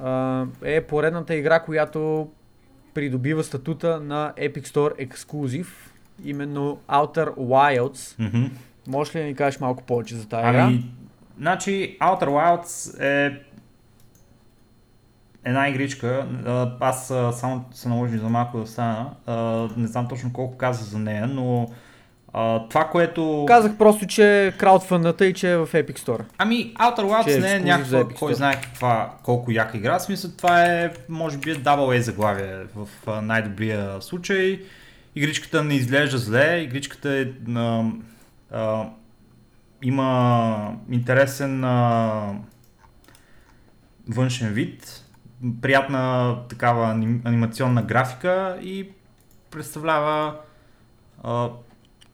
а, 0.02 0.44
е 0.62 0.80
поредната 0.80 1.34
игра, 1.34 1.60
която 1.60 2.30
придобива 2.94 3.44
статута 3.44 4.00
на 4.00 4.32
Epic 4.36 4.66
Store 4.66 5.08
Exclusive, 5.08 5.68
именно 6.24 6.78
Outer 6.88 7.34
Wilds. 7.34 8.18
Мгм. 8.18 8.44
Можеш 8.88 9.14
ли 9.14 9.20
да 9.20 9.26
ни 9.26 9.34
кажеш 9.34 9.60
малко 9.60 9.82
повече 9.82 10.14
за 10.14 10.28
тази 10.28 10.48
игра? 10.48 10.64
Ами, 10.64 10.90
значи 11.38 11.98
Outer 12.00 12.28
Wilds 12.28 13.00
е 13.00 13.45
една 15.46 15.68
игричка. 15.68 16.26
Аз 16.80 17.06
само 17.32 17.64
се 17.72 17.88
наложи 17.88 18.18
за 18.18 18.28
малко 18.28 18.58
да 18.58 18.66
стана. 18.66 19.10
Не 19.76 19.86
знам 19.86 20.08
точно 20.08 20.32
колко 20.32 20.56
каза 20.56 20.84
за 20.84 20.98
нея, 20.98 21.26
но 21.26 21.68
а, 22.32 22.68
това, 22.68 22.88
което... 22.88 23.44
Казах 23.48 23.78
просто, 23.78 24.06
че 24.06 24.46
е 24.46 24.52
краудфъндната 24.52 25.26
и 25.26 25.34
че 25.34 25.52
е 25.52 25.56
в 25.56 25.66
Epic 25.72 25.98
Store. 25.98 26.24
Ами, 26.38 26.74
Outer 26.74 27.24
Че 27.24 27.32
е 27.32 27.36
Wilds 27.36 27.40
не 27.40 27.54
е 27.54 27.60
някаква, 27.60 28.08
кой 28.08 28.34
знае 28.34 28.60
каква, 28.60 29.14
колко 29.22 29.50
яка 29.50 29.76
игра. 29.76 29.98
В 29.98 30.02
смисъл, 30.02 30.30
това 30.36 30.64
е, 30.64 30.90
може 31.08 31.38
би, 31.38 31.54
Double 31.54 31.98
A 31.98 32.00
заглавие 32.00 32.56
в 32.74 32.88
най-добрия 33.22 34.02
случай. 34.02 34.60
Игричката 35.14 35.64
не 35.64 35.74
изглежда 35.74 36.18
зле, 36.18 36.58
игричката 36.58 37.10
е, 37.10 37.26
а, 37.54 37.84
а, 38.50 38.84
има 39.82 40.76
интересен 40.90 41.64
а, 41.64 42.32
външен 44.08 44.52
вид, 44.52 45.02
приятна 45.62 46.36
такава 46.48 46.90
аним, 46.90 47.22
анимационна 47.24 47.82
графика 47.82 48.58
и 48.62 48.88
представлява, 49.50 50.36
а, 51.22 51.50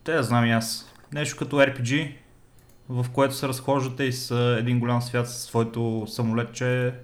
те 0.04 0.12
да 0.12 0.22
знам 0.22 0.46
и 0.46 0.52
аз, 0.52 0.94
нещо 1.12 1.36
като 1.36 1.56
RPG, 1.56 2.12
в 2.88 3.06
което 3.12 3.34
се 3.34 3.48
разхождате 3.48 4.04
и 4.04 4.12
с 4.12 4.56
един 4.58 4.80
голям 4.80 5.02
свят 5.02 5.28
със 5.28 5.42
своето 5.42 6.04
самолетче, 6.08 6.94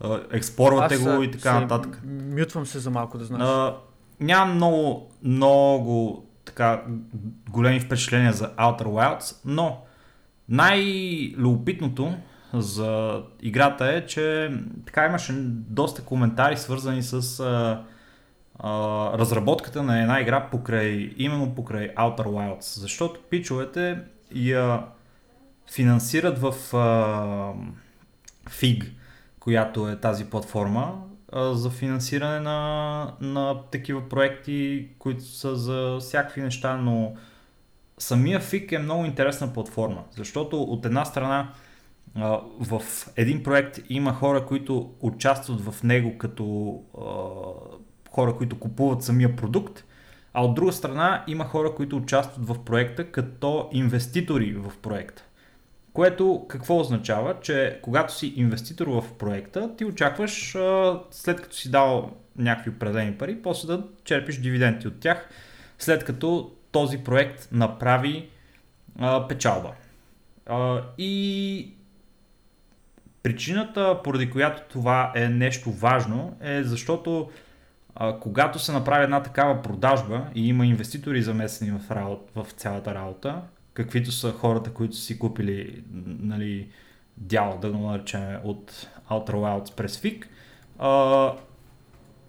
а, 0.00 0.20
експлорвате 0.32 0.94
Аз, 0.94 1.02
го 1.02 1.22
и 1.22 1.30
така 1.30 1.54
се 1.54 1.60
нататък. 1.60 2.02
Мютвам 2.04 2.66
се 2.66 2.78
за 2.78 2.90
малко 2.90 3.18
да 3.18 3.24
знаеш. 3.24 3.42
А, 3.44 3.76
нямам 4.20 4.54
много, 4.54 5.10
много 5.22 6.24
така 6.44 6.82
големи 7.50 7.80
впечатления 7.80 8.32
за 8.32 8.48
Outer 8.48 8.82
Wilds, 8.82 9.36
но 9.44 9.82
най-любопитното 10.48 12.14
за 12.54 13.22
играта 13.40 13.86
е, 13.86 14.06
че 14.06 14.52
така 14.86 15.06
имаше 15.06 15.32
доста 15.48 16.02
коментари 16.02 16.56
свързани 16.56 17.02
с 17.02 17.40
а, 17.40 17.84
а, 18.58 19.18
разработката 19.18 19.82
на 19.82 20.00
една 20.00 20.20
игра 20.20 20.48
покрай, 20.50 21.14
именно 21.16 21.54
покрай 21.54 21.94
Outer 21.94 22.26
Wilds, 22.26 22.80
защото 22.80 23.20
пичовете 23.30 23.98
я 24.34 24.84
финансират 25.72 26.38
в 26.38 26.54
а, 26.76 27.52
FIG, 28.50 28.90
която 29.40 29.88
е 29.88 29.96
тази 29.96 30.24
платформа, 30.24 31.02
а, 31.32 31.54
за 31.54 31.70
финансиране 31.70 32.40
на, 32.40 33.12
на 33.20 33.62
такива 33.70 34.08
проекти, 34.08 34.88
които 34.98 35.24
са 35.24 35.56
за 35.56 35.98
всякакви 36.00 36.42
неща, 36.42 36.76
но 36.76 37.14
самия 37.98 38.40
FIG 38.40 38.72
е 38.72 38.78
много 38.78 39.04
интересна 39.04 39.52
платформа, 39.52 40.04
защото 40.16 40.62
от 40.62 40.86
една 40.86 41.04
страна 41.04 41.52
в 42.60 42.82
един 43.16 43.42
проект 43.42 43.78
има 43.88 44.12
хора, 44.12 44.46
които 44.46 44.94
участват 45.00 45.60
в 45.60 45.82
него 45.82 46.18
като 46.18 46.44
хора, 48.10 48.36
които 48.36 48.58
купуват 48.58 49.02
самия 49.02 49.36
продукт, 49.36 49.84
а 50.32 50.44
от 50.44 50.54
друга 50.54 50.72
страна 50.72 51.24
има 51.26 51.44
хора, 51.44 51.74
които 51.74 51.96
участват 51.96 52.48
в 52.48 52.64
проекта 52.64 53.10
като 53.10 53.68
инвеститори 53.72 54.52
в 54.52 54.72
проекта. 54.82 55.24
Което 55.92 56.46
какво 56.48 56.80
означава? 56.80 57.40
Че 57.40 57.78
когато 57.82 58.14
си 58.14 58.32
инвеститор 58.36 58.86
в 58.86 59.04
проекта, 59.18 59.76
ти 59.76 59.84
очакваш 59.84 60.56
след 61.10 61.40
като 61.40 61.56
си 61.56 61.70
дал 61.70 62.10
някакви 62.36 62.70
определени 62.70 63.12
пари, 63.12 63.42
после 63.42 63.66
да 63.66 63.84
черпиш 64.04 64.40
дивиденти 64.40 64.88
от 64.88 65.00
тях, 65.00 65.28
след 65.78 66.04
като 66.04 66.52
този 66.72 66.98
проект 66.98 67.48
направи 67.52 68.28
а, 68.98 69.28
печалба. 69.28 69.72
А, 70.46 70.82
и 70.98 71.77
причината, 73.22 74.00
поради 74.04 74.30
която 74.30 74.62
това 74.68 75.12
е 75.14 75.28
нещо 75.28 75.70
важно, 75.70 76.36
е 76.40 76.62
защото 76.62 77.30
а, 77.94 78.18
когато 78.20 78.58
се 78.58 78.72
направи 78.72 79.04
една 79.04 79.22
такава 79.22 79.62
продажба 79.62 80.26
и 80.34 80.48
има 80.48 80.66
инвеститори 80.66 81.22
замесени 81.22 81.70
в, 81.70 81.90
работ, 81.90 82.30
в 82.34 82.46
цялата 82.50 82.94
работа, 82.94 83.42
каквито 83.74 84.12
са 84.12 84.32
хората, 84.32 84.70
които 84.70 84.96
си 84.96 85.18
купили 85.18 85.84
нали, 86.20 86.68
дял, 87.16 87.58
да 87.62 87.70
го 87.70 87.78
наречем, 87.78 88.36
от 88.44 88.88
Outer 89.10 89.74
през 89.76 90.00
FIG, 90.00 90.24
а, 90.78 91.32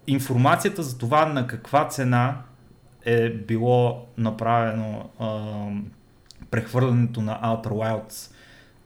информацията 0.06 0.82
за 0.82 0.98
това 0.98 1.26
на 1.26 1.46
каква 1.46 1.88
цена 1.88 2.42
е 3.04 3.30
било 3.30 4.06
направено 4.16 5.10
а, 5.18 5.66
прехвърлянето 6.50 7.22
на 7.22 7.40
Outer 7.42 8.26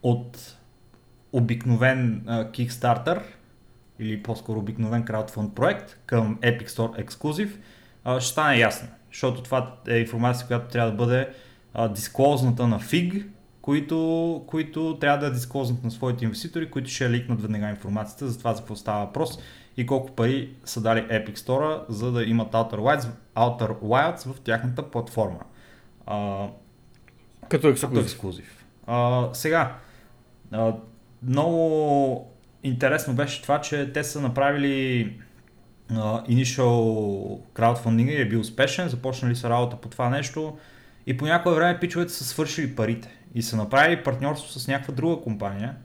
от 0.02 0.53
обикновен 1.34 2.22
а, 2.26 2.44
Kickstarter 2.44 3.22
или 3.98 4.22
по-скоро 4.22 4.58
обикновен 4.58 5.04
краудфонд 5.04 5.54
проект 5.54 5.98
към 6.06 6.36
Epic 6.36 6.68
Store 6.68 7.04
Exclusive, 7.04 7.50
а, 8.04 8.20
ще 8.20 8.32
стане 8.32 8.58
ясно. 8.58 8.88
Защото 9.12 9.42
това 9.42 9.74
е 9.88 9.98
информация, 9.98 10.46
която 10.46 10.68
трябва 10.68 10.90
да 10.90 10.96
бъде 10.96 11.28
дисклозната 11.90 12.66
на 12.66 12.80
FIG, 12.80 13.26
които, 13.62 14.44
които 14.46 14.98
трябва 15.00 15.18
да 15.18 15.32
дисклознат 15.32 15.84
на 15.84 15.90
своите 15.90 16.24
инвеститори, 16.24 16.70
които 16.70 16.90
ще 16.90 17.10
ликнат 17.10 17.42
веднага 17.42 17.68
информацията 17.68 18.28
за 18.28 18.38
това 18.38 18.54
за 18.54 18.60
какво 18.60 18.76
става 18.76 19.04
въпрос 19.04 19.38
и 19.76 19.86
колко 19.86 20.12
пари 20.12 20.50
са 20.64 20.80
дали 20.80 21.00
Epic 21.00 21.36
Store, 21.36 21.80
за 21.88 22.12
да 22.12 22.24
имат 22.24 22.52
Outer 22.52 22.76
Wilds, 22.76 23.08
Outer 23.36 23.80
Wilds 23.80 24.32
в 24.32 24.40
тяхната 24.40 24.90
платформа. 24.90 25.40
А, 26.06 26.46
като 27.48 27.68
ексклюзив. 27.68 27.94
Като 27.94 28.06
ексклюзив. 28.06 28.64
А, 28.86 29.28
сега, 29.32 29.76
а, 30.52 30.74
много 31.26 32.30
интересно 32.62 33.14
беше 33.14 33.42
това, 33.42 33.60
че 33.60 33.92
те 33.92 34.04
са 34.04 34.20
направили 34.20 35.12
uh, 35.92 36.28
initial 36.28 37.38
crowdfunding 37.54 38.10
и 38.10 38.20
е 38.20 38.28
бил 38.28 38.40
успешен, 38.40 38.88
започнали 38.88 39.36
са 39.36 39.50
работа 39.50 39.76
по 39.76 39.88
това 39.88 40.08
нещо 40.08 40.58
и 41.06 41.16
по 41.16 41.24
някое 41.24 41.54
време 41.54 41.80
пичовете 41.80 42.12
са 42.12 42.24
свършили 42.24 42.76
парите 42.76 43.08
и 43.34 43.42
са 43.42 43.56
направили 43.56 44.02
партньорство 44.02 44.60
с 44.60 44.68
някаква 44.68 44.94
друга 44.94 45.22
компания, 45.22 45.76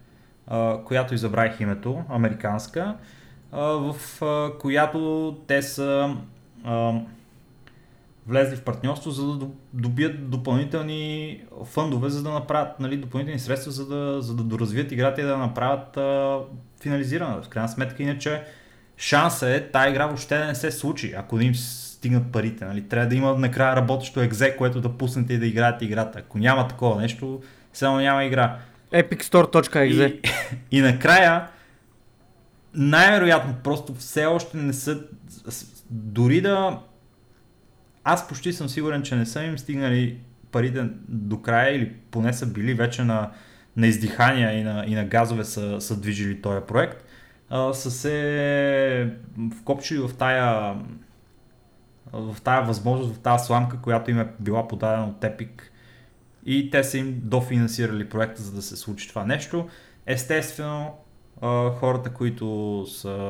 uh, 0.51 0.83
която 0.83 1.13
изабравих 1.13 1.59
името, 1.59 2.03
американска, 2.09 2.95
uh, 3.53 3.91
в 3.91 4.19
uh, 4.19 4.57
която 4.57 5.37
те 5.47 5.61
са 5.61 6.15
uh, 6.65 7.01
влезли 8.27 8.55
в 8.55 8.61
партньорство, 8.61 9.11
за 9.11 9.37
да 9.37 9.47
добият 9.73 10.29
допълнителни 10.29 11.41
фъндове, 11.65 12.09
за 12.09 12.23
да 12.23 12.29
направят 12.29 12.79
нали, 12.79 12.97
допълнителни 12.97 13.39
средства, 13.39 13.71
за 13.71 13.87
да, 13.87 14.21
за 14.21 14.35
да 14.35 14.43
доразвият 14.43 14.91
играта 14.91 15.21
и 15.21 15.23
да 15.23 15.37
направят 15.37 15.97
а, 15.97 16.39
финализирана. 16.81 17.41
В 17.41 17.49
крайна 17.49 17.69
сметка, 17.69 18.03
иначе 18.03 18.43
шанса 18.97 19.49
е 19.49 19.71
тази 19.71 19.89
игра 19.89 20.05
въобще 20.05 20.37
да 20.37 20.45
не 20.45 20.55
се 20.55 20.71
случи, 20.71 21.13
ако 21.17 21.37
не 21.37 21.43
им 21.43 21.55
стигнат 21.55 22.31
парите. 22.31 22.65
Нали. 22.65 22.87
Трябва 22.87 23.07
да 23.09 23.15
има 23.15 23.35
накрая 23.35 23.75
работещо 23.75 24.21
екзе, 24.21 24.55
което 24.57 24.81
да 24.81 24.97
пуснете 24.97 25.33
и 25.33 25.37
да 25.37 25.45
играете 25.45 25.85
играта. 25.85 26.19
Ако 26.19 26.37
няма 26.37 26.67
такова 26.67 27.01
нещо, 27.01 27.41
само 27.73 27.97
няма 27.97 28.23
игра. 28.23 28.57
epicstore.exe 28.93 29.85
и, 30.05 30.21
и 30.77 30.81
накрая, 30.81 31.47
най-вероятно, 32.73 33.55
просто 33.63 33.95
все 33.95 34.25
още 34.25 34.57
не 34.57 34.73
са 34.73 35.03
дори 35.89 36.41
да 36.41 36.79
аз 38.03 38.27
почти 38.27 38.53
съм 38.53 38.69
сигурен, 38.69 39.01
че 39.01 39.15
не 39.15 39.25
са 39.25 39.43
им 39.43 39.57
стигнали 39.57 40.19
парите 40.51 40.89
до 41.07 41.41
края 41.41 41.75
или 41.75 41.93
поне 42.11 42.33
са 42.33 42.45
били 42.45 42.73
вече 42.73 43.03
на, 43.03 43.31
на 43.77 43.87
издихания 43.87 44.59
и 44.59 44.63
на, 44.63 44.85
и 44.87 44.95
на 44.95 45.05
газове 45.05 45.43
са, 45.43 45.81
са 45.81 45.99
движили 46.01 46.41
този 46.41 46.65
проект. 46.67 47.03
А, 47.49 47.73
са 47.73 47.91
се 47.91 49.13
вкопчили 49.61 49.99
в 49.99 50.11
тая 50.17 50.75
в 52.13 52.37
тая 52.43 52.61
възможност, 52.61 53.15
в 53.15 53.19
тази 53.19 53.45
сламка, 53.45 53.77
която 53.81 54.11
им 54.11 54.19
е 54.19 54.27
била 54.39 54.67
подадена 54.67 55.05
от 55.05 55.21
Epic 55.21 55.61
и 56.45 56.69
те 56.69 56.83
са 56.83 56.97
им 56.97 57.21
дофинансирали 57.23 58.09
проекта, 58.09 58.41
за 58.41 58.51
да 58.51 58.61
се 58.61 58.75
случи 58.75 59.09
това 59.09 59.25
нещо. 59.25 59.67
Естествено, 60.05 60.95
хората, 61.73 62.13
които 62.13 62.85
са 62.87 63.29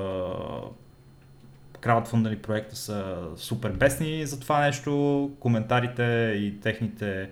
краудфундали 1.81 2.41
проекта 2.41 2.75
са 2.75 3.17
супер 3.35 3.71
бесни 3.71 4.25
за 4.25 4.39
това 4.39 4.61
нещо. 4.61 5.31
Коментарите 5.39 6.33
и 6.37 6.59
техните 6.59 7.29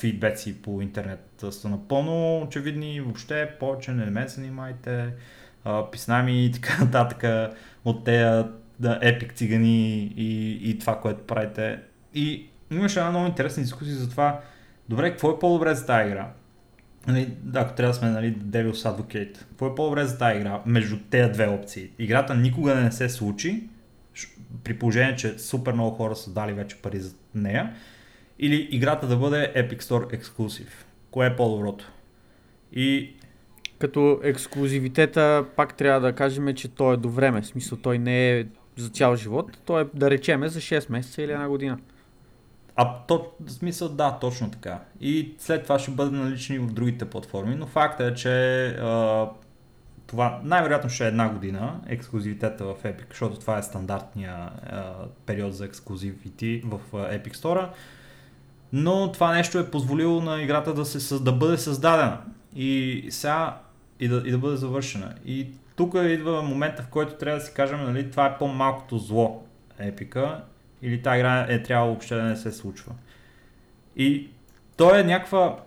фидбеци 0.00 0.62
по 0.62 0.82
интернет 0.82 1.44
са 1.50 1.68
напълно 1.68 2.42
очевидни. 2.42 3.00
Въобще 3.00 3.50
повече 3.60 3.92
не 3.92 4.10
ме 4.10 4.28
занимайте. 4.28 5.12
Писнами 5.92 6.44
и 6.44 6.52
така 6.52 6.76
нататък 6.84 7.24
от 7.84 8.04
тези 8.04 8.44
да, 8.80 8.98
епик 9.02 9.34
цигани 9.34 10.12
и, 10.16 10.50
и 10.70 10.78
това, 10.78 11.00
което 11.00 11.26
правите. 11.26 11.78
И 12.14 12.48
имаше 12.70 12.98
една 12.98 13.10
много 13.10 13.26
интересна 13.26 13.62
дискусия 13.62 13.96
за 13.96 14.10
това, 14.10 14.40
добре, 14.88 15.10
какво 15.10 15.30
е 15.30 15.38
по-добре 15.38 15.74
за 15.74 15.86
тази 15.86 16.08
игра? 16.08 16.30
Нали, 17.06 17.28
ако 17.54 17.74
трябва 17.74 17.92
да 17.92 17.98
сме 17.98 18.10
нали, 18.10 18.34
Devil's 18.34 18.72
Advocate, 18.72 19.38
какво 19.38 19.66
е 19.66 19.74
по-добре 19.74 20.04
за 20.04 20.18
тази 20.18 20.38
игра 20.38 20.62
между 20.66 20.96
тези 21.10 21.32
две 21.32 21.46
опции? 21.46 21.90
Играта 21.98 22.34
никога 22.34 22.74
не 22.74 22.92
се 22.92 23.08
случи, 23.08 23.68
при 24.64 24.78
положение, 24.78 25.16
че 25.16 25.38
супер 25.38 25.72
много 25.72 25.96
хора 25.96 26.16
са 26.16 26.32
дали 26.32 26.52
вече 26.52 26.76
пари 26.76 27.00
за 27.00 27.14
нея, 27.34 27.74
или 28.38 28.68
играта 28.70 29.06
да 29.06 29.16
бъде 29.16 29.52
Epic 29.56 29.82
Store 29.82 30.12
ексклюзив. 30.12 30.86
Кое 31.10 31.26
е 31.26 31.36
по-доброто? 31.36 31.92
И 32.72 33.10
като 33.78 34.20
ексклюзивитета 34.22 35.44
пак 35.56 35.76
трябва 35.76 36.00
да 36.00 36.12
кажем, 36.12 36.54
че 36.54 36.68
той 36.68 36.94
е 36.94 36.96
до 36.96 37.08
време. 37.08 37.42
В 37.42 37.46
смисъл 37.46 37.78
той 37.78 37.98
не 37.98 38.38
е 38.38 38.44
за 38.76 38.88
цял 38.88 39.16
живот. 39.16 39.58
Той 39.64 39.82
е 39.82 39.86
да 39.94 40.10
речеме 40.10 40.48
за 40.48 40.60
6 40.60 40.92
месеца 40.92 41.22
или 41.22 41.32
една 41.32 41.48
година. 41.48 41.78
А 42.80 42.94
то, 43.06 43.32
в 43.40 43.50
смисъл, 43.50 43.88
да, 43.88 44.18
точно 44.20 44.50
така. 44.50 44.78
И 45.00 45.34
след 45.38 45.62
това 45.62 45.78
ще 45.78 45.90
бъде 45.90 46.16
налични 46.16 46.58
в 46.58 46.72
другите 46.72 47.04
платформи, 47.10 47.54
но 47.54 47.66
факта 47.66 48.04
е, 48.04 48.14
че 48.14 48.66
а, 48.66 49.28
това 50.06 50.40
най-вероятно 50.44 50.90
ще 50.90 51.04
е 51.04 51.08
една 51.08 51.28
година 51.28 51.80
ексклюзивитета 51.86 52.64
в 52.64 52.74
Epic, 52.84 53.08
защото 53.10 53.38
това 53.38 53.58
е 53.58 53.62
стандартния 53.62 54.34
а, 54.34 54.94
период 55.26 55.54
за 55.54 55.64
ексклюзивити 55.64 56.62
в 56.64 56.80
а, 56.92 56.96
Epic 56.96 57.34
Store. 57.34 57.68
Но 58.72 59.12
това 59.12 59.32
нещо 59.32 59.58
е 59.58 59.70
позволило 59.70 60.20
на 60.20 60.42
играта 60.42 60.74
да, 60.74 60.84
се, 60.84 61.18
да 61.18 61.32
бъде 61.32 61.58
създадена 61.58 62.20
и 62.56 63.04
сега 63.10 63.60
и 64.00 64.08
да, 64.08 64.22
и 64.26 64.30
да 64.30 64.38
бъде 64.38 64.56
завършена. 64.56 65.14
И 65.26 65.46
тук 65.76 65.94
идва 65.94 66.42
момента, 66.42 66.82
в 66.82 66.88
който 66.88 67.14
трябва 67.14 67.38
да 67.38 67.44
си 67.44 67.54
кажем, 67.54 67.84
нали, 67.84 68.10
това 68.10 68.26
е 68.26 68.38
по-малкото 68.38 68.98
зло 68.98 69.44
епика 69.78 70.40
или 70.82 71.02
тази 71.02 71.18
игра 71.18 71.46
е 71.48 71.62
трябвало 71.62 71.90
въобще 71.92 72.14
да 72.14 72.22
не 72.22 72.36
се 72.36 72.52
случва. 72.52 72.92
И 73.96 74.28
то 74.76 74.94
е 74.94 75.02
някаква 75.04 75.58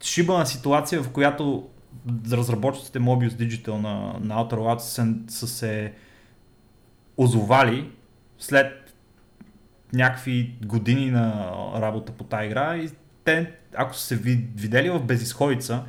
шибана 0.00 0.46
ситуация, 0.46 1.02
в 1.02 1.10
която 1.12 1.68
разработчиците 2.32 3.00
Mobius 3.00 3.28
Digital 3.28 3.72
на, 3.72 4.18
на 4.20 4.34
Outer 4.34 4.54
Wilds 4.54 4.78
са, 4.78 5.14
са 5.28 5.48
се 5.48 5.92
озовали 7.16 7.90
след 8.38 8.94
някакви 9.92 10.54
години 10.64 11.10
на 11.10 11.52
работа 11.76 12.12
по 12.12 12.24
тази 12.24 12.46
игра 12.46 12.76
и 12.76 12.90
те, 13.24 13.52
ако 13.74 13.94
са 13.94 14.06
се 14.06 14.16
видели 14.16 14.90
в 14.90 15.04
безисходица 15.04 15.84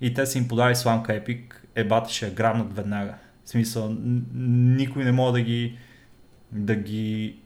и 0.00 0.14
те 0.14 0.26
са 0.26 0.38
им 0.38 0.48
подали 0.48 0.74
сламка 0.74 1.12
Epic, 1.12 1.54
ебата 1.74 2.10
ще 2.10 2.26
я 2.26 2.32
грабнат 2.32 2.76
веднага. 2.76 3.14
В 3.44 3.48
смисъл, 3.50 3.96
никой 4.34 5.04
не 5.04 5.12
може 5.12 5.32
да 5.32 5.40
ги 5.40 5.78
да 6.52 6.74
ги 6.74 7.36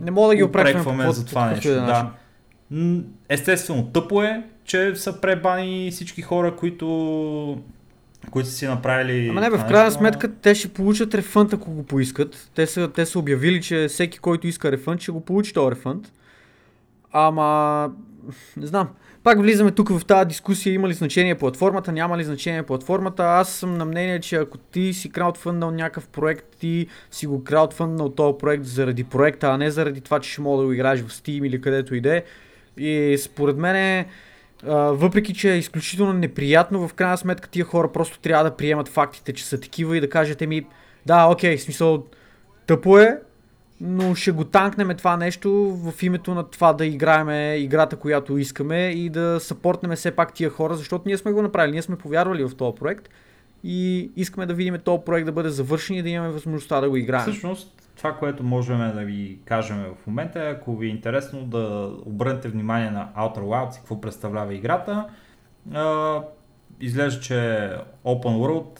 не 0.00 0.10
мога 0.10 0.28
да 0.28 0.36
ги 0.36 0.42
опрекваме 0.42 1.12
за 1.12 1.26
това 1.26 1.50
нещо. 1.50 1.68
Да. 1.68 2.12
Естествено, 3.28 3.86
тъпо 3.86 4.22
е, 4.22 4.46
че 4.64 4.96
са 4.96 5.20
пребани 5.20 5.90
всички 5.92 6.22
хора, 6.22 6.56
които 6.56 7.58
които 8.30 8.48
са 8.48 8.54
си 8.54 8.66
направили. 8.66 9.28
Ама 9.28 9.40
не, 9.40 9.50
бе, 9.50 9.56
в 9.56 9.66
крайна 9.68 9.90
сметка 9.90 10.32
те 10.34 10.54
ще 10.54 10.68
получат 10.68 11.14
рефънд, 11.14 11.52
ако 11.52 11.70
го 11.70 11.82
поискат. 11.82 12.50
Те 12.54 12.66
са, 12.66 12.92
те 12.92 13.06
са 13.06 13.18
обявили, 13.18 13.62
че 13.62 13.88
всеки, 13.88 14.18
който 14.18 14.46
иска 14.46 14.72
рефънд, 14.72 15.00
ще 15.00 15.12
го 15.12 15.20
получи 15.20 15.54
този 15.54 15.70
рефънд. 15.70 16.12
Ама, 17.12 17.90
не 18.56 18.66
знам. 18.66 18.88
Пак 19.28 19.40
влизаме 19.40 19.70
тук 19.70 19.88
в 19.88 20.04
тази 20.04 20.28
дискусия, 20.28 20.74
има 20.74 20.88
ли 20.88 20.94
значение 20.94 21.34
платформата, 21.34 21.92
няма 21.92 22.18
ли 22.18 22.24
значение 22.24 22.62
платформата. 22.62 23.24
Аз 23.24 23.48
съм 23.48 23.78
на 23.78 23.84
мнение, 23.84 24.20
че 24.20 24.36
ако 24.36 24.58
ти 24.58 24.92
си 24.92 25.10
краудфънднал 25.10 25.70
някакъв 25.70 26.08
проект, 26.08 26.46
ти 26.60 26.86
си 27.10 27.26
го 27.26 27.44
краудфънднал 27.44 28.08
този 28.08 28.38
проект 28.38 28.64
заради 28.64 29.04
проекта, 29.04 29.46
а 29.46 29.56
не 29.56 29.70
заради 29.70 30.00
това, 30.00 30.20
че 30.20 30.30
ще 30.30 30.40
мога 30.40 30.60
да 30.60 30.66
го 30.66 30.72
играеш 30.72 31.00
в 31.00 31.12
Steam 31.12 31.46
или 31.46 31.60
където 31.60 31.94
иде. 31.94 32.24
И 32.76 33.18
според 33.18 33.56
мен 33.56 33.76
е, 33.76 34.06
въпреки, 34.90 35.34
че 35.34 35.52
е 35.52 35.58
изключително 35.58 36.12
неприятно, 36.12 36.88
в 36.88 36.94
крайна 36.94 37.18
сметка 37.18 37.48
тия 37.48 37.64
хора 37.64 37.92
просто 37.92 38.18
трябва 38.18 38.44
да 38.44 38.56
приемат 38.56 38.88
фактите, 38.88 39.32
че 39.32 39.44
са 39.44 39.60
такива 39.60 39.96
и 39.96 40.00
да 40.00 40.10
кажете 40.10 40.46
ми, 40.46 40.66
да, 41.06 41.26
окей, 41.26 41.58
смисъл, 41.58 42.06
тъпо 42.66 42.98
е, 42.98 43.18
но 43.80 44.14
ще 44.14 44.30
го 44.30 44.44
танкнем 44.44 44.96
това 44.96 45.16
нещо 45.16 45.52
в 45.76 46.02
името 46.02 46.34
на 46.34 46.44
това 46.44 46.72
да 46.72 46.86
играеме 46.86 47.56
играта, 47.56 47.96
която 47.96 48.38
искаме 48.38 48.88
и 48.88 49.10
да 49.10 49.40
съпортнем 49.40 49.96
все 49.96 50.10
пак 50.10 50.34
тия 50.34 50.50
хора, 50.50 50.74
защото 50.74 51.02
ние 51.06 51.18
сме 51.18 51.32
го 51.32 51.42
направили, 51.42 51.72
ние 51.72 51.82
сме 51.82 51.96
повярвали 51.96 52.44
в 52.44 52.56
този 52.56 52.76
проект 52.76 53.08
и 53.64 54.10
искаме 54.16 54.46
да 54.46 54.54
видим 54.54 54.78
този 54.84 55.02
проект 55.06 55.26
да 55.26 55.32
бъде 55.32 55.48
завършен 55.48 55.96
и 55.96 56.02
да 56.02 56.08
имаме 56.08 56.32
възможността 56.32 56.80
да 56.80 56.90
го 56.90 56.96
играем. 56.96 57.22
Всъщност, 57.22 57.90
това, 57.96 58.12
което 58.12 58.44
можем 58.44 58.78
да 58.78 59.04
ви 59.04 59.38
кажем 59.44 59.84
в 60.02 60.06
момента 60.06 60.44
е, 60.44 60.50
ако 60.50 60.76
ви 60.76 60.86
е 60.86 60.90
интересно 60.90 61.44
да 61.44 61.92
обърнете 62.06 62.48
внимание 62.48 62.90
на 62.90 63.08
Outer 63.18 63.40
Wilds 63.40 63.76
и 63.76 63.78
какво 63.78 64.00
представлява 64.00 64.54
играта, 64.54 65.08
изглежда, 66.80 67.20
че 67.20 67.34
Open 68.04 68.64
World, 68.74 68.78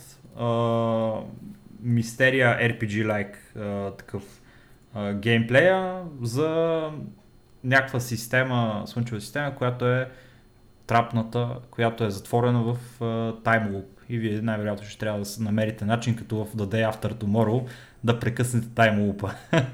мистерия 1.83 2.59
RPG-like 2.59 3.35
такъв 3.97 4.38
геймплея 5.15 6.03
за 6.23 6.81
някаква 7.65 8.01
система, 8.01 8.83
слънчева 8.87 9.21
система, 9.21 9.55
която 9.55 9.87
е 9.87 10.11
трапната, 10.87 11.49
която 11.71 12.05
е 12.05 12.11
затворена 12.11 12.63
в 12.63 12.77
Loop. 13.45 13.85
И 14.09 14.19
вие 14.19 14.41
най-вероятно 14.41 14.87
ще 14.87 14.99
трябва 14.99 15.21
да 15.21 15.27
намерите 15.41 15.85
начин, 15.85 16.17
като 16.17 16.45
в 16.45 16.57
The 16.57 16.65
Day 16.65 16.93
After 16.93 17.15
Tomorrow, 17.15 17.69
да 18.05 18.19
прекъснете 18.21 18.69
Loop 18.69 19.35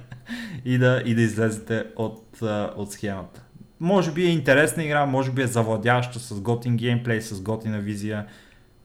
и, 0.64 0.78
да, 0.78 1.02
и 1.04 1.14
да 1.14 1.22
излезете 1.22 1.84
от, 1.96 2.42
от 2.76 2.92
схемата. 2.92 3.42
Може 3.80 4.12
би 4.12 4.26
е 4.26 4.30
интересна 4.30 4.84
игра, 4.84 5.06
може 5.06 5.32
би 5.32 5.42
е 5.42 5.46
завладяща 5.46 6.18
с 6.18 6.40
готин 6.40 6.76
геймплей, 6.76 7.20
с 7.20 7.42
готина 7.42 7.78
визия. 7.78 8.26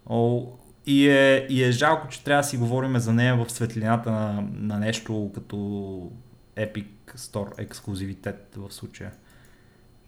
О, 0.05 0.45
и, 0.85 1.09
е, 1.09 1.47
и 1.49 1.63
е 1.63 1.71
жалко, 1.71 2.07
че 2.07 2.23
трябва 2.23 2.41
да 2.41 2.47
си 2.47 2.57
говорим 2.57 2.97
за 2.97 3.13
нея 3.13 3.35
в 3.35 3.51
светлината 3.51 4.11
на, 4.11 4.47
на 4.53 4.79
нещо 4.79 5.31
като 5.35 6.11
Epic 6.59 6.87
Store 7.15 7.59
ексклюзивитет 7.59 8.55
в 8.57 8.73
случая. 8.73 9.11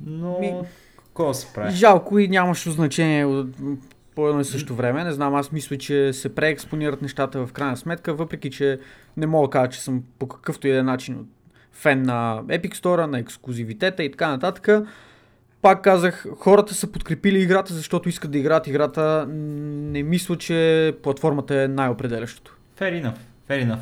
Но, 0.06 0.40
Ми... 0.40 0.53
какво 0.98 1.34
се 1.34 1.53
прави? 1.53 1.72
Жалко 1.76 2.19
и 2.19 2.28
нямаше 2.28 2.72
значение 2.72 3.45
по 4.15 4.30
едно 4.30 4.41
и 4.41 4.45
също 4.45 4.76
време. 4.76 5.03
Не 5.03 5.11
знам, 5.11 5.36
аз 5.36 5.52
мисля, 5.52 5.78
че 5.78 6.14
се 6.14 6.36
преекспонират 6.36 7.02
нещата 7.02 7.45
в 7.45 7.53
крайна 7.53 7.78
сметка, 7.78 8.14
въпреки 8.14 8.52
че 8.52 8.80
не 9.18 9.28
мога 9.28 9.48
да 9.48 9.52
кажа, 9.52 9.72
че 9.72 9.82
съм 9.82 10.03
по 10.19 10.28
какъвто 10.28 10.68
и 10.68 10.72
е 10.72 10.84
начин 10.84 11.28
фен 11.72 12.02
на 12.02 12.44
Epic 12.48 12.73
Store, 12.76 13.06
на 13.06 13.19
ексклюзивитета 13.19 14.03
и 14.03 14.11
така 14.11 14.30
нататък. 14.30 14.88
Пак 15.61 15.84
казах, 15.84 16.26
хората 16.38 16.73
са 16.73 16.91
подкрепили 16.91 17.40
играта, 17.40 17.73
защото 17.73 18.10
искат 18.10 18.32
да 18.32 18.38
играят 18.38 18.68
играта. 18.68 19.26
Не 19.28 20.03
мисля, 20.03 20.38
че 20.38 20.94
платформата 21.03 21.61
е 21.61 21.68
най-определящото. 21.68 22.57
Fair 22.80 23.03
enough, 23.03 23.18
fair 23.49 23.68
enough. 23.68 23.80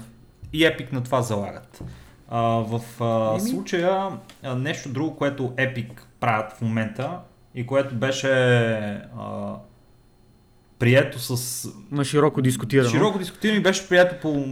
И 0.53 0.63
Epic 0.63 0.93
на 0.93 1.03
това 1.03 1.21
залагат. 1.21 1.83
А, 2.31 2.41
в 2.41 3.03
а, 3.03 3.39
случая 3.39 4.09
а, 4.43 4.55
нещо 4.55 4.89
друго, 4.89 5.15
което 5.15 5.43
Epic 5.43 5.89
правят 6.19 6.51
в 6.51 6.61
момента 6.61 7.19
и 7.55 7.65
което 7.65 7.95
беше 7.95 8.29
а, 9.19 9.55
прието 10.79 11.19
с... 11.19 11.67
На 11.91 12.03
широко 12.05 12.41
дискутирано. 12.41 12.89
Широко 12.89 13.19
дискутирано 13.19 13.59
и 13.59 13.63
беше 13.63 13.89
прието 13.89 14.15
по, 14.21 14.45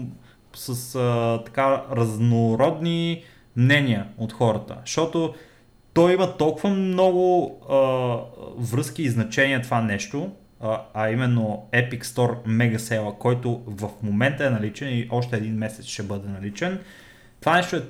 с 0.56 0.96
а, 0.96 1.44
така 1.46 1.84
разнородни 1.92 3.24
мнения 3.56 4.08
от 4.18 4.34
хората. 4.34 4.78
Защото 4.86 5.34
той 5.94 6.14
има 6.14 6.38
толкова 6.38 6.70
много 6.70 7.58
а, 7.70 7.76
връзки 8.58 9.04
и 9.04 9.10
значения 9.10 9.62
това 9.62 9.82
нещо, 9.82 10.32
а, 10.62 10.82
а 10.94 11.10
именно 11.10 11.68
Epic 11.74 12.04
Store 12.04 12.46
Mega 12.46 12.78
Sale, 12.78 13.18
който 13.18 13.62
в 13.68 13.90
момента 14.04 14.46
е 14.46 14.50
наличен 14.50 14.90
и 14.90 15.08
още 15.12 15.38
един 15.38 15.56
месец 15.56 15.86
ще 15.86 16.04
бъде 16.04 16.30
наличен. 16.30 16.80
Това 17.48 17.58
нещо 17.58 17.76
е 17.76 17.82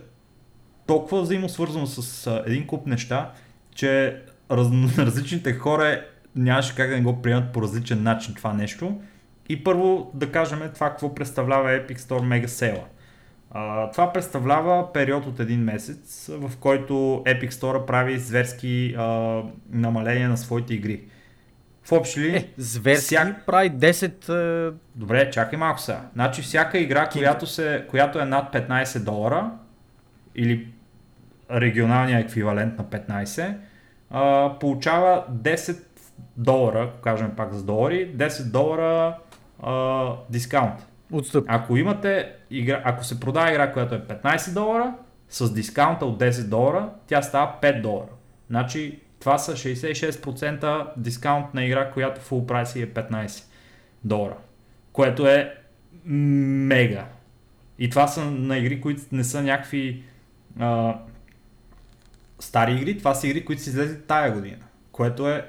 толкова 0.87 1.21
взаимосвързано 1.21 1.85
с 1.85 2.27
един 2.45 2.67
куп 2.67 2.87
неща, 2.87 3.31
че 3.75 4.21
раз, 4.51 4.67
различните 4.97 5.53
хора 5.53 6.05
нямаше 6.35 6.75
как 6.75 6.89
да 6.89 6.95
не 6.95 7.01
го 7.01 7.21
приемат 7.21 7.53
по 7.53 7.61
различен 7.61 8.03
начин 8.03 8.33
това 8.33 8.53
нещо. 8.53 9.01
И 9.49 9.63
първо 9.63 10.11
да 10.13 10.31
кажем 10.31 10.61
това 10.73 10.89
какво 10.89 11.15
представлява 11.15 11.69
Epic 11.69 11.97
Store 11.97 12.21
Mega 12.21 12.45
Sale. 12.45 12.83
Това 13.91 14.13
представлява 14.13 14.93
период 14.93 15.25
от 15.25 15.39
един 15.39 15.59
месец, 15.59 16.29
в 16.33 16.57
който 16.57 16.93
Epic 17.25 17.49
Store 17.49 17.85
прави 17.85 18.19
зверски 18.19 18.95
а, 18.97 19.41
намаления 19.69 20.29
на 20.29 20.37
своите 20.37 20.73
игри. 20.73 21.03
В 21.87 21.91
общи 21.91 22.19
ли? 22.19 22.35
Е, 22.35 22.49
зверски 22.57 23.05
всяк... 23.05 23.45
прави 23.45 23.71
10... 23.71 24.69
Е... 24.69 24.73
Добре, 24.95 25.31
чакай 25.31 25.59
малко 25.59 25.79
сега. 25.79 26.01
Значи 26.13 26.41
всяка 26.41 26.77
игра, 26.77 27.09
която, 27.09 27.45
се, 27.47 27.85
която 27.89 28.19
е 28.19 28.25
над 28.25 28.53
15 28.53 28.99
долара, 28.99 29.51
или 30.35 30.67
регионалния 31.51 32.19
еквивалент 32.19 32.77
на 32.77 32.85
15, 32.85 33.55
а, 34.09 34.53
получава 34.59 35.25
10 35.31 35.83
долара, 36.37 36.91
кажем 37.03 37.31
пак 37.37 37.53
за 37.53 37.63
долари, 37.63 38.15
10 38.15 38.51
долара 38.51 39.17
а, 39.63 40.09
дискаунт. 40.29 40.87
Отстъп. 41.11 41.45
Ако 41.47 41.77
имате 41.77 42.31
игра, 42.49 42.81
ако 42.85 43.03
се 43.03 43.19
продава 43.19 43.51
игра, 43.51 43.73
която 43.73 43.95
е 43.95 43.99
15 43.99 44.53
долара, 44.53 44.93
с 45.29 45.53
дискаунта 45.53 46.05
от 46.05 46.19
10 46.19 46.49
долара, 46.49 46.89
тя 47.07 47.21
става 47.21 47.55
5 47.61 47.81
долара. 47.81 48.09
Значи 48.49 48.99
това 49.19 49.37
са 49.37 49.53
66% 49.53 50.87
дискаунт 50.97 51.53
на 51.53 51.65
игра, 51.65 51.91
която 51.91 52.21
full 52.21 52.45
прайс 52.45 52.75
е 52.75 52.93
15 52.93 53.43
долара. 54.03 54.37
Което 54.91 55.27
е 55.27 55.53
мега. 56.05 57.05
И 57.79 57.89
това 57.89 58.07
са 58.07 58.25
на 58.25 58.57
игри, 58.57 58.81
които 58.81 59.01
не 59.11 59.23
са 59.23 59.43
някакви 59.43 60.03
а, 60.59 60.97
стари 62.39 62.73
игри, 62.73 62.97
това 62.97 63.13
са 63.13 63.27
игри, 63.27 63.45
които 63.45 63.61
са 63.61 63.69
излезли 63.69 64.01
тая 64.07 64.31
година. 64.31 64.63
Което 64.91 65.29
е 65.29 65.45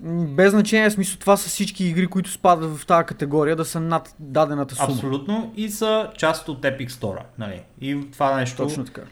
без 0.00 0.50
значение, 0.50 0.90
смисъл 0.90 1.18
това 1.18 1.36
са 1.36 1.48
всички 1.48 1.84
игри, 1.84 2.06
които 2.06 2.30
спадат 2.30 2.76
в 2.76 2.86
тази 2.86 3.06
категория, 3.06 3.56
да 3.56 3.64
са 3.64 3.80
над 3.80 4.14
дадената 4.18 4.74
сума. 4.74 4.88
Абсолютно 4.88 5.52
и 5.56 5.68
са 5.68 6.10
част 6.16 6.48
от 6.48 6.62
Epic 6.62 6.88
Store. 6.88 7.22
Нали? 7.38 7.62
И 7.80 8.10
това 8.12 8.36
нещо 8.36 8.56
Точно 8.56 8.84
така. 8.84 9.02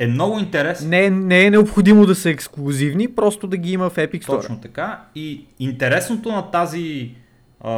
Е 0.00 0.06
много 0.06 0.38
интересно. 0.38 0.88
Не, 0.88 1.10
не 1.10 1.44
е 1.44 1.50
необходимо 1.50 2.06
да 2.06 2.14
са 2.14 2.30
ексклюзивни, 2.30 3.14
просто 3.14 3.46
да 3.46 3.56
ги 3.56 3.72
има 3.72 3.90
в 3.90 3.96
Epic 3.96 4.24
Store. 4.24 4.26
Точно 4.26 4.60
така. 4.60 5.02
И 5.14 5.46
интересното 5.58 6.32
на 6.32 6.50
тази 6.50 7.14
а, 7.60 7.70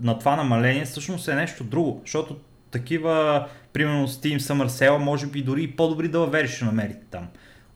на 0.00 0.18
това 0.18 0.36
намаление 0.36 0.84
всъщност 0.84 1.28
е 1.28 1.34
нещо 1.34 1.64
друго, 1.64 2.00
защото 2.04 2.36
такива, 2.70 3.46
примерно 3.72 4.08
Steam 4.08 4.38
Summer 4.38 4.66
Sale, 4.66 4.96
може 4.96 5.26
би 5.26 5.42
дори 5.42 5.62
и 5.62 5.76
по-добри 5.76 6.08
да 6.08 6.18
въвери 6.18 6.48
ще 6.48 6.64
намерите 6.64 7.06
там. 7.10 7.28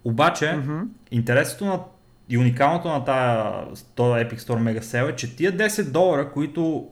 Обаче, 0.05 0.45
mm-hmm. 0.45 0.83
интересното 1.11 1.65
на 1.65 1.81
и 2.29 2.39
уникалното 2.39 2.89
на 2.89 3.05
тази, 3.05 3.83
този 3.95 4.13
Epic 4.25 4.39
Store 4.39 4.79
Mega 4.79 4.83
Sale 4.83 5.13
е, 5.13 5.17
че 5.17 5.37
тия 5.37 5.53
10 5.53 5.91
долара, 5.91 6.33
които 6.33 6.89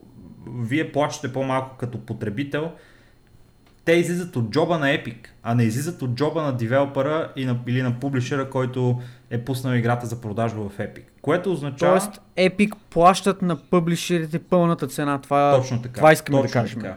вие 0.59 0.93
плащате 0.93 1.32
по-малко 1.32 1.77
като 1.77 1.98
потребител, 1.98 2.73
те 3.85 3.93
излизат 3.93 4.36
от 4.36 4.51
джоба 4.51 4.78
на 4.78 4.86
Epic, 4.86 5.16
а 5.43 5.55
не 5.55 5.62
излизат 5.62 6.02
от 6.02 6.15
джоба 6.15 6.43
на 6.43 6.56
девелопера 6.56 7.32
и 7.36 7.44
на, 7.44 7.59
или 7.66 7.82
на 7.82 8.01
публишера, 8.01 8.51
който 8.51 9.01
е 9.31 9.44
пуснал 9.44 9.74
играта 9.74 10.06
за 10.06 10.20
продажба 10.20 10.69
в 10.69 10.78
Epic. 10.78 11.02
Което 11.23 11.52
означава... 11.52 11.98
Тоест 11.98 12.20
Epic 12.36 12.74
плащат 12.90 13.43
на 13.43 13.56
публишерите 13.56 14.39
пълната 14.39 14.86
цена. 14.86 15.20
Това, 15.20 15.56
точно 15.56 15.82
така, 15.82 15.94
това 15.94 16.12
искаме 16.12 16.43
точно 16.43 16.48
да 16.48 16.52
кажем. 16.52 16.81
Така. 16.81 16.97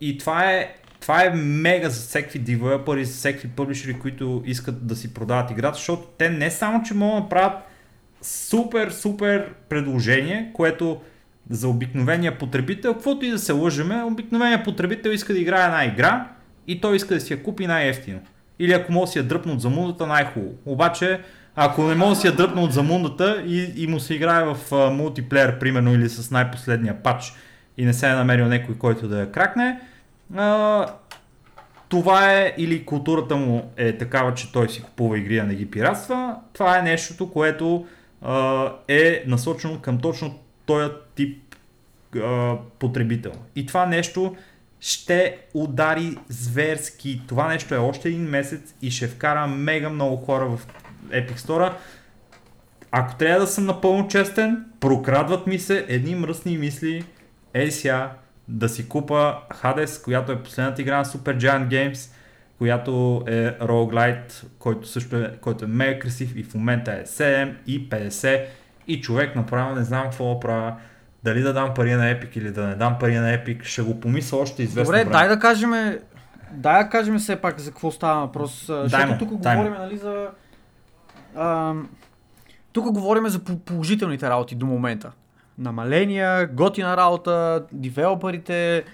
И 0.00 0.18
това 0.18 0.52
е, 0.52 0.74
това 1.00 1.24
е 1.24 1.30
мега 1.30 1.88
за 1.88 2.00
всеки 2.00 2.38
девелопери, 2.38 3.04
за 3.04 3.14
всеки 3.14 3.48
публишери, 3.48 3.98
които 3.98 4.42
искат 4.46 4.86
да 4.86 4.96
си 4.96 5.14
продават 5.14 5.50
играта, 5.50 5.74
защото 5.74 6.08
те 6.18 6.30
не 6.30 6.50
само, 6.50 6.82
че 6.82 6.94
могат 6.94 7.24
да 7.24 7.28
правят 7.28 7.58
супер, 8.22 8.90
супер 8.90 9.54
предложение, 9.68 10.50
което 10.54 11.00
за 11.50 11.68
обикновения 11.68 12.38
потребител, 12.38 12.94
каквото 12.94 13.24
и 13.24 13.30
да 13.30 13.38
се 13.38 13.52
лъжеме, 13.52 14.02
обикновения 14.02 14.64
потребител 14.64 15.10
иска 15.10 15.32
да 15.32 15.38
играе 15.38 15.64
една 15.64 15.84
игра 15.84 16.28
и 16.66 16.80
той 16.80 16.96
иска 16.96 17.14
да 17.14 17.20
си 17.20 17.32
я 17.32 17.42
купи 17.42 17.66
най-ефтино. 17.66 18.20
Или 18.58 18.72
ако 18.72 18.92
може 18.92 19.08
да 19.08 19.12
си 19.12 19.18
я 19.18 19.24
дръпне 19.24 19.52
от 19.52 19.60
замундата, 19.60 20.06
най-хубаво. 20.06 20.54
Обаче, 20.66 21.20
ако 21.56 21.82
не 21.82 21.94
може 21.94 22.10
да 22.10 22.16
си 22.16 22.26
я 22.26 22.32
дръпне 22.32 22.62
от 22.62 22.72
замундата 22.72 23.42
и, 23.46 23.72
и 23.76 23.86
му 23.86 24.00
се 24.00 24.14
играе 24.14 24.44
в 24.44 24.56
а, 24.72 24.90
мултиплеер, 24.90 25.58
примерно, 25.58 25.94
или 25.94 26.08
с 26.08 26.30
най-последния 26.30 27.02
патч 27.02 27.32
и 27.76 27.84
не 27.84 27.92
се 27.92 28.08
е 28.08 28.14
намерил 28.14 28.46
някой, 28.46 28.78
който 28.78 29.08
да 29.08 29.20
я 29.20 29.32
кракне, 29.32 29.80
а, 30.36 30.86
това 31.88 32.32
е 32.34 32.54
или 32.58 32.84
културата 32.84 33.36
му 33.36 33.72
е 33.76 33.98
такава, 33.98 34.34
че 34.34 34.52
той 34.52 34.68
си 34.68 34.82
купува 34.82 35.18
игри, 35.18 35.38
а 35.38 35.44
не 35.44 35.54
ги 35.54 35.70
пиратства. 35.70 36.36
Това 36.52 36.78
е 36.78 36.82
нещото, 36.82 37.30
което 37.30 37.86
е 38.88 39.24
насочено 39.26 39.80
към 39.80 39.98
точно 39.98 40.38
този 40.68 40.92
тип 41.14 41.54
а, 42.16 42.56
потребител. 42.78 43.32
И 43.56 43.66
това 43.66 43.86
нещо 43.86 44.36
ще 44.80 45.38
удари 45.54 46.16
зверски. 46.28 47.22
Това 47.28 47.48
нещо 47.48 47.74
е 47.74 47.78
още 47.78 48.08
един 48.08 48.22
месец 48.22 48.74
и 48.82 48.90
ще 48.90 49.08
вкара 49.08 49.46
мега 49.46 49.88
много 49.88 50.16
хора 50.16 50.46
в 50.46 50.66
Epic 51.10 51.36
Store. 51.36 51.72
Ако 52.90 53.16
трябва 53.16 53.40
да 53.40 53.46
съм 53.46 53.66
напълно 53.66 54.08
честен, 54.08 54.64
прокрадват 54.80 55.46
ми 55.46 55.58
се 55.58 55.86
едни 55.88 56.14
мръсни 56.14 56.58
мисли. 56.58 57.04
Ей 57.54 57.70
сега, 57.70 58.12
да 58.48 58.68
си 58.68 58.88
купа 58.88 59.36
Hades, 59.50 60.04
която 60.04 60.32
е 60.32 60.42
последната 60.42 60.82
игра 60.82 60.98
на 60.98 61.04
Super 61.04 61.38
Giant 61.38 61.68
Games 61.68 62.10
която 62.58 63.24
е 63.26 63.58
Roguelite, 63.58 64.44
който 64.58 64.88
също 64.88 65.16
е, 65.16 65.32
който 65.40 65.64
е 65.64 65.68
мега 65.68 65.98
красив 65.98 66.36
и 66.36 66.42
в 66.42 66.54
момента 66.54 66.92
е 66.92 67.04
7 67.04 67.54
и 67.66 67.90
50 67.90 68.44
и 68.88 69.00
човек 69.00 69.36
направо 69.36 69.74
не 69.74 69.84
знам 69.84 70.02
какво 70.02 70.40
правя. 70.40 70.74
Дали 71.24 71.40
да 71.40 71.52
дам 71.52 71.74
пари 71.74 71.92
на 71.92 72.04
Epic 72.04 72.36
или 72.36 72.50
да 72.50 72.66
не 72.66 72.74
дам 72.74 72.96
пари 73.00 73.14
на 73.14 73.28
Epic, 73.28 73.64
ще 73.64 73.82
го 73.82 74.00
помисля 74.00 74.38
още 74.38 74.62
известно 74.62 74.84
Добре, 74.84 74.98
време. 74.98 75.10
дай 75.10 75.28
да 75.28 75.38
кажем, 75.38 75.70
дай 76.52 76.84
да 76.84 76.90
кажем 76.90 77.18
все 77.18 77.36
пак 77.36 77.60
за 77.60 77.70
какво 77.70 77.90
става 77.90 78.20
въпрос. 78.20 78.64
Защото 78.66 79.18
тук 79.18 79.28
говорим 79.28 79.72
нали, 79.78 79.96
за... 79.96 80.28
А, 81.36 81.74
тук 82.72 82.92
говорим 82.92 83.28
за 83.28 83.38
положителните 83.38 84.30
работи 84.30 84.54
до 84.54 84.66
момента. 84.66 85.12
Намаления, 85.58 86.46
готина 86.46 86.96
работа, 86.96 87.64
девелоперите, 87.72 88.84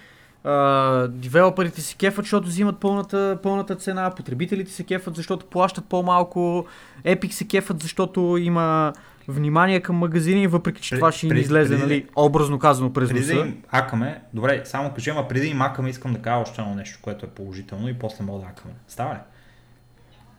девелоперите 1.09 1.81
се 1.81 1.95
кефат, 1.95 2.25
защото 2.25 2.47
взимат 2.47 2.79
пълната, 2.79 3.39
пълната 3.43 3.75
цена, 3.75 4.11
потребителите 4.11 4.71
се 4.71 4.83
кефат, 4.83 5.15
защото 5.15 5.45
плащат 5.45 5.85
по-малко, 5.85 6.65
Epic 7.03 7.31
се 7.31 7.47
кефат, 7.47 7.81
защото 7.81 8.37
има 8.39 8.93
внимание 9.27 9.79
към 9.79 9.95
магазини, 9.95 10.47
въпреки 10.47 10.81
че 10.81 10.89
При- 10.89 10.99
това 10.99 11.11
ще 11.11 11.27
при- 11.29 11.39
излезе, 11.39 11.69
преди- 11.69 11.83
нали, 11.83 12.05
образно 12.15 12.59
казано 12.59 12.93
през 12.93 13.09
Преди 13.09 13.25
да 13.25 13.33
носа. 13.33 13.47
им 13.47 13.63
акаме, 13.69 14.21
добре, 14.33 14.61
само 14.65 14.91
кажи, 14.91 15.09
ама 15.09 15.27
преди 15.27 15.41
да 15.41 15.47
им 15.47 15.61
акаме, 15.61 15.89
искам 15.89 16.13
да 16.13 16.19
кажа 16.19 16.37
още 16.37 16.61
едно 16.61 16.75
нещо, 16.75 16.99
което 17.01 17.25
е 17.25 17.29
положително 17.29 17.89
и 17.89 17.93
после 17.93 18.23
мога 18.25 18.39
да 18.39 18.47
акаме. 18.47 18.73
Става 18.87 19.13
ли? 19.13 19.19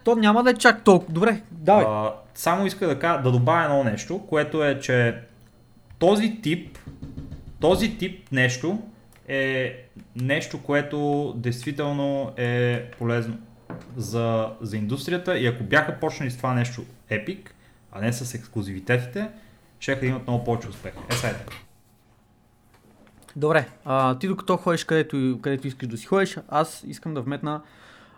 То 0.04 0.16
няма 0.16 0.42
да 0.42 0.50
е 0.50 0.54
чак 0.54 0.84
толкова. 0.84 1.12
Добре, 1.12 1.40
давай. 1.50 1.84
А, 1.88 2.12
само 2.34 2.66
иска 2.66 2.86
да, 2.86 2.98
кажа, 2.98 3.22
да 3.22 3.32
добавя 3.32 3.64
едно 3.64 3.84
нещо, 3.84 4.18
което 4.18 4.64
е, 4.64 4.80
че 4.80 5.16
този 5.98 6.40
тип, 6.42 6.78
този 7.60 7.98
тип 7.98 8.32
нещо 8.32 8.78
е 9.28 9.72
нещо, 10.16 10.62
което 10.62 11.32
действително 11.36 12.32
е 12.36 12.82
полезно 12.98 13.36
за, 13.96 14.48
за 14.60 14.76
индустрията 14.76 15.38
и 15.38 15.46
ако 15.46 15.64
бяха 15.64 16.00
почнали 16.00 16.30
с 16.30 16.36
това 16.36 16.54
нещо 16.54 16.82
Epic, 17.10 17.38
а 17.96 18.00
не 18.00 18.12
с 18.12 18.34
ексклюзивитетите, 18.34 19.28
ще 19.80 19.94
да 19.94 20.06
имат 20.06 20.26
много 20.26 20.44
повече 20.44 20.68
успех. 20.68 20.92
Е, 21.10 21.14
сега. 21.14 21.34
Добре, 23.36 23.68
а, 23.84 24.18
ти 24.18 24.28
докато 24.28 24.56
ходиш 24.56 24.84
където, 24.84 25.38
където 25.42 25.66
искаш 25.66 25.88
да 25.88 25.98
си 25.98 26.06
ходиш, 26.06 26.36
аз 26.48 26.84
искам 26.86 27.14
да 27.14 27.20
вметна 27.20 27.62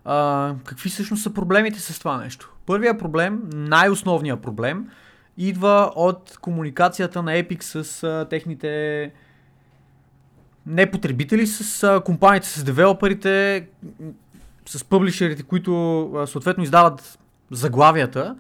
а, 0.05 0.55
какви 0.65 0.91
всъщност 0.91 1.23
са 1.23 1.35
проблемите 1.35 1.81
с 1.81 1.99
това 1.99 2.17
нещо. 2.17 2.53
Първият 2.67 2.99
проблем, 2.99 3.43
най-основният 3.53 4.43
проблем, 4.43 4.89
идва 5.37 5.93
от 5.97 6.39
комуникацията 6.41 7.23
на 7.23 7.31
Epic 7.31 7.63
с 7.63 8.03
а, 8.03 8.27
техните 8.31 9.13
не 10.67 10.91
потребители, 10.91 11.47
с 11.47 11.83
а, 11.83 12.01
компаниите, 12.01 12.49
с 12.49 12.65
девелоперите, 12.65 13.67
с 14.67 14.85
публишерите, 14.85 15.43
които 15.43 16.03
а, 16.13 16.27
съответно 16.27 16.65
издават 16.65 17.19
заглавията. 17.51 18.37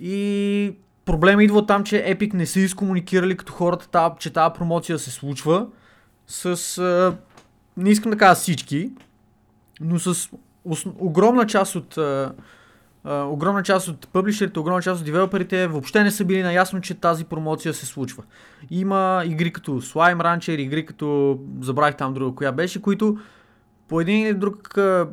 И 0.00 0.74
проблема 1.04 1.44
идва 1.44 1.66
там, 1.66 1.84
че 1.84 2.04
Epic 2.04 2.34
не 2.34 2.46
са 2.46 2.60
изкомуникирали 2.60 3.36
като 3.36 3.52
хората, 3.52 3.88
та, 3.88 4.14
че 4.18 4.32
тази 4.32 4.54
промоция 4.54 4.98
се 4.98 5.10
случва 5.10 5.66
с, 6.26 6.78
а, 6.78 7.16
не 7.76 7.90
искам 7.90 8.10
да 8.10 8.16
кажа 8.16 8.34
всички, 8.34 8.90
но 9.80 9.98
с 9.98 10.14
ос- 10.68 10.92
огромна 10.98 11.46
част 11.46 11.76
от 11.76 11.98
а, 11.98 12.32
а, 13.04 13.22
огромна 13.22 13.62
част 13.62 13.88
от 13.88 14.08
публишерите, 14.08 14.60
огромна 14.60 14.82
част 14.82 15.00
от 15.00 15.06
девелоперите 15.06 15.66
въобще 15.66 16.04
не 16.04 16.10
са 16.10 16.24
били 16.24 16.42
наясно, 16.42 16.80
че 16.80 16.94
тази 16.94 17.24
промоция 17.24 17.74
се 17.74 17.86
случва. 17.86 18.22
Има 18.70 19.22
игри 19.26 19.52
като 19.52 19.80
Slime 19.80 20.22
Rancher, 20.22 20.60
игри 20.60 20.86
като, 20.86 21.38
забравих 21.60 21.96
там 21.96 22.14
друга 22.14 22.34
коя 22.36 22.52
беше, 22.52 22.82
които 22.82 23.18
по 23.88 24.00
един 24.00 24.26
или 24.26 24.34
друг 24.34 24.78
а, 24.78 25.08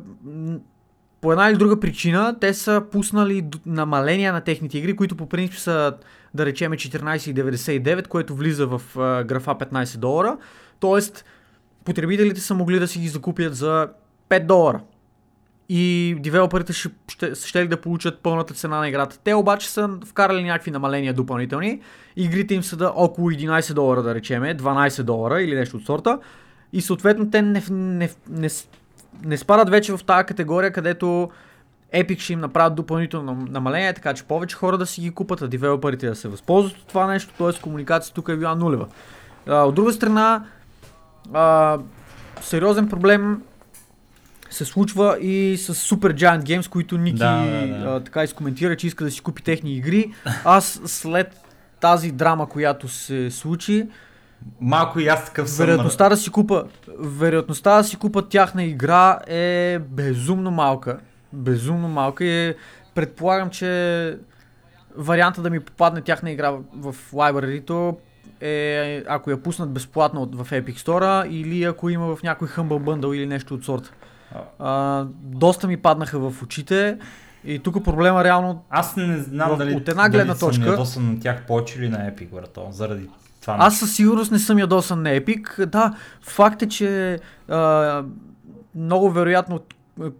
по 1.20 1.32
една 1.32 1.50
или 1.50 1.56
друга 1.56 1.80
причина 1.80 2.36
те 2.40 2.54
са 2.54 2.82
пуснали 2.92 3.44
намаления 3.66 4.32
на 4.32 4.40
техните 4.40 4.78
игри, 4.78 4.96
които 4.96 5.16
по 5.16 5.28
принцип 5.28 5.58
са 5.58 5.94
да 6.34 6.46
речеме 6.46 6.76
14,99, 6.76 8.08
което 8.08 8.34
влиза 8.34 8.66
в 8.66 8.82
графа 9.24 9.54
15 9.54 9.96
долара. 9.96 10.36
Тоест, 10.80 11.24
потребителите 11.84 12.40
са 12.40 12.54
могли 12.54 12.78
да 12.78 12.88
си 12.88 12.98
ги 12.98 13.08
закупят 13.08 13.56
за 13.56 13.88
5 14.28 14.46
долара. 14.46 14.80
И 15.68 16.16
девелоперите 16.20 16.72
ще, 16.72 16.88
ще, 17.08 17.34
ще 17.34 17.62
ли 17.62 17.68
да 17.68 17.80
получат 17.80 18.18
пълната 18.18 18.54
цена 18.54 18.78
на 18.78 18.88
играта. 18.88 19.18
Те 19.24 19.34
обаче 19.34 19.70
са 19.70 19.90
вкарали 20.06 20.44
някакви 20.44 20.70
намаления 20.70 21.14
допълнителни. 21.14 21.80
Игрите 22.16 22.54
им 22.54 22.62
са 22.62 22.76
да 22.76 22.92
около 22.96 23.30
11 23.30 23.74
долара, 23.74 24.02
да 24.02 24.14
речеме, 24.14 24.56
12 24.56 25.02
долара 25.02 25.42
или 25.42 25.54
нещо 25.54 25.76
от 25.76 25.84
сорта. 25.84 26.18
И 26.72 26.80
съответно 26.80 27.30
те 27.30 27.42
не, 27.42 27.62
не, 27.70 28.10
не, 28.28 28.48
не 29.24 29.36
спадат 29.36 29.70
вече 29.70 29.92
в 29.96 30.04
тази 30.04 30.26
категория, 30.26 30.72
където 30.72 31.30
Epic 31.94 32.18
ще 32.18 32.32
им 32.32 32.40
направят 32.40 32.74
допълнително 32.74 33.46
намаление, 33.50 33.92
така 33.92 34.14
че 34.14 34.24
повече 34.24 34.56
хора 34.56 34.78
да 34.78 34.86
си 34.86 35.00
ги 35.00 35.10
купат, 35.10 35.42
а 35.42 35.48
девелоперите 35.48 36.08
да 36.08 36.16
се 36.16 36.28
възползват 36.28 36.76
от 36.78 36.86
това 36.86 37.06
нещо, 37.06 37.34
т.е. 37.38 37.60
комуникацията 37.60 38.14
тук 38.14 38.28
е 38.28 38.36
била 38.36 38.54
нулева. 38.54 38.86
А, 39.46 39.62
от 39.62 39.74
друга 39.74 39.92
страна, 39.92 40.44
а, 41.32 41.78
сериозен 42.40 42.88
проблем 42.88 43.42
се 44.50 44.64
случва 44.64 45.18
и 45.20 45.56
с 45.56 45.74
Super 45.74 46.14
Giant 46.14 46.42
Games, 46.42 46.68
които 46.68 46.98
Ники 46.98 47.18
Да, 47.18 47.44
да, 47.44 47.66
да. 47.66 47.96
А, 47.96 48.00
така 48.00 48.24
изкоментира, 48.24 48.76
че 48.76 48.86
иска 48.86 49.04
да 49.04 49.10
си 49.10 49.20
купи 49.20 49.42
техни 49.42 49.76
игри. 49.76 50.12
Аз 50.44 50.80
след 50.86 51.40
тази 51.80 52.10
драма, 52.10 52.48
която 52.48 52.88
се 52.88 53.30
случи, 53.30 53.88
Малко 54.60 55.00
и 55.00 55.06
аз 55.08 55.24
такъв 55.24 55.50
съм. 55.50 55.66
вероятността 55.66 56.08
да 56.08 56.16
си 56.16 56.30
купа, 56.30 56.64
вероятността 56.98 57.76
да 57.76 57.84
си 57.84 57.96
купа 57.96 58.28
тяхна 58.28 58.64
игра 58.64 59.18
е 59.26 59.78
безумно 59.78 60.50
малка. 60.50 60.98
Безумно 61.32 61.88
малка 61.88 62.24
и 62.24 62.46
е, 62.48 62.54
предполагам, 62.94 63.50
че 63.50 64.18
варианта 64.96 65.42
да 65.42 65.50
ми 65.50 65.60
попадне 65.60 66.00
тяхна 66.00 66.30
игра 66.30 66.50
в, 66.76 66.94
library 67.12 67.96
е 68.40 69.04
ако 69.08 69.30
я 69.30 69.42
пуснат 69.42 69.70
безплатно 69.70 70.28
в 70.32 70.50
Epic 70.50 70.76
Store 70.76 71.26
или 71.28 71.64
ако 71.64 71.90
има 71.90 72.16
в 72.16 72.22
някой 72.22 72.48
Humble 72.48 72.82
Bundle 72.82 73.14
или 73.14 73.26
нещо 73.26 73.54
от 73.54 73.64
сорта. 73.64 73.90
А, 74.58 75.04
доста 75.22 75.66
ми 75.66 75.76
паднаха 75.76 76.18
в 76.20 76.42
очите 76.42 76.98
и 77.44 77.58
тук 77.58 77.84
проблема 77.84 78.24
реално 78.24 78.64
Аз 78.70 78.96
не 78.96 79.18
знам 79.18 79.50
В- 79.50 79.56
дали, 79.56 79.74
от 79.74 79.88
една 79.88 80.08
гледна 80.08 80.24
дали 80.26 80.38
съм 80.38 80.48
точка- 80.48 80.66
ядосан 80.66 81.12
на 81.14 81.20
тях 81.20 81.46
повече 81.46 81.78
или 81.78 81.88
на 81.88 81.98
Epic, 81.98 82.30
брато, 82.30 82.68
заради 82.70 83.08
това 83.40 83.56
Аз 83.58 83.78
със 83.78 83.96
сигурност 83.96 84.32
не 84.32 84.38
съм 84.38 84.58
ядосан 84.58 85.02
на 85.02 85.08
Epic. 85.08 85.66
Да, 85.66 85.94
факт 86.20 86.62
е, 86.62 86.68
че 86.68 87.18
а, 87.48 88.02
много 88.74 89.10
вероятно 89.10 89.60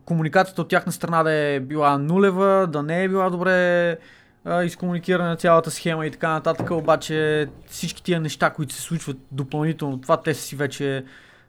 комуникацията 0.05 0.63
от 0.63 0.69
тяхна 0.69 0.93
страна 0.93 1.23
да 1.23 1.33
е 1.33 1.61
била 1.61 1.99
нулева, 1.99 2.67
да 2.67 2.83
не 2.83 3.05
е 3.05 3.09
била 3.09 3.31
добре 3.31 3.97
а, 4.45 4.65
изкомуникирана 4.65 5.37
цялата 5.37 5.71
схема 5.71 6.07
и 6.07 6.11
така 6.11 6.29
нататък, 6.29 6.71
обаче 6.71 7.49
всички 7.67 8.03
тия 8.03 8.21
неща, 8.21 8.51
които 8.51 8.75
се 8.75 8.83
случват 8.83 9.17
допълнително, 9.33 10.01
това 10.01 10.23
те 10.23 10.35
са 10.35 10.43
си 10.43 10.57
вече 10.57 11.05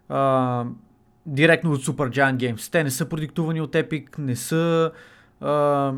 а, 0.09 0.63
директно 1.25 1.71
от 1.71 1.85
Super 1.85 2.09
Giant 2.09 2.37
Games. 2.37 2.71
Те 2.71 2.83
не 2.83 2.91
са 2.91 3.05
продиктувани 3.05 3.61
от 3.61 3.73
Epic, 3.73 4.19
не 4.19 4.35
са 4.35 4.91
а, 5.41 5.93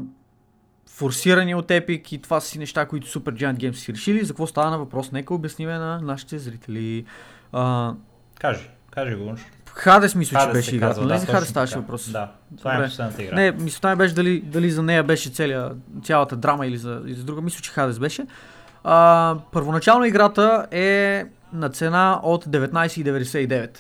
форсирани 1.02 1.56
от 1.56 1.68
Epic 1.68 2.14
и 2.14 2.18
това 2.22 2.42
си 2.42 2.60
неща, 2.60 2.86
които 2.86 3.08
Super 3.08 3.32
Giant 3.32 3.58
Games 3.58 3.74
си 3.74 3.94
решили. 3.94 4.24
За 4.26 4.34
какво 4.34 4.48
става 4.48 4.70
на 4.70 4.78
въпрос? 4.78 5.12
Нека 5.12 5.34
обясниме 5.34 5.74
на 5.78 6.00
нашите 6.02 6.40
зрители. 6.40 7.06
А, 7.52 7.94
Кажи, 8.40 8.70
кажи 8.92 9.16
го. 9.16 9.36
Хадес 9.74 10.16
мисля, 10.16 10.40
че 10.40 10.46
Hades 10.46 10.54
беше 10.54 10.76
играта. 10.76 10.94
казва, 10.96 11.08
да, 11.08 11.18
за 11.18 11.26
Хадес 11.26 11.50
ставаше 11.50 11.76
въпрос. 11.76 12.12
Да, 12.12 12.32
това 12.58 12.76
е 12.76 12.84
последната 12.84 13.24
игра. 13.24 13.36
Не, 13.36 13.52
мисълта 13.52 13.90
ми 13.90 13.96
беше 13.96 14.14
дали, 14.14 14.42
дали 14.42 14.72
за 14.72 14.84
нея 14.84 15.04
беше 15.04 15.30
целия, 15.30 15.72
цялата 16.04 16.36
драма 16.36 16.68
или 16.68 16.78
за, 16.78 17.02
или 17.06 17.14
за 17.14 17.24
друга. 17.24 17.42
Мисля, 17.42 17.62
че 17.62 17.72
Хадес 17.72 18.00
беше. 18.00 18.26
А, 18.84 19.36
първоначално 19.52 20.06
играта 20.06 20.68
е 20.72 21.26
на 21.54 21.70
цена 21.70 22.20
от 22.24 22.46
19,99. 22.46 23.78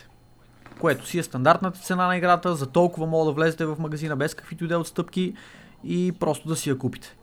Което 0.79 1.07
си 1.07 1.19
е 1.19 1.23
стандартната 1.23 1.79
цена 1.79 2.07
на 2.07 2.17
играта. 2.17 2.55
За 2.55 2.65
толкова 2.65 3.07
мога 3.07 3.25
да 3.25 3.31
влезете 3.31 3.65
в 3.65 3.75
магазина 3.79 4.15
без 4.15 4.33
каквито 4.35 4.65
и 4.65 4.67
да 4.67 4.73
е 4.73 4.77
отстъпки 4.77 5.33
и 5.83 6.11
просто 6.19 6.47
да 6.47 6.55
си 6.55 6.69
я 6.69 6.77
купите. 6.77 7.17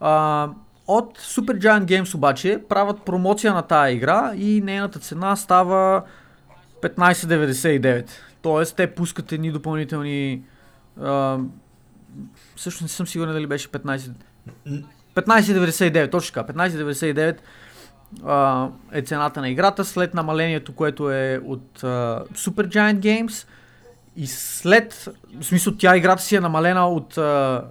А, 0.00 0.48
от 0.86 1.18
Super 1.18 1.58
Giant 1.58 1.84
Games 1.84 2.14
обаче 2.14 2.62
правят 2.68 3.02
промоция 3.02 3.54
на 3.54 3.62
тая 3.62 3.92
игра 3.92 4.32
и 4.36 4.60
нейната 4.60 4.98
цена 4.98 5.36
става 5.36 6.02
15,99. 6.82 8.10
Тоест 8.42 8.76
те 8.76 8.94
пускат 8.94 9.32
едни 9.32 9.52
допълнителни... 9.52 10.42
А, 11.00 11.38
всъщност 12.56 12.82
не 12.82 12.88
съм 12.88 13.06
сигурен 13.06 13.32
дали 13.32 13.46
беше 13.46 13.68
15... 13.68 14.12
15,99, 15.14 16.10
точно 16.10 16.34
така. 16.34 16.52
15,99 16.52 17.36
а, 18.24 18.68
е 18.92 19.02
цената 19.02 19.40
на 19.40 19.48
играта 19.48 19.84
след 19.84 20.14
намалението, 20.14 20.74
което 20.74 21.10
е 21.10 21.40
от 21.44 21.84
а, 21.84 22.24
Super 22.34 22.66
Giant 22.66 22.98
Games 22.98 23.46
и 24.16 24.26
след, 24.26 25.08
в 25.40 25.44
смисъл 25.44 25.76
тя 25.76 25.96
играта 25.96 26.22
си 26.22 26.36
е 26.36 26.40
намалена 26.40 26.88
от 26.88 27.18
а, 27.18 27.64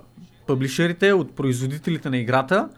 публишерите, 0.47 1.13
от 1.13 1.35
производителите 1.35 2.09
на 2.09 2.17
играта 2.17 2.69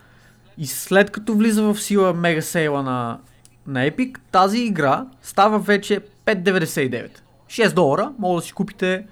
и 0.58 0.68
след 0.68 1.12
като 1.12 1.34
влиза 1.34 1.64
в 1.64 1.82
сила 1.82 2.14
мега 2.14 2.42
сейла 2.42 2.84
на, 2.84 3.20
на 3.68 3.90
Epic, 3.92 4.18
тази 4.32 4.60
игра 4.60 5.06
става 5.22 5.60
вече 5.60 6.00
5,99. 6.26 7.10
6 7.48 7.74
долара, 7.74 8.12
може 8.20 8.42
да 8.42 8.48
си 8.48 8.54
купите 8.54 9.06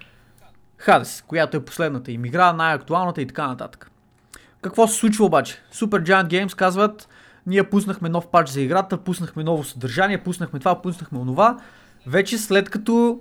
Hades, 0.86 1.24
която 1.26 1.56
е 1.56 1.64
последната 1.64 2.12
им 2.12 2.24
игра, 2.24 2.52
най-актуалната 2.52 3.22
и 3.22 3.26
така 3.26 3.46
нататък. 3.46 3.90
Какво 4.62 4.88
се 4.88 4.98
случва 4.98 5.24
обаче? 5.24 5.62
Super 5.74 6.02
Giant 6.02 6.28
Games 6.28 6.56
казват, 6.56 7.08
ние 7.46 7.64
пуснахме 7.64 8.08
нов 8.08 8.26
пач 8.26 8.48
за 8.48 8.60
играта, 8.60 8.96
пуснахме 8.96 9.44
ново 9.44 9.64
съдържание, 9.64 10.22
пуснахме 10.22 10.58
това, 10.58 10.82
пуснахме 10.82 11.18
онова. 11.18 11.58
Вече 12.06 12.38
след 12.38 12.70
като 12.70 13.20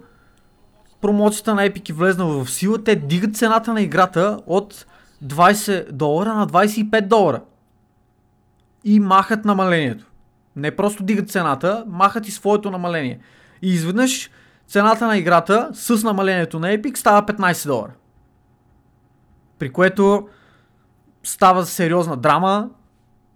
промоцията 1.01 1.55
на 1.55 1.69
Epic 1.69 1.89
е 1.89 1.93
влезнала 1.93 2.45
в 2.45 2.51
сила, 2.51 2.83
те 2.83 2.95
дигат 2.95 3.35
цената 3.35 3.73
на 3.73 3.81
играта 3.81 4.39
от 4.45 4.85
20 5.23 5.91
долара 5.91 6.33
на 6.33 6.47
25 6.47 7.07
долара. 7.07 7.41
И 8.83 8.99
махат 8.99 9.45
намалението. 9.45 10.05
Не 10.55 10.75
просто 10.75 11.03
дигат 11.03 11.29
цената, 11.29 11.83
махат 11.87 12.27
и 12.27 12.31
своето 12.31 12.71
намаление. 12.71 13.19
И 13.61 13.69
изведнъж 13.69 14.29
цената 14.67 15.07
на 15.07 15.17
играта 15.17 15.69
с 15.73 16.03
намалението 16.03 16.59
на 16.59 16.67
Epic 16.67 16.97
става 16.97 17.23
15 17.25 17.67
долара. 17.67 17.91
При 19.59 19.69
което 19.69 20.27
става 21.23 21.65
сериозна 21.65 22.17
драма 22.17 22.69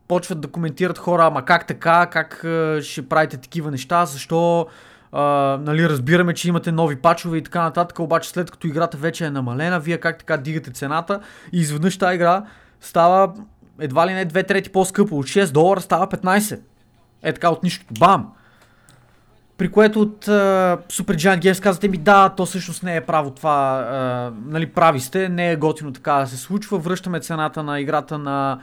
почват 0.08 0.42
да 0.42 0.48
коментират 0.48 0.98
хора, 0.98 1.26
ама 1.26 1.46
как 1.46 1.68
така, 1.68 2.06
как 2.06 2.40
ще 2.82 3.10
правите 3.10 3.38
такива 3.38 3.72
неща, 3.72 4.06
защо 4.06 4.68
а, 5.16 5.58
нали, 5.62 5.90
разбираме, 5.90 6.34
че 6.34 6.50
имате 6.50 6.72
нови 6.72 6.96
пачове 6.96 7.38
и 7.38 7.44
така 7.44 7.62
нататък, 7.62 8.00
обаче 8.00 8.30
след 8.30 8.52
като 8.52 8.68
играта 8.68 8.98
вече 8.98 9.26
е 9.26 9.30
намалена, 9.30 9.80
вие 9.80 9.98
как 9.98 10.18
така 10.18 10.38
дигате 10.38 10.72
цената 10.72 11.20
и 11.54 11.60
изведнъж 11.60 11.98
тази 11.98 12.16
игра 12.16 12.46
става 12.82 13.34
едва 13.80 14.08
ли 14.08 14.14
не 14.14 14.26
2 14.26 14.48
трети 14.48 14.70
по-скъпо, 14.70 15.20
от 15.20 15.26
6 15.26 15.52
долара 15.52 15.82
става 15.82 16.08
15. 16.08 16.60
Е 17.24 17.34
така 17.34 17.50
от 17.50 17.64
нищото. 17.64 17.94
Бам! 18.00 18.32
При 19.58 19.72
което 19.72 20.02
от 20.02 20.26
uh, 20.26 20.78
Super 20.92 21.16
Giant 21.16 21.42
Games 21.42 21.64
казвате 21.64 21.88
ми, 21.88 21.98
да, 21.98 22.30
то 22.30 22.46
всъщност 22.46 22.84
не 22.84 22.96
е 22.96 23.02
право 23.02 23.32
това, 23.32 23.88
uh, 23.92 24.34
нали, 24.46 24.66
прави 24.66 25.00
сте, 25.00 25.30
не 25.30 25.52
е 25.52 25.56
готино 25.56 25.94
така 25.94 26.14
да 26.14 26.28
се 26.28 26.38
случва, 26.38 26.78
връщаме 26.78 27.20
цената 27.20 27.64
на 27.64 27.80
играта 27.80 28.18
на, 28.18 28.60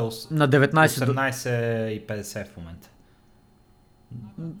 ос- 0.00 0.30
на 0.30 0.48
19 0.48 1.04
до- 1.04 1.12
18,50 1.12 2.46
в 2.46 2.56
момента. 2.56 2.88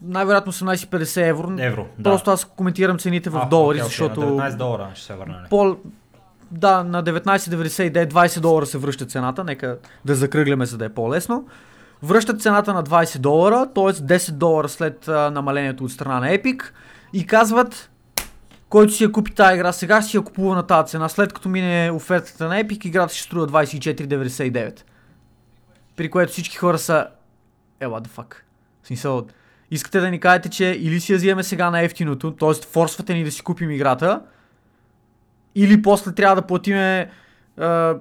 Най-вероятно 0.02 0.52
18,50 0.52 1.28
евро. 1.28 1.52
Евро, 1.58 1.86
да. 1.98 2.10
Просто 2.10 2.30
аз 2.30 2.44
коментирам 2.44 2.98
цените 2.98 3.30
в 3.30 3.36
А, 3.42 3.48
долари, 3.48 3.76
окей, 3.76 3.82
окей, 3.82 3.88
защото... 3.88 4.20
На 4.20 4.50
19 4.50 4.56
долара 4.56 4.90
ще 4.94 5.04
се 5.06 5.14
върнали. 5.14 5.46
по... 5.50 5.76
Да, 6.50 6.84
на 6.84 7.04
19,99 7.04 8.12
20 8.12 8.40
долара 8.40 8.66
се 8.66 8.78
връща 8.78 9.06
цената, 9.06 9.44
нека 9.44 9.78
да 10.04 10.14
закръгляме, 10.14 10.66
за 10.66 10.78
да 10.78 10.84
е 10.84 10.88
по-лесно. 10.88 11.46
Връщат 12.02 12.42
цената 12.42 12.74
на 12.74 12.84
20 12.84 13.18
долара, 13.18 13.66
т.е. 13.74 13.82
10 13.82 14.30
долара 14.30 14.68
след 14.68 15.08
а, 15.08 15.30
намалението 15.30 15.84
от 15.84 15.92
страна 15.92 16.20
на 16.20 16.26
Epic 16.26 16.62
и 17.12 17.26
казват, 17.26 17.90
който 18.68 18.92
си 18.92 19.04
я 19.04 19.12
купи 19.12 19.34
тази 19.34 19.54
игра 19.54 19.72
сега, 19.72 20.02
си 20.02 20.16
я 20.16 20.22
купува 20.22 20.56
на 20.56 20.62
тази 20.62 20.90
цена. 20.90 21.08
След 21.08 21.32
като 21.32 21.48
мине 21.48 21.90
офертата 21.94 22.48
на 22.48 22.62
Epic, 22.62 22.86
играта 22.86 23.14
ще 23.14 23.22
струва 23.22 23.46
24,99. 23.46 24.80
При 25.96 26.10
което 26.10 26.32
всички 26.32 26.56
хора 26.56 26.78
са... 26.78 27.06
Е, 27.80 27.86
what 27.86 28.06
the 28.06 28.08
fuck? 28.08 28.34
В 28.86 28.88
смисъл, 28.88 29.26
искате 29.70 30.00
да 30.00 30.10
ни 30.10 30.20
кажете, 30.20 30.48
че 30.48 30.64
или 30.64 31.00
си 31.00 31.12
я 31.12 31.18
вземем 31.18 31.44
сега 31.44 31.70
на 31.70 31.80
ефтиното, 31.80 32.30
т.е. 32.32 32.52
форсвате 32.72 33.14
ни 33.14 33.24
да 33.24 33.30
си 33.30 33.42
купим 33.42 33.70
играта, 33.70 34.20
или 35.54 35.82
после 35.82 36.12
трябва 36.14 36.36
да 36.36 36.42
платиме 36.42 37.10
а, 37.58 37.94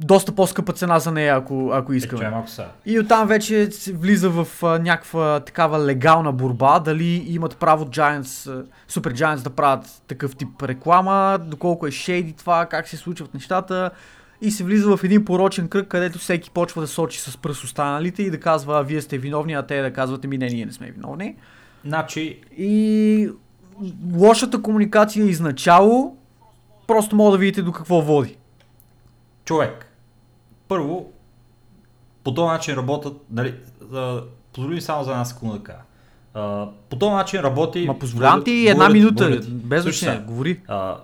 доста 0.00 0.32
по-скъпа 0.34 0.72
цена 0.72 0.98
за 0.98 1.12
нея, 1.12 1.36
ако, 1.36 1.70
ако 1.74 1.92
Е, 1.92 1.96
искаме. 1.96 2.22
чуй 2.22 2.30
малко 2.30 2.48
са. 2.48 2.66
И 2.86 2.98
оттам 2.98 3.28
вече 3.28 3.68
влиза 3.94 4.30
в 4.30 4.48
а, 4.62 4.78
някаква 4.78 5.40
такава 5.40 5.84
легална 5.86 6.32
борба, 6.32 6.78
дали 6.78 7.24
имат 7.28 7.56
право 7.56 7.84
Giants, 7.86 8.64
Super 8.90 9.12
Giants 9.12 9.42
да 9.42 9.50
правят 9.50 10.02
такъв 10.08 10.36
тип 10.36 10.62
реклама, 10.62 11.38
доколко 11.46 11.86
е 11.86 11.90
шейди 11.90 12.32
това, 12.32 12.66
как 12.66 12.88
се 12.88 12.96
случват 12.96 13.34
нещата. 13.34 13.90
И 14.42 14.50
се 14.50 14.64
влиза 14.64 14.96
в 14.96 15.04
един 15.04 15.24
порочен 15.24 15.68
кръг, 15.68 15.88
където 15.88 16.18
всеки 16.18 16.50
почва 16.50 16.80
да 16.80 16.88
сочи 16.88 17.20
с 17.20 17.36
пръст 17.36 17.64
останалите 17.64 18.22
и 18.22 18.30
да 18.30 18.40
казва, 18.40 18.78
а, 18.78 18.82
вие 18.82 19.02
сте 19.02 19.18
виновни, 19.18 19.52
а 19.52 19.62
те 19.62 19.82
да 19.82 19.92
казват, 19.92 20.24
ми 20.24 20.38
не, 20.38 20.46
ние 20.46 20.66
не 20.66 20.72
сме 20.72 20.90
виновни. 20.90 21.36
Значи, 21.84 22.40
И 22.56 23.30
лошата 24.12 24.62
комуникация 24.62 25.26
изначало, 25.26 26.16
просто 26.86 27.16
мога 27.16 27.32
да 27.32 27.38
видите 27.38 27.62
до 27.62 27.72
какво 27.72 28.00
води. 28.00 28.36
човек, 29.44 29.92
първо, 30.68 31.12
по 32.24 32.34
този 32.34 32.46
начин 32.46 32.74
работят, 32.74 33.16
нали, 33.30 33.54
а, 33.94 34.20
позволи 34.52 34.74
ми 34.74 34.80
само 34.80 35.04
за 35.04 35.10
една 35.10 35.24
секунда 35.24 35.54
да 35.54 35.62
кажа. 35.62 35.78
А, 36.34 36.68
по 36.90 36.98
този 36.98 37.12
начин 37.12 37.40
работи... 37.40 37.84
Ма 37.86 37.98
позволявам 37.98 38.44
ти 38.44 38.50
Благодаря- 38.50 38.70
една 38.70 38.88
минута, 38.88 39.40
ти. 39.40 39.50
без 39.50 39.82
значение, 39.82 40.20
говори. 40.20 40.60
А, 40.68 40.96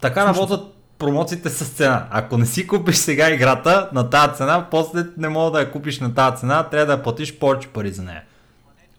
така 0.00 0.26
работят 0.26 0.73
промоциите 0.98 1.50
с 1.50 1.68
цена. 1.68 2.06
Ако 2.10 2.38
не 2.38 2.46
си 2.46 2.66
купиш 2.66 2.96
сега 2.96 3.30
играта 3.30 3.88
на 3.92 4.10
тази 4.10 4.34
цена, 4.34 4.66
после 4.70 5.04
не 5.16 5.28
мога 5.28 5.50
да 5.50 5.60
я 5.60 5.70
купиш 5.70 6.00
на 6.00 6.14
тази 6.14 6.36
цена, 6.36 6.62
трябва 6.62 6.86
да 6.86 6.92
я 6.92 7.02
платиш 7.02 7.38
повече 7.38 7.68
пари 7.68 7.90
за 7.90 8.02
нея. 8.02 8.22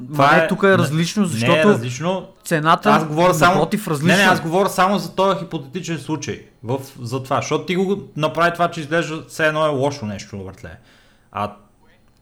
Ма 0.09 0.31
не, 0.31 0.47
тук 0.47 0.63
е 0.63 0.77
различно, 0.77 1.21
Не 1.23 1.27
е 1.27 1.31
защото 1.31 1.69
различно. 1.69 2.27
цената 2.45 2.89
Аз 2.89 3.05
говоря 3.05 3.33
само... 3.33 3.53
напротив 3.53 3.87
различно. 3.87 4.17
Не, 4.17 4.23
не, 4.23 4.29
аз 4.29 4.39
е. 4.39 4.41
говоря 4.41 4.69
само 4.69 4.97
за 4.99 5.15
този 5.15 5.39
хипотетичен 5.39 5.97
случай. 5.99 6.45
В, 6.63 6.79
за 7.01 7.23
това. 7.23 7.35
Защото 7.41 7.65
ти 7.65 7.75
го 7.75 8.03
направи 8.17 8.53
това, 8.53 8.71
че 8.71 8.79
изглежда 8.79 9.23
все 9.27 9.47
едно 9.47 9.65
е 9.65 9.69
лошо 9.69 10.05
нещо, 10.05 10.43
въртле. 10.43 10.77
А 11.31 11.55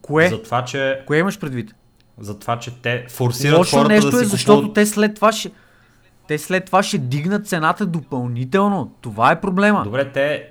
Кое? 0.02 0.28
за 0.28 0.42
това, 0.42 0.64
че, 0.64 1.00
Кое 1.06 1.18
имаш 1.18 1.38
предвид? 1.38 1.74
за 2.20 2.38
това, 2.38 2.58
че 2.58 2.70
те 2.82 3.06
форсират 3.10 3.58
Лошо 3.58 3.76
хората 3.76 3.88
нещо 3.94 4.10
да 4.10 4.18
си 4.18 4.24
е, 4.24 4.26
защото 4.26 4.58
купуват... 4.58 4.74
те 4.74 4.86
след 4.86 5.14
това 5.14 5.32
ще... 5.32 5.50
Те 6.28 6.38
след 6.38 6.64
това 6.64 6.82
ще 6.82 6.98
дигнат 6.98 7.48
цената 7.48 7.86
допълнително. 7.86 8.92
Това 9.00 9.30
е 9.30 9.40
проблема. 9.40 9.82
Добре, 9.84 10.12
те... 10.12 10.48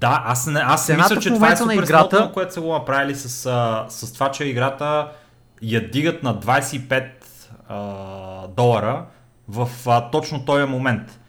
Да, 0.00 0.22
аз, 0.26 0.46
не, 0.46 0.60
аз 0.60 0.86
Цената 0.86 1.14
мисля, 1.14 1.22
че 1.22 1.34
това 1.34 1.52
е 1.52 1.56
супер 1.56 1.72
играта- 1.74 2.16
играта... 2.16 2.30
което 2.34 2.54
са 2.54 2.60
го 2.60 2.72
направили 2.72 3.14
с, 3.14 3.46
а, 3.46 3.86
с 3.88 4.12
това, 4.12 4.30
че 4.30 4.44
играта 4.44 5.08
я 5.62 5.90
дигат 5.90 6.22
на 6.22 6.34
25 6.34 7.04
а, 7.68 8.46
долара 8.46 9.04
в 9.48 9.68
а, 9.86 10.10
точно 10.10 10.44
този 10.44 10.64
момент. 10.64 11.20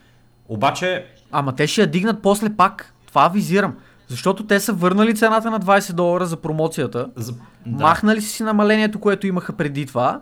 Обаче, 0.48 1.06
Ама 1.32 1.54
те 1.54 1.66
ще 1.66 1.80
я 1.80 1.86
дигнат 1.86 2.22
после 2.22 2.56
пак. 2.56 2.94
Това 3.06 3.28
визирам. 3.28 3.76
Защото 4.08 4.46
те 4.46 4.60
са 4.60 4.72
върнали 4.72 5.14
цената 5.14 5.50
на 5.50 5.60
20 5.60 5.92
долара 5.92 6.26
за 6.26 6.36
промоцията. 6.36 7.10
за... 7.16 7.32
Да. 7.66 7.84
Махнали 7.84 8.20
си 8.20 8.42
намалението, 8.42 9.00
което 9.00 9.26
имаха 9.26 9.52
преди 9.52 9.86
това. 9.86 10.20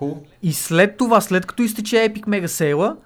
Cool. 0.00 0.16
И 0.42 0.52
след 0.52 0.96
това, 0.96 1.20
след 1.20 1.46
като 1.46 1.62
изтече 1.62 1.96
Epic 1.96 2.26
Mega 2.26 2.46
Sale, 2.46 2.96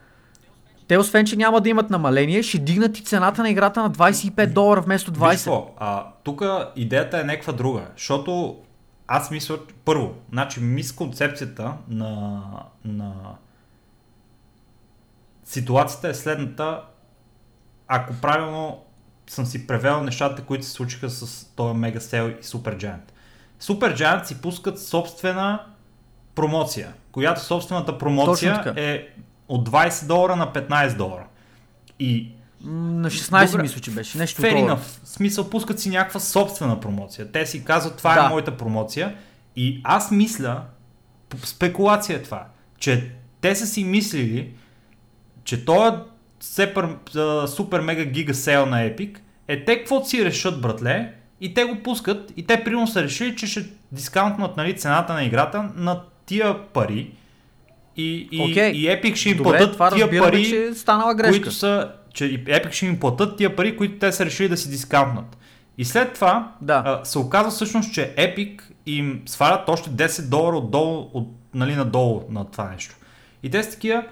те 0.88 0.98
освен, 0.98 1.26
че 1.26 1.36
няма 1.36 1.60
да 1.60 1.68
имат 1.68 1.90
намаление, 1.90 2.42
ще 2.42 2.58
дигнат 2.58 2.98
и 2.98 3.04
цената 3.04 3.42
на 3.42 3.50
играта 3.50 3.82
на 3.82 3.90
25 3.90 4.46
долара 4.46 4.80
вместо 4.80 5.12
20. 5.12 5.30
Виж 5.30 5.72
а, 5.78 6.06
тук 6.24 6.42
идеята 6.76 7.20
е 7.20 7.24
някаква 7.24 7.52
друга, 7.52 7.86
защото 7.96 8.58
аз 9.06 9.30
мисля, 9.30 9.58
първо, 9.84 10.14
значи 10.32 10.60
мис 10.60 10.92
концепцията 10.92 11.72
на, 11.88 12.42
на 12.84 13.14
ситуацията 15.44 16.08
е 16.08 16.14
следната, 16.14 16.82
ако 17.88 18.14
правилно 18.14 18.84
съм 19.26 19.46
си 19.46 19.66
превел 19.66 20.02
нещата, 20.02 20.42
които 20.42 20.64
се 20.64 20.70
случиха 20.70 21.10
с 21.10 21.44
този 21.44 21.74
Mega 21.74 21.98
Sale 21.98 22.40
и 22.40 22.42
Super 22.42 22.76
Giant. 22.76 23.12
Super 23.60 23.96
Giant 23.96 24.24
си 24.24 24.40
пускат 24.40 24.82
собствена 24.82 25.66
промоция, 26.34 26.92
която 27.12 27.44
собствената 27.44 27.98
промоция 27.98 28.72
е 28.76 29.08
от 29.48 29.68
20 29.68 30.06
долара 30.06 30.36
на 30.36 30.52
15 30.52 30.96
долара. 30.96 31.26
И 32.00 32.30
На 32.64 33.10
16 33.10 33.50
Добре. 33.50 33.62
мисля, 33.62 33.80
че 33.80 33.90
беше. 33.90 34.18
Нещо 34.18 34.42
Fair 34.42 34.54
enough. 34.54 34.76
В 34.76 35.00
смисъл, 35.04 35.50
пускат 35.50 35.80
си 35.80 35.90
някаква 35.90 36.20
собствена 36.20 36.80
промоция. 36.80 37.32
Те 37.32 37.46
си 37.46 37.64
казват, 37.64 37.96
това 37.96 38.14
Да. 38.14 38.24
е 38.24 38.28
моята 38.28 38.56
промоция. 38.56 39.14
И 39.56 39.80
аз 39.84 40.10
мисля, 40.10 40.62
спекулация 41.44 42.16
е 42.16 42.22
това, 42.22 42.46
че 42.78 43.10
те 43.40 43.54
са 43.56 43.66
си 43.66 43.84
мислили, 43.84 44.50
че 45.44 45.64
този 45.64 45.96
супер, 47.46 47.80
мега 47.80 48.04
гига 48.04 48.34
сел 48.34 48.66
на 48.66 48.76
Epic 48.76 49.18
е 49.48 49.64
те 49.64 49.78
каквото 49.78 50.08
си 50.08 50.24
решат, 50.24 50.60
братле, 50.60 51.12
и 51.40 51.54
те 51.54 51.64
го 51.64 51.82
пускат, 51.82 52.32
и 52.36 52.46
те 52.46 52.64
примерно 52.64 52.86
са 52.86 53.02
решили, 53.02 53.36
че 53.36 53.46
ще 53.46 53.66
дискаунтнат 53.92 54.56
нали, 54.56 54.76
цената 54.76 55.12
на 55.12 55.24
играта 55.24 55.70
на 55.76 56.02
тия 56.26 56.66
пари. 56.66 57.10
И, 57.96 58.28
и, 58.32 58.50
Окей. 58.50 58.70
и 58.70 58.86
Epic 58.86 59.14
ще 59.14 59.28
им 59.28 59.36
Добре, 59.36 59.50
платят 59.50 59.72
това 59.72 59.90
тия 59.90 60.06
разбираме, 60.06 60.30
пари, 60.30 60.44
че 60.44 60.64
е 60.64 60.74
станала 60.74 61.14
грешка. 61.14 61.30
които 61.32 61.50
са, 61.50 61.92
че 62.14 62.44
Epic 62.44 62.72
ще 62.72 62.86
им 62.86 63.00
платят 63.00 63.36
тия 63.36 63.56
пари, 63.56 63.76
които 63.76 63.98
те 63.98 64.12
са 64.12 64.26
решили 64.26 64.48
да 64.48 64.56
си 64.56 64.70
дискаунтнат. 64.70 65.36
И 65.78 65.84
след 65.84 66.14
това 66.14 66.52
Да. 66.60 66.82
а, 66.86 67.04
се 67.04 67.18
оказва 67.18 67.50
всъщност, 67.50 67.94
че 67.94 68.14
Epic 68.18 68.60
им 68.86 69.22
свалят 69.26 69.68
още 69.68 69.90
10 69.90 70.28
долара 70.28 70.56
отдолу, 70.56 71.10
от, 71.12 71.28
нали, 71.54 71.74
надолу 71.76 72.22
на 72.30 72.44
това 72.50 72.70
нещо. 72.70 72.94
И 73.42 73.50
те 73.50 73.62
са 73.62 73.70
такива, 73.70 74.04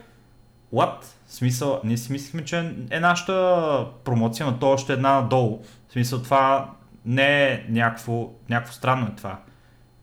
what? 0.74 1.02
В 1.26 1.34
смисъл, 1.34 1.80
ние 1.84 1.96
си 1.96 2.12
мислихме, 2.12 2.44
че 2.44 2.72
е 2.90 3.00
нашата 3.00 3.86
промоция, 4.04 4.46
но 4.46 4.58
то 4.58 4.70
още 4.70 4.92
една 4.92 5.20
надолу. 5.20 5.62
В 5.88 5.92
смисъл, 5.92 6.22
това 6.22 6.70
не 7.06 7.44
е 7.44 7.64
някакво, 7.68 8.30
някакво 8.50 8.72
странно 8.72 9.06
е 9.06 9.16
това. 9.16 9.38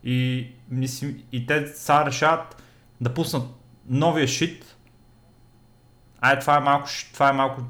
И, 0.04 0.48
мислим, 0.70 1.22
и 1.32 1.46
те 1.46 1.66
сега 1.66 2.06
решават 2.06 2.62
да 3.00 3.14
пуснат 3.14 3.42
новия 3.88 4.28
шит. 4.28 4.76
Ай, 6.20 6.38
това 6.38 6.56
е 6.56 6.60
малко, 6.60 6.88
това 7.12 7.28
е 7.28 7.32
малко 7.32 7.62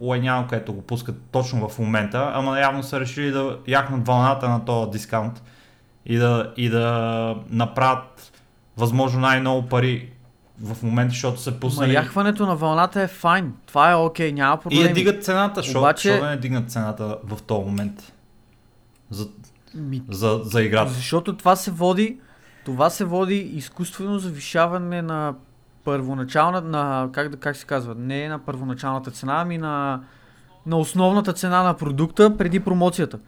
лайняно, 0.00 0.46
където 0.48 0.72
го 0.72 0.82
пускат 0.82 1.22
точно 1.30 1.68
в 1.68 1.78
момента, 1.78 2.30
ама 2.34 2.60
явно 2.60 2.82
са 2.82 3.00
решили 3.00 3.30
да 3.30 3.58
яхнат 3.68 4.06
вълната 4.06 4.48
на 4.48 4.64
този 4.64 4.90
дискаунт 4.90 5.42
и 6.06 6.16
да, 6.16 6.52
и 6.56 6.68
да 6.68 7.36
направят 7.50 8.32
възможно 8.76 9.20
най-много 9.20 9.68
пари 9.68 10.12
в 10.60 10.82
момента, 10.82 11.10
защото 11.10 11.50
Ма 11.50 11.60
пуснали 11.60 11.94
яхването 11.94 12.46
на 12.46 12.56
вълната 12.56 13.02
е 13.02 13.08
файн. 13.08 13.54
Това 13.66 13.90
е 13.90 13.94
окей, 13.94 14.32
няма 14.32 14.54
и 14.54 14.62
проблеми. 14.62 14.88
да 14.88 14.94
дигат 14.94 15.24
цената, 15.24 15.60
защото 15.62 15.78
Обаче- 15.78 16.10
Обаче... 16.10 16.20
да 16.24 16.30
не 16.30 16.36
дигнат 16.36 16.70
цената 16.70 17.18
в 17.24 17.42
този 17.42 17.64
момент 17.64 18.12
за, 19.10 19.28
Ми, 19.74 20.02
за, 20.10 20.40
за 20.44 20.62
играта. 20.62 20.92
Защото 20.92 21.36
това 21.36 21.56
се 21.56 21.70
води, 21.70 22.20
това 22.64 22.90
се 22.90 23.04
води 23.04 23.36
изкуствено 23.36 24.18
завишаване 24.18 25.02
на 25.02 25.34
първоначална, 25.84 26.60
на, 26.60 27.08
как, 27.12 27.28
да, 27.28 27.36
как 27.36 27.56
се 27.56 27.66
казва, 27.66 27.94
не 27.94 28.28
на 28.28 28.38
първоначалната 28.38 29.10
цена, 29.10 29.40
ами 29.40 29.58
на, 29.58 30.00
на 30.66 30.76
основната 30.76 31.32
цена 31.32 31.62
на 31.62 31.74
продукта 31.74 32.36
преди 32.36 32.60
промоцията. 32.60 33.18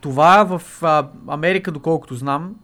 Това 0.00 0.44
в 0.44 0.82
а, 0.82 1.08
Америка, 1.28 1.72
доколкото 1.72 2.14
знам, 2.14 2.54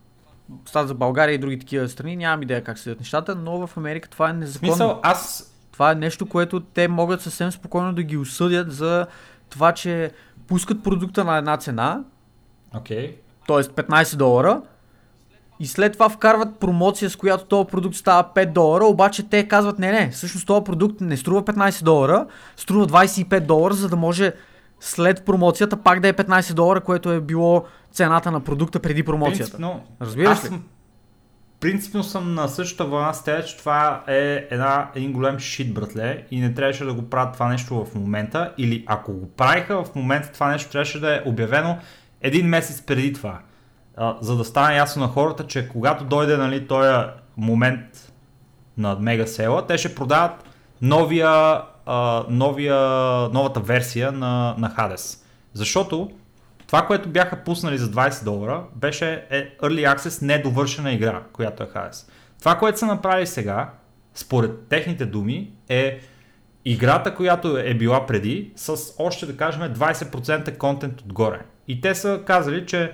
става 0.66 0.86
за 0.86 0.94
България 0.94 1.34
и 1.34 1.38
други 1.38 1.58
такива 1.58 1.88
страни, 1.88 2.16
нямам 2.16 2.42
идея 2.42 2.64
как 2.64 2.78
седят 2.78 3.00
нещата, 3.00 3.34
но 3.34 3.66
в 3.66 3.76
Америка 3.76 4.08
това 4.08 4.30
е 4.30 4.32
незаконно. 4.32 4.72
Смисъл, 4.72 5.00
аз 5.02 5.50
Това 5.72 5.90
е 5.90 5.94
нещо, 5.94 6.26
което 6.26 6.60
те 6.60 6.88
могат 6.88 7.20
съвсем 7.20 7.52
спокойно 7.52 7.92
да 7.92 8.02
ги 8.02 8.16
осъдят 8.16 8.72
за 8.72 9.06
това, 9.50 9.72
че 9.72 10.10
пускат 10.46 10.82
продукта 10.82 11.24
на 11.24 11.36
една 11.36 11.56
цена, 11.56 12.00
Окей. 12.76 13.16
т.е. 13.48 13.62
15 13.62 14.16
долара, 14.16 14.62
и 15.60 15.66
след 15.66 15.92
това 15.92 16.08
вкарват 16.08 16.58
промоция, 16.58 17.10
с 17.10 17.16
която 17.16 17.44
този 17.44 17.68
продукт 17.68 17.96
става 17.96 18.28
5 18.34 18.52
долара, 18.52 18.84
обаче 18.84 19.28
те 19.28 19.48
казват, 19.48 19.78
не, 19.78 19.92
не, 19.92 20.10
всъщност 20.10 20.46
този 20.46 20.64
продукт 20.64 21.00
не 21.00 21.16
струва 21.16 21.42
15 21.42 21.82
долара, 21.82 22.26
струва 22.56 22.86
25 22.86 23.40
долара, 23.40 23.74
за 23.74 23.88
да 23.88 23.96
може 23.96 24.32
след 24.80 25.24
промоцията 25.24 25.76
пак 25.76 26.00
да 26.00 26.08
е 26.08 26.12
15 26.12 26.54
долара, 26.54 26.80
което 26.80 27.12
е 27.12 27.20
било 27.20 27.64
цената 27.92 28.30
на 28.30 28.40
продукта 28.40 28.80
преди 28.80 29.02
промоцията. 29.02 29.50
Принципно, 29.50 29.84
Разбираш 30.00 30.30
аз 30.38 30.44
ли? 30.44 30.48
съм, 30.48 30.64
принципно 31.60 32.02
съм 32.02 32.34
на 32.34 32.48
същата 32.48 32.84
вълна 32.84 33.12
с 33.12 33.24
теб, 33.24 33.46
че 33.46 33.56
това 33.56 34.04
е 34.08 34.46
една, 34.50 34.90
един 34.94 35.12
голем 35.12 35.38
шит, 35.38 35.74
братле, 35.74 36.24
и 36.30 36.40
не 36.40 36.54
трябваше 36.54 36.84
да 36.84 36.94
го 36.94 37.02
правят 37.02 37.34
това 37.34 37.48
нещо 37.48 37.84
в 37.84 37.94
момента, 37.94 38.52
или 38.58 38.84
ако 38.86 39.12
го 39.12 39.28
правиха 39.28 39.84
в 39.84 39.94
момента, 39.94 40.32
това 40.32 40.48
нещо 40.48 40.70
трябваше 40.70 41.00
да 41.00 41.16
е 41.16 41.22
обявено 41.26 41.78
един 42.24 42.48
месец 42.48 42.82
преди 42.82 43.12
това. 43.12 43.38
А, 43.96 44.16
за 44.20 44.36
да 44.36 44.44
стане 44.44 44.76
ясно 44.76 45.02
на 45.02 45.08
хората, 45.08 45.46
че 45.46 45.68
когато 45.68 46.04
дойде 46.04 46.36
нали, 46.36 46.66
този 46.66 47.06
момент 47.36 48.12
на 48.78 48.96
мега 49.00 49.26
села, 49.26 49.66
те 49.66 49.78
ще 49.78 49.94
продават 49.94 50.44
новия, 50.82 51.62
а, 51.86 52.24
новия, 52.28 52.76
новата 53.32 53.60
версия 53.60 54.12
на, 54.12 54.54
на 54.58 54.70
Hades. 54.70 55.24
Защото 55.52 56.10
това, 56.66 56.86
което 56.86 57.08
бяха 57.08 57.44
пуснали 57.44 57.78
за 57.78 57.90
20 57.90 58.24
долара, 58.24 58.64
беше 58.74 59.26
е, 59.30 59.56
Early 59.62 59.96
Access 59.96 60.22
недовършена 60.22 60.92
игра, 60.92 61.22
която 61.32 61.62
е 61.62 61.66
Hades. 61.66 62.10
Това, 62.38 62.58
което 62.58 62.78
са 62.78 62.86
направили 62.86 63.26
сега, 63.26 63.70
според 64.14 64.68
техните 64.68 65.06
думи, 65.06 65.52
е 65.68 66.00
играта, 66.64 67.14
която 67.14 67.58
е 67.58 67.74
била 67.74 68.06
преди, 68.06 68.52
с 68.56 68.76
още 68.98 69.26
да 69.26 69.36
кажем 69.36 69.62
20% 69.62 70.56
контент 70.56 71.00
отгоре. 71.00 71.40
И 71.68 71.80
те 71.80 71.94
са 71.94 72.22
казали, 72.26 72.66
че 72.66 72.92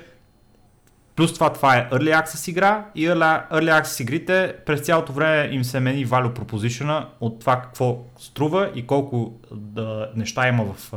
Плюс 1.21 1.35
това, 1.35 1.53
това 1.53 1.77
е 1.77 1.89
Early 1.91 2.25
Access 2.25 2.51
игра 2.51 2.87
и 2.95 3.09
Early, 3.09 3.51
Early 3.51 3.83
Access 3.83 4.03
игрите 4.03 4.55
през 4.67 4.81
цялото 4.81 5.13
време 5.13 5.55
им 5.55 5.65
се 5.65 5.81
мени 5.81 6.07
value 6.07 6.33
proposition 6.33 7.05
от 7.21 7.41
това 7.41 7.63
какво 7.63 7.99
струва 8.19 8.71
и 8.75 8.87
колко 8.87 9.33
да, 9.53 10.11
неща 10.17 10.49
има 10.49 10.65
в, 10.65 10.93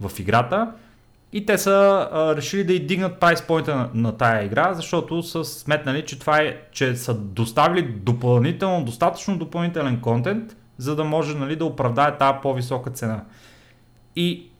в 0.00 0.18
играта. 0.18 0.72
И 1.32 1.46
те 1.46 1.58
са 1.58 2.08
а, 2.12 2.36
решили 2.36 2.64
да 2.64 2.72
и 2.72 2.86
дигнат 2.86 3.20
прайс 3.20 3.42
поинта 3.42 3.76
на, 3.76 3.90
на 3.94 4.16
тая 4.16 4.44
игра, 4.44 4.74
защото 4.74 5.22
са 5.22 5.44
сметнали, 5.44 6.04
че 6.06 6.18
това 6.18 6.38
е, 6.38 6.56
че 6.72 6.96
са 6.96 7.14
доставили 7.14 7.82
допълнително, 7.82 8.84
достатъчно 8.84 9.38
допълнителен 9.38 10.00
контент, 10.00 10.56
за 10.78 10.96
да 10.96 11.04
може 11.04 11.34
нали, 11.34 11.56
да 11.56 11.64
оправдае 11.64 12.16
тази 12.16 12.38
по-висока 12.42 12.90
цена. 12.90 13.24
И 14.16 14.50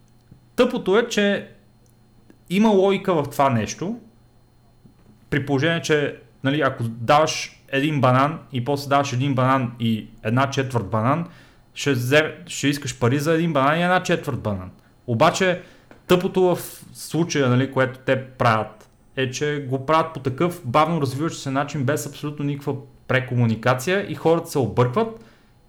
тъпото 0.57 0.99
е, 0.99 1.09
че 1.09 1.49
има 2.51 2.69
логика 2.69 3.15
в 3.15 3.31
това 3.31 3.51
нещо, 3.51 3.99
при 5.31 5.47
положение, 5.47 5.83
че 5.83 6.17
нали, 6.45 6.61
ако 6.61 6.83
даваш 6.83 7.63
един 7.69 8.01
банан 8.01 8.39
и 8.53 8.65
после 8.65 8.89
даваш 8.89 9.13
един 9.13 9.35
банан 9.35 9.73
и 9.81 10.07
една 10.23 10.51
четвърт 10.51 10.87
банан, 10.87 11.27
ще, 11.75 11.93
взем, 11.93 12.27
ще 12.47 12.69
искаш 12.69 12.99
пари 12.99 13.19
за 13.19 13.35
един 13.35 13.53
банан 13.53 13.79
и 13.79 13.83
една 13.83 14.03
четвърт 14.03 14.41
банан. 14.41 14.71
Обаче 15.07 15.63
тъпото 16.07 16.43
в 16.43 16.59
случая, 16.93 17.49
нали, 17.49 17.73
което 17.73 17.99
те 17.99 18.25
правят, 18.25 18.89
е, 19.17 19.31
че 19.31 19.67
го 19.69 19.87
правят 19.87 20.15
по 20.15 20.21
такъв 20.21 20.63
бавно 20.65 21.01
развиващ 21.01 21.39
се 21.39 21.51
начин, 21.51 21.85
без 21.85 22.07
абсолютно 22.07 22.45
никаква 22.45 22.75
прекомуникация 23.09 24.11
и 24.11 24.15
хората 24.15 24.51
се 24.51 24.59
объркват 24.59 25.25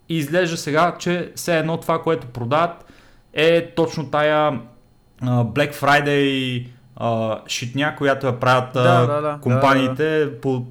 и 0.10 0.18
изглежда 0.18 0.58
сега, 0.58 0.96
че 1.00 1.32
все 1.36 1.60
едно 1.60 1.78
това, 1.78 2.02
което 2.02 2.28
продават 2.28 2.86
е 3.34 3.72
точно 3.76 4.12
тая 4.12 4.62
Black 5.24 5.74
Friday 5.74 6.68
а, 6.96 7.40
шитня, 7.48 7.96
която 7.98 8.28
я 8.28 8.40
правят 8.40 8.74
Да, 8.74 9.06
да, 9.06 9.22
да. 9.22 9.40
компаниите 9.42 10.30
по 10.42 10.66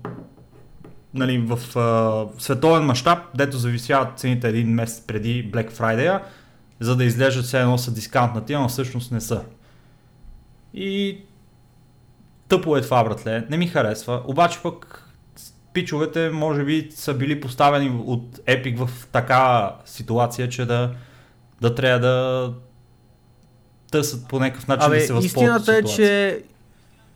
нали, 1.14 1.38
в 1.38 1.78
а, 1.78 2.40
световен 2.42 2.82
мащаб, 2.82 3.18
дето 3.34 3.56
зависяват 3.56 4.18
цените 4.18 4.48
един 4.48 4.68
месец 4.68 5.06
преди 5.06 5.50
Black 5.52 5.72
Friday, 5.72 6.20
за 6.80 6.96
да 6.96 7.04
изглеждат 7.04 7.44
все 7.44 7.60
едно 7.60 7.78
са 7.78 7.94
дискаунтнати, 7.94 8.54
но 8.54 8.68
всъщност 8.68 9.12
не 9.12 9.20
са. 9.20 9.42
И 10.74 11.18
тъпо 12.48 12.76
е 12.76 12.80
това, 12.80 13.04
братле, 13.04 13.46
не 13.50 13.56
ми 13.56 13.66
харесва. 13.66 14.22
Обаче 14.26 14.58
пък 14.62 15.04
пичовете 15.72 16.30
може 16.30 16.64
би 16.64 16.88
са 16.94 17.14
били 17.14 17.40
поставени 17.40 18.02
от 18.04 18.38
Epic 18.38 18.86
в 18.86 19.06
такава 19.06 19.74
ситуация, 19.84 20.48
че 20.48 20.64
да, 20.64 20.90
да 21.60 21.74
трябва 21.74 22.00
да 22.00 22.52
търсят 23.90 24.28
по 24.28 24.38
някакъв 24.38 24.68
начин 24.68 24.86
Абе, 24.86 24.98
да 24.98 25.06
се 25.06 25.12
възползват 25.12 25.60
истината 25.60 25.76
е, 25.76 25.82
че 25.82 26.42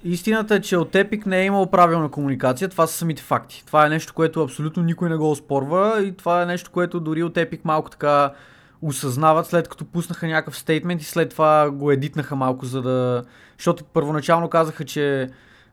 Истината 0.04 0.54
е, 0.54 0.60
че 0.60 0.76
от 0.76 0.92
Epic 0.92 1.26
не 1.26 1.40
е 1.40 1.44
имало 1.44 1.70
правилна 1.70 2.10
комуникация, 2.10 2.68
това 2.68 2.86
са 2.86 2.94
самите 2.94 3.22
факти. 3.22 3.62
Това 3.66 3.86
е 3.86 3.88
нещо, 3.88 4.14
което 4.14 4.42
абсолютно 4.42 4.82
никой 4.82 5.08
не 5.08 5.16
го 5.16 5.30
оспорва 5.30 6.02
и 6.02 6.16
това 6.16 6.42
е 6.42 6.46
нещо, 6.46 6.70
което 6.70 7.00
дори 7.00 7.22
от 7.22 7.34
Epic 7.34 7.60
малко 7.64 7.90
така 7.90 8.32
осъзнават, 8.82 9.46
след 9.46 9.68
като 9.68 9.84
пуснаха 9.84 10.26
някакъв 10.26 10.58
стейтмент 10.58 11.02
и 11.02 11.04
след 11.04 11.30
това 11.30 11.70
го 11.70 11.90
едитнаха 11.90 12.36
малко, 12.36 12.66
за 12.66 12.82
да... 12.82 13.24
Защото 13.58 13.84
първоначално 13.84 14.48
казаха, 14.48 14.84
че... 14.84 15.28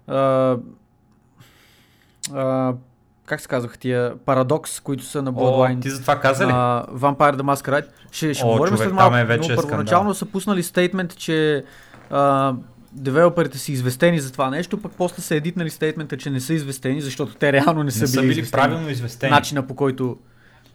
А, 0.08 0.58
а, 2.34 2.74
как 3.30 3.42
се 3.42 3.48
казваха 3.48 3.78
тия? 3.78 4.14
Парадокс, 4.26 4.80
които 4.80 5.04
са 5.04 5.22
на 5.22 5.30
О, 5.30 5.34
Bloodline. 5.34 5.82
ти 5.82 5.90
за 5.90 6.02
това 6.02 6.20
каза 6.20 6.48
ли? 6.48 6.52
А, 6.54 6.86
Vampire 6.94 7.36
the 7.36 7.42
Masquerade. 7.42 7.86
Ще, 8.12 8.34
ще 8.34 8.46
О, 8.46 8.52
говорим 8.52 8.74
човек, 8.74 8.88
след 8.88 8.90
там 8.90 8.96
малко, 8.96 9.18
е 9.18 9.26
вече 9.26 9.52
но 9.52 9.62
първоначално 9.62 10.14
са 10.14 10.26
пуснали 10.26 10.64
стейтмент, 10.64 11.18
че 11.18 11.64
а, 12.10 12.54
девелоперите 12.92 13.58
са 13.58 13.72
известени 13.72 14.20
за 14.20 14.32
това 14.32 14.50
нещо, 14.50 14.82
пък 14.82 14.92
после 14.98 15.22
са 15.22 15.36
едитнали 15.36 15.70
стейтмента, 15.70 16.18
че 16.18 16.30
не 16.30 16.40
са 16.40 16.54
известени, 16.54 17.02
защото 17.02 17.36
те 17.36 17.54
реално 17.54 17.84
не 17.84 17.92
са, 17.92 18.02
не 18.02 18.08
са 18.08 18.22
били, 18.22 18.30
били 18.30 18.40
известени. 18.40 18.62
правилно 18.62 18.90
известени. 18.90 19.32
Начина 19.32 19.68
по 19.68 19.76
който 19.76 20.18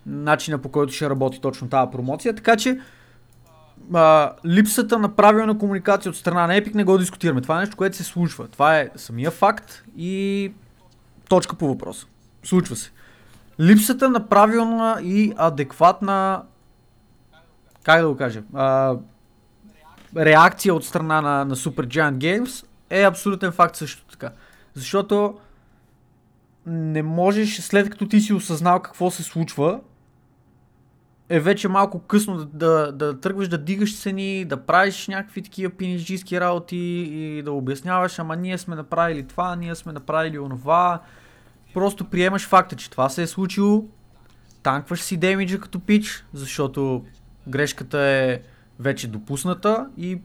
начина 0.07 0.59
по 0.59 0.69
който 0.69 0.93
ще 0.93 1.11
работи 1.11 1.41
точно 1.41 1.69
тази 1.69 1.91
промоция. 1.93 2.35
Така 2.35 2.57
че 2.57 2.79
а, 3.95 4.33
липсата 4.47 4.99
на 4.99 5.09
правилна 5.09 5.59
комуникация 5.59 6.11
от 6.11 6.17
страна 6.17 6.47
на 6.47 6.61
Epic 6.61 6.75
не 6.75 6.85
го 6.85 6.99
дискутираме. 6.99 7.41
Това 7.41 7.57
е 7.57 7.61
нещо, 7.61 7.77
което 7.77 7.97
се 7.97 8.05
случва. 8.05 8.49
Това 8.49 8.79
е 8.79 8.89
самия 8.97 9.31
факт 9.31 9.85
и 9.97 10.53
точка 11.29 11.57
по 11.57 11.69
въпроса. 11.69 12.07
Случва 12.45 12.77
се. 12.77 12.91
Липсата 13.61 14.09
на 14.09 14.29
правилна 14.29 14.99
и 15.03 15.33
адекватна 15.37 16.43
как 17.85 18.01
да 18.01 18.09
го 18.09 18.17
кажа, 18.17 18.43
а, 18.55 18.97
реакция 20.17 20.75
от 20.75 20.85
страна 20.85 21.21
на, 21.21 21.45
на 21.45 21.57
Super 21.57 21.87
Giant 21.87 22.17
Games 22.17 22.67
е 22.91 23.03
абсолютен 23.03 23.53
факт 23.53 23.77
също 23.77 24.05
така. 24.11 24.31
Защото 24.75 25.39
не 26.67 27.03
можеш, 27.03 27.61
след 27.61 27.91
като 27.91 28.09
ти 28.09 28.21
си 28.21 28.33
осъзнал 28.33 28.81
какво 28.81 29.11
се 29.11 29.23
случва, 29.23 29.81
е 31.29 31.41
вече 31.41 31.69
малко 31.69 31.99
късно 31.99 32.37
да, 32.37 32.45
да, 32.45 32.93
да 32.93 33.21
тръгваш 33.21 33.49
да 33.49 33.59
дигаш 33.59 34.01
цени, 34.01 34.45
да 34.45 34.57
правиш 34.57 35.09
някакви 35.09 35.43
такива 35.43 35.73
пинижийски 35.73 36.41
работи 36.41 36.77
и 36.77 37.43
да 37.43 37.53
обясняваш, 37.53 38.19
ама 38.19 38.37
ние 38.37 38.59
сме 38.59 38.77
направили 38.77 39.27
това, 39.27 39.57
ние 39.57 39.75
сме 39.75 39.93
направили 39.93 40.39
онова. 40.39 41.01
Просто 41.75 42.05
приемаш 42.05 42.49
факта, 42.49 42.77
че 42.77 42.91
това 42.91 43.09
се 43.09 43.23
е 43.23 43.27
случило, 43.27 43.85
танкваш 44.63 45.01
си 45.01 45.17
демиджа 45.17 45.61
като 45.61 45.81
пич, 45.81 46.25
защото 46.33 47.05
грешката 47.49 47.99
е 47.99 48.41
вече 48.79 49.09
допусната 49.09 49.87
и 49.97 50.19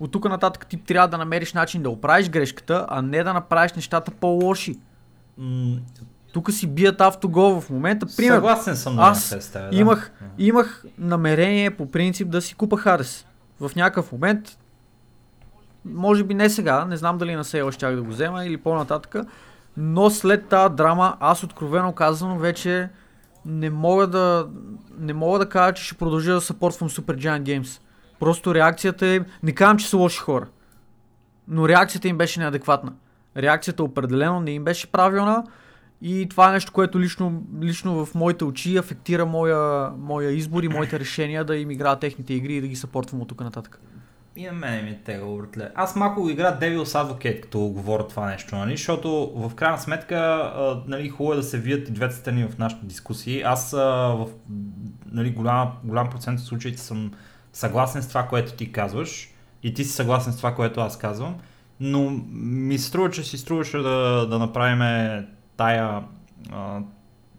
от 0.00 0.12
тук 0.12 0.28
нататък 0.28 0.66
ти 0.66 0.76
трябва 0.76 1.08
да 1.08 1.18
намериш 1.18 1.52
начин 1.52 1.82
да 1.82 1.90
оправиш 1.90 2.28
грешката, 2.30 2.86
а 2.88 3.02
не 3.02 3.24
да 3.24 3.32
направиш 3.32 3.72
нещата 3.72 4.10
по-лоши. 4.10 4.78
Тук 6.32 6.52
си 6.52 6.66
бият 6.66 7.00
автогол 7.00 7.60
в 7.60 7.70
момента. 7.70 8.06
Пример, 8.16 8.34
Съгласен 8.34 8.76
съм 8.76 8.96
до 8.96 9.02
аз 9.02 9.30
теб, 9.30 9.52
да. 9.52 9.68
имах, 9.72 10.12
имах 10.38 10.84
намерение 10.98 11.70
по 11.70 11.90
принцип 11.90 12.28
да 12.28 12.42
си 12.42 12.54
купа 12.54 12.76
Харес. 12.76 13.26
В 13.60 13.70
някакъв 13.76 14.12
момент, 14.12 14.58
може 15.84 16.24
би 16.24 16.34
не 16.34 16.50
сега, 16.50 16.84
не 16.84 16.96
знам 16.96 17.18
дали 17.18 17.34
на 17.34 17.44
сейла 17.44 17.72
щях 17.72 17.96
да 17.96 18.02
го 18.02 18.10
взема 18.10 18.44
или 18.44 18.56
по-нататъка, 18.56 19.26
но 19.76 20.10
след 20.10 20.46
тази 20.46 20.74
драма, 20.74 21.16
аз 21.20 21.42
откровено 21.42 21.92
казано 21.92 22.38
вече 22.38 22.88
не 23.46 23.70
мога 23.70 24.06
да, 24.06 24.48
не 24.98 25.12
мога 25.12 25.38
да 25.38 25.48
кажа, 25.48 25.74
че 25.74 25.84
ще 25.84 25.94
продължа 25.94 26.34
да 26.34 26.40
съпортвам 26.40 26.90
Super 26.90 27.16
Giant 27.16 27.42
Games. 27.42 27.80
Просто 28.20 28.54
реакцията 28.54 29.06
е... 29.06 29.20
Не 29.42 29.52
казвам, 29.52 29.78
че 29.78 29.88
са 29.88 29.96
лоши 29.96 30.18
хора. 30.18 30.46
Но 31.48 31.68
реакцията 31.68 32.08
им 32.08 32.18
беше 32.18 32.40
неадекватна. 32.40 32.92
Реакцията 33.36 33.84
определено 33.84 34.40
не 34.40 34.50
им 34.50 34.64
беше 34.64 34.92
правилна 34.92 35.44
и 36.02 36.28
това 36.28 36.48
е 36.48 36.52
нещо, 36.52 36.72
което 36.72 37.00
лично, 37.00 37.42
лично 37.62 38.06
в 38.06 38.14
моите 38.14 38.44
очи 38.44 38.76
афектира 38.76 39.26
моя, 39.26 39.90
моя 39.98 40.30
избор 40.30 40.62
и 40.62 40.68
моите 40.68 41.00
решения 41.00 41.44
да 41.44 41.56
им 41.56 41.70
играят 41.70 42.00
техните 42.00 42.34
игри 42.34 42.56
и 42.56 42.60
да 42.60 42.68
ги 42.68 42.76
съпортвам 42.76 43.20
от 43.20 43.28
тук 43.28 43.40
нататък. 43.40 43.80
И 44.36 44.46
на 44.46 44.52
мене 44.52 44.82
ми 44.82 44.90
е 44.90 44.98
тега, 45.04 45.26
братле. 45.26 45.70
Аз 45.74 45.96
малко 45.96 46.28
игра 46.28 46.58
Devil's 46.60 46.84
Advocate, 46.84 47.40
като 47.40 47.60
говоря 47.60 48.08
това 48.08 48.26
нещо, 48.26 48.56
нали? 48.56 48.76
Защото 48.76 49.32
в 49.36 49.54
крайна 49.54 49.78
сметка, 49.78 50.16
а, 50.16 50.82
нали, 50.86 51.08
хубаво 51.08 51.32
е 51.32 51.36
да 51.36 51.42
се 51.42 51.58
вият 51.58 51.88
и 51.88 51.92
двете 51.92 52.14
страни 52.14 52.44
в 52.44 52.58
нашите 52.58 52.86
дискусии. 52.86 53.42
Аз 53.42 53.72
а, 53.72 53.78
в 53.78 54.26
нали, 55.12 55.30
голям, 55.30 55.72
голям 55.84 56.10
процент 56.10 56.40
от 56.40 56.46
случаите 56.46 56.80
съм 56.80 57.12
съгласен 57.52 58.02
с 58.02 58.08
това, 58.08 58.22
което 58.26 58.52
ти 58.52 58.72
казваш 58.72 59.30
и 59.62 59.74
ти 59.74 59.84
си 59.84 59.92
съгласен 59.92 60.32
с 60.32 60.36
това, 60.36 60.54
което 60.54 60.80
аз 60.80 60.98
казвам, 60.98 61.36
но 61.80 62.22
ми 62.32 62.78
струва, 62.78 63.10
че 63.10 63.22
си 63.22 63.38
струваше 63.38 63.78
да, 63.78 64.26
да 64.30 64.38
направим 64.38 65.24
тая 65.56 66.02
а, 66.50 66.80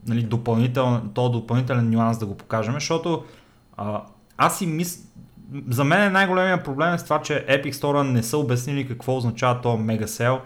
нали, 0.08 0.24
допълнител, 0.24 1.02
то 1.14 1.30
допълнителен 1.30 1.90
нюанс 1.90 2.18
да 2.18 2.26
го 2.26 2.38
покажем, 2.38 2.74
защото 2.74 3.24
а, 3.78 4.04
аз 4.38 4.58
си 4.58 4.66
мисля, 4.66 5.02
за 5.70 5.84
мен 5.84 6.04
е 6.04 6.10
най-големия 6.10 6.64
проблем 6.64 6.94
е 6.94 6.98
с 6.98 7.04
това, 7.04 7.22
че 7.22 7.46
Epic 7.50 7.72
Store 7.72 8.02
не 8.02 8.24
са 8.24 8.38
обяснили 8.38 8.88
какво 8.88 9.18
означава 9.18 9.62
този 9.62 9.84
мега 9.84 10.08
сел. 10.08 10.42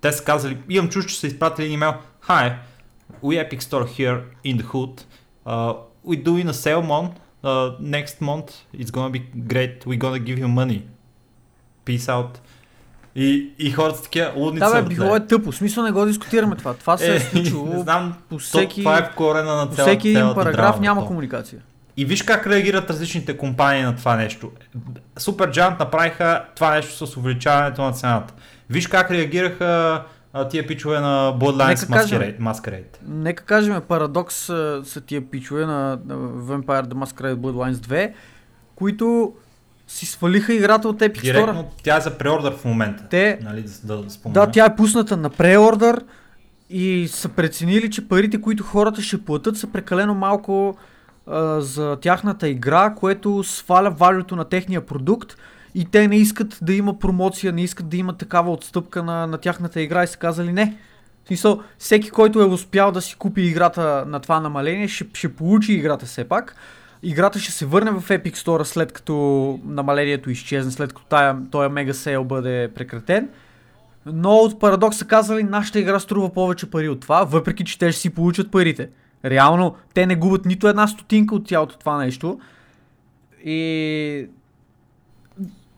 Те 0.00 0.12
са 0.12 0.24
казали, 0.24 0.58
имам 0.68 0.88
чуш, 0.88 1.06
че 1.06 1.20
са 1.20 1.26
изпратили 1.26 1.72
имейл, 1.72 1.92
Hi, 2.26 2.54
we 3.22 3.48
Epic 3.48 3.62
Store 3.62 3.86
here 3.86 4.20
in 4.44 4.58
the 4.58 4.66
hood. 4.72 5.04
Uh, 5.46 5.74
we 6.06 6.16
doing 6.16 6.48
a 6.48 6.54
sale 6.64 6.82
month. 6.82 7.14
Uh, 7.44 7.70
next 7.80 8.20
month 8.20 8.48
it's 8.74 8.90
gonna 8.90 9.10
be 9.10 9.22
great. 9.52 9.86
We 9.86 9.96
gonna 9.96 10.22
give 10.28 10.38
you 10.38 10.48
money. 10.48 10.80
Peace 11.86 12.08
out. 12.08 12.38
И, 13.14 13.50
и 13.58 13.70
хората 13.70 14.02
такива 14.02 14.32
лудници. 14.36 14.72
Да, 14.72 14.82
бе, 14.82 14.94
било 14.94 15.16
е 15.16 15.26
тъпо. 15.26 15.52
В 15.52 15.56
смисъл 15.56 15.84
не 15.84 15.90
го 15.90 16.06
дискутираме 16.06 16.56
това. 16.56 16.74
Това 16.74 16.96
се 16.96 17.12
е, 17.12 17.16
е 17.16 17.20
случило. 17.20 17.66
Не 17.74 17.78
знам, 17.78 18.14
по 18.28 18.38
всеки, 18.38 18.80
това 18.80 18.98
е 18.98 19.02
в 19.02 19.14
корена 19.14 19.54
на 19.54 19.66
цялата 19.66 19.76
По 19.76 19.82
всеки 19.82 20.08
един 20.08 20.34
параграф 20.34 20.80
няма 20.80 21.00
то. 21.00 21.06
комуникация. 21.06 21.60
И 21.98 22.04
виж 22.04 22.22
как 22.22 22.46
реагират 22.46 22.90
различните 22.90 23.36
компании 23.36 23.82
на 23.82 23.96
това 23.96 24.16
нещо. 24.16 24.50
Supergiant 25.20 25.78
направиха 25.78 26.44
това 26.54 26.74
нещо 26.74 27.06
с 27.06 27.16
увеличаването 27.16 27.82
на 27.82 27.92
цената. 27.92 28.34
Виж 28.70 28.86
как 28.86 29.10
реагираха 29.10 30.02
а, 30.32 30.48
тия 30.48 30.66
пичове 30.66 31.00
на 31.00 31.34
Bloodlines 31.40 31.74
Masquerade, 31.74 32.40
Masquerade. 32.40 32.96
Нека 33.08 33.44
кажем, 33.44 33.82
парадокс 33.88 34.34
са, 34.84 35.00
тия 35.06 35.30
пичове 35.30 35.66
на, 35.66 35.98
Vampire 36.38 36.86
the 36.86 36.94
Masquerade 36.94 37.34
Bloodlines 37.34 37.74
2, 37.74 38.12
които 38.74 39.34
си 39.88 40.06
свалиха 40.06 40.54
играта 40.54 40.88
от 40.88 40.98
Epic 40.98 41.20
Директно, 41.20 41.62
Store. 41.62 41.82
тя 41.82 41.96
е 41.96 42.00
за 42.00 42.18
преордър 42.18 42.56
в 42.56 42.64
момента. 42.64 43.04
Те, 43.10 43.38
нали, 43.42 43.64
да, 43.84 43.96
да, 43.96 44.04
да, 44.26 44.50
тя 44.50 44.66
е 44.66 44.76
пусната 44.76 45.16
на 45.16 45.30
преордър 45.30 46.04
и 46.70 47.08
са 47.08 47.28
преценили, 47.28 47.90
че 47.90 48.08
парите, 48.08 48.40
които 48.40 48.64
хората 48.64 49.02
ще 49.02 49.24
платят 49.24 49.56
са 49.56 49.66
прекалено 49.66 50.14
малко 50.14 50.76
за 51.58 51.96
тяхната 52.00 52.48
игра, 52.48 52.94
което 52.94 53.44
сваля 53.44 53.90
валюто 53.90 54.36
на 54.36 54.44
техния 54.44 54.86
продукт 54.86 55.36
и 55.74 55.84
те 55.84 56.08
не 56.08 56.16
искат 56.16 56.58
да 56.62 56.74
има 56.74 56.98
промоция, 56.98 57.52
не 57.52 57.62
искат 57.62 57.88
да 57.88 57.96
има 57.96 58.16
такава 58.16 58.52
отстъпка 58.52 59.02
на, 59.02 59.26
на 59.26 59.38
тяхната 59.38 59.80
игра 59.80 60.04
и 60.04 60.06
са 60.06 60.18
казали 60.18 60.52
не. 60.52 60.76
В 61.24 61.28
смисъл, 61.28 61.62
всеки, 61.78 62.10
който 62.10 62.40
е 62.40 62.44
успял 62.44 62.92
да 62.92 63.00
си 63.00 63.16
купи 63.16 63.42
играта 63.42 64.04
на 64.06 64.20
това 64.20 64.40
намаление, 64.40 64.88
ще, 64.88 65.06
ще 65.14 65.34
получи 65.34 65.72
играта 65.72 66.06
все 66.06 66.24
пак. 66.24 66.56
Играта 67.02 67.38
ще 67.38 67.52
се 67.52 67.66
върне 67.66 67.90
в 67.90 68.08
Epic 68.08 68.36
Store 68.36 68.62
след 68.62 68.92
като 68.92 69.58
намалението 69.64 70.30
изчезне, 70.30 70.72
след 70.72 70.92
като 70.92 71.06
тая, 71.08 71.36
този 71.50 71.72
мега 71.72 71.94
сейл 71.94 72.24
бъде 72.24 72.70
прекратен. 72.74 73.28
Но 74.06 74.34
от 74.34 74.60
парадокс 74.60 74.96
са 74.96 75.04
казали, 75.04 75.42
нашата 75.42 75.78
игра 75.78 76.00
струва 76.00 76.32
повече 76.32 76.70
пари 76.70 76.88
от 76.88 77.00
това, 77.00 77.24
въпреки 77.24 77.64
че 77.64 77.78
те 77.78 77.92
ще 77.92 78.00
си 78.00 78.10
получат 78.10 78.50
парите. 78.50 78.88
Реално, 79.24 79.74
те 79.94 80.06
не 80.06 80.16
губят 80.16 80.46
нито 80.46 80.68
една 80.68 80.88
стотинка 80.88 81.34
от 81.34 81.48
цялото 81.48 81.78
това 81.78 81.96
нещо. 81.96 82.40
И 83.44 84.26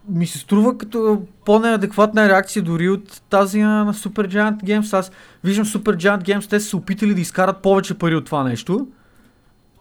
ми 0.09 0.27
се 0.27 0.39
струва 0.39 0.79
като 0.79 1.23
по-неадекватна 1.45 2.29
реакция 2.29 2.63
дори 2.63 2.89
от 2.89 3.23
тази 3.31 3.63
на 3.63 3.95
Supergiant 3.95 4.63
Games. 4.65 4.99
Аз 4.99 5.11
виждам 5.45 5.65
Supergiant 5.65 6.23
Games, 6.23 6.51
те 6.51 6.61
са 6.61 6.69
се 6.69 6.77
опитали 6.77 7.15
да 7.15 7.21
изкарат 7.21 7.63
повече 7.63 7.99
пари 7.99 8.15
от 8.15 8.25
това 8.25 8.45
нещо. 8.45 8.89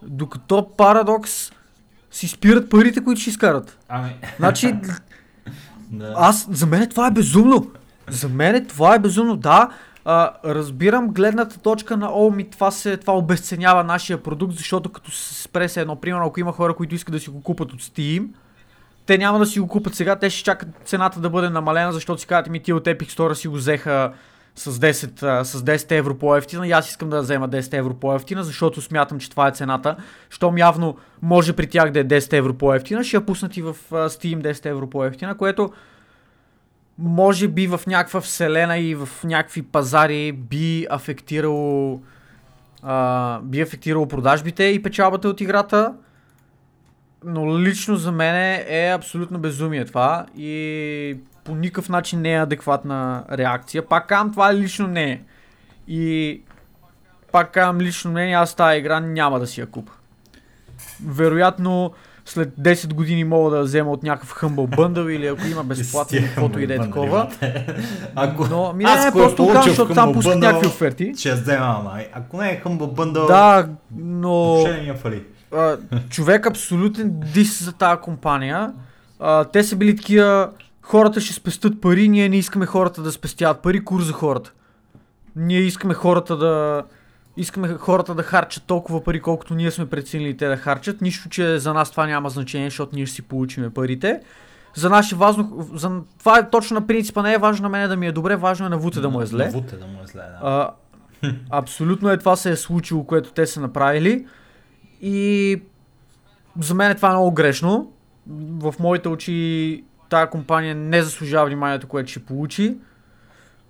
Докато 0.03 0.55
Paradox 0.77 1.53
си 2.11 2.27
спират 2.27 2.69
парите, 2.69 3.03
които 3.03 3.21
ще 3.21 3.29
изкарат. 3.29 3.77
Ами. 3.89 4.15
Значи, 4.37 4.75
аз, 6.15 6.47
за 6.51 6.65
мен 6.65 6.89
това 6.89 7.07
е 7.07 7.11
безумно. 7.11 7.71
За 8.09 8.29
мен 8.29 8.65
това 8.65 8.95
е 8.95 8.99
безумно. 8.99 9.37
Да, 9.37 9.69
а, 10.11 10.31
разбирам 10.45 11.07
гледната 11.07 11.59
точка 11.59 11.97
на 11.97 12.09
о, 12.13 12.31
ми 12.31 12.49
това, 12.49 12.71
се, 12.71 12.97
това 12.97 13.17
обесценява 13.17 13.83
нашия 13.83 14.23
продукт, 14.23 14.53
защото 14.53 14.91
като 14.91 15.11
се 15.11 15.41
спре 15.43 15.69
се 15.69 15.81
едно, 15.81 15.95
примерно, 15.95 16.25
ако 16.25 16.39
има 16.39 16.51
хора, 16.51 16.73
които 16.73 16.95
искат 16.95 17.13
да 17.13 17.19
си 17.19 17.29
го 17.29 17.41
купат 17.43 17.73
от 17.73 17.81
Steam, 17.81 18.27
те 19.05 19.17
няма 19.17 19.39
да 19.39 19.45
си 19.45 19.59
го 19.59 19.67
купат 19.67 19.95
сега, 19.95 20.15
те 20.15 20.29
ще 20.29 20.43
чакат 20.43 20.69
цената 20.85 21.19
да 21.19 21.29
бъде 21.29 21.49
намалена, 21.49 21.93
защото 21.93 22.21
си 22.21 22.27
казват 22.27 22.49
ми 22.49 22.59
ти 22.59 22.73
от 22.73 22.85
Epic 22.85 23.09
Store 23.09 23.33
си 23.33 23.47
го 23.47 23.55
взеха 23.55 24.13
с 24.55 24.71
10, 24.71 25.43
с 25.43 25.61
10 25.61 25.91
евро 25.91 26.15
по-ефтина 26.15 26.67
и 26.67 26.71
аз 26.71 26.89
искам 26.89 27.09
да 27.09 27.21
взема 27.21 27.49
10 27.49 27.77
евро 27.77 27.93
по-ефтина, 27.93 28.43
защото 28.43 28.81
смятам, 28.81 29.19
че 29.19 29.29
това 29.29 29.47
е 29.47 29.51
цената. 29.51 29.95
Щом 30.29 30.57
явно 30.57 30.97
може 31.21 31.53
при 31.53 31.67
тях 31.67 31.91
да 31.91 31.99
е 31.99 32.05
10 32.05 32.33
евро 32.33 32.53
по-ефтина, 32.53 33.03
ще 33.03 33.17
я 33.17 33.25
пуснат 33.25 33.57
и 33.57 33.61
в 33.61 33.75
Steam 33.91 34.41
10 34.41 34.65
евро 34.65 34.89
по-ефтина, 34.89 35.37
което 35.37 35.71
може 36.99 37.47
би 37.47 37.67
в 37.67 37.81
някаква 37.87 38.21
вселена 38.21 38.77
и 38.77 38.95
в 38.95 39.09
някакви 39.23 39.61
пазари 39.61 40.31
би 40.31 40.87
афектирало 40.89 42.01
а, 42.83 43.39
би 43.39 43.61
афектирало 43.61 44.07
продажбите 44.07 44.63
и 44.63 44.83
печалбата 44.83 45.29
от 45.29 45.41
играта. 45.41 45.93
Но 47.25 47.59
лично 47.59 47.95
за 47.95 48.11
мен 48.11 48.63
е 48.67 48.91
абсолютно 48.95 49.39
безумие 49.39 49.85
това 49.85 50.25
и 50.37 51.17
по 51.43 51.55
никакъв 51.55 51.89
начин 51.89 52.21
не 52.21 52.33
е 52.33 52.41
адекватна 52.41 53.23
реакция. 53.31 53.87
Пак 53.87 54.07
казвам, 54.07 54.31
това 54.31 54.55
лично 54.55 54.87
не 54.87 55.11
е. 55.11 55.21
И 55.87 56.41
пак 57.31 57.51
казвам 57.51 57.81
лично 57.81 58.11
мнение, 58.11 58.35
аз 58.35 58.55
тази 58.55 58.79
игра 58.79 58.99
няма 58.99 59.39
да 59.39 59.47
си 59.47 59.61
я 59.61 59.67
купа. 59.67 59.91
Вероятно, 61.05 61.93
след 62.29 62.49
10 62.49 62.93
години 62.93 63.23
мога 63.23 63.57
да 63.57 63.61
взема 63.61 63.91
от 63.91 64.03
някакъв 64.03 64.41
Humble 64.41 64.75
Bundle 64.77 65.09
или 65.09 65.27
ако 65.27 65.47
има 65.47 65.63
безплатно 65.63 66.17
или 66.17 66.25
каквото 66.25 66.59
и 66.59 66.67
да 66.67 66.75
е 66.75 66.79
такова. 66.79 67.29
Ако... 68.15 68.47
Но 68.47 68.73
ми 68.73 68.83
не, 68.83 68.91
е 68.91 69.11
просто 69.11 69.47
казвам, 69.47 69.63
защото 69.63 69.93
там 69.93 70.13
пускат 70.13 70.39
някакви 70.39 70.67
оферти. 70.67 71.13
Ще 71.17 71.33
взема, 71.33 71.75
ама 71.79 72.01
ако 72.13 72.37
не 72.37 72.51
е 72.51 72.61
Humble 72.65 72.93
Bundle, 72.93 73.27
да, 73.27 73.69
но... 73.97 74.57
Ще 74.61 74.81
не 74.81 74.93
фали. 74.93 75.23
А, 75.53 75.77
човек 76.09 76.47
абсолютен 76.47 77.19
дис 77.33 77.63
за 77.63 77.73
тази 77.73 78.01
компания. 78.01 78.73
А, 79.19 79.43
те 79.43 79.63
са 79.63 79.75
били 79.75 79.95
такива, 79.95 80.49
хората 80.81 81.21
ще 81.21 81.33
спестят 81.33 81.81
пари, 81.81 82.09
ние 82.09 82.29
не 82.29 82.37
искаме 82.37 82.65
хората 82.65 83.01
да 83.01 83.11
спестяват 83.11 83.61
пари, 83.61 83.85
кур 83.85 84.01
за 84.01 84.13
хората. 84.13 84.51
Ние 85.35 85.59
искаме 85.59 85.93
хората 85.93 86.37
да, 86.37 86.83
искаме 87.39 87.73
хората 87.73 88.15
да 88.15 88.23
харчат 88.23 88.63
толкова 88.63 89.03
пари, 89.03 89.21
колкото 89.21 89.55
ние 89.55 89.71
сме 89.71 89.85
преценили 89.85 90.37
те 90.37 90.47
да 90.47 90.57
харчат. 90.57 91.01
Нищо, 91.01 91.29
че 91.29 91.59
за 91.59 91.73
нас 91.73 91.91
това 91.91 92.07
няма 92.07 92.29
значение, 92.29 92.67
защото 92.67 92.95
ние 92.95 93.05
ще 93.05 93.15
си 93.15 93.21
получиме 93.21 93.69
парите. 93.69 94.21
За 94.75 94.89
нас 94.89 95.11
е 95.11 95.15
важно, 95.15 95.67
за, 95.73 96.01
това 96.19 96.39
е 96.39 96.49
точно 96.49 96.79
на 96.79 96.87
принципа, 96.87 97.21
не 97.21 97.33
е 97.33 97.37
важно 97.37 97.63
на 97.63 97.69
мен 97.69 97.89
да 97.89 97.95
ми 97.95 98.07
е 98.07 98.11
добре, 98.11 98.35
важно 98.35 98.65
е 98.65 98.69
на 98.69 98.77
Вуте 98.77 98.99
да 98.99 99.09
му 99.09 99.21
е 99.21 99.25
зле. 99.25 99.45
На 99.45 99.51
Вуте 99.51 99.75
да 99.75 99.85
му 99.85 100.03
е 100.03 100.07
зле, 100.07 100.21
да. 100.21 100.39
А, 100.41 100.71
абсолютно 101.49 102.09
е 102.09 102.17
това 102.17 102.35
се 102.35 102.51
е 102.51 102.55
случило, 102.55 103.03
което 103.03 103.31
те 103.31 103.47
са 103.47 103.61
направили. 103.61 104.25
И 105.01 105.61
за 106.61 106.73
мен 106.73 106.91
е 106.91 106.95
това 106.95 107.09
много 107.09 107.31
грешно. 107.31 107.91
В 108.59 108.73
моите 108.79 109.09
очи 109.09 109.83
тая 110.09 110.29
компания 110.29 110.75
не 110.75 111.01
заслужава 111.01 111.45
вниманието, 111.45 111.87
което 111.87 112.11
ще 112.11 112.25
получи 112.25 112.77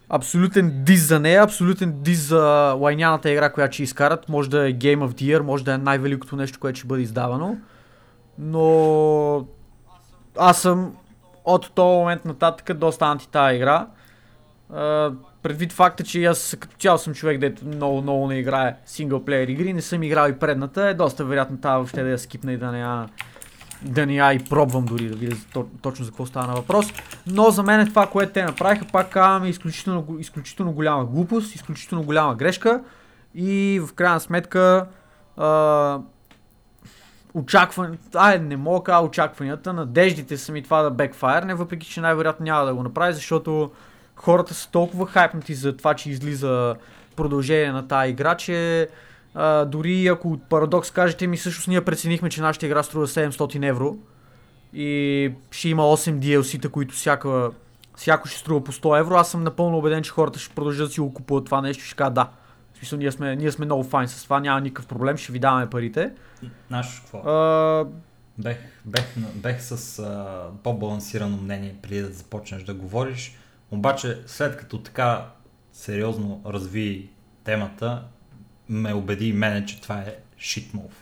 абсолютен 0.10 0.84
диз 0.84 1.08
за 1.08 1.20
нея, 1.20 1.44
абсолютен 1.44 1.94
диз 2.02 2.20
за 2.20 2.76
лайняната 2.80 3.32
игра, 3.32 3.52
която 3.52 3.74
ще 3.74 3.84
изкарат. 3.84 4.30
Може 4.30 4.50
да 4.50 4.70
е 4.70 4.74
Game 4.74 5.00
of 5.00 5.14
the 5.14 5.38
Year, 5.38 5.40
може 5.40 5.64
да 5.64 5.74
е 5.74 5.78
най-великото 5.78 6.36
нещо, 6.36 6.60
което 6.60 6.80
ще 6.80 6.88
бъде 6.88 7.02
издавано. 7.02 7.58
Но 8.40 9.46
аз 10.38 10.62
съм 10.62 10.94
от 11.46 11.72
този 11.76 11.98
момент 11.98 12.26
нататък 12.26 12.78
доста 12.78 13.06
анти 13.06 13.30
тази 13.30 13.56
игра. 13.56 13.88
Предвид 15.44 15.74
факта, 15.74 16.04
че 16.04 16.26
аз 16.26 16.58
като 16.60 16.78
цяло 16.78 16.98
съм 16.98 17.14
човек, 17.14 17.40
дето 17.40 17.66
много, 17.66 18.02
много 18.02 18.28
не 18.28 18.40
играе 18.40 18.76
синглплеер 18.86 19.48
игри, 19.48 19.74
не 19.74 19.82
съм 19.82 20.04
играл 20.04 20.30
и 20.30 20.40
предната, 20.40 20.88
е 20.88 20.94
доста 20.94 21.26
вероятно 21.26 21.58
тази 21.58 21.76
въобще 21.76 22.04
да 22.04 22.10
я 22.10 22.20
скипна 22.20 22.54
и 22.54 22.58
да 22.58 22.72
не 22.72 22.80
я 22.80 23.06
да 23.82 24.06
не 24.06 24.16
я 24.16 24.34
и 24.34 24.40
пробвам 24.40 24.86
дори 24.86 25.10
да 25.10 25.16
видя 25.16 25.36
точно 25.82 26.06
за 26.06 26.12
какво 26.12 26.26
става 26.26 26.54
въпрос. 26.54 26.86
Но 27.28 27.52
за 27.52 27.64
мен 27.64 27.80
е 27.80 27.86
това, 27.86 28.08
което 28.08 28.34
те 28.34 28.44
направиха, 28.44 28.86
пак 28.92 29.10
казвам, 29.10 29.44
е 29.44 29.50
изключително, 29.50 30.18
изключително 30.20 30.72
голяма 30.72 31.06
глупост, 31.06 31.56
изключително 31.56 32.04
голяма 32.04 32.36
грешка 32.36 32.82
и 33.36 33.82
в 33.88 33.94
крайна 33.94 34.20
сметка 34.20 34.86
а, 35.38 36.00
очакванията, 37.34 38.20
ай 38.20 38.40
не 38.40 38.58
мога 38.58 38.84
кажа 38.84 39.06
очакванията, 39.06 39.74
надеждите 39.74 40.38
са 40.38 40.52
ми 40.52 40.64
това 40.64 40.82
да 40.82 40.92
бекфайр, 40.92 41.44
не 41.44 41.54
въпреки, 41.54 41.88
че 41.88 42.02
най-вероятно 42.02 42.44
няма 42.44 42.66
да 42.66 42.76
го 42.76 42.84
направи, 42.84 43.14
защото 43.14 43.72
хората 44.16 44.54
са 44.54 44.72
толкова 44.72 45.08
хайпнати 45.08 45.54
за 45.54 45.78
това, 45.78 45.94
че 45.94 46.10
излиза 46.10 46.76
продължение 47.16 47.72
на 47.72 47.88
тази 47.88 48.10
игра, 48.10 48.36
че 48.36 48.90
а, 49.34 49.66
дори 49.66 50.08
ако 50.08 50.32
от 50.32 50.44
парадокс 50.44 50.92
кажете 50.92 51.28
ми, 51.28 51.38
всъщност 51.38 51.68
ние 51.68 51.86
преценихме, 51.86 52.30
че 52.30 52.42
нашата 52.42 52.66
игра 52.66 52.84
струва 52.84 53.08
700 53.08 53.68
евро 53.68 53.98
и 54.74 55.32
ще 55.52 55.70
има 55.70 55.84
8 55.84 56.20
DLC-та, 56.20 56.70
които 56.70 56.96
всяка, 56.96 57.52
всяко 57.96 58.28
ще 58.28 58.40
струва 58.40 58.64
по 58.64 58.72
100 58.72 59.00
евро. 59.00 59.16
Аз 59.16 59.32
съм 59.32 59.44
напълно 59.44 59.78
убеден, 59.78 60.04
че 60.04 60.12
хората 60.12 60.40
ще 60.40 60.56
продължат 60.56 60.88
да 60.88 60.94
си 60.94 61.00
го 61.00 61.14
купуват 61.14 61.46
това 61.46 61.62
нещо 61.62 61.84
ще 61.84 61.96
кажат 61.96 62.14
да. 62.14 62.30
В 62.74 62.78
смисъл, 62.78 63.00
ние 63.00 63.12
сме, 63.12 63.36
ние 63.36 63.52
сме 63.52 63.66
много 63.66 63.84
файн 63.84 64.08
с 64.08 64.24
това, 64.24 64.40
няма 64.40 64.62
никакъв 64.62 64.88
проблем, 64.88 65.18
ще 65.18 65.32
ви 65.32 65.40
даваме 65.40 65.70
парите. 65.70 66.12
Знаеш 66.68 67.00
какво? 67.00 67.30
А, 67.30 67.86
Бех, 68.40 68.58
бех, 68.86 69.06
бех 69.36 69.62
с 69.62 70.00
а, 70.00 70.48
по-балансирано 70.64 71.38
мнение 71.38 71.76
преди 71.82 72.02
да 72.02 72.10
започнеш 72.10 72.64
да 72.64 72.74
говориш. 72.74 73.38
Обаче, 73.72 74.20
след 74.28 74.58
като 74.58 74.82
така 74.82 75.26
сериозно 75.74 76.42
разви 76.46 77.10
темата, 77.44 78.04
ме 78.70 78.94
убеди 78.94 79.28
и 79.28 79.34
мене, 79.34 79.66
че 79.66 79.82
това 79.82 80.00
е 80.00 80.16
shit 80.40 80.72
move. 80.72 80.94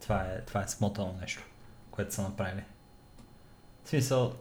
Това 0.00 0.20
е, 0.20 0.40
това 0.40 0.62
е 0.62 0.68
смотано 0.68 1.14
нещо, 1.20 1.42
което 1.90 2.14
са 2.14 2.22
направили. 2.22 2.62
В 3.84 3.88
смисъл, 3.88 4.34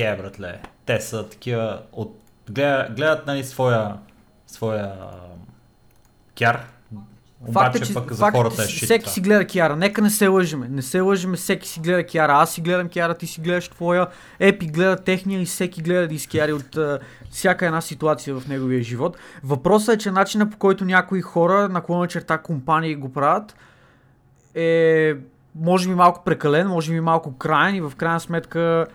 е, 0.00 0.16
братле, 0.16 0.62
те 0.86 1.00
са 1.00 1.28
такива, 1.28 1.82
от, 1.92 2.20
гледат, 2.50 2.96
гледат 2.96 3.26
нали, 3.26 3.44
своя, 3.44 3.98
своя 4.46 5.10
кяр, 6.38 6.66
Факт 7.52 7.76
е, 7.76 7.80
че, 7.80 7.94
пък 7.94 8.12
за 8.12 8.30
хората 8.30 8.62
е 8.62 8.66
shit 8.66 8.84
Всеки 8.84 9.10
си 9.10 9.20
гледа 9.20 9.44
Киара. 9.44 9.76
Нека 9.76 10.02
не 10.02 10.10
се 10.10 10.28
лъжиме. 10.28 10.68
Не 10.68 10.82
се 10.82 11.00
лъжиме, 11.00 11.36
всеки 11.36 11.68
си 11.68 11.80
гледа 11.80 12.04
Киара. 12.04 12.32
Аз 12.32 12.52
си 12.52 12.60
гледам 12.60 12.88
Киара, 12.88 13.14
ти 13.14 13.26
си 13.26 13.40
гледаш 13.40 13.68
твоя. 13.68 14.06
Епи 14.38 14.66
гледа 14.66 14.96
техния 14.96 15.42
и 15.42 15.44
всеки 15.44 15.82
гледа 15.82 16.08
дискиари 16.08 16.52
от 16.52 16.76
а, 16.76 16.98
всяка 17.30 17.66
една 17.66 17.80
ситуация 17.80 18.40
в 18.40 18.48
неговия 18.48 18.82
живот. 18.82 19.16
Въпросът 19.44 19.94
е, 19.94 19.98
че 19.98 20.10
начинът 20.10 20.50
по 20.50 20.56
който 20.56 20.84
някои 20.84 21.22
хора, 21.22 21.68
наклона 21.68 22.08
черта 22.08 22.38
компании 22.38 22.94
го 22.94 23.12
правят, 23.12 23.56
е 24.54 25.14
може 25.54 25.88
би 25.88 25.94
малко 25.94 26.24
прекален, 26.24 26.68
може 26.68 26.92
би 26.92 27.00
малко 27.00 27.38
крайен 27.38 27.74
и 27.74 27.80
в 27.80 27.92
крайна 27.96 28.20
сметка 28.20 28.86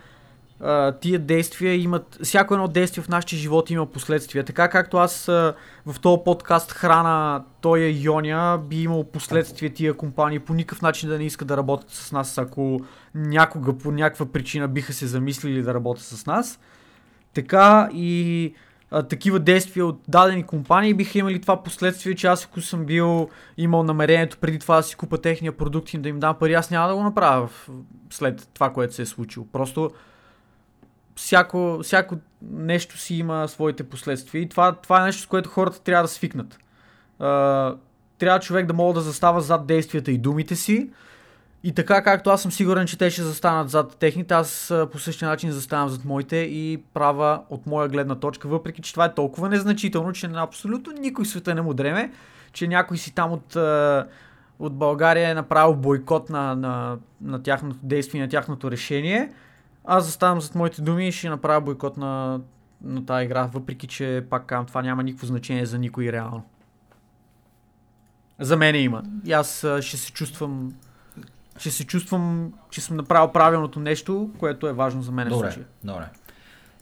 тия 1.01 1.19
действия 1.19 1.75
имат, 1.75 2.19
всяко 2.23 2.53
едно 2.53 2.67
действие 2.67 3.03
в 3.03 3.09
нашия 3.09 3.39
живот 3.39 3.69
има 3.69 3.85
последствия. 3.85 4.43
Така 4.43 4.69
както 4.69 4.97
аз 4.97 5.27
а, 5.27 5.53
в 5.85 5.99
този 5.99 6.21
подкаст 6.25 6.71
храна 6.71 7.43
той 7.61 7.79
е 7.79 7.89
Йоня, 7.89 8.59
би 8.69 8.83
имал 8.83 9.03
последствия 9.03 9.73
тия 9.73 9.93
компании 9.93 10.39
по 10.39 10.53
никакъв 10.53 10.81
начин 10.81 11.09
да 11.09 11.17
не 11.17 11.23
искат 11.23 11.47
да 11.47 11.57
работят 11.57 11.89
с 11.89 12.11
нас, 12.11 12.37
ако 12.37 12.79
някога 13.15 13.77
по 13.77 13.91
някаква 13.91 14.25
причина 14.25 14.67
биха 14.67 14.93
се 14.93 15.07
замислили 15.07 15.61
да 15.61 15.73
работят 15.73 16.05
с 16.05 16.25
нас. 16.25 16.59
Така 17.33 17.89
и 17.93 18.53
а, 18.91 19.03
такива 19.03 19.39
действия 19.39 19.85
от 19.85 20.01
дадени 20.07 20.43
компании 20.43 20.93
биха 20.93 21.19
имали 21.19 21.41
това 21.41 21.63
последствие, 21.63 22.15
че 22.15 22.27
аз 22.27 22.45
ако 22.45 22.61
съм 22.61 22.85
бил 22.85 23.29
имал 23.57 23.83
намерението 23.83 24.37
преди 24.37 24.59
това 24.59 24.75
да 24.75 24.83
си 24.83 24.95
купа 24.95 25.17
техния 25.17 25.51
продукт 25.51 25.93
и 25.93 25.97
да 25.97 26.09
им 26.09 26.19
дам 26.19 26.35
пари, 26.39 26.53
аз 26.53 26.71
няма 26.71 26.87
да 26.87 26.95
го 26.95 27.03
направя 27.03 27.49
след 28.09 28.49
това, 28.53 28.73
което 28.73 28.93
се 28.93 29.01
е 29.01 29.05
случило. 29.05 29.45
Просто 29.51 29.91
всяко, 31.19 31.79
всяко 31.83 32.15
нещо 32.51 32.97
си 32.97 33.15
има 33.15 33.47
своите 33.47 33.83
последствия 33.83 34.41
и 34.41 34.49
това, 34.49 34.75
това 34.75 35.01
е 35.01 35.05
нещо, 35.05 35.21
с 35.21 35.25
което 35.25 35.49
хората 35.49 35.81
трябва 35.81 36.03
да 36.03 36.07
свикнат. 36.07 36.59
А, 37.19 37.75
трябва 38.17 38.39
човек 38.39 38.65
да 38.65 38.73
мога 38.73 38.93
да 38.93 39.01
застава 39.01 39.41
зад 39.41 39.67
действията 39.67 40.11
и 40.11 40.17
думите 40.17 40.55
си 40.55 40.89
и 41.63 41.71
така 41.71 42.03
както 42.03 42.29
аз 42.29 42.41
съм 42.41 42.51
сигурен, 42.51 42.87
че 42.87 42.97
те 42.97 43.09
ще 43.09 43.23
застанат 43.23 43.69
зад 43.69 43.97
техните, 43.97 44.33
аз 44.33 44.73
по 44.91 44.99
същия 44.99 45.29
начин 45.29 45.51
заставам 45.51 45.89
зад 45.89 46.05
моите 46.05 46.35
и 46.35 46.83
права 46.93 47.41
от 47.49 47.67
моя 47.67 47.87
гледна 47.87 48.15
точка, 48.15 48.47
въпреки 48.47 48.81
че 48.81 48.93
това 48.93 49.05
е 49.05 49.13
толкова 49.13 49.49
незначително, 49.49 50.13
че 50.13 50.27
на 50.27 50.43
абсолютно 50.43 50.93
никой 50.93 51.25
света 51.25 51.55
не 51.55 51.61
му 51.61 51.73
дреме, 51.73 52.11
че 52.53 52.67
някой 52.67 52.97
си 52.97 53.15
там 53.15 53.31
от, 53.31 53.55
от 54.59 54.73
България 54.73 55.29
е 55.29 55.33
направил 55.33 55.75
бойкот 55.75 56.29
на, 56.29 56.55
на, 56.55 56.97
на 57.21 57.43
тяхното 57.43 57.79
действие, 57.83 58.21
на 58.21 58.29
тяхното 58.29 58.71
решение. 58.71 59.29
Аз 59.91 60.05
заставам 60.05 60.41
зад 60.41 60.55
моите 60.55 60.81
думи 60.81 61.07
и 61.07 61.11
ще 61.11 61.29
направя 61.29 61.61
бойкот 61.61 61.97
на, 61.97 62.39
на 62.83 63.05
тази 63.05 63.25
игра, 63.25 63.49
въпреки 63.53 63.87
че 63.87 64.25
пак 64.29 64.45
казвам, 64.45 64.65
това 64.65 64.81
няма 64.81 65.03
никакво 65.03 65.27
значение 65.27 65.65
за 65.65 65.77
никой 65.77 66.11
реално. 66.11 66.43
За 68.39 68.57
мен 68.57 68.75
има. 68.75 69.03
И 69.25 69.31
аз 69.31 69.65
ще 69.81 69.97
се 69.97 70.11
чувствам 70.11 70.73
ще 71.57 71.71
се 71.71 71.85
чувствам, 71.85 72.53
че 72.69 72.81
съм 72.81 72.97
направил 72.97 73.31
правилното 73.31 73.79
нещо, 73.79 74.29
което 74.37 74.67
е 74.67 74.73
важно 74.73 75.01
за 75.01 75.11
мен 75.11 75.27
в 75.27 75.29
Добре, 75.29 75.51
случая. 75.51 75.65
добре. 75.83 76.05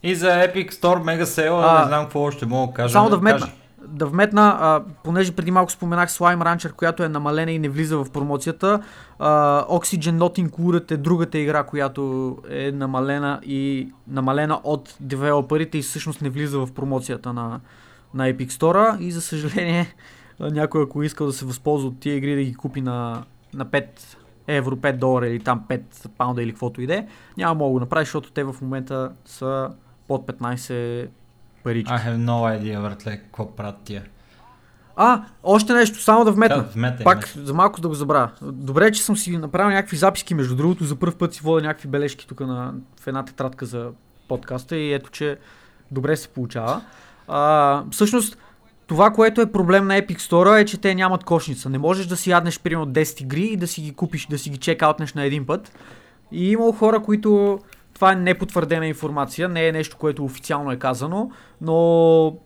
И 0.02 0.14
за 0.14 0.26
Epic 0.26 0.70
Store 0.70 1.02
Mega 1.02 1.22
Sale, 1.24 1.64
А, 1.70 1.80
не 1.80 1.86
знам 1.86 2.04
какво 2.04 2.20
още 2.20 2.46
мога 2.46 2.66
да 2.66 2.74
кажа. 2.74 2.92
Само 2.92 3.10
да 3.10 3.16
вметна. 3.16 3.40
Кажи. 3.40 3.52
Да 3.92 4.06
вметна, 4.06 4.56
а, 4.60 4.82
понеже 5.04 5.32
преди 5.32 5.50
малко 5.50 5.72
споменах 5.72 6.10
Slime 6.10 6.44
Rancher, 6.44 6.72
която 6.72 7.02
е 7.02 7.08
намалена 7.08 7.50
и 7.50 7.58
не 7.58 7.68
влиза 7.68 7.98
в 7.98 8.10
промоцията. 8.10 8.82
А, 9.18 9.64
Oxygen 9.64 10.18
Not 10.18 10.48
Included 10.48 10.90
е 10.90 10.96
другата 10.96 11.38
игра, 11.38 11.64
която 11.64 12.36
е 12.50 12.72
намалена 12.72 13.40
и 13.42 13.92
намалена 14.08 14.60
от 14.64 14.96
девелоперите 15.00 15.78
и 15.78 15.82
всъщност 15.82 16.22
не 16.22 16.30
влиза 16.30 16.58
в 16.58 16.72
промоцията 16.72 17.32
на, 17.32 17.60
на 18.14 18.32
Epic 18.32 18.50
Store. 18.50 18.98
И 18.98 19.12
за 19.12 19.20
съжаление, 19.20 19.94
някой 20.40 20.82
ако 20.82 21.02
искал 21.02 21.26
да 21.26 21.32
се 21.32 21.44
възползва 21.44 21.88
от 21.88 22.00
тия 22.00 22.16
игри 22.16 22.34
да 22.34 22.42
ги 22.42 22.54
купи 22.54 22.80
на, 22.80 23.24
на 23.54 23.66
5 23.66 23.86
евро, 24.46 24.76
5 24.76 24.96
долара 24.96 25.28
или 25.28 25.40
там 25.40 25.64
5 25.68 25.82
паунда 26.18 26.42
или 26.42 26.50
каквото 26.50 26.82
и 26.82 26.86
да 26.86 26.94
е, 26.94 27.06
няма 27.36 27.54
мога 27.54 27.68
да 27.68 27.72
го 27.72 27.80
направи, 27.80 28.04
защото 28.04 28.32
те 28.32 28.44
в 28.44 28.56
момента 28.62 29.12
са 29.24 29.70
под 30.08 30.26
15 30.26 31.08
парички. 31.68 31.92
I 31.92 31.98
have 31.98 32.16
no 32.16 32.58
idea, 32.58 32.82
братле, 32.82 33.16
какво 33.16 33.56
правят 33.56 33.76
тия. 33.84 34.02
А, 34.96 35.22
още 35.42 35.72
нещо, 35.72 36.02
само 36.02 36.24
да 36.24 36.32
вметна. 36.32 36.56
Да, 36.56 36.62
вметай, 36.62 37.04
Пак 37.04 37.26
вметай. 37.26 37.44
за 37.44 37.54
малко 37.54 37.80
да 37.80 37.88
го 37.88 37.94
забравя. 37.94 38.30
Добре, 38.42 38.86
е, 38.86 38.90
че 38.90 39.02
съм 39.02 39.16
си 39.16 39.36
направил 39.36 39.70
някакви 39.70 39.96
записки, 39.96 40.34
между 40.34 40.56
другото, 40.56 40.84
за 40.84 40.96
първ 40.96 41.14
път 41.18 41.34
си 41.34 41.40
водя 41.42 41.66
някакви 41.66 41.88
бележки 41.88 42.26
тук 42.28 42.40
на, 42.40 42.74
в 43.00 43.06
една 43.06 43.24
тетрадка 43.24 43.66
за 43.66 43.90
подкаста 44.28 44.76
и 44.76 44.92
ето, 44.92 45.10
че 45.10 45.38
добре 45.90 46.16
се 46.16 46.28
получава. 46.28 46.80
А, 47.28 47.82
всъщност, 47.90 48.38
това, 48.86 49.10
което 49.10 49.40
е 49.40 49.52
проблем 49.52 49.86
на 49.86 49.94
Epic 49.94 50.18
Store 50.18 50.60
е, 50.60 50.64
че 50.64 50.80
те 50.80 50.94
нямат 50.94 51.24
кошница. 51.24 51.70
Не 51.70 51.78
можеш 51.78 52.06
да 52.06 52.16
си 52.16 52.30
яднеш 52.30 52.60
примерно 52.60 52.86
10 52.86 53.22
игри 53.22 53.44
и 53.44 53.56
да 53.56 53.66
си 53.66 53.82
ги 53.82 53.92
купиш, 53.92 54.26
да 54.26 54.38
си 54.38 54.50
ги 54.50 54.56
чекаутнеш 54.56 55.14
на 55.14 55.24
един 55.24 55.46
път. 55.46 55.72
И 56.32 56.50
имало 56.50 56.72
хора, 56.72 57.00
които 57.02 57.58
това 57.98 58.12
е 58.12 58.16
непотвърдена 58.16 58.86
информация, 58.86 59.48
не 59.48 59.68
е 59.68 59.72
нещо, 59.72 59.96
което 59.96 60.24
официално 60.24 60.72
е 60.72 60.78
казано, 60.78 61.30
но 61.60 62.36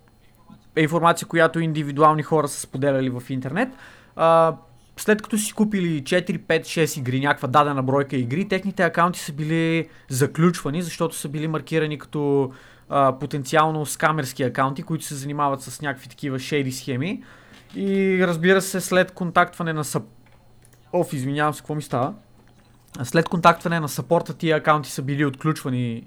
е 0.76 0.82
информация, 0.82 1.28
която 1.28 1.60
индивидуални 1.60 2.22
хора 2.22 2.48
са 2.48 2.60
споделяли 2.60 3.10
в 3.10 3.22
интернет. 3.28 3.68
А, 4.16 4.56
след 4.96 5.22
като 5.22 5.38
си 5.38 5.52
купили 5.52 6.02
4, 6.02 6.38
5, 6.38 6.60
6 6.60 6.98
игри, 6.98 7.20
някаква 7.20 7.48
дадена 7.48 7.82
бройка 7.82 8.16
игри, 8.16 8.48
техните 8.48 8.82
акаунти 8.82 9.20
са 9.20 9.32
били 9.32 9.88
заключвани, 10.08 10.82
защото 10.82 11.16
са 11.16 11.28
били 11.28 11.48
маркирани 11.48 11.98
като 11.98 12.52
а, 12.88 13.18
потенциално 13.18 13.86
скамерски 13.86 14.42
акаунти, 14.42 14.82
които 14.82 15.04
се 15.04 15.14
занимават 15.14 15.62
с 15.62 15.80
някакви 15.80 16.08
такива 16.08 16.38
шейди 16.38 16.72
схеми. 16.72 17.22
И 17.76 18.18
разбира 18.26 18.60
се, 18.60 18.80
след 18.80 19.10
контактване 19.10 19.72
на 19.72 19.84
съп... 19.84 20.04
Оф, 20.92 21.12
извинявам 21.12 21.54
се, 21.54 21.60
какво 21.60 21.74
ми 21.74 21.82
става? 21.82 22.14
След 23.02 23.28
контактване 23.28 23.80
на 23.80 23.88
сапорта 23.88 24.34
тия 24.34 24.56
акаунти 24.56 24.90
са 24.90 25.02
били 25.02 25.24
отключвани 25.24 26.04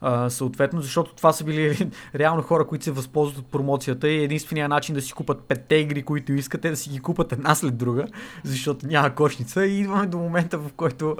а, 0.00 0.30
съответно, 0.30 0.80
защото 0.80 1.14
това 1.14 1.32
са 1.32 1.44
били 1.44 1.90
реално 2.14 2.42
хора, 2.42 2.66
които 2.66 2.84
се 2.84 2.90
възползват 2.90 3.38
от 3.38 3.50
промоцията 3.50 4.08
и 4.08 4.24
единствения 4.24 4.68
начин 4.68 4.94
да 4.94 5.02
си 5.02 5.12
купат 5.12 5.40
петте 5.40 5.74
игри, 5.74 6.02
които 6.02 6.32
искат 6.32 6.64
е 6.64 6.70
да 6.70 6.76
си 6.76 6.90
ги 6.90 6.98
купат 6.98 7.32
една 7.32 7.54
след 7.54 7.76
друга, 7.76 8.06
защото 8.44 8.86
няма 8.86 9.14
кошница. 9.14 9.66
И 9.66 9.80
идваме 9.80 10.06
до 10.06 10.18
момента, 10.18 10.58
в 10.58 10.72
който 10.76 11.16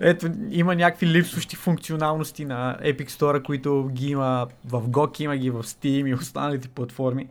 ето, 0.00 0.30
има 0.50 0.74
някакви 0.74 1.06
липсващи 1.06 1.56
функционалности 1.56 2.44
на 2.44 2.78
Epic 2.82 3.10
Store, 3.10 3.42
които 3.42 3.90
ги 3.92 4.10
има 4.10 4.46
в 4.64 4.82
GOG, 4.88 5.20
има 5.20 5.36
ги 5.36 5.50
в 5.50 5.62
Steam 5.62 6.08
и 6.08 6.14
останалите 6.14 6.68
платформи. 6.68 7.28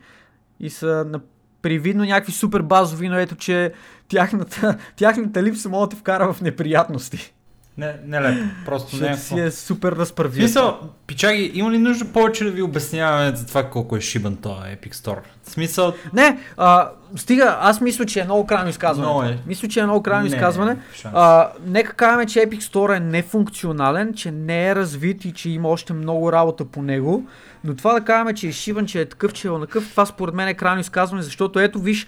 И 0.60 0.70
са 0.70 1.06
на 1.08 1.20
привидно 1.62 2.04
някакви 2.04 2.32
супер 2.32 2.62
базови, 2.62 3.10
но 3.10 3.16
ето, 3.20 3.36
че 3.36 3.74
тяхната, 4.08 4.78
тяхната 4.96 5.44
липса 5.44 5.70
може 5.70 5.90
да 5.90 5.90
те 5.90 5.96
вкара 5.96 6.34
в 6.34 6.42
неприятности. 6.42 7.34
Не, 7.82 7.94
не 8.06 8.22
лепо, 8.22 8.44
просто 8.66 8.98
не 8.98 9.10
е 9.10 9.18
си 9.18 9.40
е 9.40 9.52
супер 9.52 9.92
разправил. 9.92 10.34
смисъл, 10.34 10.80
пичаги, 11.08 11.52
има 11.54 11.72
ли 11.72 11.78
нужда 11.78 12.06
повече 12.06 12.44
да 12.44 12.52
ви 12.52 12.62
обясняваме 12.62 13.36
за 13.36 13.46
това 13.46 13.64
колко 13.70 13.98
е 13.98 14.02
шибан 14.02 14.36
този 14.36 14.56
Epic 14.56 14.94
Store? 14.94 15.20
Смисъл, 15.44 15.94
Не, 16.14 16.40
а, 16.58 16.90
стига, 17.16 17.58
аз 17.62 17.82
мисля, 17.82 18.06
че 18.06 18.20
е 18.20 18.24
много 18.24 18.46
крайно 18.46 18.70
изказване. 18.70 19.08
Много 19.10 19.24
е. 19.24 19.40
Мисля, 19.48 19.68
че 19.68 19.80
е 19.80 19.84
много 19.84 20.04
крайно 20.04 20.30
Не, 20.30 20.36
изказване. 20.36 20.78
А, 21.14 21.50
нека 21.66 21.94
кажем, 21.94 22.28
че 22.28 22.40
Epic 22.40 22.60
Store 22.60 22.98
е 22.98 23.00
нефункционален, 23.00 24.14
че 24.14 24.32
не 24.32 24.68
е 24.68 24.76
развит 24.76 25.26
и 25.26 25.32
че 25.34 25.50
има 25.50 25.70
още 25.70 25.94
много 25.94 26.32
работа 26.32 26.66
по 26.66 26.82
него. 26.82 27.26
Но 27.64 27.76
това 27.76 27.94
да 27.94 28.06
кажем, 28.06 28.36
че 28.36 28.48
е 28.48 28.52
шибан, 28.52 28.86
че 28.86 29.02
е 29.02 29.06
такъв, 29.06 29.34
че 29.34 29.48
е 29.48 29.52
онакъв, 29.52 29.90
това 29.92 30.06
според 30.06 30.36
мен 30.36 30.48
е 30.48 30.54
крайно 30.54 30.82
изказване, 30.82 31.24
защото 31.24 31.60
ето 31.60 31.80
виж, 31.80 32.08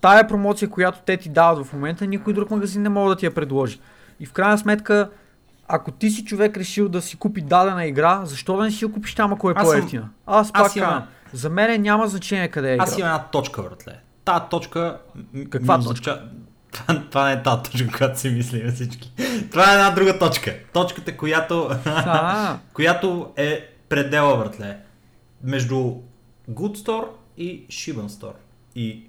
тая 0.00 0.28
промоция, 0.28 0.68
която 0.68 0.98
те 1.06 1.16
ти 1.16 1.28
дават 1.28 1.66
в 1.66 1.72
момента, 1.72 2.06
никой 2.06 2.32
друг 2.32 2.50
магазин 2.50 2.82
не 2.82 2.88
може 2.88 3.14
да 3.14 3.16
ти 3.18 3.24
я 3.26 3.34
предложи. 3.34 3.80
И 4.20 4.26
в 4.26 4.32
крайна 4.32 4.58
сметка, 4.58 5.10
ако 5.68 5.90
ти 5.90 6.10
си 6.10 6.24
човек 6.24 6.56
решил 6.56 6.88
да 6.88 7.02
си 7.02 7.16
купи 7.16 7.40
дадена 7.40 7.86
игра, 7.86 8.20
защо 8.24 8.56
да 8.56 8.64
не 8.64 8.70
си 8.70 8.84
я 8.84 8.92
купиш 8.92 9.14
там, 9.14 9.32
ако 9.32 9.50
е 9.50 9.54
Аз 9.56 9.68
съм- 9.68 9.78
по-ефтина? 9.80 10.08
Аз 10.26 10.52
пак 10.52 10.62
аз 10.62 10.76
имам- 10.76 11.02
за 11.32 11.50
мен 11.50 11.82
няма 11.82 12.08
значение 12.08 12.48
къде 12.48 12.74
е 12.74 12.76
Аз 12.76 12.92
игра. 12.92 13.00
имам 13.00 13.10
една 13.10 13.24
точка, 13.24 13.62
братле. 13.62 13.92
Та 14.24 14.40
точка... 14.40 14.98
Каква 15.50 15.78
означа- 15.78 16.22
това, 16.72 17.02
това 17.10 17.26
не 17.26 17.32
е 17.32 17.42
тази 17.42 17.62
точка, 17.62 17.96
която 17.98 18.20
си 18.20 18.30
мислим 18.30 18.70
всички. 18.72 19.12
Това 19.50 19.70
е 19.70 19.74
една 19.74 19.90
друга 19.90 20.18
точка. 20.18 20.54
Точката, 20.72 21.16
която, 21.16 21.70
която 22.72 23.32
е 23.36 23.68
предела, 23.88 24.36
братле. 24.38 24.78
Между 25.44 25.74
Good 26.50 26.76
Store 26.76 27.04
и 27.36 27.66
Shiban 27.66 28.06
Store. 28.06 28.32
И 28.74 29.04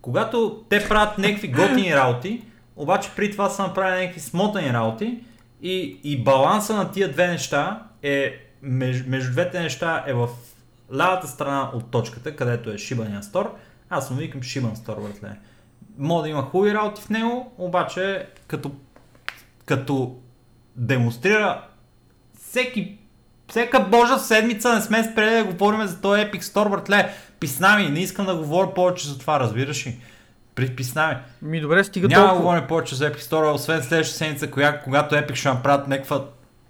когато 0.00 0.64
те 0.68 0.88
правят 0.88 1.18
някакви 1.18 1.48
готини 1.48 1.96
работи, 1.96 2.42
обаче 2.76 3.10
при 3.16 3.30
това 3.30 3.50
са 3.50 3.62
направили 3.62 4.00
някакви 4.00 4.20
смотани 4.20 4.72
работи 4.72 5.18
и, 5.62 6.00
и 6.04 6.24
баланса 6.24 6.76
на 6.76 6.90
тия 6.90 7.12
две 7.12 7.28
неща 7.28 7.82
е, 8.02 8.32
между, 8.62 9.10
между 9.10 9.32
двете 9.32 9.60
неща 9.60 10.04
е 10.06 10.14
в 10.14 10.28
лявата 10.94 11.28
страна 11.28 11.70
от 11.74 11.90
точката, 11.90 12.36
където 12.36 12.70
е 12.70 12.74
Shiban 12.74 13.22
Store. 13.22 13.48
Аз 13.90 14.10
му 14.10 14.16
викам 14.16 14.40
Shiban 14.40 14.74
Store, 14.74 15.02
братле. 15.02 15.38
Мога 15.98 16.22
да 16.22 16.28
има 16.28 16.42
хубави 16.42 16.74
работи 16.74 17.02
в 17.02 17.08
него, 17.08 17.52
обаче 17.58 18.26
като, 18.46 18.70
като 19.64 20.16
демонстрира 20.76 21.62
всеки 22.38 22.98
всека 23.48 23.80
божа 23.80 24.18
седмица 24.18 24.74
не 24.74 24.80
сме 24.80 25.04
спрели 25.04 25.36
да 25.36 25.44
говорим 25.44 25.86
за 25.86 26.00
този 26.00 26.20
Epic 26.22 26.40
Store, 26.40 26.70
братле. 26.70 27.14
Писна 27.40 27.76
ми, 27.76 27.88
не 27.88 28.00
искам 28.00 28.26
да 28.26 28.36
говоря 28.36 28.74
повече 28.74 29.08
за 29.08 29.18
това, 29.18 29.40
разбираш 29.40 29.86
ли? 29.86 30.00
При- 30.56 30.68
Писна 30.68 31.20
ми. 31.42 31.48
ми 31.50 31.60
добре, 31.60 31.84
стига 31.84 32.08
Няма 32.08 32.22
толкова. 32.22 32.40
говорим 32.40 32.66
повече 32.66 32.94
за 32.94 33.12
Epic 33.12 33.20
Store, 33.20 33.54
освен 33.54 33.82
следващата 33.82 34.18
седмица, 34.18 34.50
коя, 34.50 34.80
когато 34.80 35.14
Epic 35.14 35.34
ще 35.34 35.48
направят 35.48 35.88
някаква 35.88 36.20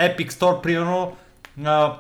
Epic 0.01 0.29
Store, 0.29 0.61
примерно, 0.61 1.17
а, 1.65 1.93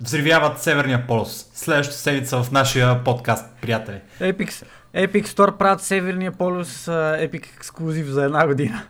взривяват 0.00 0.60
Северния 0.60 1.06
полюс. 1.06 1.46
Следващата 1.54 1.98
седмица 1.98 2.42
в 2.42 2.52
нашия 2.52 3.04
подкаст, 3.04 3.46
приятели. 3.60 4.00
Epic, 4.20 4.64
Epic 4.94 5.26
Store 5.26 5.52
правят 5.52 5.80
Северния 5.82 6.32
полюс 6.32 6.84
Epic 6.86 7.46
ексклюзив 7.56 8.06
за 8.06 8.24
една 8.24 8.46
година. 8.46 8.82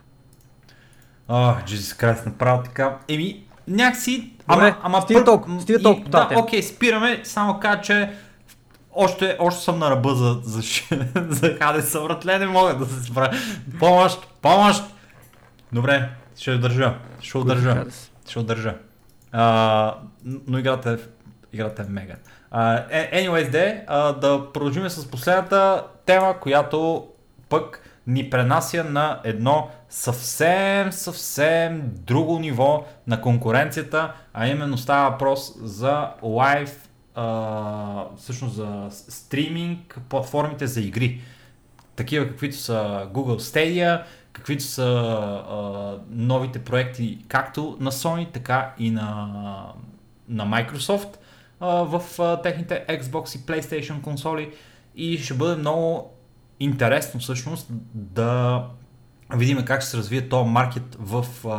О, 1.29 1.33
Jesus 1.57 2.01
Christ, 2.01 2.25
направо 2.25 2.63
така. 2.63 2.97
Еми, 3.07 3.43
някакси... 3.67 4.33
Добре, 4.49 4.75
стига 5.01 5.19
пър- 5.19 5.25
толкова, 5.25 5.61
стига 5.61 5.81
толкова 5.81 6.05
по 6.05 6.11
тази 6.11 6.29
Да, 6.29 6.39
окей, 6.39 6.63
спираме, 6.63 7.21
само 7.23 7.59
кажа, 7.59 7.81
че 7.81 8.09
още, 8.95 9.37
още 9.39 9.63
съм 9.63 9.79
на 9.79 9.91
ръба 9.91 10.15
за, 10.15 10.39
за, 10.43 10.61
за 11.29 11.57
Хадеса, 11.61 12.01
братле, 12.01 12.39
не 12.39 12.47
мога 12.47 12.75
да 12.75 12.85
се 12.85 13.03
справя. 13.03 13.37
Помощ, 13.79 14.27
помощ! 14.41 14.83
Добре, 15.71 16.09
ще 16.37 16.51
удържа, 16.51 16.93
ще 17.21 17.37
удържа, 17.37 17.85
ще 18.29 18.39
удържа. 18.39 18.75
А, 19.31 19.95
но 20.47 20.57
играта 20.57 20.91
е, 20.91 20.97
играта 21.53 21.81
е 21.81 21.85
мега. 21.89 22.15
Uh, 22.53 23.13
anyways, 23.13 23.49
де, 23.49 23.85
uh, 23.89 24.19
да 24.19 24.51
продължим 24.53 24.89
с 24.89 25.11
последната 25.11 25.83
тема, 26.05 26.39
която 26.39 27.07
пък 27.49 27.89
ни 28.07 28.29
пренася 28.29 28.83
на 28.83 29.21
едно 29.23 29.69
съвсем, 29.89 30.91
съвсем 30.91 31.81
друго 31.85 32.39
ниво 32.39 32.85
на 33.07 33.21
конкуренцията, 33.21 34.13
а 34.33 34.47
именно 34.47 34.77
става 34.77 35.09
въпрос 35.09 35.53
за 35.61 36.07
лайв, 36.23 36.89
а, 37.15 38.05
всъщност 38.17 38.55
за 38.55 38.87
стриминг 38.89 39.99
платформите 40.09 40.67
за 40.67 40.81
игри. 40.81 41.21
Такива 41.95 42.27
каквито 42.27 42.57
са 42.57 43.07
Google 43.13 43.39
Stadia, 43.39 44.03
каквито 44.33 44.63
са 44.63 44.83
а, 44.83 45.97
новите 46.09 46.59
проекти 46.59 47.19
както 47.27 47.77
на 47.79 47.91
Sony, 47.91 48.33
така 48.33 48.73
и 48.79 48.91
на, 48.91 49.27
на 50.29 50.45
Microsoft 50.45 51.17
а, 51.59 51.67
в 51.67 52.19
а, 52.19 52.41
техните 52.41 52.85
Xbox 52.89 53.35
и 53.35 53.39
PlayStation 53.39 54.01
консоли 54.01 54.51
и 54.95 55.17
ще 55.17 55.33
бъде 55.33 55.55
много 55.55 56.13
интересно 56.59 57.19
всъщност 57.19 57.67
да 57.93 58.63
видим 59.35 59.65
как 59.65 59.81
ще 59.81 59.89
се 59.89 59.97
развие 59.97 60.29
този 60.29 60.49
маркет 60.49 60.97
в, 60.99 61.25
а, 61.45 61.49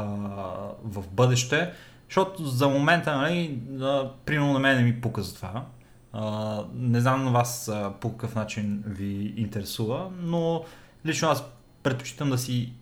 в 0.85 1.05
бъдеще, 1.13 1.73
защото 2.15 2.45
за 2.45 2.69
момента, 2.69 3.17
нали, 3.17 3.59
а, 3.81 4.11
примерно 4.25 4.53
на 4.53 4.59
мен 4.59 4.77
не 4.77 4.83
ми 4.83 5.01
пука 5.01 5.23
за 5.23 5.35
това. 5.35 5.67
А, 6.13 6.65
не 6.75 7.01
знам 7.01 7.25
на 7.25 7.31
вас 7.31 7.69
а, 7.69 7.93
по 8.01 8.11
какъв 8.11 8.35
начин 8.35 8.83
ви 8.87 9.35
интересува, 9.37 10.11
но 10.21 10.65
лично 11.07 11.29
аз 11.29 11.45
предпочитам 11.83 12.31
да 12.31 12.39
си 12.39 12.73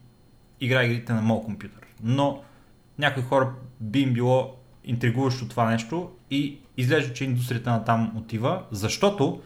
играя 0.60 0.86
игрите 0.86 1.12
на 1.12 1.22
моят 1.22 1.44
компютър. 1.44 1.86
Но 2.02 2.42
някои 2.98 3.22
хора 3.22 3.52
би 3.80 4.00
им 4.00 4.12
било 4.12 4.56
интригуващо 4.84 5.48
това 5.48 5.70
нещо 5.70 6.10
и 6.30 6.59
изглежда, 6.76 7.14
че 7.14 7.24
индустрията 7.24 7.70
на 7.70 7.84
там 7.84 8.12
отива, 8.16 8.62
защото 8.70 9.42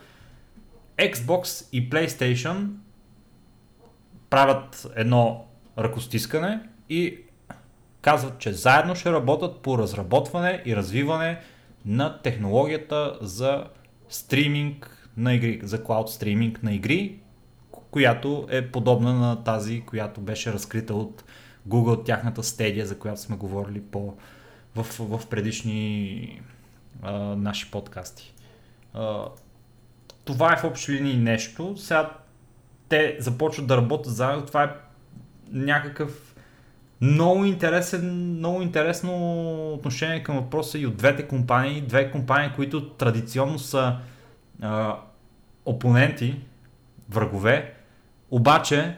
Xbox 0.98 1.68
и 1.72 1.90
PlayStation 1.90 2.68
правят 4.30 4.86
едно 4.96 5.44
ръкостискане 5.78 6.60
и 6.88 7.18
казват, 8.06 8.38
че 8.38 8.52
заедно 8.52 8.94
ще 8.94 9.12
работят 9.12 9.56
по 9.56 9.78
разработване 9.78 10.62
и 10.66 10.76
развиване 10.76 11.40
на 11.86 12.22
технологията 12.22 13.18
за 13.20 13.64
стриминг 14.08 15.08
на 15.16 15.34
игри, 15.34 15.60
за 15.62 15.84
клауд 15.84 16.10
стриминг 16.10 16.62
на 16.62 16.74
игри, 16.74 17.18
която 17.90 18.46
е 18.50 18.70
подобна 18.70 19.14
на 19.14 19.44
тази, 19.44 19.80
която 19.80 20.20
беше 20.20 20.52
разкрита 20.52 20.94
от 20.94 21.24
Google, 21.68 22.06
тяхната 22.06 22.42
стедия, 22.42 22.86
за 22.86 22.98
която 22.98 23.20
сме 23.20 23.36
говорили 23.36 23.80
по, 23.80 24.14
в, 24.74 24.86
в 25.00 25.26
предишни 25.26 26.40
а, 27.02 27.12
наши 27.18 27.70
подкасти. 27.70 28.34
А, 28.94 29.24
това 30.24 30.52
е 30.52 30.56
в 30.56 30.64
общи 30.64 30.92
линии 30.92 31.16
нещо. 31.16 31.76
Сега 31.76 32.10
те 32.88 33.16
започват 33.20 33.66
да 33.66 33.76
работят 33.76 34.14
заедно. 34.14 34.46
Това 34.46 34.64
е 34.64 34.70
някакъв 35.52 36.35
много 37.00 37.44
интересен, 37.44 38.34
много 38.38 38.62
интересно 38.62 39.12
отношение 39.72 40.22
към 40.22 40.36
въпроса 40.36 40.78
и 40.78 40.86
от 40.86 40.96
двете 40.96 41.28
компании. 41.28 41.80
Две 41.80 42.10
компании, 42.10 42.50
които 42.56 42.88
традиционно 42.88 43.58
са 43.58 43.96
а, 44.62 44.96
опоненти, 45.64 46.40
врагове, 47.08 47.74
обаче 48.30 48.96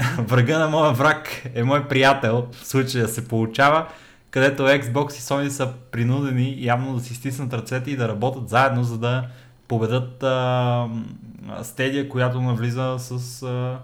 врага 0.18 0.58
на 0.58 0.68
моя 0.68 0.92
враг 0.92 1.50
е 1.54 1.64
мой 1.64 1.88
приятел, 1.88 2.48
в 2.52 2.66
случая 2.66 3.08
се 3.08 3.28
получава, 3.28 3.86
където 4.30 4.62
Xbox 4.62 5.10
и 5.10 5.20
Sony 5.20 5.48
са 5.48 5.72
принудени 5.90 6.56
явно 6.58 6.94
да 6.94 7.00
си 7.00 7.14
стиснат 7.14 7.52
ръцете 7.52 7.90
и 7.90 7.96
да 7.96 8.08
работят 8.08 8.48
заедно, 8.48 8.84
за 8.84 8.98
да 8.98 9.26
победат 9.68 10.22
а, 10.22 10.88
стедия, 11.62 12.08
която 12.08 12.40
навлиза 12.40 12.96
с 12.98 13.42
а, 13.42 13.78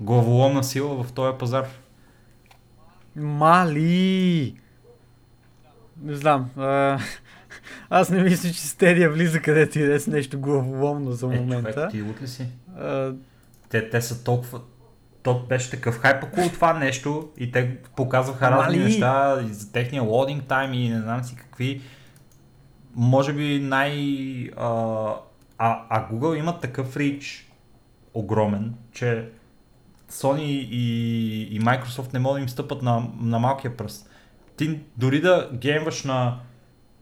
главоломна 0.00 0.64
сила 0.64 1.04
в 1.04 1.12
този 1.12 1.38
пазар. 1.38 1.64
Мали! 3.16 4.54
Не 6.02 6.14
знам. 6.14 6.50
А, 6.56 6.98
аз 7.90 8.10
не 8.10 8.22
мисля, 8.22 8.48
че 8.50 8.68
Стедия 8.68 9.10
влиза 9.10 9.40
където 9.40 9.78
и 9.78 9.82
да 9.82 9.94
е 9.94 10.00
с 10.00 10.06
нещо 10.06 10.40
главоломно 10.40 11.12
за 11.12 11.26
Е, 11.26 11.28
момента. 11.30 11.72
човек, 11.72 11.90
ти 11.90 12.22
ли 12.22 12.28
си? 12.28 12.46
А, 12.78 13.12
Те, 13.68 13.90
те 13.90 14.02
са 14.02 14.24
толкова... 14.24 14.60
То 15.22 15.46
беше 15.48 15.70
такъв 15.70 15.98
хайп 15.98 16.24
около 16.24 16.48
това 16.48 16.72
нещо 16.72 17.28
и 17.38 17.52
те 17.52 17.76
показваха 17.96 18.50
разни 18.50 18.76
Мали! 18.76 18.84
неща 18.84 19.40
и 19.50 19.54
за 19.54 19.72
техния 19.72 20.02
лодинг 20.02 20.44
тайм 20.44 20.72
и 20.74 20.88
не 20.88 21.00
знам 21.00 21.24
си 21.24 21.36
какви. 21.36 21.82
Може 22.94 23.32
би 23.32 23.60
най... 23.60 23.94
А, 24.56 24.68
а, 25.58 25.86
а 25.88 26.08
Google 26.12 26.38
имат 26.38 26.60
такъв 26.60 26.96
рич 26.96 27.50
огромен, 28.14 28.74
че 28.92 29.28
Sony 30.10 30.42
и, 30.70 31.42
и 31.42 31.60
Microsoft 31.60 32.12
не 32.12 32.18
могат 32.18 32.36
да 32.36 32.42
им 32.42 32.48
стъпат 32.48 32.82
на, 32.82 33.08
на 33.20 33.38
малкия 33.38 33.76
пръст. 33.76 34.10
Ти 34.56 34.80
дори 34.96 35.20
да 35.20 35.50
геймваш 35.52 36.04
на 36.04 36.38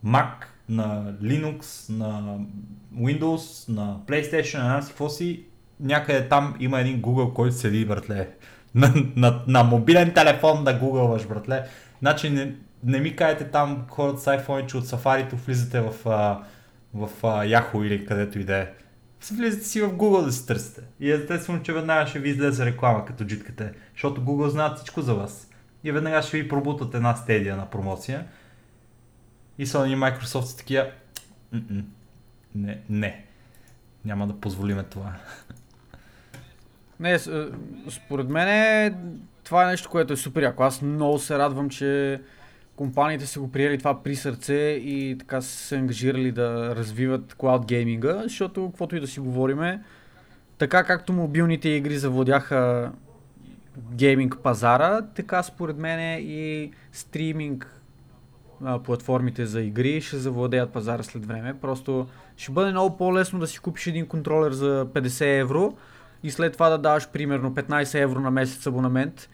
Mac, 0.07 0.33
на 0.69 1.15
Linux, 1.23 1.91
на 1.93 2.39
Windows, 2.97 3.69
на 3.69 3.97
PlayStation, 4.07 4.59
на 4.59 4.83
си 4.83 4.89
какво 4.89 5.09
си, 5.09 5.45
някъде 5.81 6.29
там 6.29 6.55
има 6.61 6.81
един 6.81 7.03
Google, 7.03 7.33
който 7.33 7.57
седи, 7.57 7.85
братле. 7.85 8.29
На, 8.75 8.93
на, 9.17 9.43
на 9.47 9.65
мобилен 9.65 10.15
телефон 10.15 10.65
да 10.65 10.75
гугълваш, 10.75 11.27
братле. 11.27 11.65
Значи 11.99 12.31
не, 12.31 12.55
не 12.85 13.01
ми 13.01 13.17
кажете 13.17 13.45
там 13.45 13.87
хората 13.91 14.21
с 14.21 14.27
iPhone, 14.27 14.67
че 14.67 14.77
от 14.77 14.85
Safari 14.85 15.35
влизате 15.35 15.81
в, 15.81 15.93
в 16.95 17.09
а, 17.23 17.45
Yahoo 17.45 17.85
или 17.85 18.07
където 18.07 18.39
и 18.39 18.45
да 18.45 18.57
е. 18.57 18.69
Влизате 19.33 19.65
си 19.65 19.81
в 19.81 19.89
Google 19.89 20.25
да 20.25 20.33
си 20.33 20.47
търсите. 20.47 20.81
И 21.01 21.11
естествено, 21.13 21.63
че 21.63 21.73
веднага 21.73 22.07
ще 22.07 22.19
ви 22.19 22.31
излезе 22.31 22.67
реклама, 22.67 23.05
като 23.05 23.25
джиткате. 23.25 23.73
Защото 23.93 24.23
Google 24.23 24.49
знаят 24.49 24.77
всичко 24.77 25.03
за 25.03 25.15
вас. 25.15 25.51
И 25.85 25.93
веднага 25.93 26.23
ще 26.23 26.43
ви 26.43 26.49
пробутат 26.49 26.95
една 26.95 27.17
стедия 27.17 27.57
на 27.57 27.67
промоция. 27.67 28.27
И 29.59 29.67
Sony 29.67 29.87
и 29.87 29.97
Microsoft 29.97 30.41
са 30.41 30.57
такива. 30.57 30.91
"М-м, 31.53 31.83
Не, 32.55 32.81
не. 32.91 33.25
Няма 34.05 34.27
да 34.27 34.41
позволиме 34.41 34.83
това. 34.83 35.13
не, 37.01 37.19
с- 37.19 37.51
според 37.91 38.29
мен 38.29 38.49
е, 38.49 38.95
това 39.45 39.65
е 39.65 39.71
нещо, 39.71 39.91
което 39.91 40.13
е 40.13 40.17
супер 40.17 40.43
яко. 40.43 40.63
Аз 40.63 40.83
много 40.83 41.19
се 41.19 41.39
радвам, 41.39 41.71
че 41.71 42.21
компаниите 42.79 43.27
са 43.27 43.41
го 43.41 43.53
приели 43.53 43.79
това 43.79 44.03
при 44.03 44.17
сърце 44.17 44.55
и 44.83 45.17
така 45.19 45.41
са 45.41 45.57
се 45.57 45.77
ангажирали 45.77 46.33
да 46.33 46.77
развиват 46.77 47.35
клауд 47.35 47.67
гейминга, 47.67 48.21
защото 48.23 48.67
каквото 48.67 48.97
и 48.97 49.01
да 49.01 49.07
си 49.07 49.21
говориме, 49.21 49.83
така 50.59 50.85
както 50.85 51.13
мобилните 51.13 51.69
игри 51.69 51.99
завладяха 51.99 52.93
гейминг 53.93 54.37
пазара, 54.43 55.03
така 55.15 55.43
според 55.43 55.77
мен 55.77 56.19
и 56.23 56.71
стриминг 56.93 57.81
а, 58.65 58.79
платформите 58.79 59.47
за 59.47 59.61
игри 59.61 60.01
ще 60.01 60.17
завладеят 60.17 60.73
пазара 60.73 61.03
след 61.03 61.27
време. 61.27 61.55
Просто 61.61 62.07
ще 62.37 62.53
бъде 62.53 62.71
много 62.71 62.97
по-лесно 62.97 63.39
да 63.39 63.47
си 63.47 63.59
купиш 63.59 63.87
един 63.87 64.07
контролер 64.07 64.53
за 64.53 64.87
50 64.95 65.41
евро 65.41 65.77
и 66.23 66.31
след 66.31 66.53
това 66.53 66.69
да 66.69 66.79
даваш 66.79 67.09
примерно 67.09 67.55
15 67.55 68.03
евро 68.03 68.21
на 68.21 68.31
месец 68.31 68.67
абонамент. 68.67 69.29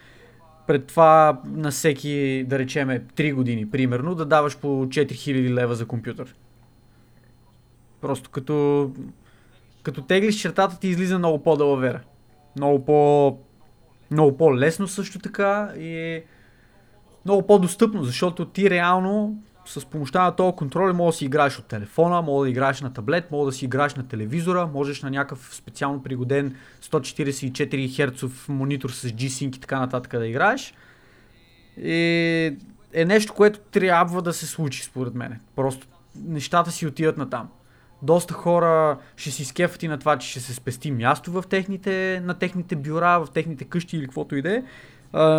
Пред 0.67 0.87
това 0.87 1.41
на 1.45 1.71
всеки, 1.71 2.45
да 2.47 2.59
речеме, 2.59 3.03
3 3.15 3.33
години, 3.33 3.69
примерно, 3.69 4.15
да 4.15 4.25
даваш 4.25 4.57
по 4.57 4.67
4000 4.67 5.49
лева 5.49 5.75
за 5.75 5.85
компютър. 5.85 6.35
Просто 8.01 8.29
като, 8.29 8.91
като 9.83 10.01
теглиш 10.01 10.41
чертата 10.41 10.79
ти 10.79 10.87
излиза 10.87 11.17
много 11.17 11.43
по-далавера. 11.43 12.01
Много 12.55 12.85
по 12.85 13.37
много 14.11 14.37
по-лесно 14.37 14.87
също 14.87 15.19
така 15.19 15.71
и 15.77 15.97
е 15.97 16.23
много 17.25 17.47
по-достъпно, 17.47 18.03
защото 18.03 18.45
ти 18.45 18.69
реално 18.69 19.37
с 19.65 19.85
помощта 19.85 20.23
на 20.23 20.35
този 20.35 20.55
контрол 20.55 20.93
може 20.93 21.15
да 21.15 21.17
си 21.17 21.25
играеш 21.25 21.59
от 21.59 21.65
телефона, 21.65 22.21
може 22.21 22.47
да 22.47 22.51
играеш 22.51 22.81
на 22.81 22.93
таблет, 22.93 23.31
може 23.31 23.45
да 23.45 23.51
си 23.51 23.65
играеш 23.65 23.95
на 23.95 24.07
телевизора, 24.07 24.67
можеш 24.73 25.01
на 25.01 25.09
някакъв 25.09 25.49
специално 25.55 26.03
пригоден 26.03 26.55
144 26.83 27.87
Hz 27.87 28.49
монитор 28.49 28.89
с 28.89 29.07
G-Sync 29.07 29.57
и 29.57 29.59
така 29.59 29.79
нататък 29.79 30.19
да 30.19 30.27
играеш. 30.27 30.73
И 31.77 32.57
е 32.93 33.05
нещо, 33.05 33.33
което 33.33 33.59
трябва 33.59 34.21
да 34.21 34.33
се 34.33 34.47
случи 34.47 34.83
според 34.83 35.15
мен. 35.15 35.39
Просто 35.55 35.87
нещата 36.15 36.71
си 36.71 36.87
отиват 36.87 37.17
на 37.17 37.29
там. 37.29 37.49
Доста 38.01 38.33
хора 38.33 38.97
ще 39.15 39.31
си 39.31 39.45
скефат 39.45 39.83
и 39.83 39.87
на 39.87 39.97
това, 39.97 40.17
че 40.17 40.29
ще 40.29 40.39
се 40.39 40.53
спести 40.53 40.91
място 40.91 41.31
в 41.31 41.43
техните, 41.49 42.21
на 42.23 42.33
техните 42.33 42.75
бюра, 42.75 43.19
в 43.19 43.27
техните 43.33 43.63
къщи 43.65 43.97
или 43.97 44.05
каквото 44.05 44.35
и 44.35 44.41
да 44.41 44.55
е. 44.55 44.63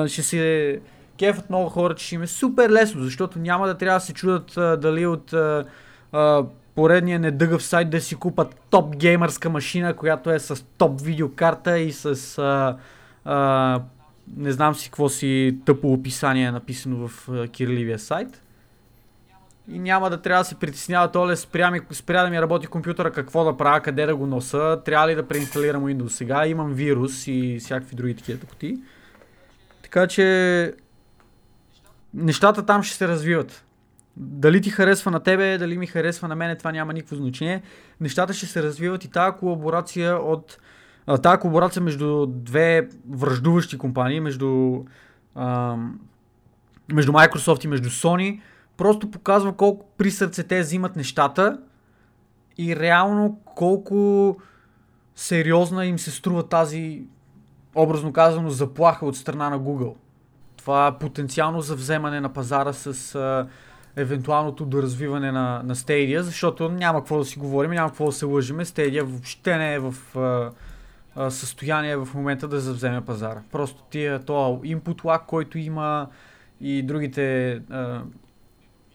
Ще 0.08 0.22
се 0.22 0.80
кефът 1.18 1.50
много 1.50 1.68
хора, 1.68 1.94
че 1.94 2.06
ще 2.06 2.14
им 2.14 2.22
е 2.22 2.26
супер 2.26 2.70
лесно, 2.70 3.02
защото 3.02 3.38
няма 3.38 3.66
да 3.66 3.78
трябва 3.78 3.98
да 3.98 4.04
се 4.04 4.14
чудат 4.14 4.56
а, 4.56 4.76
дали 4.76 5.06
от 5.06 5.32
а, 5.32 5.64
а, 6.12 6.44
поредния 6.74 7.20
недъгъв 7.20 7.62
сайт 7.62 7.90
да 7.90 8.00
си 8.00 8.14
купат 8.14 8.56
топ 8.70 8.96
геймърска 8.96 9.50
машина, 9.50 9.94
която 9.94 10.30
е 10.30 10.38
с 10.38 10.64
топ 10.78 11.00
видеокарта 11.00 11.78
и 11.78 11.92
с 11.92 12.38
а, 12.38 12.76
а, 13.24 13.80
не 14.36 14.52
знам 14.52 14.74
си 14.74 14.88
какво 14.88 15.08
си 15.08 15.58
тъпо 15.64 15.92
описание 15.92 16.50
написано 16.50 17.08
в 17.08 17.28
а, 17.28 17.48
кирливия 17.48 17.98
сайт. 17.98 18.42
И 19.72 19.78
няма 19.78 20.10
да 20.10 20.22
трябва 20.22 20.40
да 20.40 20.48
се 20.48 20.54
притеснява 20.54 21.12
толе 21.12 21.36
спря, 21.36 21.70
ми, 21.70 21.80
спря 21.92 22.22
да 22.22 22.30
ми 22.30 22.40
работи 22.40 22.66
компютъра, 22.66 23.10
какво 23.12 23.44
да 23.44 23.56
правя, 23.56 23.80
къде 23.80 24.06
да 24.06 24.16
го 24.16 24.26
носа, 24.26 24.80
трябва 24.84 25.08
ли 25.08 25.14
да 25.14 25.28
преинсталирам 25.28 25.84
Windows 25.84 26.08
сега, 26.08 26.46
имам 26.46 26.72
вирус 26.72 27.26
и 27.26 27.58
всякакви 27.60 27.96
други 27.96 28.16
такива 28.16 28.40
тъпоти. 28.40 28.78
Така 29.82 30.06
че 30.06 30.72
нещата 32.16 32.66
там 32.66 32.82
ще 32.82 32.96
се 32.96 33.08
развиват. 33.08 33.64
Дали 34.16 34.60
ти 34.60 34.70
харесва 34.70 35.10
на 35.10 35.20
тебе, 35.20 35.58
дали 35.58 35.78
ми 35.78 35.86
харесва 35.86 36.28
на 36.28 36.36
мене, 36.36 36.56
това 36.56 36.72
няма 36.72 36.92
никакво 36.92 37.16
значение. 37.16 37.62
Нещата 38.00 38.32
ще 38.32 38.46
се 38.46 38.62
развиват 38.62 39.04
и 39.04 39.10
тази 39.10 39.36
колаборация 39.36 40.16
от 40.16 40.58
тази 41.22 41.40
колаборация 41.40 41.82
между 41.82 42.26
две 42.26 42.88
връждуващи 43.10 43.78
компании, 43.78 44.20
между, 44.20 44.82
а, 45.34 45.76
между 46.92 47.12
Microsoft 47.12 47.64
и 47.64 47.68
между 47.68 47.88
Sony, 47.88 48.40
просто 48.76 49.10
показва 49.10 49.52
колко 49.52 49.86
при 49.98 50.10
сърце 50.10 50.42
те 50.42 50.60
взимат 50.60 50.96
нещата 50.96 51.58
и 52.58 52.76
реално 52.76 53.40
колко 53.44 54.36
сериозна 55.14 55.86
им 55.86 55.98
се 55.98 56.10
струва 56.10 56.48
тази, 56.48 57.02
образно 57.74 58.12
казано, 58.12 58.50
заплаха 58.50 59.06
от 59.06 59.16
страна 59.16 59.50
на 59.50 59.60
Google 59.60 59.94
това 60.66 60.96
потенциално 61.00 61.60
за 61.60 61.74
вземане 61.74 62.20
на 62.20 62.28
пазара 62.28 62.72
с 62.72 63.14
а, 63.14 63.46
евентуалното 63.96 64.64
доразвиване 64.64 65.32
на, 65.32 65.62
на 65.64 65.74
Stadia, 65.74 66.20
защото 66.20 66.68
няма 66.68 66.98
какво 66.98 67.18
да 67.18 67.24
си 67.24 67.38
говорим, 67.38 67.70
няма 67.70 67.88
какво 67.88 68.06
да 68.06 68.12
се 68.12 68.24
лъжиме. 68.24 68.64
Stadia 68.64 69.02
въобще 69.02 69.56
не 69.56 69.74
е 69.74 69.78
в 69.78 69.94
а, 70.16 70.50
а, 71.16 71.30
състояние 71.30 71.96
в 71.96 72.08
момента 72.14 72.48
да 72.48 72.60
завземе 72.60 73.00
пазара. 73.00 73.42
Просто 73.52 73.82
тия, 73.90 74.18
това 74.18 74.48
input 74.48 75.02
lag, 75.02 75.26
който 75.26 75.58
има 75.58 76.06
и 76.60 76.82
другите 76.82 77.52
а, 77.70 78.02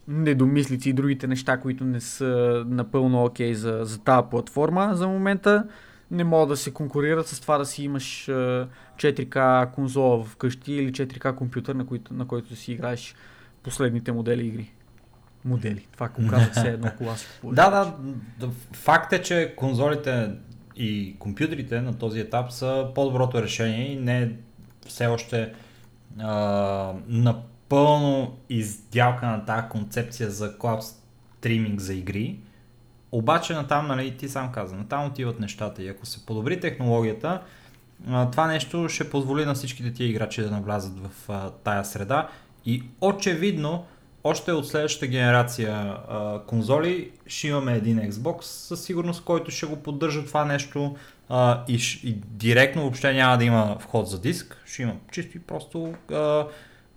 недомислици 0.07 0.89
и 0.89 0.93
другите 0.93 1.27
неща, 1.27 1.57
които 1.57 1.83
не 1.83 2.01
са 2.01 2.63
напълно 2.67 3.23
окей 3.23 3.51
okay 3.51 3.55
за, 3.55 3.79
за 3.83 3.99
тази 3.99 4.27
платформа 4.29 4.89
за 4.93 5.07
момента, 5.07 5.63
не 6.11 6.23
могат 6.23 6.49
да 6.49 6.57
се 6.57 6.73
конкурират 6.73 7.27
с 7.27 7.39
това 7.39 7.57
да 7.57 7.65
си 7.65 7.83
имаш 7.83 8.25
4K 8.97 9.71
конзола 9.71 10.23
вкъщи 10.23 10.73
или 10.73 10.91
4K 10.91 11.35
компютър, 11.35 11.75
на, 11.75 11.85
който, 11.85 12.13
на 12.13 12.27
който 12.27 12.55
си 12.55 12.71
играеш 12.71 13.15
последните 13.63 14.11
модели 14.11 14.47
игри. 14.47 14.71
Модели. 15.45 15.87
Това 15.93 16.05
ако 16.05 16.27
казах 16.27 16.53
се 16.53 16.67
едно 16.67 16.91
кола 16.97 17.15
Да, 17.43 17.95
да. 18.39 18.49
Факт 18.73 19.13
е, 19.13 19.21
че 19.21 19.53
конзолите 19.57 20.31
и 20.75 21.15
компютрите 21.19 21.81
на 21.81 21.97
този 21.97 22.19
етап 22.19 22.51
са 22.51 22.87
по-доброто 22.95 23.41
решение 23.41 23.91
и 23.91 23.95
не 23.95 24.31
все 24.87 25.07
още 25.07 25.53
а, 26.19 26.93
напълно 27.07 28.37
издялка 28.49 29.25
на 29.25 29.45
тази 29.45 29.67
концепция 29.69 30.29
за 30.29 30.57
клауд 30.57 30.83
стриминг 31.37 31.79
за 31.79 31.93
игри 31.93 32.39
обаче 33.11 33.53
натам, 33.53 33.87
нали, 33.87 34.17
ти 34.17 34.29
сам 34.29 34.51
каза, 34.51 34.75
натам 34.75 35.05
отиват 35.05 35.39
нещата 35.39 35.83
и 35.83 35.87
ако 35.87 36.05
се 36.05 36.25
подобри 36.25 36.59
технологията, 36.59 37.41
това 38.31 38.47
нещо 38.47 38.89
ще 38.89 39.09
позволи 39.09 39.45
на 39.45 39.53
всичките 39.53 39.93
тия 39.93 40.09
играчи 40.09 40.41
да 40.41 40.51
навлязат 40.51 40.93
в 40.99 41.29
тая 41.63 41.85
среда. 41.85 42.29
И 42.65 42.83
очевидно 43.01 43.85
още 44.23 44.51
от 44.51 44.67
следващата 44.67 45.07
генерация 45.07 45.73
а, 45.75 46.39
конзоли 46.47 47.11
ще 47.27 47.47
имаме 47.47 47.73
един 47.73 47.99
Xbox 47.99 48.41
със 48.41 48.83
сигурност, 48.83 49.23
който 49.23 49.51
ще 49.51 49.65
го 49.65 49.75
поддържа 49.75 50.25
това 50.25 50.45
нещо 50.45 50.95
а, 51.29 51.63
и, 51.67 51.79
и 52.03 52.13
директно 52.13 52.81
въобще 52.81 53.13
няма 53.13 53.37
да 53.37 53.43
има 53.43 53.77
вход 53.79 54.09
за 54.09 54.21
диск, 54.21 54.63
ще 54.65 54.81
има 54.81 54.93
чисто 55.11 55.37
и 55.37 55.39
просто 55.39 55.93
а, 56.11 56.47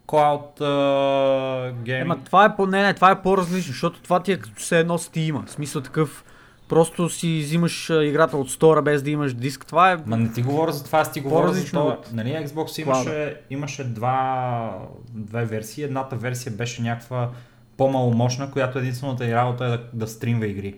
Cloud 0.07 0.61
uh, 0.61 1.75
Gaming. 1.75 2.01
Ема 2.01 2.19
това 2.25 2.45
е, 2.45 2.57
по, 2.57 2.67
не, 2.67 2.83
не, 2.83 2.95
това 2.95 3.11
е 3.11 3.23
по-различно, 3.23 3.73
защото 3.73 4.03
това 4.03 4.21
ти 4.21 4.33
е 4.33 4.39
като 4.39 4.63
се 4.63 4.79
едно 4.79 4.99
Steam. 4.99 5.47
В 5.47 5.51
смисъл 5.51 5.83
такъв, 5.83 6.25
просто 6.69 7.09
си 7.09 7.39
взимаш 7.39 7.91
играта 7.91 8.37
от 8.37 8.51
стора 8.51 8.83
без 8.83 9.03
да 9.03 9.11
имаш 9.11 9.35
диск. 9.35 9.67
Това 9.67 9.93
е... 9.93 9.97
Ма 10.07 10.17
не 10.17 10.33
ти 10.33 10.43
говоря 10.43 10.73
за 10.73 10.85
това, 10.85 10.99
аз 10.99 11.13
ти 11.13 11.21
говоря 11.21 11.53
за 11.53 11.67
това. 11.67 11.99
Нали, 12.13 12.29
Xbox 12.29 12.83
имаше, 12.83 13.41
имаше 13.51 13.85
два, 13.85 14.79
две 15.15 15.45
версии. 15.45 15.85
Едната 15.85 16.17
версия 16.17 16.53
беше 16.53 16.83
някаква 16.83 17.31
по-маломощна, 17.77 18.51
която 18.51 18.79
единствената 18.79 19.27
и 19.27 19.35
работа 19.35 19.65
е 19.65 19.69
да, 19.69 19.81
да 19.93 20.07
стримва 20.07 20.47
игри. 20.47 20.75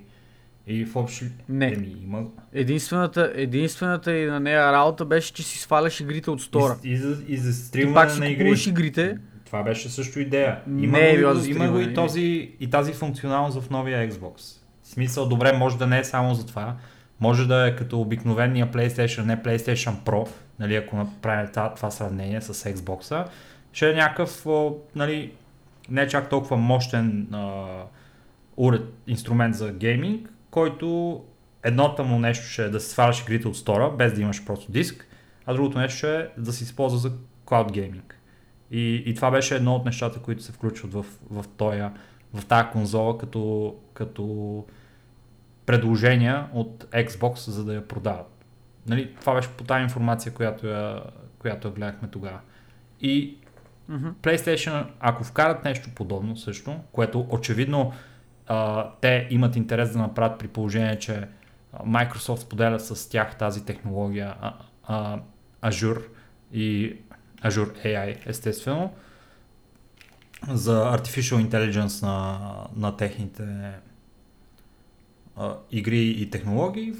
И 0.66 0.84
в 0.84 0.96
общи... 0.96 1.24
Не. 1.48 1.66
Еми, 1.66 1.96
има... 2.02 2.22
Единствената, 2.52 3.32
единствената 3.34 4.16
и 4.16 4.26
на 4.26 4.40
нея 4.40 4.72
работа 4.72 5.04
беше, 5.04 5.32
че 5.32 5.42
си 5.42 5.58
сваляш 5.58 6.00
игрите 6.00 6.30
от 6.30 6.42
стора. 6.42 6.76
И, 6.84 6.90
и, 6.92 6.96
за, 6.96 7.22
и 7.28 7.36
за 7.36 7.52
стримване 7.52 8.14
на 8.14 8.28
игри. 8.28 8.54
игрите. 8.66 9.18
Това 9.44 9.62
беше 9.62 9.88
също 9.88 10.20
идея. 10.20 10.60
Има, 10.66 10.98
не, 10.98 11.22
го, 11.22 11.28
е 11.28 11.48
има 11.48 11.68
го 11.68 11.80
и, 11.80 11.94
този, 11.94 12.50
и 12.60 12.70
тази 12.70 12.92
функционалност 12.92 13.60
в 13.60 13.70
новия 13.70 14.10
Xbox. 14.10 14.60
В 14.82 14.88
смисъл, 14.88 15.28
добре, 15.28 15.52
може 15.52 15.78
да 15.78 15.86
не 15.86 15.98
е 15.98 16.04
само 16.04 16.34
за 16.34 16.46
това. 16.46 16.76
Може 17.20 17.48
да 17.48 17.68
е 17.68 17.76
като 17.76 18.00
обикновения 18.00 18.70
PlayStation, 18.72 19.24
не 19.24 19.42
PlayStation 19.42 19.94
Pro, 20.04 20.28
нали, 20.58 20.76
ако 20.76 20.96
направим 20.96 21.48
това 21.52 21.90
сравнение 21.90 22.40
с 22.40 22.54
Xbox, 22.54 23.26
ще 23.72 23.90
е 23.90 23.94
някакъв, 23.94 24.46
нали, 24.94 25.32
не 25.90 26.08
чак 26.08 26.28
толкова 26.28 26.56
мощен 26.56 27.28
а, 27.32 27.66
уред, 28.56 28.82
инструмент 29.06 29.54
за 29.54 29.72
гейминг, 29.72 30.30
който 30.56 31.24
едното 31.62 32.04
му 32.04 32.18
нещо 32.18 32.46
ще 32.46 32.64
е 32.64 32.68
да 32.68 32.80
се 32.80 32.90
сваляш 32.90 33.20
игрите 33.20 33.48
от 33.48 33.56
стора, 33.56 33.90
без 33.90 34.12
да 34.12 34.20
имаш 34.20 34.44
просто 34.44 34.72
диск, 34.72 35.08
а 35.46 35.54
другото 35.54 35.78
нещо 35.78 35.96
ще 35.98 36.16
е 36.16 36.28
да 36.38 36.52
се 36.52 36.64
използва 36.64 36.98
за 36.98 37.10
cloud 37.46 37.70
gaming. 37.70 38.12
И, 38.70 39.02
и 39.06 39.14
това 39.14 39.30
беше 39.30 39.56
едно 39.56 39.74
от 39.74 39.84
нещата, 39.84 40.20
които 40.20 40.42
се 40.42 40.52
включват 40.52 40.92
в, 40.92 41.06
в, 41.30 41.44
тоя, 41.56 41.92
в 42.34 42.46
тази 42.46 42.68
конзола 42.68 43.18
като, 43.18 43.74
като 43.94 44.64
предложения 45.66 46.48
от 46.52 46.84
Xbox, 46.84 47.50
за 47.50 47.64
да 47.64 47.74
я 47.74 47.88
продават. 47.88 48.44
Нали, 48.86 49.14
това 49.20 49.34
беше 49.34 49.48
по 49.48 49.64
тази 49.64 49.82
информация, 49.82 50.34
която 50.34 50.66
я, 50.66 51.02
която 51.38 51.68
я 51.68 51.74
гледахме 51.74 52.08
тогава. 52.08 52.40
И 53.00 53.38
mm-hmm. 53.90 54.12
PlayStation, 54.12 54.86
ако 55.00 55.24
вкарат 55.24 55.64
нещо 55.64 55.90
подобно 55.94 56.36
също, 56.36 56.80
което 56.92 57.26
очевидно 57.30 57.92
а, 58.46 58.90
те 59.00 59.26
имат 59.30 59.56
интерес 59.56 59.92
да 59.92 59.98
направят 59.98 60.38
при 60.38 60.48
положение, 60.48 60.98
че 60.98 61.28
Microsoft 61.86 62.36
споделя 62.36 62.80
с 62.80 63.10
тях 63.10 63.38
тази 63.38 63.64
технология 63.64 64.34
а, 64.40 64.54
а, 64.84 65.18
Azure 65.62 66.02
и 66.52 66.96
Azure 67.44 67.84
AI 67.84 68.16
естествено 68.26 68.92
за 70.48 70.98
Artificial 70.98 71.48
Intelligence 71.48 72.02
на, 72.02 72.38
на 72.76 72.96
техните 72.96 73.72
а, 75.36 75.54
игри 75.70 76.06
и 76.06 76.30
технологии. 76.30 76.92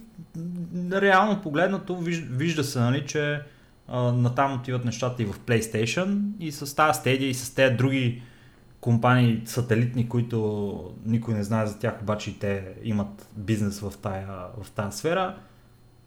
Реално 0.93 1.43
погледнато 1.43 1.97
вижда, 1.97 2.27
вижда 2.31 2.64
се, 2.64 2.81
нали, 2.81 3.06
че 3.06 3.43
а, 3.89 4.12
натам 4.12 4.55
отиват 4.55 4.85
нещата 4.85 5.23
и 5.23 5.27
в 5.27 5.40
PlayStation 5.40 6.39
и 6.40 6.52
с 6.52 6.77
тази 6.77 7.01
Stadia 7.01 7.18
и 7.18 7.35
с 7.35 7.55
тези 7.55 7.77
други 7.77 8.23
компании 8.86 9.42
сателитни, 9.44 10.08
които 10.08 10.94
никой 11.04 11.34
не 11.34 11.44
знае 11.44 11.66
за 11.66 11.78
тях, 11.78 11.98
обаче 12.02 12.30
и 12.30 12.38
те 12.38 12.74
имат 12.82 13.28
бизнес 13.36 13.80
в 13.80 13.92
тая, 14.02 14.28
в 14.62 14.70
тая 14.70 14.92
сфера, 14.92 15.36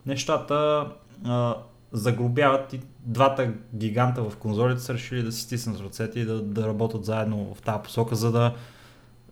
нещата 0.06 0.88
а, 1.26 1.56
загробяват 1.92 2.74
и 2.74 2.82
двата 3.00 3.54
гиганта 3.76 4.24
в 4.24 4.38
конзолите 4.38 4.82
са 4.82 4.94
решили 4.94 5.24
да 5.24 5.32
си 5.32 5.42
стиснат 5.42 5.80
ръцете 5.80 6.20
и 6.20 6.26
да, 6.26 6.42
да 6.42 6.68
работят 6.68 7.06
заедно 7.06 7.54
в 7.56 7.62
тази 7.62 7.84
посока, 7.84 8.16
за 8.16 8.32
да, 8.32 8.56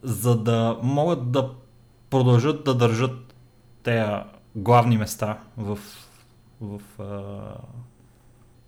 за 0.04 0.38
да 0.38 0.80
могат 0.84 1.32
да 1.32 1.52
продължат 2.10 2.64
да 2.64 2.76
държат 2.76 3.36
тези 3.84 4.12
главни 4.56 4.98
места 4.98 5.38
в, 5.58 5.80
в 6.62 6.82
а, 7.00 7.22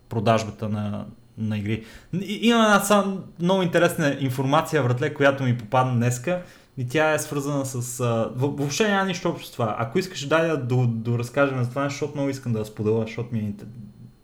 продажбата 0.08 0.68
на, 0.68 1.06
на 1.40 1.58
игри. 1.58 1.84
Има 2.22 2.64
една 2.64 2.80
сам, 2.80 3.24
много 3.40 3.62
интересна 3.62 4.16
информация, 4.20 4.82
вратле, 4.82 5.14
която 5.14 5.42
ми 5.42 5.58
попадна 5.58 5.94
днеска 5.94 6.42
и 6.78 6.88
тя 6.88 7.12
е 7.12 7.18
свързана 7.18 7.66
с... 7.66 8.00
А, 8.00 8.30
въобще 8.36 8.88
няма 8.88 9.04
нищо 9.04 9.28
общо 9.28 9.48
с 9.48 9.52
това. 9.52 9.76
Ако 9.78 9.98
искаш 9.98 10.26
дай 10.26 10.48
да 10.48 10.56
доразкажем 10.86 11.64
за 11.64 11.70
това, 11.70 11.88
защото 11.88 12.14
много 12.14 12.30
искам 12.30 12.52
да 12.52 12.58
я 12.58 12.64
споделя, 12.64 13.00
защото 13.00 13.28
ми 13.32 13.38
е 13.38 13.64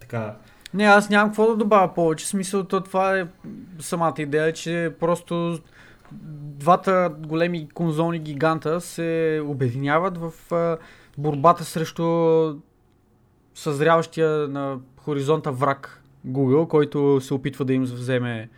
така... 0.01 0.37
Не, 0.75 0.85
аз 0.85 1.11
нямам 1.11 1.29
какво 1.29 1.47
да 1.47 1.57
добавя 1.57 1.95
повече. 1.95 2.29
Смисъл, 2.29 2.65
то 2.65 2.81
това 2.81 3.19
е 3.19 3.27
самата 3.79 4.15
идея, 4.19 4.53
че 4.53 4.95
просто 5.01 5.59
двата 6.13 7.13
големи 7.19 7.69
конзолни 7.75 8.19
гиганта 8.19 8.81
се 8.81 9.43
обединяват 9.45 10.19
в 10.19 10.53
а, 10.53 10.77
борбата 11.19 11.65
срещу 11.65 12.05
съзряващия 13.55 14.29
на 14.49 14.79
хоризонта 14.97 15.53
враг 15.53 16.03
Google, 16.29 16.69
който 16.69 17.21
се 17.21 17.35
опитва 17.35 17.65
да 17.65 17.73
им 17.73 17.83
вземе 17.83 18.49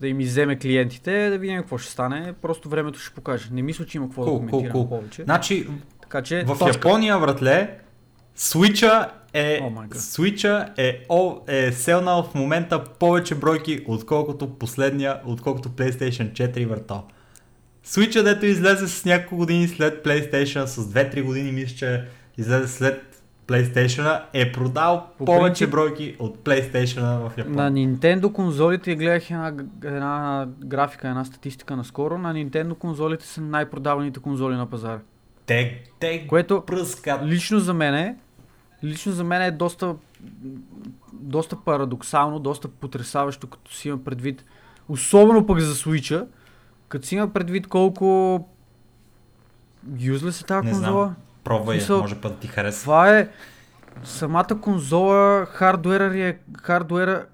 да 0.00 0.08
им 0.08 0.20
изземе 0.20 0.58
клиентите, 0.58 1.30
да 1.30 1.38
видим 1.38 1.58
какво 1.58 1.78
ще 1.78 1.92
стане. 1.92 2.34
Просто 2.42 2.68
времето 2.68 2.98
ще 2.98 3.14
покаже. 3.14 3.48
Не 3.52 3.62
мисля, 3.62 3.86
че 3.86 3.98
има 3.98 4.06
какво 4.06 4.22
cool, 4.22 4.32
да 4.32 4.38
коментирам 4.38 4.76
cool, 4.76 4.86
cool. 4.86 4.88
повече. 4.88 5.22
Значи, 5.22 5.68
така, 6.02 6.22
че, 6.22 6.44
в 6.44 6.58
точка. 6.58 6.66
Япония, 6.68 7.18
вратле, 7.18 7.78
Switch 8.38 9.08
е, 9.32 9.60
oh 9.60 9.88
Switch 9.94 10.68
е, 10.76 11.04
о, 11.08 11.36
е 11.46 11.72
селнал 11.72 12.22
в 12.22 12.34
момента 12.34 12.84
повече 12.84 13.34
бройки, 13.34 13.84
отколкото 13.86 14.58
последния, 14.58 15.20
отколкото 15.26 15.68
PlayStation 15.68 16.32
4 16.32 16.66
въртал. 16.66 17.06
Switch, 17.86 18.22
дето 18.22 18.46
излезе 18.46 18.88
с 18.88 19.04
няколко 19.04 19.36
години 19.36 19.68
след 19.68 20.04
PlayStation, 20.04 20.64
с 20.64 20.84
2-3 20.84 21.22
години 21.22 21.52
мисля, 21.52 21.76
че 21.76 22.04
излезе 22.38 22.68
след 22.68 23.15
PlayStation 23.46 24.22
е 24.32 24.52
продал 24.52 25.06
По 25.18 25.24
повече 25.24 25.64
принцип, 25.64 25.70
бройки 25.70 26.16
от 26.18 26.38
PlayStation 26.38 27.28
в 27.28 27.38
Япония. 27.38 27.70
На 27.70 27.72
Nintendo 27.72 28.32
конзолите 28.32 28.96
гледах 28.96 29.30
една, 29.30 29.54
една 29.84 30.46
графика, 30.64 31.08
една 31.08 31.24
статистика 31.24 31.76
наскоро. 31.76 32.18
На 32.18 32.34
Nintendo 32.34 32.74
конзолите 32.74 33.26
са 33.26 33.40
най-продаваните 33.40 34.20
конзоли 34.20 34.54
на 34.54 34.66
пазара. 34.66 34.98
Те, 35.46 35.82
те 35.98 36.26
което 36.26 36.62
пръскат. 36.66 37.22
лично 37.24 37.58
за 37.58 37.74
мен 37.74 37.94
е, 37.94 38.16
лично 38.84 39.12
за 39.12 39.24
мен 39.24 39.42
е 39.42 39.50
доста, 39.50 39.94
доста 41.12 41.56
парадоксално, 41.56 42.38
доста 42.38 42.68
потрясаващо, 42.68 43.46
като 43.46 43.72
си 43.72 43.88
има 43.88 44.04
предвид, 44.04 44.44
особено 44.88 45.46
пък 45.46 45.60
за 45.60 45.74
Switch, 45.74 46.26
като 46.88 47.06
си 47.06 47.14
има 47.14 47.32
предвид 47.32 47.66
колко 47.66 48.48
юзлес 49.98 50.40
е 50.40 50.44
тази 50.44 50.68
конзола. 50.68 51.04
Знам. 51.04 51.16
Пробвай, 51.46 51.78
Смисъл, 51.78 52.00
може 52.00 52.20
път 52.20 52.32
да 52.32 52.38
ти 52.38 52.46
хареса. 52.46 52.80
Това 52.80 53.18
е 53.18 53.28
самата 54.04 54.60
конзола, 54.60 55.46
хардуера 55.46 56.18
е, 56.18 56.38
хардуера, 56.62 57.26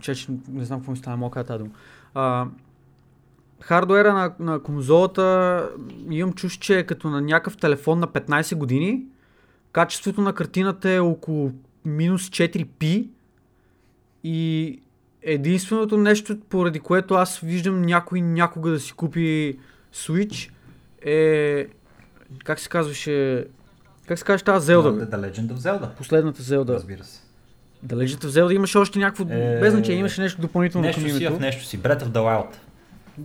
че, 0.00 0.14
не 0.48 0.64
знам 0.64 0.80
какво 0.80 0.92
ми 0.92 0.98
става, 0.98 1.16
мога 1.16 1.44
тази 1.44 1.58
дума. 1.58 1.70
А, 2.14 2.46
хардуера 3.60 4.12
на, 4.12 4.34
на 4.38 4.62
конзолата 4.62 5.68
имам 6.10 6.32
чуш, 6.32 6.58
че 6.58 6.78
е 6.78 6.86
като 6.86 7.10
на 7.10 7.20
някакъв 7.20 7.56
телефон 7.56 7.98
на 7.98 8.08
15 8.08 8.56
години. 8.56 9.02
Качеството 9.72 10.20
на 10.20 10.32
картината 10.32 10.90
е 10.90 11.00
около 11.00 11.52
минус 11.84 12.28
4p 12.28 13.08
и 14.24 14.80
единственото 15.22 15.96
нещо, 15.96 16.40
поради 16.40 16.80
което 16.80 17.14
аз 17.14 17.38
виждам 17.38 17.82
някой 17.82 18.20
някога 18.20 18.70
да 18.70 18.80
си 18.80 18.92
купи 18.92 19.58
Switch 19.94 20.50
е 21.02 21.68
как 22.44 22.60
се 22.60 22.68
казваше, 22.68 23.44
как 24.06 24.18
се 24.18 24.24
казваше 24.24 24.44
тази 24.44 24.66
Зелда? 24.66 25.06
The 25.06 25.30
Legend 25.30 25.52
of 25.52 25.56
Zelda. 25.56 25.88
Последната 25.88 26.42
Зелда. 26.42 26.74
Разбира 26.74 27.04
се. 27.04 27.20
The 27.86 27.94
Legend 27.94 28.24
of 28.24 28.28
Zelda 28.28 28.54
имаше 28.54 28.78
още 28.78 28.98
някакво, 28.98 29.24
е... 29.24 29.58
без 29.60 29.72
значение, 29.72 30.00
имаше 30.00 30.20
нещо 30.20 30.40
допълнително 30.40 30.86
нещо 30.86 31.00
към 31.00 31.10
името. 31.10 31.20
Нещо 31.22 31.34
си 31.34 31.38
в 31.38 31.40
нещо 31.40 31.64
си, 31.64 31.78
Breath 31.78 32.02
of 32.02 32.08
the 32.08 32.18
Wild. 32.18 32.54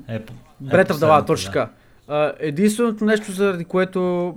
Е, 0.07 0.15
е 0.15 0.21
Breath 0.63 0.89
of 0.89 0.93
the 0.93 1.05
Wild, 1.05 1.27
точно 1.27 1.51
така. 1.51 1.69
Uh, 2.09 2.33
единственото 2.39 3.05
нещо, 3.05 3.31
заради 3.31 3.65
което 3.65 4.35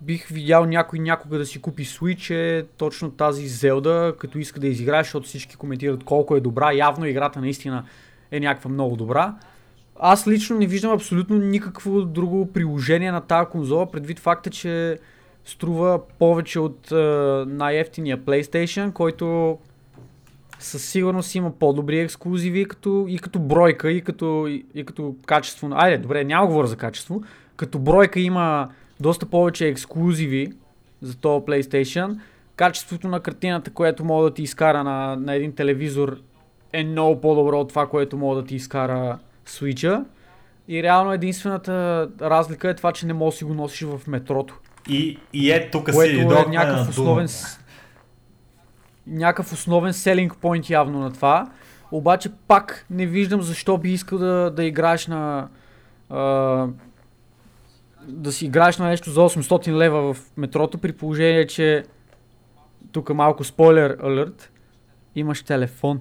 бих 0.00 0.26
видял 0.28 0.66
някой 0.66 0.98
някога 0.98 1.38
да 1.38 1.46
си 1.46 1.60
купи 1.60 1.84
Switch 1.84 2.34
е 2.34 2.66
точно 2.76 3.10
тази 3.10 3.48
Зелда, 3.48 4.14
като 4.18 4.38
иска 4.38 4.60
да 4.60 4.66
изиграе, 4.66 5.02
защото 5.02 5.26
всички 5.26 5.56
коментират 5.56 6.04
колко 6.04 6.36
е 6.36 6.40
добра. 6.40 6.72
Явно 6.72 7.06
играта 7.06 7.40
наистина 7.40 7.84
е 8.30 8.40
някаква 8.40 8.70
много 8.70 8.96
добра. 8.96 9.34
Аз 10.00 10.28
лично 10.28 10.58
не 10.58 10.66
виждам 10.66 10.92
абсолютно 10.92 11.38
никакво 11.38 12.02
друго 12.02 12.52
приложение 12.52 13.12
на 13.12 13.20
тази 13.20 13.50
конзола, 13.50 13.90
предвид 13.90 14.18
факта, 14.18 14.50
че 14.50 14.98
струва 15.44 16.00
повече 16.18 16.60
от 16.60 16.88
uh, 16.88 17.44
най-ефтиния 17.44 18.18
PlayStation, 18.18 18.92
който 18.92 19.58
със 20.58 20.84
сигурност 20.84 21.34
има 21.34 21.50
по-добри 21.50 22.00
ексклюзиви 22.00 22.64
като, 22.64 23.06
и 23.08 23.18
като 23.18 23.38
бройка, 23.38 23.90
и 23.90 24.00
като, 24.00 24.46
и, 24.48 24.64
и 24.74 24.84
като 24.84 25.14
качество. 25.26 25.68
Айде, 25.72 25.98
добре, 25.98 26.24
няма 26.24 26.46
говоря 26.46 26.66
за 26.66 26.76
качество. 26.76 27.22
Като 27.56 27.78
бройка 27.78 28.20
има 28.20 28.68
доста 29.00 29.26
повече 29.26 29.68
ексклюзиви 29.68 30.52
за 31.02 31.16
този 31.16 31.44
PlayStation. 31.44 32.18
Качеството 32.56 33.08
на 33.08 33.20
картината, 33.20 33.70
което 33.70 34.04
мога 34.04 34.24
да 34.24 34.34
ти 34.34 34.42
изкара 34.42 34.84
на, 34.84 35.16
на 35.16 35.34
един 35.34 35.52
телевизор 35.52 36.18
е 36.72 36.84
много 36.84 37.20
по-добро 37.20 37.60
от 37.60 37.68
това, 37.68 37.86
което 37.86 38.16
мога 38.16 38.36
да 38.36 38.44
ти 38.44 38.54
изкара 38.56 39.18
Switch-а. 39.48 40.04
И 40.68 40.82
реално 40.82 41.12
единствената 41.12 42.08
разлика 42.20 42.70
е 42.70 42.74
това, 42.74 42.92
че 42.92 43.06
не 43.06 43.12
можеш 43.12 43.34
да 43.34 43.38
си 43.38 43.44
го 43.44 43.54
носиш 43.54 43.82
в 43.82 44.00
метрото. 44.06 44.58
И, 44.88 45.18
и 45.32 45.50
е 45.50 45.70
тук 45.70 45.90
си 45.90 46.18
е 46.18 46.24
някакъв 46.24 46.88
основен, 46.88 47.28
някакъв 49.06 49.52
основен 49.52 49.92
селинг 49.92 50.32
point 50.32 50.70
явно 50.70 50.98
на 50.98 51.12
това. 51.12 51.50
Обаче 51.92 52.30
пак 52.48 52.86
не 52.90 53.06
виждам 53.06 53.42
защо 53.42 53.78
би 53.78 53.92
искал 53.92 54.18
да, 54.18 54.50
да 54.50 54.64
играеш 54.64 55.06
на 55.06 55.48
а, 56.10 56.66
да 58.08 58.32
си 58.32 58.46
играеш 58.46 58.78
на 58.78 58.88
нещо 58.88 59.10
за 59.10 59.20
800 59.20 59.72
лева 59.72 60.14
в 60.14 60.30
метрото 60.36 60.78
при 60.78 60.92
положение, 60.92 61.46
че 61.46 61.84
тук 62.92 63.14
малко 63.14 63.44
спойлер 63.44 63.98
алерт, 64.02 64.50
имаш 65.18 65.42
телефон. 65.42 66.00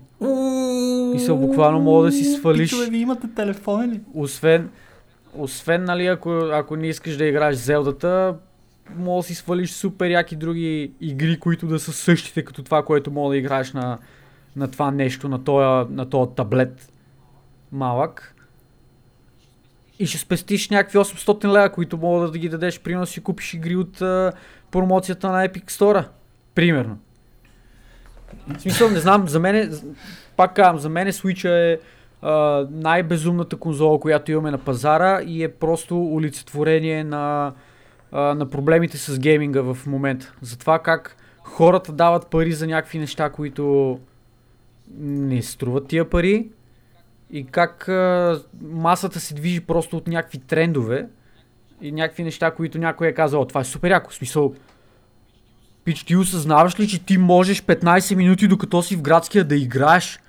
И 1.15 1.19
се 1.19 1.33
буквално 1.33 1.79
мога 1.79 2.05
да 2.05 2.11
си 2.11 2.23
свалиш. 2.23 2.69
Пичове, 2.69 2.89
ви 2.89 2.97
имате 2.97 3.27
телефон 3.35 3.89
ли? 3.89 4.01
Освен, 4.13 4.69
освен 5.33 5.83
нали, 5.83 6.05
ако, 6.05 6.29
ако 6.31 6.75
не 6.75 6.87
искаш 6.87 7.17
да 7.17 7.25
играеш 7.25 7.55
Зелдата, 7.55 8.35
мога 8.95 9.19
да 9.19 9.23
си 9.23 9.35
свалиш 9.35 9.71
супер 9.71 10.09
яки 10.09 10.35
други 10.35 10.91
игри, 11.01 11.39
които 11.39 11.67
да 11.67 11.79
са 11.79 11.93
същите 11.93 12.43
като 12.43 12.63
това, 12.63 12.85
което 12.85 13.11
мога 13.11 13.29
да 13.29 13.37
играеш 13.37 13.73
на, 13.73 13.97
на 14.55 14.71
това 14.71 14.91
нещо, 14.91 15.29
на 15.29 15.43
този, 15.43 15.93
на 15.93 16.09
този 16.09 16.31
таблет 16.35 16.91
малък. 17.71 18.35
И 19.99 20.05
ще 20.05 20.17
спестиш 20.17 20.69
някакви 20.69 20.97
800 20.97 21.47
лева, 21.47 21.69
които 21.69 21.97
мога 21.97 22.31
да 22.31 22.37
ги 22.37 22.49
дадеш, 22.49 22.79
примерно 22.79 23.05
си 23.05 23.23
купиш 23.23 23.53
игри 23.53 23.75
от 23.75 24.01
а, 24.01 24.31
промоцията 24.71 25.29
на 25.29 25.47
Epic 25.47 25.71
Store. 25.71 26.07
Примерно. 26.55 26.97
В 28.47 28.61
смисъл, 28.61 28.89
не 28.89 28.99
знам, 28.99 29.27
за 29.27 29.39
мен, 29.39 29.81
пак 30.37 30.55
казвам, 30.55 30.79
за 30.79 30.89
мен 30.89 31.07
Switch 31.07 31.49
е 31.49 31.79
най-безумната 32.71 33.55
конзола, 33.55 33.99
която 33.99 34.31
имаме 34.31 34.51
на 34.51 34.57
пазара 34.57 35.21
и 35.21 35.43
е 35.43 35.49
просто 35.49 36.13
олицетворение 36.13 37.03
на, 37.03 37.53
на 38.11 38.49
проблемите 38.49 38.97
с 38.97 39.19
гейминга 39.19 39.61
в 39.61 39.77
момента. 39.87 40.33
За 40.41 40.57
това 40.57 40.79
как 40.79 41.17
хората 41.43 41.91
дават 41.91 42.27
пари 42.27 42.51
за 42.51 42.67
някакви 42.67 42.99
неща, 42.99 43.29
които 43.29 43.99
не 44.99 45.41
струват 45.41 45.87
тия 45.87 46.09
пари 46.09 46.49
и 47.31 47.45
как 47.45 47.89
а, 47.89 48.39
масата 48.61 49.19
се 49.19 49.33
движи 49.33 49.61
просто 49.61 49.97
от 49.97 50.07
някакви 50.07 50.37
трендове 50.37 51.07
и 51.81 51.91
някакви 51.91 52.23
неща, 52.23 52.51
които 52.51 52.77
някой 52.77 53.07
е 53.07 53.13
казал, 53.13 53.45
това 53.45 53.61
е 53.61 53.63
супер 53.63 53.91
яко, 53.91 54.13
смисъл, 54.13 54.53
Пич, 55.87 56.03
ти 56.03 56.15
осъзнаваш 56.15 56.79
ли, 56.79 56.87
че 56.87 57.05
ти 57.05 57.17
можеш 57.17 57.61
15 57.61 58.15
минути 58.15 58.47
докато 58.47 58.81
си 58.81 58.95
в 58.95 59.01
градския 59.01 59.43
да 59.43 59.55
играеш? 59.55 60.19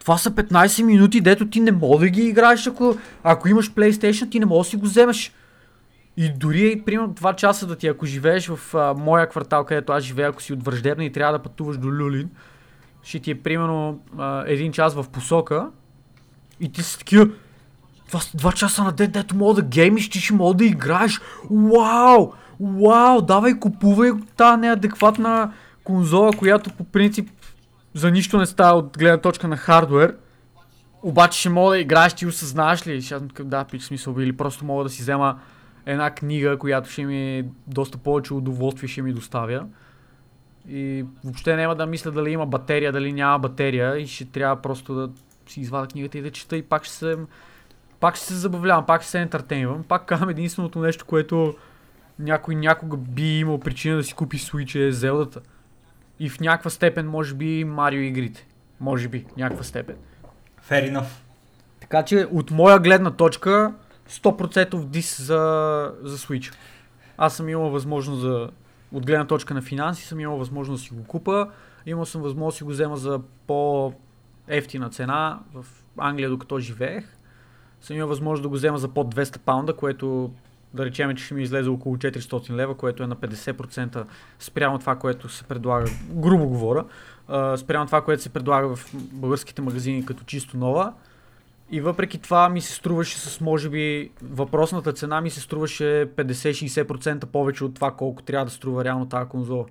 Това 0.00 0.18
са 0.18 0.30
15 0.30 0.82
минути, 0.82 1.20
дето 1.20 1.48
ти 1.48 1.60
не 1.60 1.72
мога 1.72 1.98
да 1.98 2.08
ги 2.08 2.22
играеш, 2.22 2.66
ако, 2.66 2.96
ако 3.24 3.48
имаш 3.48 3.72
PlayStation, 3.72 4.30
ти 4.30 4.40
не 4.40 4.46
можеш 4.46 4.68
да 4.68 4.70
си 4.70 4.76
го 4.76 4.86
вземеш. 4.86 5.32
И 6.16 6.32
дори, 6.36 6.82
примерно, 6.86 7.14
2 7.14 7.36
часа 7.36 7.66
да 7.66 7.76
ти, 7.76 7.86
ако 7.86 8.06
живееш 8.06 8.48
в 8.48 8.74
а, 8.74 8.94
моя 8.94 9.28
квартал, 9.28 9.64
където 9.64 9.92
аз 9.92 10.04
живея, 10.04 10.28
ако 10.28 10.42
си 10.42 10.52
от 10.52 10.64
Враждебна 10.64 11.04
и 11.04 11.12
трябва 11.12 11.38
да 11.38 11.42
пътуваш 11.42 11.78
до 11.78 11.88
Люлин, 11.88 12.30
ще 13.02 13.18
ти 13.18 13.30
е 13.30 13.42
примерно 13.42 14.00
а, 14.18 14.44
един 14.46 14.72
час 14.72 14.94
в 14.94 15.06
посока 15.12 15.70
и 16.60 16.72
ти 16.72 16.82
си 16.82 16.98
такива, 16.98 17.28
това 18.10 18.20
са 18.20 18.36
два 18.36 18.52
часа 18.52 18.84
на 18.84 18.92
ден, 18.92 19.10
дето 19.10 19.36
мога 19.36 19.54
да 19.54 19.68
геймиш, 19.68 20.10
ти 20.10 20.20
ще 20.20 20.34
мога 20.34 20.54
да 20.54 20.64
играеш. 20.64 21.20
Вау! 21.50 22.32
Вау! 22.60 23.20
Давай, 23.20 23.58
купувай 23.58 24.10
тази 24.36 24.60
неадекватна 24.60 25.52
конзола, 25.84 26.32
която 26.32 26.70
по 26.70 26.84
принцип 26.84 27.30
за 27.94 28.10
нищо 28.10 28.38
не 28.38 28.46
става 28.46 28.78
от 28.78 28.98
гледна 28.98 29.18
точка 29.18 29.48
на 29.48 29.56
хардвер. 29.56 30.16
Обаче 31.02 31.40
ще 31.40 31.48
мога 31.48 31.70
да 31.70 31.78
играеш, 31.78 32.14
ти 32.14 32.26
осъзнаваш 32.26 32.86
ли? 32.86 33.02
Ще 33.02 33.18
да, 33.40 33.64
пич 33.64 33.82
смисъл, 33.82 34.14
или 34.18 34.36
просто 34.36 34.64
мога 34.64 34.84
да 34.84 34.90
си 34.90 35.02
взема 35.02 35.38
една 35.86 36.10
книга, 36.10 36.58
която 36.58 36.90
ще 36.90 37.04
ми 37.04 37.44
доста 37.66 37.98
повече 37.98 38.34
удоволствие 38.34 38.88
ще 38.88 39.02
ми 39.02 39.12
доставя. 39.12 39.66
И 40.68 41.04
въобще 41.24 41.56
няма 41.56 41.74
да 41.74 41.86
мисля 41.86 42.10
дали 42.10 42.30
има 42.30 42.46
батерия, 42.46 42.92
дали 42.92 43.12
няма 43.12 43.38
батерия 43.38 43.96
и 43.98 44.06
ще 44.06 44.24
трябва 44.24 44.62
просто 44.62 44.94
да 44.94 45.10
си 45.46 45.60
извада 45.60 45.86
книгата 45.86 46.18
и 46.18 46.22
да 46.22 46.30
чета 46.30 46.56
и 46.56 46.62
пак 46.62 46.84
ще 46.84 46.94
се, 46.94 47.16
пак 48.00 48.16
ще 48.16 48.26
се 48.26 48.34
забавлявам, 48.34 48.86
пак 48.86 49.02
ще 49.02 49.10
се 49.10 49.20
ентертейнвам. 49.20 49.82
Пак 49.82 50.06
казвам 50.06 50.28
единственото 50.28 50.78
нещо, 50.78 51.04
което 51.04 51.56
някой 52.18 52.54
някога 52.54 52.96
би 52.96 53.38
имал 53.38 53.60
причина 53.60 53.96
да 53.96 54.04
си 54.04 54.14
купи 54.14 54.38
Switch 54.38 54.88
е 54.88 54.92
Зелдата. 54.92 55.40
И 56.18 56.28
в 56.28 56.40
някаква 56.40 56.70
степен, 56.70 57.08
може 57.08 57.34
би, 57.34 57.64
Марио 57.64 58.00
игрите. 58.00 58.46
Може 58.80 59.08
би, 59.08 59.26
някаква 59.36 59.64
степен. 59.64 59.96
Fair 60.68 60.92
enough. 60.92 61.08
Така 61.80 62.02
че, 62.02 62.26
от 62.30 62.50
моя 62.50 62.78
гледна 62.78 63.10
точка, 63.10 63.74
100% 64.10 64.84
дис 64.84 65.22
за, 65.22 65.92
за 66.02 66.18
Switch. 66.18 66.54
Аз 67.18 67.36
съм 67.36 67.48
имал 67.48 67.70
възможност 67.70 68.20
за, 68.20 68.50
от 68.92 69.06
гледна 69.06 69.26
точка 69.26 69.54
на 69.54 69.62
финанси, 69.62 70.06
съм 70.06 70.20
имал 70.20 70.36
възможност 70.36 70.82
да 70.82 70.88
си 70.88 70.94
го 70.94 71.04
купа. 71.04 71.48
Имал 71.86 72.04
съм 72.04 72.22
възможност 72.22 72.54
да 72.54 72.58
си 72.58 72.64
го 72.64 72.70
взема 72.70 72.96
за 72.96 73.20
по-ефтина 73.46 74.90
цена 74.90 75.40
в 75.54 75.64
Англия, 75.98 76.30
докато 76.30 76.58
живеех. 76.58 77.19
Съм 77.80 77.96
имал 77.96 78.08
възможност 78.08 78.42
да 78.42 78.48
го 78.48 78.54
взема 78.54 78.78
за 78.78 78.88
под 78.88 79.14
200 79.14 79.38
паунда, 79.38 79.76
което 79.76 80.30
да 80.74 80.84
речем, 80.84 81.16
че 81.16 81.24
ще 81.24 81.34
ми 81.34 81.42
излезе 81.42 81.70
около 81.70 81.96
400 81.96 82.50
лева, 82.50 82.74
което 82.74 83.02
е 83.02 83.06
на 83.06 83.16
50% 83.16 84.04
спрямо 84.38 84.78
това, 84.78 84.96
което 84.96 85.28
се 85.28 85.44
предлага, 85.44 85.90
грубо 86.10 86.48
говоря, 86.48 86.84
спрямо 87.56 87.86
това, 87.86 88.00
което 88.02 88.22
се 88.22 88.28
предлага 88.28 88.76
в 88.76 88.94
българските 88.94 89.62
магазини 89.62 90.06
като 90.06 90.24
чисто 90.24 90.56
нова. 90.56 90.92
И 91.70 91.80
въпреки 91.80 92.18
това 92.18 92.48
ми 92.48 92.60
се 92.60 92.74
струваше 92.74 93.18
с, 93.18 93.40
може 93.40 93.68
би, 93.68 94.10
въпросната 94.22 94.92
цена 94.92 95.20
ми 95.20 95.30
се 95.30 95.40
струваше 95.40 96.08
50-60% 96.16 97.26
повече 97.26 97.64
от 97.64 97.74
това, 97.74 97.90
колко 97.90 98.22
трябва 98.22 98.44
да 98.44 98.50
струва 98.50 98.84
реално 98.84 99.08
тази 99.08 99.28
конзола. 99.28 99.64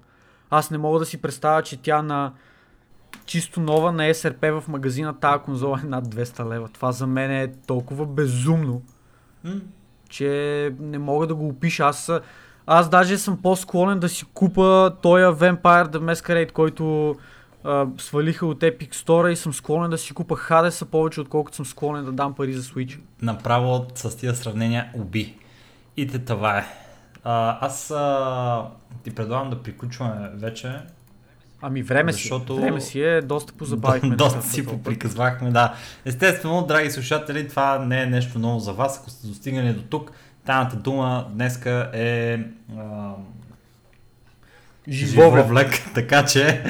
Аз 0.49 0.71
не 0.71 0.77
мога 0.77 0.99
да 0.99 1.05
си 1.05 1.21
представя, 1.21 1.63
че 1.63 1.81
тя 1.81 2.01
на 2.01 2.33
чисто 3.25 3.59
нова 3.59 3.91
на 3.91 4.03
SRP 4.03 4.59
в 4.59 4.67
магазина 4.67 5.19
тази 5.19 5.43
конзола 5.43 5.79
е 5.83 5.87
над 5.87 6.07
200 6.07 6.49
лева. 6.49 6.69
Това 6.73 6.91
за 6.91 7.07
мен 7.07 7.31
е 7.31 7.53
толкова 7.67 8.05
безумно, 8.05 8.81
mm. 9.45 9.61
че 10.09 10.73
не 10.79 10.99
мога 10.99 11.27
да 11.27 11.35
го 11.35 11.47
опиша. 11.47 11.83
Аз, 11.83 12.11
аз 12.67 12.89
даже 12.89 13.17
съм 13.17 13.41
по-склонен 13.41 13.99
да 13.99 14.09
си 14.09 14.25
купа 14.33 14.95
този 15.01 15.23
Vampire 15.23 15.87
the 15.87 16.13
Masquerade, 16.13 16.51
който 16.51 17.15
а, 17.63 17.87
свалиха 17.97 18.45
от 18.45 18.59
Epic 18.59 18.95
Store 18.95 19.29
и 19.29 19.35
съм 19.35 19.53
склонен 19.53 19.89
да 19.89 19.97
си 19.97 20.13
купа 20.13 20.35
Hades 20.35 20.85
повече, 20.85 21.21
отколкото 21.21 21.55
съм 21.55 21.65
склонен 21.65 22.05
да 22.05 22.11
дам 22.11 22.33
пари 22.33 22.53
за 22.53 22.61
Switch. 22.61 22.99
Направо 23.21 23.85
с 23.95 24.17
тия 24.17 24.35
сравнения 24.35 24.91
уби. 24.93 25.37
И 25.97 26.07
те 26.07 26.19
това 26.19 26.57
е. 26.57 26.65
А, 27.23 27.65
аз 27.65 27.91
а, 27.91 28.65
ти 29.03 29.15
предлагам 29.15 29.49
да 29.49 29.63
приключваме 29.63 30.29
вече. 30.35 30.81
Ами 31.61 31.83
време 31.83 32.11
защото... 32.11 32.55
си, 32.55 32.61
време 32.61 32.81
си 32.81 33.01
е, 33.01 33.21
доста 33.21 33.53
позабавихме. 33.53 34.15
доста 34.15 34.43
си 34.43 34.65
поприказвахме, 34.65 35.51
да. 35.51 35.73
Естествено, 36.05 36.65
драги 36.65 36.91
слушатели, 36.91 37.47
това 37.47 37.79
не 37.79 38.01
е 38.01 38.05
нещо 38.05 38.39
ново 38.39 38.59
за 38.59 38.73
вас. 38.73 38.99
Ако 39.01 39.09
сте 39.09 39.27
достигнали 39.27 39.73
до 39.73 39.81
тук, 39.81 40.11
тайната 40.45 40.75
дума 40.75 41.25
днеска 41.33 41.89
е 41.93 42.39
а, 42.77 43.11
живовлек, 44.89 45.81
така 45.95 46.25
че 46.25 46.63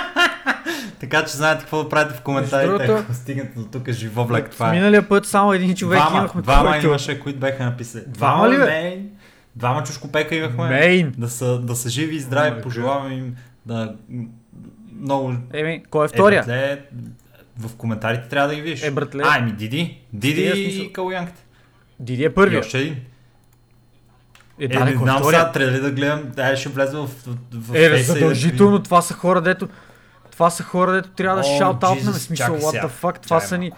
така 1.00 1.24
че 1.24 1.36
знаете 1.36 1.60
какво 1.60 1.82
да 1.82 1.88
правите 1.88 2.18
в 2.18 2.22
коментарите, 2.22 2.66
другото, 2.66 2.92
ако 2.92 3.14
стигнете 3.14 3.58
до 3.58 3.64
тук 3.64 3.90
живовлек. 3.90 4.50
Това 4.50 4.68
е. 4.68 4.72
Миналия 4.72 5.08
път 5.08 5.26
само 5.26 5.52
един 5.52 5.74
човек 5.74 5.98
двама, 5.98 6.18
имахме. 6.18 6.42
Двама 6.42 6.70
който... 6.70 6.86
имаше, 6.86 7.20
които 7.20 7.38
беха 7.38 7.64
написали. 7.64 8.04
Двама, 8.06 8.50
ли 8.50 8.56
бе? 8.56 8.98
Двама 9.56 9.84
чушкопека 9.84 10.34
имахме. 10.34 10.68
Мейн. 10.68 11.14
Да 11.18 11.28
са, 11.28 11.58
да 11.58 11.76
са 11.76 11.90
живи 11.90 12.16
и 12.16 12.20
здрави, 12.20 12.62
пожелавам 12.62 13.12
им 13.12 13.36
да 13.68 13.94
много... 15.00 15.34
Еми, 15.52 15.82
кой 15.90 16.04
е 16.04 16.08
втория? 16.08 16.40
Е, 16.40 16.44
братле, 16.44 16.82
в 17.58 17.76
коментарите 17.76 18.28
трябва 18.28 18.48
да 18.48 18.54
ги 18.54 18.60
видиш. 18.60 18.82
Е, 18.82 18.90
братле. 18.90 19.22
А, 19.26 19.38
ами 19.38 19.52
Диди. 19.52 19.98
Диди 20.12 20.52
и 20.56 20.92
Калуянката. 20.92 21.40
Диди 22.00 22.24
е 22.24 22.34
първият. 22.34 22.64
И 22.64 22.66
още 22.66 22.78
един. 22.78 22.96
Е, 24.60 24.64
е 24.64 24.68
да, 24.68 24.84
не 24.84 24.92
знам 24.92 25.24
сега, 25.24 25.52
трябва 25.52 25.72
ли 25.72 25.80
да 25.80 25.90
гледам, 25.90 26.22
да, 26.36 26.56
ще 26.56 26.68
влезе 26.68 26.96
в, 26.96 27.06
в, 27.06 27.36
в 27.52 27.74
Е, 27.74 28.02
задължително, 28.02 28.78
да... 28.78 28.82
това 28.82 29.02
са 29.02 29.14
хора, 29.14 29.40
дето 29.40 29.68
това 30.30 30.50
са 30.50 30.62
хора, 30.62 30.92
дето 30.92 31.10
трябва 31.10 31.36
да 31.36 31.42
шаутаутнем, 31.42 32.14
смисъл, 32.14 32.56
what 32.56 32.84
the 32.84 32.88
fuck, 32.88 33.22
това 33.22 33.40
са 33.40 33.58
ни... 33.58 33.72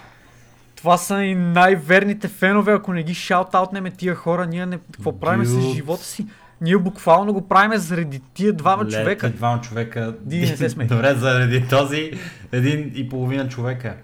Това 0.76 0.96
са 0.96 1.18
ни 1.18 1.34
най-верните 1.34 2.28
фенове, 2.28 2.72
ако 2.72 2.92
не 2.92 3.02
ги 3.02 3.14
шаутаутнем 3.14 3.92
тия 3.96 4.14
хора, 4.14 4.46
ние 4.46 4.66
не... 4.66 4.78
Какво 4.92 5.20
правим 5.20 5.44
с 5.44 5.60
живота 5.60 6.04
си? 6.04 6.26
Ние 6.60 6.78
буквално 6.78 7.32
го 7.32 7.48
правим 7.48 7.78
заради 7.78 8.20
тия 8.34 8.52
двама 8.52 8.84
Ле, 8.84 8.90
човека. 8.90 9.30
Двама 9.30 9.60
човека. 9.60 10.16
Ди, 10.20 10.40
не 10.40 10.56
се 10.56 10.70
смей. 10.70 10.86
Добре, 10.86 11.14
заради 11.14 11.68
този 11.68 12.12
един 12.52 12.92
и 12.94 13.08
половина 13.08 13.48
човека. 13.48 13.96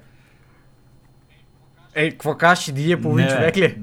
Е, 1.95 2.11
какво 2.11 2.35
кажеш, 2.35 2.73
Ди 2.73 2.93
е 2.93 3.01
половин 3.01 3.25
не, 3.25 3.31
човек 3.31 3.57
ли? 3.57 3.79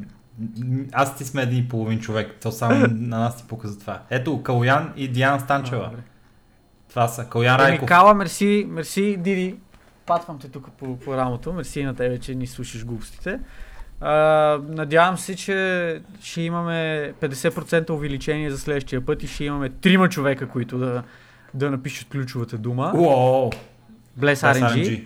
Аз 0.91 1.17
ти 1.17 1.23
сме 1.25 1.41
един 1.41 1.59
и 1.59 1.67
половин 1.67 1.99
човек. 1.99 2.35
То 2.41 2.51
само 2.51 2.87
на 2.91 3.19
нас 3.19 3.37
ти 3.37 3.43
показва 3.47 3.79
това. 3.79 4.01
Ето, 4.09 4.43
Калуян 4.43 4.93
и 4.95 5.07
Диана 5.07 5.39
Станчева. 5.39 5.91
А, 5.93 6.01
това 6.89 7.07
са. 7.07 7.25
Калян 7.25 7.59
Райков. 7.59 7.87
Кала, 7.87 8.13
мерси, 8.13 8.65
мерси, 8.69 9.17
Диди. 9.19 9.55
Патвам 10.05 10.39
те 10.39 10.49
тук 10.49 10.71
по, 10.71 10.99
по 10.99 11.17
рамото. 11.17 11.53
Мерси 11.53 11.83
на 11.83 11.95
тебе, 11.95 12.19
че 12.19 12.35
ни 12.35 12.47
слушаш 12.47 12.85
глупостите. 12.85 13.39
Надявам 14.69 15.17
се, 15.17 15.35
че 15.35 16.01
ще 16.21 16.41
имаме 16.41 17.13
50% 17.21 17.89
увеличение 17.89 18.51
за 18.51 18.57
следващия 18.57 19.05
път 19.05 19.23
и 19.23 19.27
ще 19.27 19.43
имаме 19.43 19.69
трима 19.69 20.09
човека, 20.09 20.47
които 20.47 20.77
да, 20.77 21.03
да 21.53 21.71
напишат 21.71 22.07
ключовата 22.09 22.57
дума. 22.57 22.91
Wow. 22.95 23.55
Bless 24.19 24.33
RNG. 24.33 24.73
RNG. 24.73 25.03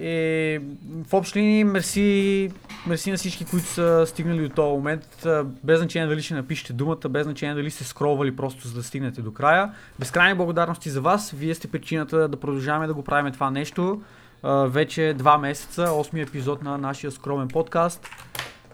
И, 0.00 0.60
в 1.08 1.14
общи 1.14 1.38
линии, 1.38 1.64
мерси, 1.64 2.50
мерси 2.86 3.10
на 3.10 3.16
всички, 3.16 3.44
които 3.44 3.66
са 3.66 4.04
стигнали 4.06 4.42
до 4.42 4.48
този 4.48 4.70
момент. 4.70 5.26
Без 5.64 5.78
значение 5.78 6.08
дали 6.08 6.22
ще 6.22 6.34
напишете 6.34 6.72
думата, 6.72 7.08
без 7.10 7.24
значение 7.24 7.54
дали 7.54 7.70
сте 7.70 7.84
скровали 7.84 8.36
просто 8.36 8.68
за 8.68 8.74
да 8.74 8.82
стигнете 8.82 9.22
до 9.22 9.32
края. 9.32 9.72
Безкрайни 9.98 10.34
благодарности 10.34 10.90
за 10.90 11.00
вас. 11.00 11.30
Вие 11.30 11.54
сте 11.54 11.68
причината 11.68 12.28
да 12.28 12.36
продължаваме 12.36 12.86
да 12.86 12.94
го 12.94 13.04
правим 13.04 13.32
това 13.32 13.50
нещо. 13.50 14.02
Вече 14.44 15.14
два 15.18 15.38
месеца, 15.38 15.86
8 15.86 16.22
епизод 16.22 16.62
на 16.62 16.78
нашия 16.78 17.10
скромен 17.10 17.48
подкаст. 17.48 18.08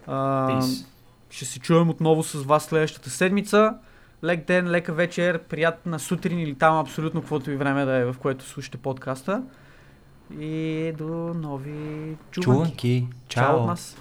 Peace. 0.08 0.86
Ще 1.30 1.44
се 1.44 1.60
чуем 1.60 1.90
отново 1.90 2.22
с 2.22 2.42
вас 2.42 2.64
следващата 2.64 3.10
седмица. 3.10 3.74
Лек 4.24 4.46
ден, 4.46 4.70
лека 4.70 4.92
вечер, 4.92 5.38
приятна 5.38 5.98
сутрин 5.98 6.38
или 6.38 6.54
там 6.54 6.78
абсолютно 6.78 7.20
каквото 7.20 7.50
и 7.50 7.56
време 7.56 7.84
да 7.84 7.92
е, 7.96 8.04
в 8.04 8.16
което 8.18 8.44
слушате 8.44 8.78
подкаста. 8.78 9.42
И 10.40 10.92
до 10.98 11.34
нови 11.34 12.16
чуванки. 12.30 12.40
Чуванки. 12.42 13.08
Чао. 13.28 13.44
Чао 13.44 13.56
от 13.56 13.66
нас. 13.66 13.96